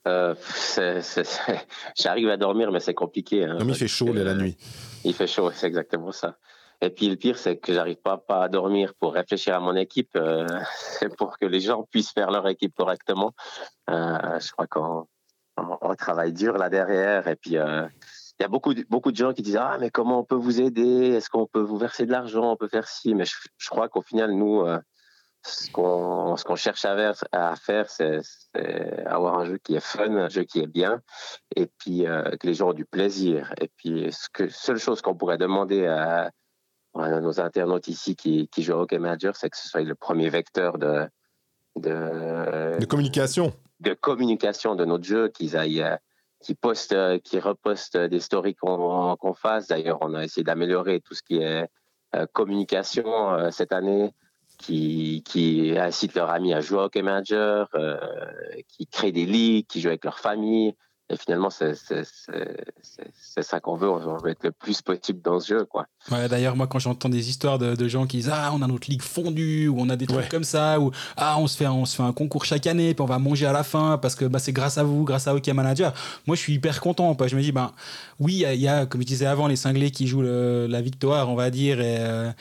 J'arrive 1.95 2.29
à 2.29 2.37
dormir, 2.37 2.71
mais 2.71 2.79
c'est 2.79 2.93
compliqué. 2.93 3.45
Hein, 3.45 3.57
il 3.61 3.75
fait 3.75 3.87
chaud 3.87 4.13
la 4.13 4.33
nuit. 4.33 4.57
Il 5.03 5.13
fait 5.13 5.27
chaud, 5.27 5.51
c'est 5.53 5.67
exactement 5.67 6.11
ça. 6.11 6.37
Et 6.83 6.89
puis 6.89 7.09
le 7.09 7.15
pire, 7.15 7.37
c'est 7.37 7.57
que 7.57 7.73
j'arrive 7.73 7.97
pas, 7.97 8.17
pas 8.17 8.43
à 8.43 8.49
dormir 8.49 8.95
pour 8.95 9.13
réfléchir 9.13 9.55
à 9.55 9.59
mon 9.59 9.75
équipe, 9.75 10.17
pour 11.17 11.37
que 11.37 11.45
les 11.45 11.59
gens 11.59 11.83
puissent 11.91 12.11
faire 12.11 12.31
leur 12.31 12.47
équipe 12.47 12.73
correctement. 12.75 13.33
je 13.87 14.51
crois 14.51 14.65
qu'on 14.65 15.05
on, 15.57 15.95
travaille 15.95 16.33
dur 16.33 16.57
là 16.57 16.69
derrière. 16.69 17.27
Et 17.27 17.35
puis, 17.35 17.57
euh, 17.57 17.87
il 18.39 18.43
y 18.43 18.45
a 18.45 18.47
beaucoup 18.47 18.73
de, 18.73 18.85
beaucoup 18.89 19.11
de 19.11 19.17
gens 19.17 19.33
qui 19.33 19.41
disent 19.41 19.57
Ah, 19.57 19.77
mais 19.79 19.89
comment 19.89 20.19
on 20.19 20.23
peut 20.23 20.35
vous 20.35 20.61
aider? 20.61 21.09
Est-ce 21.09 21.29
qu'on 21.29 21.45
peut 21.45 21.61
vous 21.61 21.77
verser 21.77 22.05
de 22.05 22.11
l'argent? 22.11 22.51
On 22.51 22.55
peut 22.55 22.67
faire 22.67 22.87
ci. 22.87 23.13
Mais 23.13 23.25
je, 23.25 23.69
crois 23.69 23.89
qu'au 23.89 24.01
final, 24.01 24.31
nous, 24.31 24.65
euh, 25.77 26.35
ce 26.35 26.43
qu'on 26.43 26.55
cherche 26.55 26.85
à, 26.85 27.55
faire, 27.55 27.89
c'est 27.89 28.21
avoir 29.05 29.39
un 29.39 29.45
jeu 29.45 29.57
qui 29.57 29.75
est 29.75 29.83
fun, 29.83 30.15
un 30.15 30.29
jeu 30.29 30.43
qui 30.43 30.59
est 30.59 30.67
bien, 30.67 31.01
et 31.55 31.65
puis 31.65 32.05
euh, 32.05 32.35
que 32.39 32.47
les 32.47 32.53
gens 32.53 32.69
ont 32.69 32.73
du 32.73 32.85
plaisir. 32.85 33.53
Et 33.59 33.69
puis, 33.75 34.11
ce 34.11 34.29
que, 34.31 34.49
seule 34.49 34.77
chose 34.77 35.01
qu'on 35.01 35.15
pourrait 35.15 35.37
demander 35.37 35.87
à, 35.87 36.31
nos 36.93 37.39
internautes 37.39 37.87
ici 37.87 38.15
qui, 38.15 38.49
qui 38.49 38.63
jouent 38.63 38.73
au 38.73 38.81
Hockey 38.81 38.99
Manager, 38.99 39.35
c'est 39.35 39.49
que 39.49 39.57
ce 39.57 39.67
soit 39.67 39.81
le 39.81 39.95
premier 39.95 40.29
vecteur 40.29 40.77
de, 40.77 41.07
de, 41.77 42.77
de 42.79 42.85
communication 42.85 43.53
de 43.79 43.93
communication 43.95 44.75
de 44.75 44.85
notre 44.85 45.05
jeu, 45.05 45.29
qu'ils 45.29 45.57
aillent, 45.57 45.81
euh, 45.81 45.95
qui 46.39 46.53
postent, 46.53 46.93
euh, 46.93 47.17
qui 47.17 47.39
repostent 47.39 47.97
des 47.97 48.19
stories 48.19 48.55
qu'on 48.55 49.33
fasse. 49.33 49.67
D'ailleurs, 49.67 49.97
on 50.01 50.13
a 50.13 50.23
essayé 50.23 50.43
d'améliorer 50.43 51.01
tout 51.01 51.15
ce 51.15 51.23
qui 51.23 51.37
est 51.37 51.67
communication 52.33 53.49
cette 53.51 53.71
année, 53.71 54.13
qui, 54.61 55.23
qui 55.25 55.73
incitent 55.77 56.15
leurs 56.15 56.29
amis 56.29 56.53
à 56.53 56.61
jouer 56.61 56.77
au 56.77 56.81
hockey 56.81 57.01
manager, 57.01 57.69
qui 58.67 58.87
créent 58.87 59.11
des 59.11 59.25
ligues, 59.25 59.67
qui 59.67 59.81
jouent 59.81 59.89
avec 59.89 60.05
leur 60.05 60.19
famille. 60.19 60.73
Et 61.11 61.17
finalement, 61.17 61.49
c'est 61.49 61.75
ça 63.41 63.59
qu'on 63.59 63.75
veut. 63.75 63.89
On 63.89 64.17
veut 64.17 64.29
être 64.29 64.43
le 64.43 64.51
plus 64.51 64.81
possible 64.81 65.21
dans 65.21 65.39
ce 65.39 65.47
jeu. 65.47 65.65
Quoi. 65.65 65.85
Ouais, 66.09 66.29
D'ailleurs, 66.29 66.55
moi, 66.55 66.67
quand 66.67 66.79
j'entends 66.79 67.09
des 67.09 67.29
histoires 67.29 67.59
de, 67.59 67.87
gens 67.87 68.07
qui 68.07 68.17
disent 68.17 68.31
Ah, 68.33 68.51
on 68.53 68.61
a 68.61 68.67
notre 68.67 68.89
ligue 68.89 69.01
fondue, 69.01 69.67
ou 69.67 69.75
on 69.79 69.89
a 69.89 69.97
des 69.97 70.07
trucs 70.07 70.29
comme 70.29 70.45
ça, 70.45 70.79
ou 70.79 70.91
Ah, 71.17 71.37
on 71.37 71.47
se, 71.47 71.57
fait, 71.57 71.67
on 71.67 71.85
se 71.85 71.97
fait 71.97 72.03
un 72.03 72.13
concours 72.13 72.45
chaque 72.45 72.65
année, 72.65 72.93
puis 72.93 73.01
on 73.01 73.07
va 73.07 73.19
manger 73.19 73.45
à 73.45 73.51
la 73.51 73.63
fin 73.63 73.97
parce 73.97 74.15
que 74.15 74.25
bah, 74.25 74.39
c'est 74.39 74.53
grâce 74.53 74.77
à 74.77 74.83
vous, 74.83 75.03
grâce 75.03 75.27
à 75.27 75.35
Hockey 75.35 75.51
Manager. 75.51 75.93
Moi, 76.27 76.37
je 76.37 76.41
suis 76.41 76.53
hyper 76.53 76.79
content. 76.79 77.17
Je 77.27 77.35
me 77.35 77.41
dis 77.41 77.51
ben, 77.51 77.73
Oui, 78.19 78.45
il 78.49 78.61
y, 78.61 78.67
a, 78.69 78.85
comme 78.85 79.01
je 79.01 79.07
disais 79.07 79.25
avant, 79.25 79.47
les 79.47 79.57
cinglés 79.57 79.91
qui 79.91 80.07
jouent 80.07 80.21
la 80.21 80.81
victoire, 80.81 81.29
on 81.29 81.35
va 81.35 81.49
dire. 81.49 81.81
Et, 81.81 81.97
euh, 81.99 82.31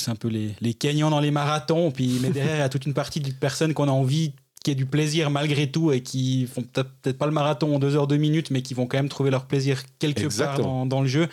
c'est 0.00 0.10
un 0.10 0.16
peu 0.16 0.28
les, 0.28 0.54
les 0.60 0.74
Kenyans 0.74 1.10
dans 1.10 1.20
les 1.20 1.30
marathons. 1.30 1.90
Puis, 1.90 2.18
mais 2.20 2.30
derrière, 2.30 2.56
il 2.56 2.60
y 2.60 2.62
a 2.62 2.68
toute 2.68 2.86
une 2.86 2.94
partie 2.94 3.20
de 3.20 3.32
personnes 3.32 3.74
qu'on 3.74 3.88
a 3.88 3.92
envie 3.92 4.32
qui 4.62 4.70
aient 4.70 4.74
du 4.74 4.86
plaisir 4.86 5.30
malgré 5.30 5.70
tout 5.70 5.90
et 5.90 6.02
qui 6.02 6.46
font 6.46 6.62
peut-être 6.62 7.16
pas 7.16 7.26
le 7.26 7.32
marathon 7.32 7.74
en 7.74 7.78
2 7.78 7.96
heures 7.96 8.06
2 8.06 8.16
minutes, 8.16 8.50
mais 8.50 8.60
qui 8.62 8.74
vont 8.74 8.86
quand 8.86 8.98
même 8.98 9.08
trouver 9.08 9.30
leur 9.30 9.46
plaisir 9.46 9.82
quelque 9.98 10.28
part 10.36 10.86
dans, 10.86 11.00
le 11.00 11.08
jeu. 11.08 11.28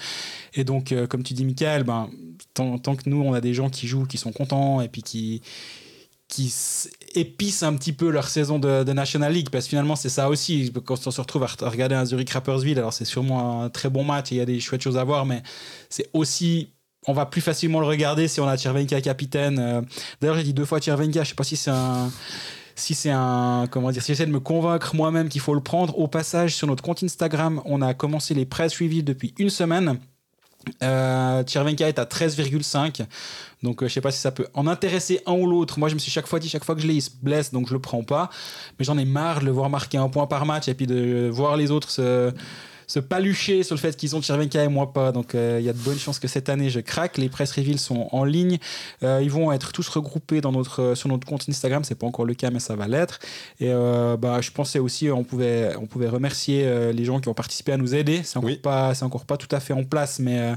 Et 0.53 0.63
donc, 0.63 0.91
euh, 0.91 1.07
comme 1.07 1.23
tu 1.23 1.33
dis, 1.33 1.43
Michael, 1.43 1.83
ben, 1.83 2.09
tant, 2.53 2.77
que 2.77 3.09
nous, 3.09 3.21
on 3.21 3.33
a 3.33 3.41
des 3.41 3.53
gens 3.53 3.69
qui 3.69 3.87
jouent, 3.87 4.05
qui 4.05 4.17
sont 4.17 4.31
contents 4.31 4.79
et 4.79 4.87
puis 4.87 5.03
qui, 5.03 5.41
qui 6.29 6.53
épicent 7.15 7.63
un 7.63 7.75
petit 7.75 7.91
peu 7.91 8.09
leur 8.09 8.29
saison 8.29 8.59
de, 8.59 8.83
National 8.93 9.33
League, 9.33 9.49
parce 9.49 9.65
que 9.65 9.69
finalement, 9.69 9.97
c'est 9.97 10.09
ça 10.09 10.29
aussi. 10.29 10.71
Quand 10.85 11.05
on 11.05 11.11
se 11.11 11.19
retrouve 11.19 11.43
à 11.43 11.69
regarder 11.69 11.95
un 11.95 12.05
Zurich 12.05 12.29
Rappersville, 12.29 12.79
alors 12.79 12.93
c'est 12.93 13.05
sûrement 13.05 13.63
un 13.63 13.69
très 13.69 13.89
bon 13.89 14.05
match 14.05 14.31
et 14.31 14.35
il 14.35 14.37
y 14.37 14.41
a 14.41 14.45
des 14.45 14.61
chouettes 14.61 14.81
choses 14.81 14.97
à 14.97 15.03
voir, 15.03 15.25
mais 15.25 15.43
c'est 15.89 16.09
aussi 16.13 16.69
on 17.07 17.13
va 17.13 17.25
plus 17.25 17.41
facilement 17.41 17.79
le 17.79 17.87
regarder 17.87 18.27
si 18.27 18.39
on 18.39 18.47
a 18.47 18.57
Tchervenka 18.57 18.99
capitaine. 19.01 19.59
Euh, 19.59 19.81
d'ailleurs, 20.21 20.37
j'ai 20.37 20.43
dit 20.43 20.53
deux 20.53 20.65
fois 20.65 20.79
Tchervenka, 20.79 21.23
je 21.23 21.29
sais 21.29 21.35
pas 21.35 21.43
si 21.43 21.55
c'est 21.55 21.71
un 21.71 22.11
si 22.75 22.93
c'est 22.93 23.09
un 23.09 23.65
comment 23.71 23.89
dire 23.89 24.03
si 24.03 24.11
j'essaie 24.11 24.27
de 24.27 24.31
me 24.31 24.39
convaincre 24.39 24.95
moi-même 24.95 25.29
qu'il 25.29 25.41
faut 25.41 25.55
le 25.55 25.61
prendre 25.61 25.97
au 25.97 26.07
passage 26.07 26.53
sur 26.53 26.67
notre 26.67 26.83
compte 26.83 27.01
Instagram 27.01 27.59
on 27.65 27.81
a 27.81 27.95
commencé 27.95 28.35
les 28.35 28.45
press 28.45 28.79
reviews 28.79 29.01
depuis 29.01 29.33
une 29.39 29.49
semaine 29.49 29.97
Euh, 30.83 31.43
est 31.43 31.99
à 31.99 32.05
13,5. 32.05 33.05
Donc, 33.63 33.81
euh, 33.81 33.87
je 33.87 33.93
sais 33.93 34.01
pas 34.01 34.11
si 34.11 34.19
ça 34.19 34.31
peut 34.31 34.47
en 34.53 34.67
intéresser 34.67 35.21
un 35.25 35.31
ou 35.31 35.47
l'autre. 35.47 35.79
Moi, 35.79 35.87
je 35.87 35.93
me 35.93 35.99
suis 35.99 36.11
chaque 36.11 36.27
fois 36.27 36.39
dit, 36.39 36.49
chaque 36.49 36.65
fois 36.65 36.75
que 36.75 36.81
je 36.81 36.87
l'ai, 36.87 36.95
il 36.95 37.01
se 37.01 37.09
blesse, 37.21 37.53
donc 37.53 37.67
je 37.67 37.73
le 37.73 37.79
prends 37.79 38.03
pas. 38.03 38.29
Mais 38.77 38.85
j'en 38.85 38.97
ai 38.97 39.05
marre 39.05 39.39
de 39.39 39.45
le 39.45 39.51
voir 39.51 39.69
marquer 39.69 39.97
un 39.97 40.09
point 40.09 40.27
par 40.27 40.45
match 40.45 40.67
et 40.67 40.73
puis 40.73 40.85
de 40.85 41.29
voir 41.31 41.55
les 41.55 41.71
autres 41.71 41.89
se 42.87 42.99
palucher 42.99 43.63
sur 43.63 43.75
le 43.75 43.81
fait 43.81 43.95
qu'ils 43.95 44.15
ont 44.15 44.21
Chervenka 44.21 44.63
et 44.63 44.69
moi 44.69 44.93
pas. 44.93 45.11
Donc 45.11 45.35
euh, 45.35 45.57
il 45.59 45.65
y 45.65 45.69
a 45.69 45.73
de 45.73 45.77
bonnes 45.77 45.99
chances 45.99 46.19
que 46.19 46.27
cette 46.27 46.47
année 46.47 46.69
je 46.69 46.79
craque. 46.79 47.17
Les 47.17 47.27
press 47.29 47.51
reveals 47.51 47.79
sont 47.79 48.07
en 48.11 48.23
ligne. 48.23 48.57
Euh, 49.03 49.19
ils 49.21 49.29
vont 49.29 49.51
être 49.51 49.73
tous 49.73 49.87
regroupés 49.89 50.39
dans 50.39 50.53
notre, 50.53 50.81
euh, 50.81 50.95
sur 50.95 51.09
notre 51.09 51.27
compte 51.27 51.45
Instagram. 51.49 51.83
C'est 51.83 51.95
pas 51.95 52.07
encore 52.07 52.25
le 52.25 52.33
cas, 52.33 52.49
mais 52.49 52.59
ça 52.59 52.75
va 52.75 52.87
l'être. 52.87 53.19
Et 53.59 53.67
bah, 53.67 54.39
je 54.41 54.51
pensais 54.51 54.79
aussi, 54.79 55.11
on 55.11 55.23
pouvait, 55.23 55.75
on 55.79 55.85
pouvait 55.85 56.07
remercier 56.07 56.93
les 56.93 57.05
gens 57.05 57.19
qui 57.19 57.27
ont 57.27 57.33
participé 57.33 57.73
à 57.73 57.77
nous 57.77 57.93
aider. 57.93 58.21
C'est 58.23 58.37
encore, 58.37 58.61
pas, 58.61 58.93
encore 59.03 59.25
pas 59.25 59.37
tout 59.37 59.53
à 59.53 59.59
fait 59.59 59.73
en 59.73 59.83
place, 59.83 60.19
mais 60.19 60.55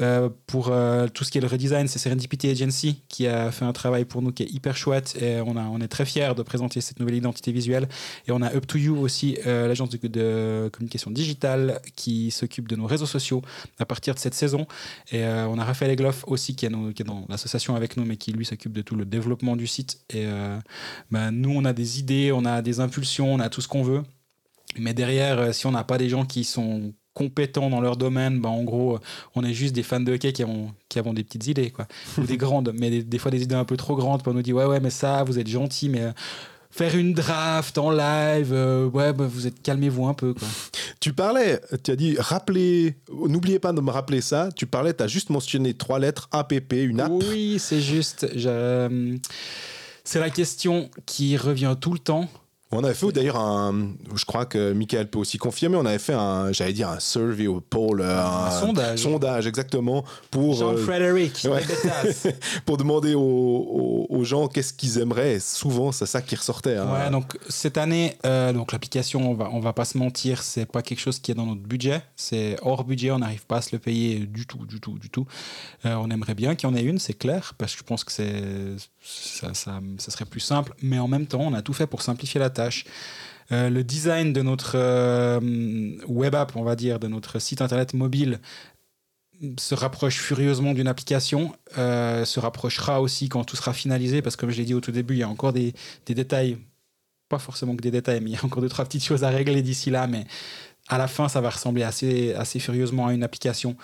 euh, 0.00 0.28
pour 0.46 0.68
euh, 0.68 1.08
tout 1.08 1.24
ce 1.24 1.30
qui 1.30 1.38
est 1.38 1.40
le 1.40 1.46
redesign, 1.46 1.88
c'est 1.88 1.98
Serendipity 1.98 2.50
Agency 2.50 3.02
qui 3.08 3.26
a 3.26 3.50
fait 3.50 3.64
un 3.64 3.72
travail 3.72 4.04
pour 4.04 4.22
nous 4.22 4.32
qui 4.32 4.44
est 4.44 4.50
hyper 4.50 4.76
chouette 4.76 5.16
et 5.20 5.40
on, 5.40 5.80
est 5.80 5.88
très 5.88 6.04
fiers 6.04 6.34
de 6.36 6.42
présenter 6.42 6.80
cette 6.80 7.00
nouvelle 7.00 7.16
identité 7.16 7.52
visuelle. 7.52 7.88
Et 8.26 8.32
on 8.32 8.42
a 8.42 8.54
Up 8.54 8.66
to 8.66 8.78
You 8.78 8.96
aussi, 8.96 9.38
euh, 9.46 9.66
l'agence 9.66 9.90
de, 9.90 10.68
communication 10.72 11.10
digitale 11.10 11.80
qui 11.96 12.30
s'occupe 12.30 12.68
de 12.68 12.76
nos 12.76 12.86
réseaux 12.86 13.06
sociaux 13.06 13.42
à 13.78 13.86
partir 13.86 14.14
de 14.14 14.18
cette 14.18 14.34
saison. 14.34 14.66
Et 15.10 15.24
on 15.24 15.58
a 15.58 15.64
Raphaël 15.64 15.90
Egloff 15.92 16.24
aussi 16.26 16.54
qui 16.54 16.66
est, 16.66 16.70
dans 17.04 17.24
l'association 17.28 17.74
avec 17.74 17.96
nous 17.96 18.04
mais 18.04 18.16
qui 18.16 18.32
lui 18.32 18.44
s'occupe 18.44 18.72
de 18.72 18.82
tout 18.82 18.96
le 18.96 19.04
développement 19.04 19.56
du 19.56 19.66
site. 19.66 20.00
Et 20.10 20.26
ben, 21.10 21.30
nous, 21.30 21.50
on 21.50 21.64
a 21.64 21.72
des 21.72 21.98
idées, 21.98 22.32
on 22.32 22.44
a 22.44 22.62
des 22.62 22.80
impulsions, 22.80 23.32
on 23.32 23.40
a 23.40 23.48
tout 23.48 23.60
ce 23.60 23.68
qu'on 23.68 23.82
veut. 23.82 24.02
Mais 24.78 24.94
derrière, 24.94 25.54
si 25.54 25.66
on 25.66 25.72
n'a 25.72 25.84
pas 25.84 25.98
des 25.98 26.08
gens 26.08 26.24
qui 26.24 26.44
sont 26.44 26.92
compétents 27.18 27.68
dans 27.68 27.80
leur 27.80 27.96
domaine, 27.96 28.40
bah, 28.40 28.48
en 28.48 28.62
gros, 28.62 29.00
on 29.34 29.42
est 29.42 29.52
juste 29.52 29.74
des 29.74 29.82
fans 29.82 29.98
de 29.98 30.12
hockey 30.12 30.32
qui 30.32 30.44
avons, 30.44 30.70
qui 30.88 31.00
avons 31.00 31.12
des 31.12 31.24
petites 31.24 31.48
idées, 31.48 31.70
quoi. 31.70 31.88
Ou 32.16 32.22
des 32.22 32.36
grandes, 32.44 32.72
mais 32.78 33.02
des, 33.02 33.18
fois 33.18 33.32
des 33.32 33.42
idées 33.42 33.56
un 33.56 33.64
peu 33.64 33.76
trop 33.76 33.96
grandes. 33.96 34.22
Puis 34.22 34.30
on 34.30 34.34
nous 34.34 34.42
dit, 34.42 34.52
ouais, 34.52 34.64
ouais, 34.64 34.78
mais 34.78 34.90
ça, 34.90 35.24
vous 35.24 35.40
êtes 35.40 35.48
gentil, 35.48 35.88
mais 35.88 36.02
euh, 36.02 36.12
faire 36.70 36.96
une 36.96 37.14
draft 37.14 37.76
en 37.76 37.90
live, 37.90 38.52
euh, 38.52 38.88
ouais, 38.88 39.12
bah, 39.12 39.26
vous 39.28 39.48
êtes 39.48 39.60
calmez-vous 39.60 40.06
un 40.06 40.14
peu. 40.14 40.32
Quoi. 40.32 40.46
Tu 41.00 41.12
parlais, 41.12 41.60
tu 41.82 41.90
as 41.90 41.96
dit, 41.96 42.14
rappelez, 42.18 42.96
n'oubliez 43.10 43.58
pas 43.58 43.72
de 43.72 43.80
me 43.80 43.90
rappeler 43.90 44.20
ça. 44.20 44.50
Tu 44.54 44.66
parlais, 44.66 44.94
tu 44.94 45.02
as 45.02 45.08
juste 45.08 45.30
mentionné 45.30 45.74
trois 45.74 45.98
lettres, 45.98 46.28
APP, 46.30 46.72
une 46.74 47.00
app. 47.00 47.10
Oui, 47.12 47.56
c'est 47.58 47.80
juste. 47.80 48.28
C'est 50.04 50.20
la 50.20 50.30
question 50.30 50.88
qui 51.04 51.36
revient 51.36 51.76
tout 51.78 51.92
le 51.92 51.98
temps. 51.98 52.28
On 52.70 52.84
avait 52.84 52.92
fait 52.92 53.10
d'ailleurs 53.12 53.36
un, 53.36 53.92
je 54.14 54.26
crois 54.26 54.44
que 54.44 54.74
Michael 54.74 55.08
peut 55.08 55.18
aussi 55.18 55.38
confirmer, 55.38 55.78
on 55.78 55.86
avait 55.86 55.98
fait 55.98 56.12
un, 56.12 56.52
j'allais 56.52 56.74
dire 56.74 56.90
un 56.90 57.00
survey 57.00 57.46
au 57.46 57.62
pôle, 57.62 58.02
un, 58.02 58.50
sondage. 58.50 58.98
sondage 58.98 59.46
exactement 59.46 60.04
pour 60.30 60.54
Jean 60.54 60.74
euh, 60.76 61.20
pour 62.66 62.76
demander 62.76 63.14
aux, 63.14 64.06
aux, 64.10 64.24
gens 64.24 64.48
qu'est-ce 64.48 64.74
qu'ils 64.74 64.98
aimeraient. 64.98 65.36
Et 65.36 65.40
souvent, 65.40 65.92
c'est 65.92 66.04
ça 66.04 66.20
qui 66.20 66.36
ressortait. 66.36 66.76
Hein. 66.76 66.92
Ouais, 66.92 67.10
donc 67.10 67.38
cette 67.48 67.78
année, 67.78 68.18
euh, 68.26 68.52
donc 68.52 68.72
l'application, 68.72 69.30
on 69.30 69.34
va, 69.34 69.48
on 69.50 69.60
va 69.60 69.72
pas 69.72 69.86
se 69.86 69.96
mentir, 69.96 70.42
c'est 70.42 70.66
pas 70.66 70.82
quelque 70.82 71.00
chose 71.00 71.20
qui 71.20 71.30
est 71.30 71.34
dans 71.34 71.46
notre 71.46 71.62
budget, 71.62 72.02
c'est 72.16 72.56
hors 72.60 72.84
budget, 72.84 73.10
on 73.12 73.20
n'arrive 73.20 73.46
pas 73.46 73.56
à 73.56 73.62
se 73.62 73.70
le 73.72 73.78
payer 73.78 74.18
du 74.18 74.46
tout, 74.46 74.66
du 74.66 74.78
tout, 74.78 74.98
du 74.98 75.08
tout. 75.08 75.26
Euh, 75.86 75.94
on 75.94 76.10
aimerait 76.10 76.34
bien 76.34 76.54
qu'il 76.54 76.68
y 76.68 76.72
en 76.72 76.76
ait 76.76 76.84
une, 76.84 76.98
c'est 76.98 77.14
clair, 77.14 77.54
parce 77.56 77.72
que 77.72 77.78
je 77.78 77.84
pense 77.84 78.04
que 78.04 78.12
c'est 78.12 78.42
ça, 79.00 79.54
ça, 79.54 79.80
ça, 79.96 80.10
serait 80.10 80.26
plus 80.26 80.40
simple, 80.40 80.74
mais 80.82 80.98
en 80.98 81.08
même 81.08 81.26
temps, 81.26 81.40
on 81.40 81.54
a 81.54 81.62
tout 81.62 81.72
fait 81.72 81.86
pour 81.86 82.02
simplifier 82.02 82.38
la 82.38 82.50
Euh, 83.50 83.70
le 83.70 83.82
design 83.82 84.32
de 84.32 84.42
notre 84.42 84.72
euh, 84.74 85.40
web 86.06 86.34
app, 86.34 86.54
on 86.56 86.62
va 86.62 86.76
dire, 86.76 86.98
de 86.98 87.08
notre 87.08 87.38
site 87.38 87.62
internet 87.62 87.94
mobile 87.94 88.40
se 89.56 89.74
rapproche 89.74 90.18
furieusement 90.18 90.74
d'une 90.74 90.88
application, 90.88 91.54
euh, 91.78 92.24
se 92.24 92.40
rapprochera 92.40 93.00
aussi 93.00 93.28
quand 93.28 93.44
tout 93.44 93.56
sera 93.56 93.72
finalisé, 93.72 94.20
parce 94.20 94.36
que 94.36 94.40
comme 94.40 94.50
je 94.50 94.58
l'ai 94.58 94.64
dit 94.64 94.74
au 94.74 94.80
tout 94.80 94.90
début, 94.90 95.14
il 95.14 95.18
y 95.18 95.22
a 95.22 95.28
encore 95.28 95.52
des, 95.52 95.74
des, 96.06 96.14
détails, 96.14 96.58
pas 97.28 97.38
forcément 97.38 97.76
que 97.76 97.80
des 97.80 97.92
détails, 97.92 98.20
mais 98.20 98.30
il 98.30 98.32
y 98.34 98.36
a 98.36 98.44
encore 98.44 98.62
deux, 98.62 98.68
trois 98.68 98.84
petites 98.84 99.04
choses 99.04 99.22
à 99.22 99.30
régler 99.30 99.62
d'ici 99.62 99.90
là, 99.90 100.08
mais 100.08 100.26
à 100.88 100.98
la 100.98 101.06
fin, 101.06 101.28
ça 101.28 101.40
va 101.40 101.50
ressembler 101.50 101.84
assez, 101.84 102.34
assez 102.34 102.58
furieusement 102.58 103.06
à 103.06 103.12
une 103.12 103.22
application 103.22 103.76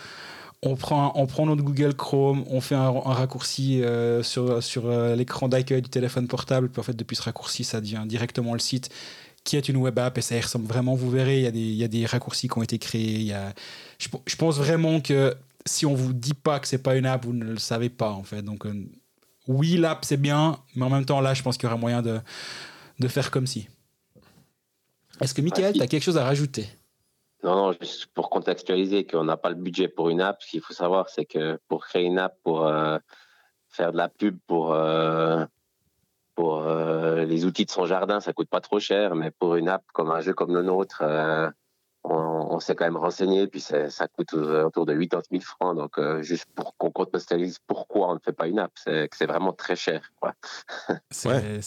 on 0.65 0.77
prend, 0.77 1.12
on 1.15 1.27
prend 1.27 1.47
notre 1.47 1.62
Google 1.62 1.95
Chrome, 1.95 2.45
on 2.49 2.61
fait 2.61 2.75
un, 2.75 2.91
raccourci 2.91 3.83
euh, 3.83 4.23
sur, 4.23 4.62
sur 4.62 4.87
euh, 4.87 5.15
l'écran 5.15 5.49
d'accueil 5.49 5.83
du 5.83 5.91
téléphone 5.91 6.27
portable, 6.27 6.71
puis 6.71 6.81
en 6.81 6.83
fait, 6.83 6.97
depuis 6.97 7.17
ce 7.17 7.23
raccourci, 7.23 7.65
ça 7.65 7.81
devient 7.81 8.03
directement 8.07 8.55
le 8.55 8.59
site 8.59 8.91
qui 9.45 9.57
est 9.57 9.69
une 9.69 9.77
web 9.77 9.99
app 9.99 10.17
et 10.17 10.23
ça 10.23 10.37
y 10.37 10.41
ressemble 10.41 10.67
vraiment. 10.67 10.95
Vous 10.95 11.11
verrez, 11.11 11.39
il 11.39 11.43
y, 11.43 11.47
a 11.47 11.51
des, 11.51 11.61
il 11.61 11.77
y 11.77 11.85
a 11.85 11.89
des 11.89 12.07
raccourcis 12.07 12.49
qui 12.49 12.59
ont 12.59 12.62
été 12.62 12.79
créés. 12.79 13.17
Il 13.17 13.25
y 13.25 13.33
a, 13.35 13.53
je, 13.99 14.09
je, 14.27 14.37
pense 14.37 14.57
vraiment 14.57 15.03
que 15.03 15.37
si 15.67 15.85
on 15.85 15.95
vous 15.95 16.15
dit 16.15 16.33
pas 16.33 16.61
que 16.61 16.67
c'est 16.67 16.79
pas 16.79 16.97
une 16.97 17.05
app, 17.05 17.27
vous 17.27 17.35
ne 17.35 17.45
le 17.45 17.59
savez 17.59 17.91
pas 17.91 18.11
en 18.11 18.23
fait. 18.23 18.41
Donc, 18.41 18.65
euh, 18.65 18.73
oui, 19.47 19.77
l'app 19.77 20.05
c'est 20.07 20.17
bien, 20.17 20.59
mais 20.75 20.87
en 20.87 20.91
même 20.91 21.05
temps, 21.05 21.21
là, 21.21 21.35
je 21.35 21.43
pense 21.43 21.59
qu'il 21.59 21.65
y 21.65 21.67
aura 21.67 21.77
moyen 21.77 22.01
de, 22.01 22.21
de 23.01 23.09
faire 23.09 23.31
comme 23.31 23.47
si. 23.47 23.69
Est-ce 25.21 25.35
que 25.35 25.43
Michael, 25.43 25.75
tu 25.75 25.83
as 25.83 25.87
quelque 25.87 26.03
chose 26.03 26.17
à 26.17 26.25
rajouter? 26.25 26.67
Non, 27.45 27.57
non, 27.57 27.72
juste 27.72 28.07
pour 28.14 28.30
contextualiser 28.30 29.07
qu'on 29.07 29.24
n'a 29.24 29.36
pas 29.36 29.51
le 29.51 29.55
budget 29.55 29.86
pour 29.86 30.09
une 30.09 30.22
app, 30.22 30.42
ce 30.42 30.49
qu'il 30.49 30.62
faut 30.62 30.72
savoir, 30.72 31.11
c'est 31.11 31.26
que 31.26 31.59
pour 31.68 31.84
créer 31.84 32.05
une 32.05 32.18
app, 32.18 32.34
pour 32.42 32.66
euh, 32.66 32.97
faire 33.68 33.92
de 33.92 33.99
la 33.99 34.09
pub 34.09 34.38
pour, 34.47 34.72
euh, 34.72 35.45
pour 36.34 36.62
euh, 36.62 37.26
les 37.26 37.45
outils 37.45 37.66
de 37.66 37.70
son 37.70 37.84
jardin, 37.84 38.20
ça 38.20 38.32
coûte 38.32 38.49
pas 38.49 38.62
trop 38.62 38.80
cher, 38.80 39.14
mais 39.14 39.30
pour 39.30 39.57
une 39.57 39.68
app 39.68 39.84
comme 39.92 40.11
un 40.11 40.22
jeu 40.22 40.32
comme 40.32 40.55
le 40.55 40.62
nôtre, 40.62 41.05
on, 42.03 42.61
s'est 42.61 42.74
quand 42.74 42.86
même 42.86 42.97
renseigné, 42.97 43.47
puis 43.47 43.61
ça 43.61 44.09
coûte 44.09 44.32
autour 44.32 44.86
de 44.86 44.95
80 44.95 45.22
000 45.30 45.42
francs. 45.42 45.76
Donc, 45.76 46.01
juste 46.22 46.47
pour 46.55 46.74
qu'on 46.78 46.90
contextualise 46.90 47.59
pourquoi 47.66 48.09
on 48.09 48.14
ne 48.14 48.20
fait 48.20 48.32
pas 48.32 48.47
une 48.47 48.59
app, 48.59 48.72
c'est 48.76 49.09
que 49.09 49.16
c'est 49.18 49.26
vraiment 49.26 49.53
très 49.53 49.76
cher. 49.76 50.12
Quoi. 50.18 50.32
ouais. 51.26 51.61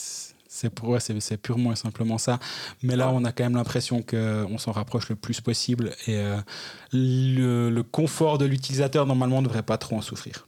C'est 0.48 0.70
pour 0.70 0.98
c'est 1.02 1.38
purement 1.38 1.74
et 1.74 1.76
simplement 1.76 2.18
ça. 2.18 2.39
Mais 2.82 2.95
là, 2.95 3.12
on 3.12 3.24
a 3.26 3.32
quand 3.32 3.43
même 3.43 3.56
l'impression 3.56 4.02
qu'on 4.02 4.58
s'en 4.58 4.72
rapproche 4.72 5.10
le 5.10 5.16
plus 5.16 5.41
possible 5.41 5.91
et 6.08 6.18
euh, 6.18 6.39
le, 6.93 7.82
confort 7.82 8.38
de 8.38 8.45
l'utilisateur, 8.45 9.06
normalement, 9.06 9.41
ne 9.41 9.48
devrait 9.48 9.64
pas 9.64 9.78
trop 9.78 9.98
en 9.98 10.02
souffrir. 10.02 10.48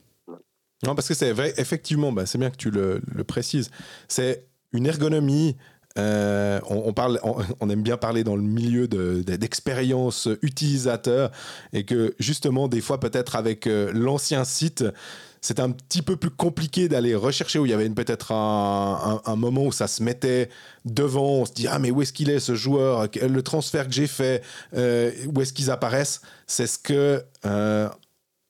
Non, 0.85 0.95
parce 0.95 1.07
que 1.07 1.13
c'est 1.13 1.33
vrai, 1.33 1.53
effectivement, 1.57 2.11
bah, 2.11 2.25
c'est 2.25 2.37
bien 2.37 2.49
que 2.49 2.55
tu 2.55 2.71
le, 2.71 3.01
précises. 3.27 3.69
C'est 4.07 4.47
une 4.71 4.85
ergonomie. 4.85 5.57
Euh, 5.97 6.61
on, 6.69 6.93
parle, 6.93 7.19
on, 7.59 7.69
aime 7.69 7.81
bien 7.81 7.97
parler 7.97 8.23
dans 8.23 8.35
le 8.35 8.43
milieu 8.43 8.87
d'expérience 8.87 10.29
utilisateur 10.41 11.31
et 11.73 11.83
que 11.83 12.15
justement, 12.19 12.67
des 12.67 12.79
fois, 12.79 12.99
peut-être 12.99 13.35
avec 13.35 13.67
euh, 13.67 13.91
l'ancien 13.93 14.45
site, 14.45 14.85
c'était 15.41 15.61
un 15.61 15.71
petit 15.71 16.01
peu 16.01 16.15
plus 16.15 16.29
compliqué 16.29 16.89
d'aller 16.89 17.15
rechercher 17.15 17.59
où 17.59 17.65
il 17.65 17.69
y 17.69 17.73
avait 17.73 17.89
peut-être 17.89 18.31
un, 18.31 19.35
moment 19.35 19.65
où 19.65 19.71
ça 19.71 19.87
se 19.87 20.03
mettait 20.03 20.49
devant, 20.85 21.41
on 21.41 21.45
se 21.45 21.53
dit 21.53 21.67
ah 21.67 21.79
mais 21.79 21.91
où 21.91 22.01
est-ce 22.01 22.13
qu'il 22.13 22.29
est 22.29 22.39
ce 22.39 22.55
joueur, 22.55 23.07
le 23.21 23.41
transfert 23.41 23.87
que 23.87 23.93
j'ai 23.93 24.07
fait, 24.07 24.43
euh, 24.75 25.11
où 25.33 25.41
est-ce 25.41 25.53
qu'ils 25.53 25.71
apparaissent, 25.71 26.21
c'est 26.45 26.67
ce 26.67 26.77
que 26.77 27.23
euh, 27.45 27.89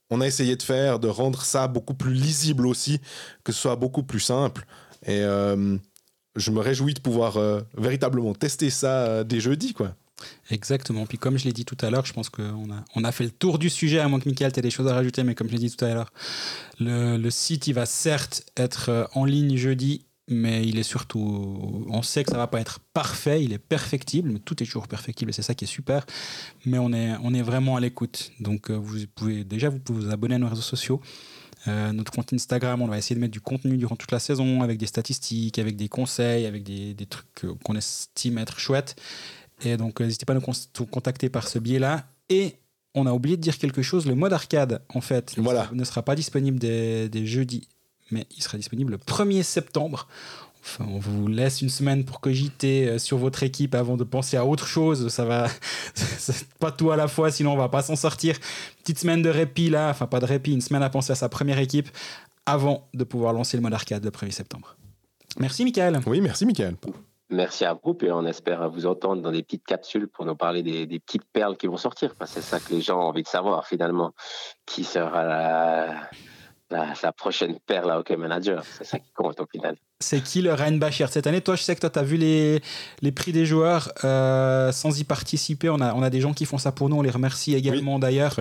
on 0.09 0.21
a 0.21 0.27
essayé 0.27 0.55
de 0.55 0.63
faire, 0.63 0.99
de 0.99 1.07
rendre 1.07 1.43
ça 1.43 1.67
beaucoup 1.67 1.93
plus 1.93 2.13
lisible 2.13 2.65
aussi, 2.65 2.99
que 3.43 3.51
ce 3.51 3.59
soit 3.59 3.75
beaucoup 3.75 4.03
plus 4.03 4.19
simple. 4.19 4.65
Et 5.05 5.21
euh, 5.21 5.77
je 6.35 6.51
me 6.51 6.59
réjouis 6.59 6.95
de 6.95 6.99
pouvoir 6.99 7.37
véritablement 7.77 8.33
tester 8.33 8.69
ça 8.69 9.23
dès 9.23 9.39
jeudi 9.39 9.73
quoi. 9.73 9.93
Exactement. 10.49 11.05
Puis 11.05 11.17
comme 11.17 11.38
je 11.38 11.45
l'ai 11.45 11.53
dit 11.53 11.65
tout 11.65 11.78
à 11.82 11.89
l'heure, 11.89 12.05
je 12.05 12.13
pense 12.13 12.30
qu'on 12.30 12.72
a, 12.72 12.84
on 12.95 13.03
a 13.03 13.11
fait 13.11 13.24
le 13.24 13.32
tour 13.32 13.59
du 13.59 13.70
sujet, 13.70 13.99
à 13.99 14.07
moins 14.07 14.20
que 14.20 14.28
Michael 14.28 14.51
ait 14.55 14.61
des 14.61 14.72
choses 14.72 14.88
à 14.88 14.93
rajouter, 14.93 15.24
mais 15.24 15.36
comme 15.36 15.47
je 15.47 15.53
l'ai 15.53 15.59
dit 15.59 15.76
tout 15.76 15.86
à 15.86 15.93
l'heure, 15.93 16.11
le, 16.80 17.17
le, 17.17 17.30
site, 17.30 17.67
il 17.67 17.74
va 17.74 17.86
certes 17.86 18.43
être 18.57 18.89
euh, 18.89 19.05
en 19.13 19.26
ligne 19.26 19.55
jeudi, 19.55 20.05
mais 20.30 20.65
il 20.65 20.78
est 20.78 20.84
surtout... 20.84 21.86
On 21.89 22.01
sait 22.01 22.24
que 22.24 22.32
ça 22.32 22.38
va 22.38 22.47
pas 22.47 22.61
être 22.61 22.80
parfait, 22.93 23.43
il 23.43 23.51
est 23.51 23.57
perfectible, 23.59 24.30
mais 24.30 24.39
tout 24.39 24.61
est 24.61 24.65
toujours 24.65 24.88
perfectible, 24.88 25.32
et 25.32 25.34
c'est 25.34 25.41
ça 25.41 25.55
qui 25.55 25.65
est 25.65 25.67
super. 25.67 26.05
Mais 26.65 26.78
on 26.78 26.93
est, 26.93 27.15
on 27.24 27.34
est 27.34 27.41
vraiment 27.41 27.76
à 27.76 27.80
l'écoute. 27.80 28.32
Donc 28.39 28.70
euh, 28.70 28.76
vous 28.76 28.99
pouvez 29.15 29.43
déjà 29.43 29.70
vous 29.70 29.80
pouvez 29.80 30.05
vous 30.05 30.11
abonner 30.11 30.36
à 30.36 30.39
nos 30.39 30.47
réseaux 30.47 30.61
sociaux. 30.61 31.01
Euh, 31.67 31.91
notre 31.91 32.11
compte 32.11 32.32
Instagram, 32.32 32.82
on 32.82 32.88
va 32.88 32.97
essayer 32.97 33.15
de 33.15 33.20
mettre 33.20 33.34
du 33.34 33.41
contenu 33.41 33.76
durant 33.78 33.97
toute 33.97 34.11
la 34.11 34.20
saison 34.20 34.61
avec 34.61 34.78
des 34.78 34.86
statistiques, 34.86 35.59
avec 35.59 35.75
des 35.75 35.89
conseils, 35.89 36.46
avec 36.46 36.63
des, 36.63 36.93
des 36.93 37.05
trucs 37.05 37.46
qu'on 37.63 37.75
estime 37.75 38.37
être 38.37 38.59
chouettes. 38.59 38.96
Et 39.63 39.77
donc, 39.77 39.99
euh, 39.99 40.05
n'hésitez 40.05 40.25
pas 40.25 40.33
à 40.33 40.37
nous 40.37 40.86
contacter 40.86 41.29
par 41.29 41.47
ce 41.47 41.59
biais-là. 41.59 42.05
Et 42.29 42.55
on 42.95 43.05
a 43.05 43.13
oublié 43.13 43.37
de 43.37 43.41
dire 43.41 43.57
quelque 43.57 43.81
chose 43.81 44.05
le 44.05 44.15
mode 44.15 44.33
arcade, 44.33 44.81
en 44.93 45.01
fait, 45.01 45.33
voilà. 45.37 45.69
ne 45.73 45.83
sera 45.83 46.03
pas 46.03 46.15
disponible 46.15 46.59
des, 46.59 47.25
jeudis, 47.25 47.67
mais 48.11 48.25
il 48.36 48.43
sera 48.43 48.57
disponible 48.57 48.91
le 48.91 48.97
1er 48.97 49.43
septembre. 49.43 50.07
Enfin, 50.61 50.86
on 50.89 50.99
vous 50.99 51.27
laisse 51.27 51.61
une 51.61 51.69
semaine 51.69 52.03
pour 52.03 52.19
cogiter 52.19 52.87
euh, 52.87 52.97
sur 52.99 53.17
votre 53.17 53.43
équipe 53.43 53.75
avant 53.75 53.95
de 53.95 54.03
penser 54.03 54.36
à 54.36 54.45
autre 54.45 54.67
chose. 54.67 55.07
Ça 55.07 55.23
va, 55.23 55.47
pas 56.59 56.71
tout 56.71 56.91
à 56.91 56.97
la 56.97 57.07
fois, 57.07 57.31
sinon 57.31 57.53
on 57.53 57.57
va 57.57 57.69
pas 57.69 57.81
s'en 57.81 57.95
sortir. 57.95 58.37
Petite 58.79 58.99
semaine 58.99 59.21
de 59.21 59.29
répit 59.29 59.69
là, 59.69 59.89
enfin 59.89 60.05
pas 60.05 60.19
de 60.19 60.25
répit, 60.25 60.51
une 60.51 60.61
semaine 60.61 60.83
à 60.83 60.89
penser 60.89 61.13
à 61.13 61.15
sa 61.15 61.29
première 61.29 61.59
équipe 61.59 61.87
avant 62.45 62.89
de 62.93 63.03
pouvoir 63.03 63.31
lancer 63.31 63.55
le 63.55 63.63
mode 63.63 63.73
arcade 63.73 64.03
le 64.03 64.11
1er 64.11 64.31
septembre. 64.31 64.75
Merci 65.39 65.63
Michael. 65.63 66.01
Oui, 66.05 66.19
merci 66.19 66.45
Michael. 66.45 66.75
Merci 67.30 67.66
à 67.66 67.78
vous 67.82 67.97
et 68.01 68.12
on 68.12 68.26
espère 68.26 68.70
vous 68.70 68.86
entendre 68.86 69.22
dans 69.22 69.32
des 69.32 69.43
petites 69.43 69.66
capsules 69.66 70.08
pour 70.08 70.26
nous 70.26 70.36
parler 70.36 70.64
des, 70.64 71.00
petites 71.00 71.26
perles 71.32 71.58
qui 71.58 71.68
vont 71.68 71.78
sortir. 71.78 72.14
c'est 72.26 72.42
ça 72.42 72.60
que 72.60 72.74
les 72.74 72.82
gens 72.82 73.00
ont 73.00 73.08
envie 73.10 73.24
de 73.24 73.28
savoir 73.28 73.68
finalement. 73.68 74.14
Qui 74.66 74.84
sera 74.84 76.10
la, 76.70 77.12
prochaine 77.14 77.58
perle 77.66 77.92
à 77.92 78.00
Hockey 78.00 78.18
Manager? 78.18 78.64
C'est 78.78 78.84
ça 78.84 79.00
qui 79.00 79.12
compte 79.12 79.39
au 79.39 79.46
final. 79.46 79.76
C'est 80.00 80.22
qui 80.22 80.42
le 80.42 80.54
Ryan 80.54 80.78
Bachir 80.78 81.10
cette 81.10 81.28
année? 81.28 81.42
Toi, 81.42 81.56
je 81.56 81.64
sais 81.64 81.76
que 81.76 81.82
toi, 81.82 81.89
tu 81.89 82.00
as 82.00 82.04
vu 82.04 82.18
les, 82.18 82.62
les 83.01 83.12
prix 83.12 83.32
des 83.32 83.46
joueurs 83.46 83.92
euh, 84.04 84.72
sans 84.72 85.00
y 85.00 85.04
participer. 85.04 85.70
On 85.70 85.82
a, 85.82 85.93
on 85.93 86.01
a 86.01 86.10
des 86.10 86.22
gens 86.22 86.34
qui 86.34 86.46
font 86.46 86.58
ça 86.58 86.72
pour 86.72 86.89
nous. 86.89 86.97
On 86.97 87.01
les 87.01 87.10
remercie 87.10 87.54
également 87.56 88.00
d'ailleurs. 88.00 88.36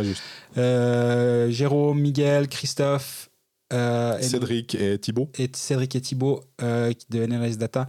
Euh, 0.56 1.50
Jérôme, 1.50 2.00
Miguel, 2.00 2.48
Christophe. 2.48 3.28
Euh, 3.72 4.18
Cédric 4.20 4.74
et 4.76 4.98
Thibaut. 4.98 5.30
Et 5.38 5.50
Cédric 5.52 5.94
et 5.96 6.00
Thibaut 6.00 6.40
de 6.60 7.26
NLS 7.26 7.58
Data 7.58 7.88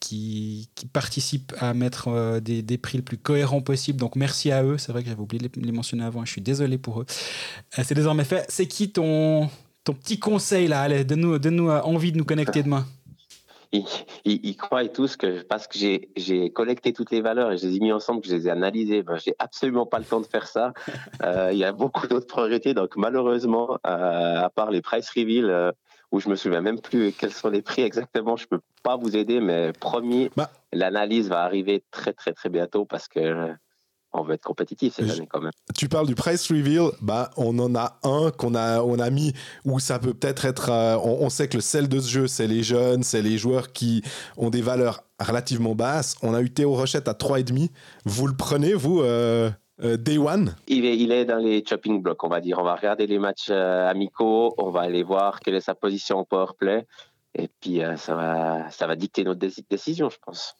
qui, 0.00 0.70
qui 0.74 0.86
participent 0.86 1.52
à 1.58 1.74
mettre 1.74 2.40
des, 2.40 2.62
des, 2.62 2.78
prix 2.78 2.98
le 2.98 3.04
plus 3.04 3.18
cohérent 3.18 3.60
possible. 3.60 3.98
Donc 3.98 4.16
merci 4.16 4.50
à 4.50 4.64
eux. 4.64 4.78
C'est 4.78 4.92
vrai 4.92 5.02
que 5.02 5.08
j'avais 5.08 5.20
oublié 5.20 5.48
de 5.48 5.60
les, 5.60 5.72
mentionner 5.72 6.04
avant. 6.04 6.24
Je 6.24 6.32
suis 6.32 6.40
désolé 6.40 6.78
pour 6.78 7.02
eux. 7.02 7.06
C'est 7.70 7.94
désormais 7.94 8.24
fait. 8.24 8.46
C'est 8.48 8.66
qui 8.66 8.90
ton, 8.90 9.48
ton 9.84 9.92
petit 9.92 10.18
conseil 10.18 10.68
là? 10.68 10.82
Allez, 10.82 11.04
donne-nous 11.04 11.38
donne 11.38 11.70
envie 11.70 12.12
de 12.12 12.18
nous 12.18 12.24
connecter 12.24 12.62
demain 12.62 12.86
ils, 13.72 14.56
croient 14.56 14.86
tous 14.88 15.16
que 15.16 15.42
parce 15.42 15.66
que 15.68 15.78
j'ai 15.78 16.50
collecté 16.50 16.92
toutes 16.92 17.10
les 17.10 17.20
valeurs 17.20 17.52
et 17.52 17.56
je 17.56 17.66
les 17.66 17.76
ai 17.76 17.80
mis 17.80 17.92
ensemble, 17.92 18.20
que 18.22 18.28
je 18.28 18.34
les 18.34 18.48
ai 18.48 18.50
analysées, 18.50 19.02
ben, 19.02 19.16
j'ai 19.16 19.34
absolument 19.38 19.86
pas 19.86 19.98
le 19.98 20.04
temps 20.04 20.20
de 20.20 20.26
faire 20.26 20.46
ça. 20.46 20.72
Euh, 21.22 21.50
il 21.52 21.58
y 21.58 21.64
a 21.64 21.72
beaucoup 21.72 22.06
d'autres 22.06 22.26
priorités, 22.26 22.72
donc 22.72 22.96
malheureusement, 22.96 23.78
euh, 23.86 24.42
à 24.42 24.48
part 24.48 24.70
les 24.70 24.80
price 24.80 25.10
reveal, 25.10 25.50
euh, 25.50 25.70
où 26.12 26.20
je 26.20 26.28
me 26.28 26.36
souviens 26.36 26.60
même 26.60 26.80
plus 26.80 27.12
quels 27.12 27.32
sont 27.32 27.50
les 27.50 27.62
prix 27.62 27.82
exactement, 27.82 28.36
je 28.36 28.46
peux 28.46 28.60
pas 28.82 28.96
vous 28.96 29.16
aider, 29.16 29.40
mais 29.40 29.72
promis, 29.72 30.30
bah. 30.36 30.50
l'analyse 30.72 31.28
va 31.28 31.42
arriver 31.42 31.82
très 31.90 32.12
très 32.12 32.32
très 32.32 32.48
bientôt 32.48 32.84
parce 32.84 33.08
que 33.08 33.54
on 34.12 34.22
veut 34.22 34.34
être 34.34 34.42
compétitif 34.42 34.94
cette 34.94 35.10
année 35.10 35.28
quand 35.30 35.40
même. 35.40 35.52
Tu 35.76 35.88
parles 35.88 36.06
du 36.06 36.14
price 36.14 36.50
reveal, 36.50 36.90
bah 37.00 37.30
on 37.36 37.56
en 37.58 37.74
a 37.74 37.98
un 38.02 38.30
qu'on 38.30 38.54
a 38.54 38.82
on 38.82 38.98
a 38.98 39.10
mis 39.10 39.32
où 39.64 39.78
ça 39.78 39.98
peut 39.98 40.14
peut-être 40.14 40.44
être, 40.44 40.70
euh, 40.70 40.96
on, 40.98 41.30
sait 41.30 41.48
que 41.48 41.56
le 41.56 41.60
sel 41.60 41.88
de 41.88 42.00
ce 42.00 42.08
jeu 42.08 42.26
c'est 42.26 42.46
les 42.46 42.62
jeunes, 42.62 43.02
c'est 43.02 43.22
les 43.22 43.38
joueurs 43.38 43.72
qui 43.72 44.02
ont 44.36 44.50
des 44.50 44.62
valeurs 44.62 45.04
relativement 45.20 45.74
basses. 45.74 46.16
On 46.22 46.34
a 46.34 46.40
eu 46.40 46.50
Théo 46.50 46.74
Rochette 46.74 47.08
à 47.08 47.12
3,5. 47.12 47.68
Vous 48.04 48.26
le 48.26 48.34
prenez 48.34 48.74
vous 48.74 49.00
euh, 49.00 49.04
euh, 49.08 49.50
Day 49.82 50.18
One? 50.18 50.54
Il 50.68 50.84
est, 50.84 50.96
il 50.98 51.12
est 51.12 51.24
dans 51.24 51.38
les 51.38 51.64
chopping 51.66 52.02
blocks, 52.02 52.22
on 52.24 52.28
va 52.28 52.40
dire. 52.40 52.58
On 52.58 52.64
va 52.64 52.74
regarder 52.74 53.06
les 53.06 53.18
matchs 53.18 53.50
amicaux, 53.50 54.54
on 54.58 54.70
va 54.70 54.82
aller 54.82 55.02
voir 55.02 55.40
quelle 55.40 55.54
est 55.54 55.60
sa 55.60 55.74
position 55.74 56.18
au 56.18 56.24
power 56.24 56.52
play, 56.58 56.86
et 57.34 57.48
puis 57.60 57.80
ça, 57.96 58.14
va, 58.14 58.70
ça 58.70 58.86
va 58.86 58.96
dicter 58.96 59.24
notre 59.24 59.40
décision, 59.40 60.10
je 60.10 60.18
pense. 60.24 60.56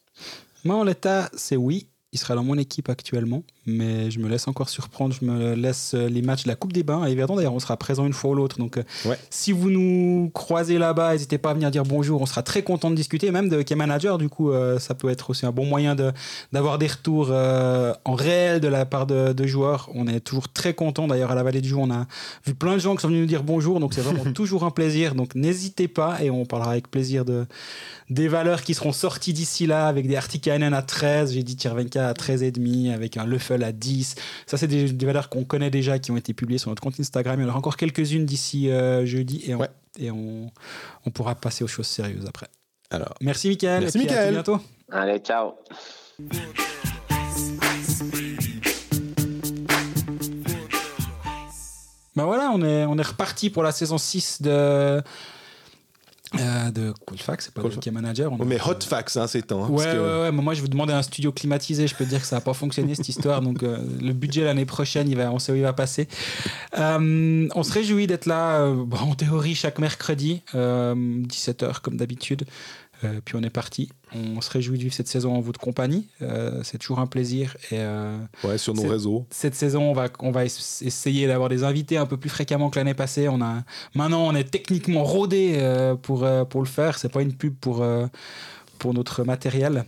Moi, 0.63 0.75
en 0.75 0.83
l'état, 0.83 1.29
c'est 1.33 1.57
oui 1.57 1.87
il 2.11 2.19
sera 2.19 2.35
dans 2.35 2.43
mon 2.43 2.57
équipe 2.57 2.89
actuellement, 2.89 3.43
mais 3.67 4.09
je 4.09 4.19
me 4.19 4.27
laisse 4.27 4.47
encore 4.47 4.69
surprendre. 4.69 5.13
Je 5.19 5.23
me 5.25 5.53
laisse 5.53 5.93
euh, 5.93 6.07
les 6.07 6.21
matchs 6.21 6.43
de 6.43 6.47
la 6.47 6.55
Coupe 6.55 6.73
des 6.73 6.83
Bains. 6.83 7.05
Et 7.05 7.13
Verdon, 7.13 7.35
d'ailleurs, 7.35 7.53
on 7.53 7.59
sera 7.59 7.77
présent 7.77 8.05
une 8.07 8.13
fois 8.13 8.31
ou 8.31 8.35
l'autre. 8.35 8.57
Donc, 8.57 8.77
euh, 8.77 8.83
si 9.29 9.51
vous 9.51 9.69
nous 9.69 10.31
croisez 10.33 10.79
là-bas, 10.79 11.11
n'hésitez 11.11 11.37
pas 11.37 11.51
à 11.51 11.53
venir 11.53 11.69
dire 11.69 11.83
bonjour. 11.83 12.21
On 12.21 12.25
sera 12.25 12.41
très 12.41 12.63
content 12.63 12.89
de 12.89 12.95
discuter, 12.95 13.29
même 13.29 13.49
de 13.49 13.61
Key 13.61 13.75
Manager. 13.75 14.17
Du 14.17 14.29
coup, 14.29 14.51
euh, 14.51 14.79
ça 14.79 14.95
peut 14.95 15.09
être 15.09 15.29
aussi 15.29 15.45
un 15.45 15.51
bon 15.51 15.65
moyen 15.65 15.95
d'avoir 16.51 16.79
des 16.79 16.87
retours 16.87 17.31
en 17.31 18.15
réel 18.15 18.59
de 18.59 18.67
la 18.67 18.85
part 18.85 19.05
de, 19.05 19.45
joueurs. 19.45 19.89
On 19.93 20.07
est 20.07 20.19
toujours 20.19 20.49
très 20.49 20.73
content. 20.73 21.07
D'ailleurs, 21.07 21.31
à 21.31 21.35
la 21.35 21.43
Vallée 21.43 21.61
du 21.61 21.69
Jour, 21.69 21.83
on 21.83 21.91
a 21.91 22.05
vu 22.45 22.53
plein 22.53 22.73
de 22.73 22.79
gens 22.79 22.95
qui 22.95 23.01
sont 23.01 23.07
venus 23.07 23.21
nous 23.21 23.27
dire 23.27 23.43
bonjour. 23.43 23.79
Donc, 23.79 23.93
c'est 23.93 24.01
vraiment 24.01 24.31
toujours 24.33 24.63
un 24.63 24.71
plaisir. 24.71 25.13
Donc, 25.13 25.35
n'hésitez 25.35 25.87
pas 25.87 26.23
et 26.23 26.29
on 26.29 26.45
parlera 26.45 26.71
avec 26.71 26.89
plaisir 26.89 27.25
de, 27.25 27.45
des 28.09 28.27
valeurs 28.27 28.61
qui 28.61 28.73
seront 28.73 28.91
sorties 28.91 29.33
d'ici 29.33 29.65
là 29.67 29.87
avec 29.87 30.07
des 30.07 30.15
Artikainen 30.15 30.73
à 30.73 30.81
13. 30.81 31.33
J'ai 31.33 31.43
dit 31.43 31.55
Tirvenka 31.55 32.09
à 32.09 32.13
13,5 32.13 32.93
avec 32.93 33.17
un 33.17 33.25
À 33.51 33.71
10. 33.71 34.15
Ça, 34.45 34.57
c'est 34.57 34.67
des, 34.67 35.05
valeurs 35.05 35.29
qu'on 35.29 35.43
connaît 35.43 35.69
déjà 35.69 35.99
qui 35.99 36.11
ont 36.11 36.17
été 36.17 36.33
publiées 36.33 36.57
sur 36.57 36.69
notre 36.69 36.81
compte 36.81 36.99
Instagram. 36.99 37.39
Il 37.39 37.43
y 37.43 37.45
en 37.45 37.49
aura 37.49 37.57
encore 37.57 37.77
quelques-unes 37.77 38.25
d'ici 38.25 38.69
euh, 38.69 39.05
jeudi 39.05 39.43
et, 39.45 39.55
on, 39.55 39.61
et 39.99 40.11
on, 40.11 40.51
on, 41.05 41.11
pourra 41.11 41.35
passer 41.35 41.63
aux 41.63 41.67
choses 41.67 41.87
sérieuses 41.87 42.25
après. 42.27 42.47
Alors, 42.89 43.13
merci 43.21 43.49
Michael. 43.49 43.81
Merci 43.81 43.99
et 43.99 44.09
À 44.09 44.31
bientôt. 44.31 44.59
Allez, 44.91 45.19
ciao. 45.19 45.53
Ben 52.15 52.25
voilà, 52.25 52.51
on 52.53 52.61
est, 52.61 52.85
on 52.85 52.97
est 52.97 53.07
reparti 53.07 53.49
pour 53.49 53.63
la 53.63 53.71
saison 53.71 53.97
6 53.97 54.41
de 54.41 55.01
euh, 56.39 56.71
de 56.71 56.93
Coolfax, 57.05 57.45
c'est 57.45 57.53
pas 57.53 57.61
Cool 57.61 57.93
Manager. 57.93 58.31
On 58.31 58.45
mais 58.45 58.57
Hotfax, 58.65 59.17
hein, 59.17 59.27
c'est 59.27 59.41
temps. 59.41 59.65
Hein, 59.65 59.69
ouais, 59.69 59.85
ouais, 59.85 60.21
ouais, 60.21 60.31
moi 60.31 60.53
je 60.53 60.61
vous 60.61 60.69
demandais 60.69 60.93
un 60.93 61.01
studio 61.01 61.31
climatisé, 61.31 61.87
je 61.87 61.95
peux 61.95 62.05
dire 62.05 62.21
que 62.21 62.27
ça 62.27 62.37
n'a 62.37 62.41
pas 62.41 62.53
fonctionné 62.53 62.95
cette 62.95 63.09
histoire, 63.09 63.41
donc 63.41 63.63
euh, 63.63 63.77
le 64.01 64.13
budget 64.13 64.45
l'année 64.45 64.65
prochaine, 64.65 65.09
il 65.09 65.17
va, 65.17 65.31
on 65.31 65.39
sait 65.39 65.51
où 65.51 65.55
il 65.55 65.63
va 65.63 65.73
passer. 65.73 66.07
Euh, 66.77 67.47
on 67.53 67.63
se 67.63 67.73
réjouit 67.73 68.07
d'être 68.07 68.27
là, 68.27 68.65
en 68.65 69.15
théorie, 69.15 69.55
chaque 69.55 69.79
mercredi, 69.79 70.41
17h 70.53 71.81
comme 71.81 71.97
d'habitude. 71.97 72.45
Puis 73.25 73.35
on 73.35 73.41
est 73.41 73.49
parti. 73.49 73.89
On 74.13 74.41
se 74.41 74.49
réjouit 74.49 74.77
de 74.77 74.83
vivre 74.83 74.93
cette 74.93 75.07
saison 75.07 75.35
en 75.35 75.41
votre 75.41 75.59
compagnie. 75.59 76.07
Euh, 76.21 76.61
c'est 76.63 76.77
toujours 76.77 76.99
un 76.99 77.07
plaisir. 77.07 77.55
Et, 77.71 77.79
euh, 77.79 78.17
ouais, 78.43 78.57
sur 78.57 78.73
nos 78.73 78.87
réseaux. 78.87 79.25
Cette 79.29 79.55
saison, 79.55 79.89
on 79.89 79.93
va, 79.93 80.07
on 80.19 80.31
va 80.31 80.45
essayer 80.45 81.27
d'avoir 81.27 81.49
des 81.49 81.63
invités 81.63 81.97
un 81.97 82.05
peu 82.05 82.17
plus 82.17 82.29
fréquemment 82.29 82.69
que 82.69 82.77
l'année 82.79 82.93
passée. 82.93 83.29
On 83.29 83.41
a, 83.41 83.63
maintenant, 83.95 84.27
on 84.27 84.35
est 84.35 84.49
techniquement 84.49 85.03
rodé 85.03 85.57
pour, 86.01 86.27
pour 86.49 86.61
le 86.61 86.67
faire. 86.67 86.97
C'est 86.97 87.11
pas 87.11 87.21
une 87.21 87.33
pub 87.33 87.55
pour, 87.55 87.85
pour 88.79 88.93
notre 88.93 89.23
matériel. 89.23 89.85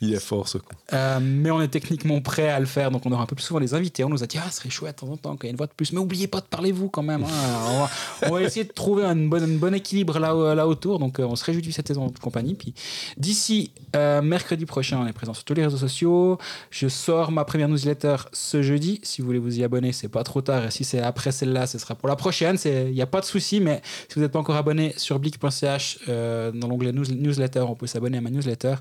Il 0.00 0.14
est 0.14 0.20
fort 0.20 0.48
ce 0.48 0.58
euh, 0.92 1.18
mais 1.20 1.50
on 1.50 1.60
est 1.60 1.68
techniquement 1.68 2.20
prêt 2.20 2.48
à 2.48 2.60
le 2.60 2.66
faire, 2.66 2.90
donc 2.90 3.04
on 3.06 3.12
aura 3.12 3.22
un 3.22 3.26
peu 3.26 3.34
plus 3.34 3.44
souvent 3.44 3.58
les 3.60 3.74
invités. 3.74 4.04
On 4.04 4.08
nous 4.08 4.22
a 4.22 4.26
dit, 4.26 4.38
ah, 4.38 4.50
ce 4.50 4.58
serait 4.58 4.70
chouette 4.70 4.96
de 4.96 5.00
temps 5.00 5.12
en 5.12 5.16
temps 5.16 5.36
qu'il 5.36 5.46
y 5.46 5.48
ait 5.48 5.50
une 5.50 5.56
voix 5.56 5.66
de 5.66 5.72
plus. 5.72 5.92
Mais 5.92 5.98
oubliez 5.98 6.28
pas 6.28 6.40
de 6.40 6.46
parler 6.46 6.72
vous 6.72 6.88
quand 6.88 7.02
même. 7.02 7.24
Hein. 7.24 7.88
on, 8.22 8.30
va, 8.30 8.42
essayer 8.42 8.64
de 8.64 8.72
trouver 8.72 9.04
un 9.04 9.16
bon, 9.16 9.74
équilibre 9.74 10.18
là, 10.18 10.54
là 10.54 10.66
autour. 10.66 10.98
Donc 10.98 11.18
euh, 11.18 11.24
on 11.24 11.36
se 11.36 11.44
réjouit 11.44 11.62
de 11.62 11.70
cette 11.70 11.88
saison 11.88 12.04
en 12.04 12.10
compagnie. 12.20 12.54
Puis 12.54 12.74
d'ici 13.16 13.72
euh, 13.96 14.22
mercredi 14.22 14.64
prochain, 14.64 15.00
on 15.00 15.06
est 15.06 15.12
présent 15.12 15.34
sur 15.34 15.44
tous 15.44 15.54
les 15.54 15.64
réseaux 15.64 15.76
sociaux. 15.76 16.38
Je 16.70 16.88
sors 16.88 17.32
ma 17.32 17.44
première 17.44 17.68
newsletter 17.68 18.16
ce 18.32 18.62
jeudi. 18.62 19.00
Si 19.02 19.20
vous 19.20 19.26
voulez 19.26 19.38
vous 19.38 19.58
y 19.58 19.64
abonner, 19.64 19.92
c'est 19.92 20.08
pas 20.08 20.22
trop 20.22 20.40
tard. 20.40 20.66
Et 20.66 20.70
si 20.70 20.84
c'est 20.84 21.00
après 21.00 21.32
celle-là, 21.32 21.66
ce 21.66 21.78
sera 21.78 21.94
pour 21.94 22.08
la 22.08 22.16
prochaine. 22.16 22.56
Il 22.64 22.92
n'y 22.92 23.02
a 23.02 23.06
pas 23.06 23.20
de 23.20 23.26
souci, 23.26 23.60
mais 23.60 23.82
si 24.08 24.14
vous 24.14 24.20
n'êtes 24.20 24.32
pas 24.32 24.38
encore 24.38 24.56
abonné 24.56 24.94
sur 24.96 25.18
blick.ch, 25.18 25.98
dans 26.06 26.68
l'onglet 26.68 26.92
newsletter, 26.92 27.60
on 27.60 27.74
peut 27.74 27.86
s'abonner 27.86 28.18
à 28.18 28.20
ma 28.20 28.30
newsletter. 28.30 28.76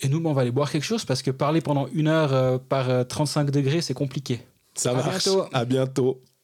Et 0.00 0.08
nous, 0.08 0.22
on 0.24 0.32
va 0.32 0.42
aller 0.42 0.50
boire 0.50 0.70
quelque 0.70 0.84
chose 0.84 1.04
parce 1.04 1.22
que 1.22 1.30
parler 1.30 1.60
pendant 1.60 1.88
une 1.92 2.08
heure 2.08 2.32
euh, 2.32 2.58
par 2.58 3.06
35 3.06 3.48
euh, 3.48 3.50
degrés, 3.50 3.80
c'est 3.80 3.94
compliqué. 3.94 4.40
Ça 4.74 4.92
marche. 4.94 5.28
À 5.52 5.64
bientôt. 5.64 6.22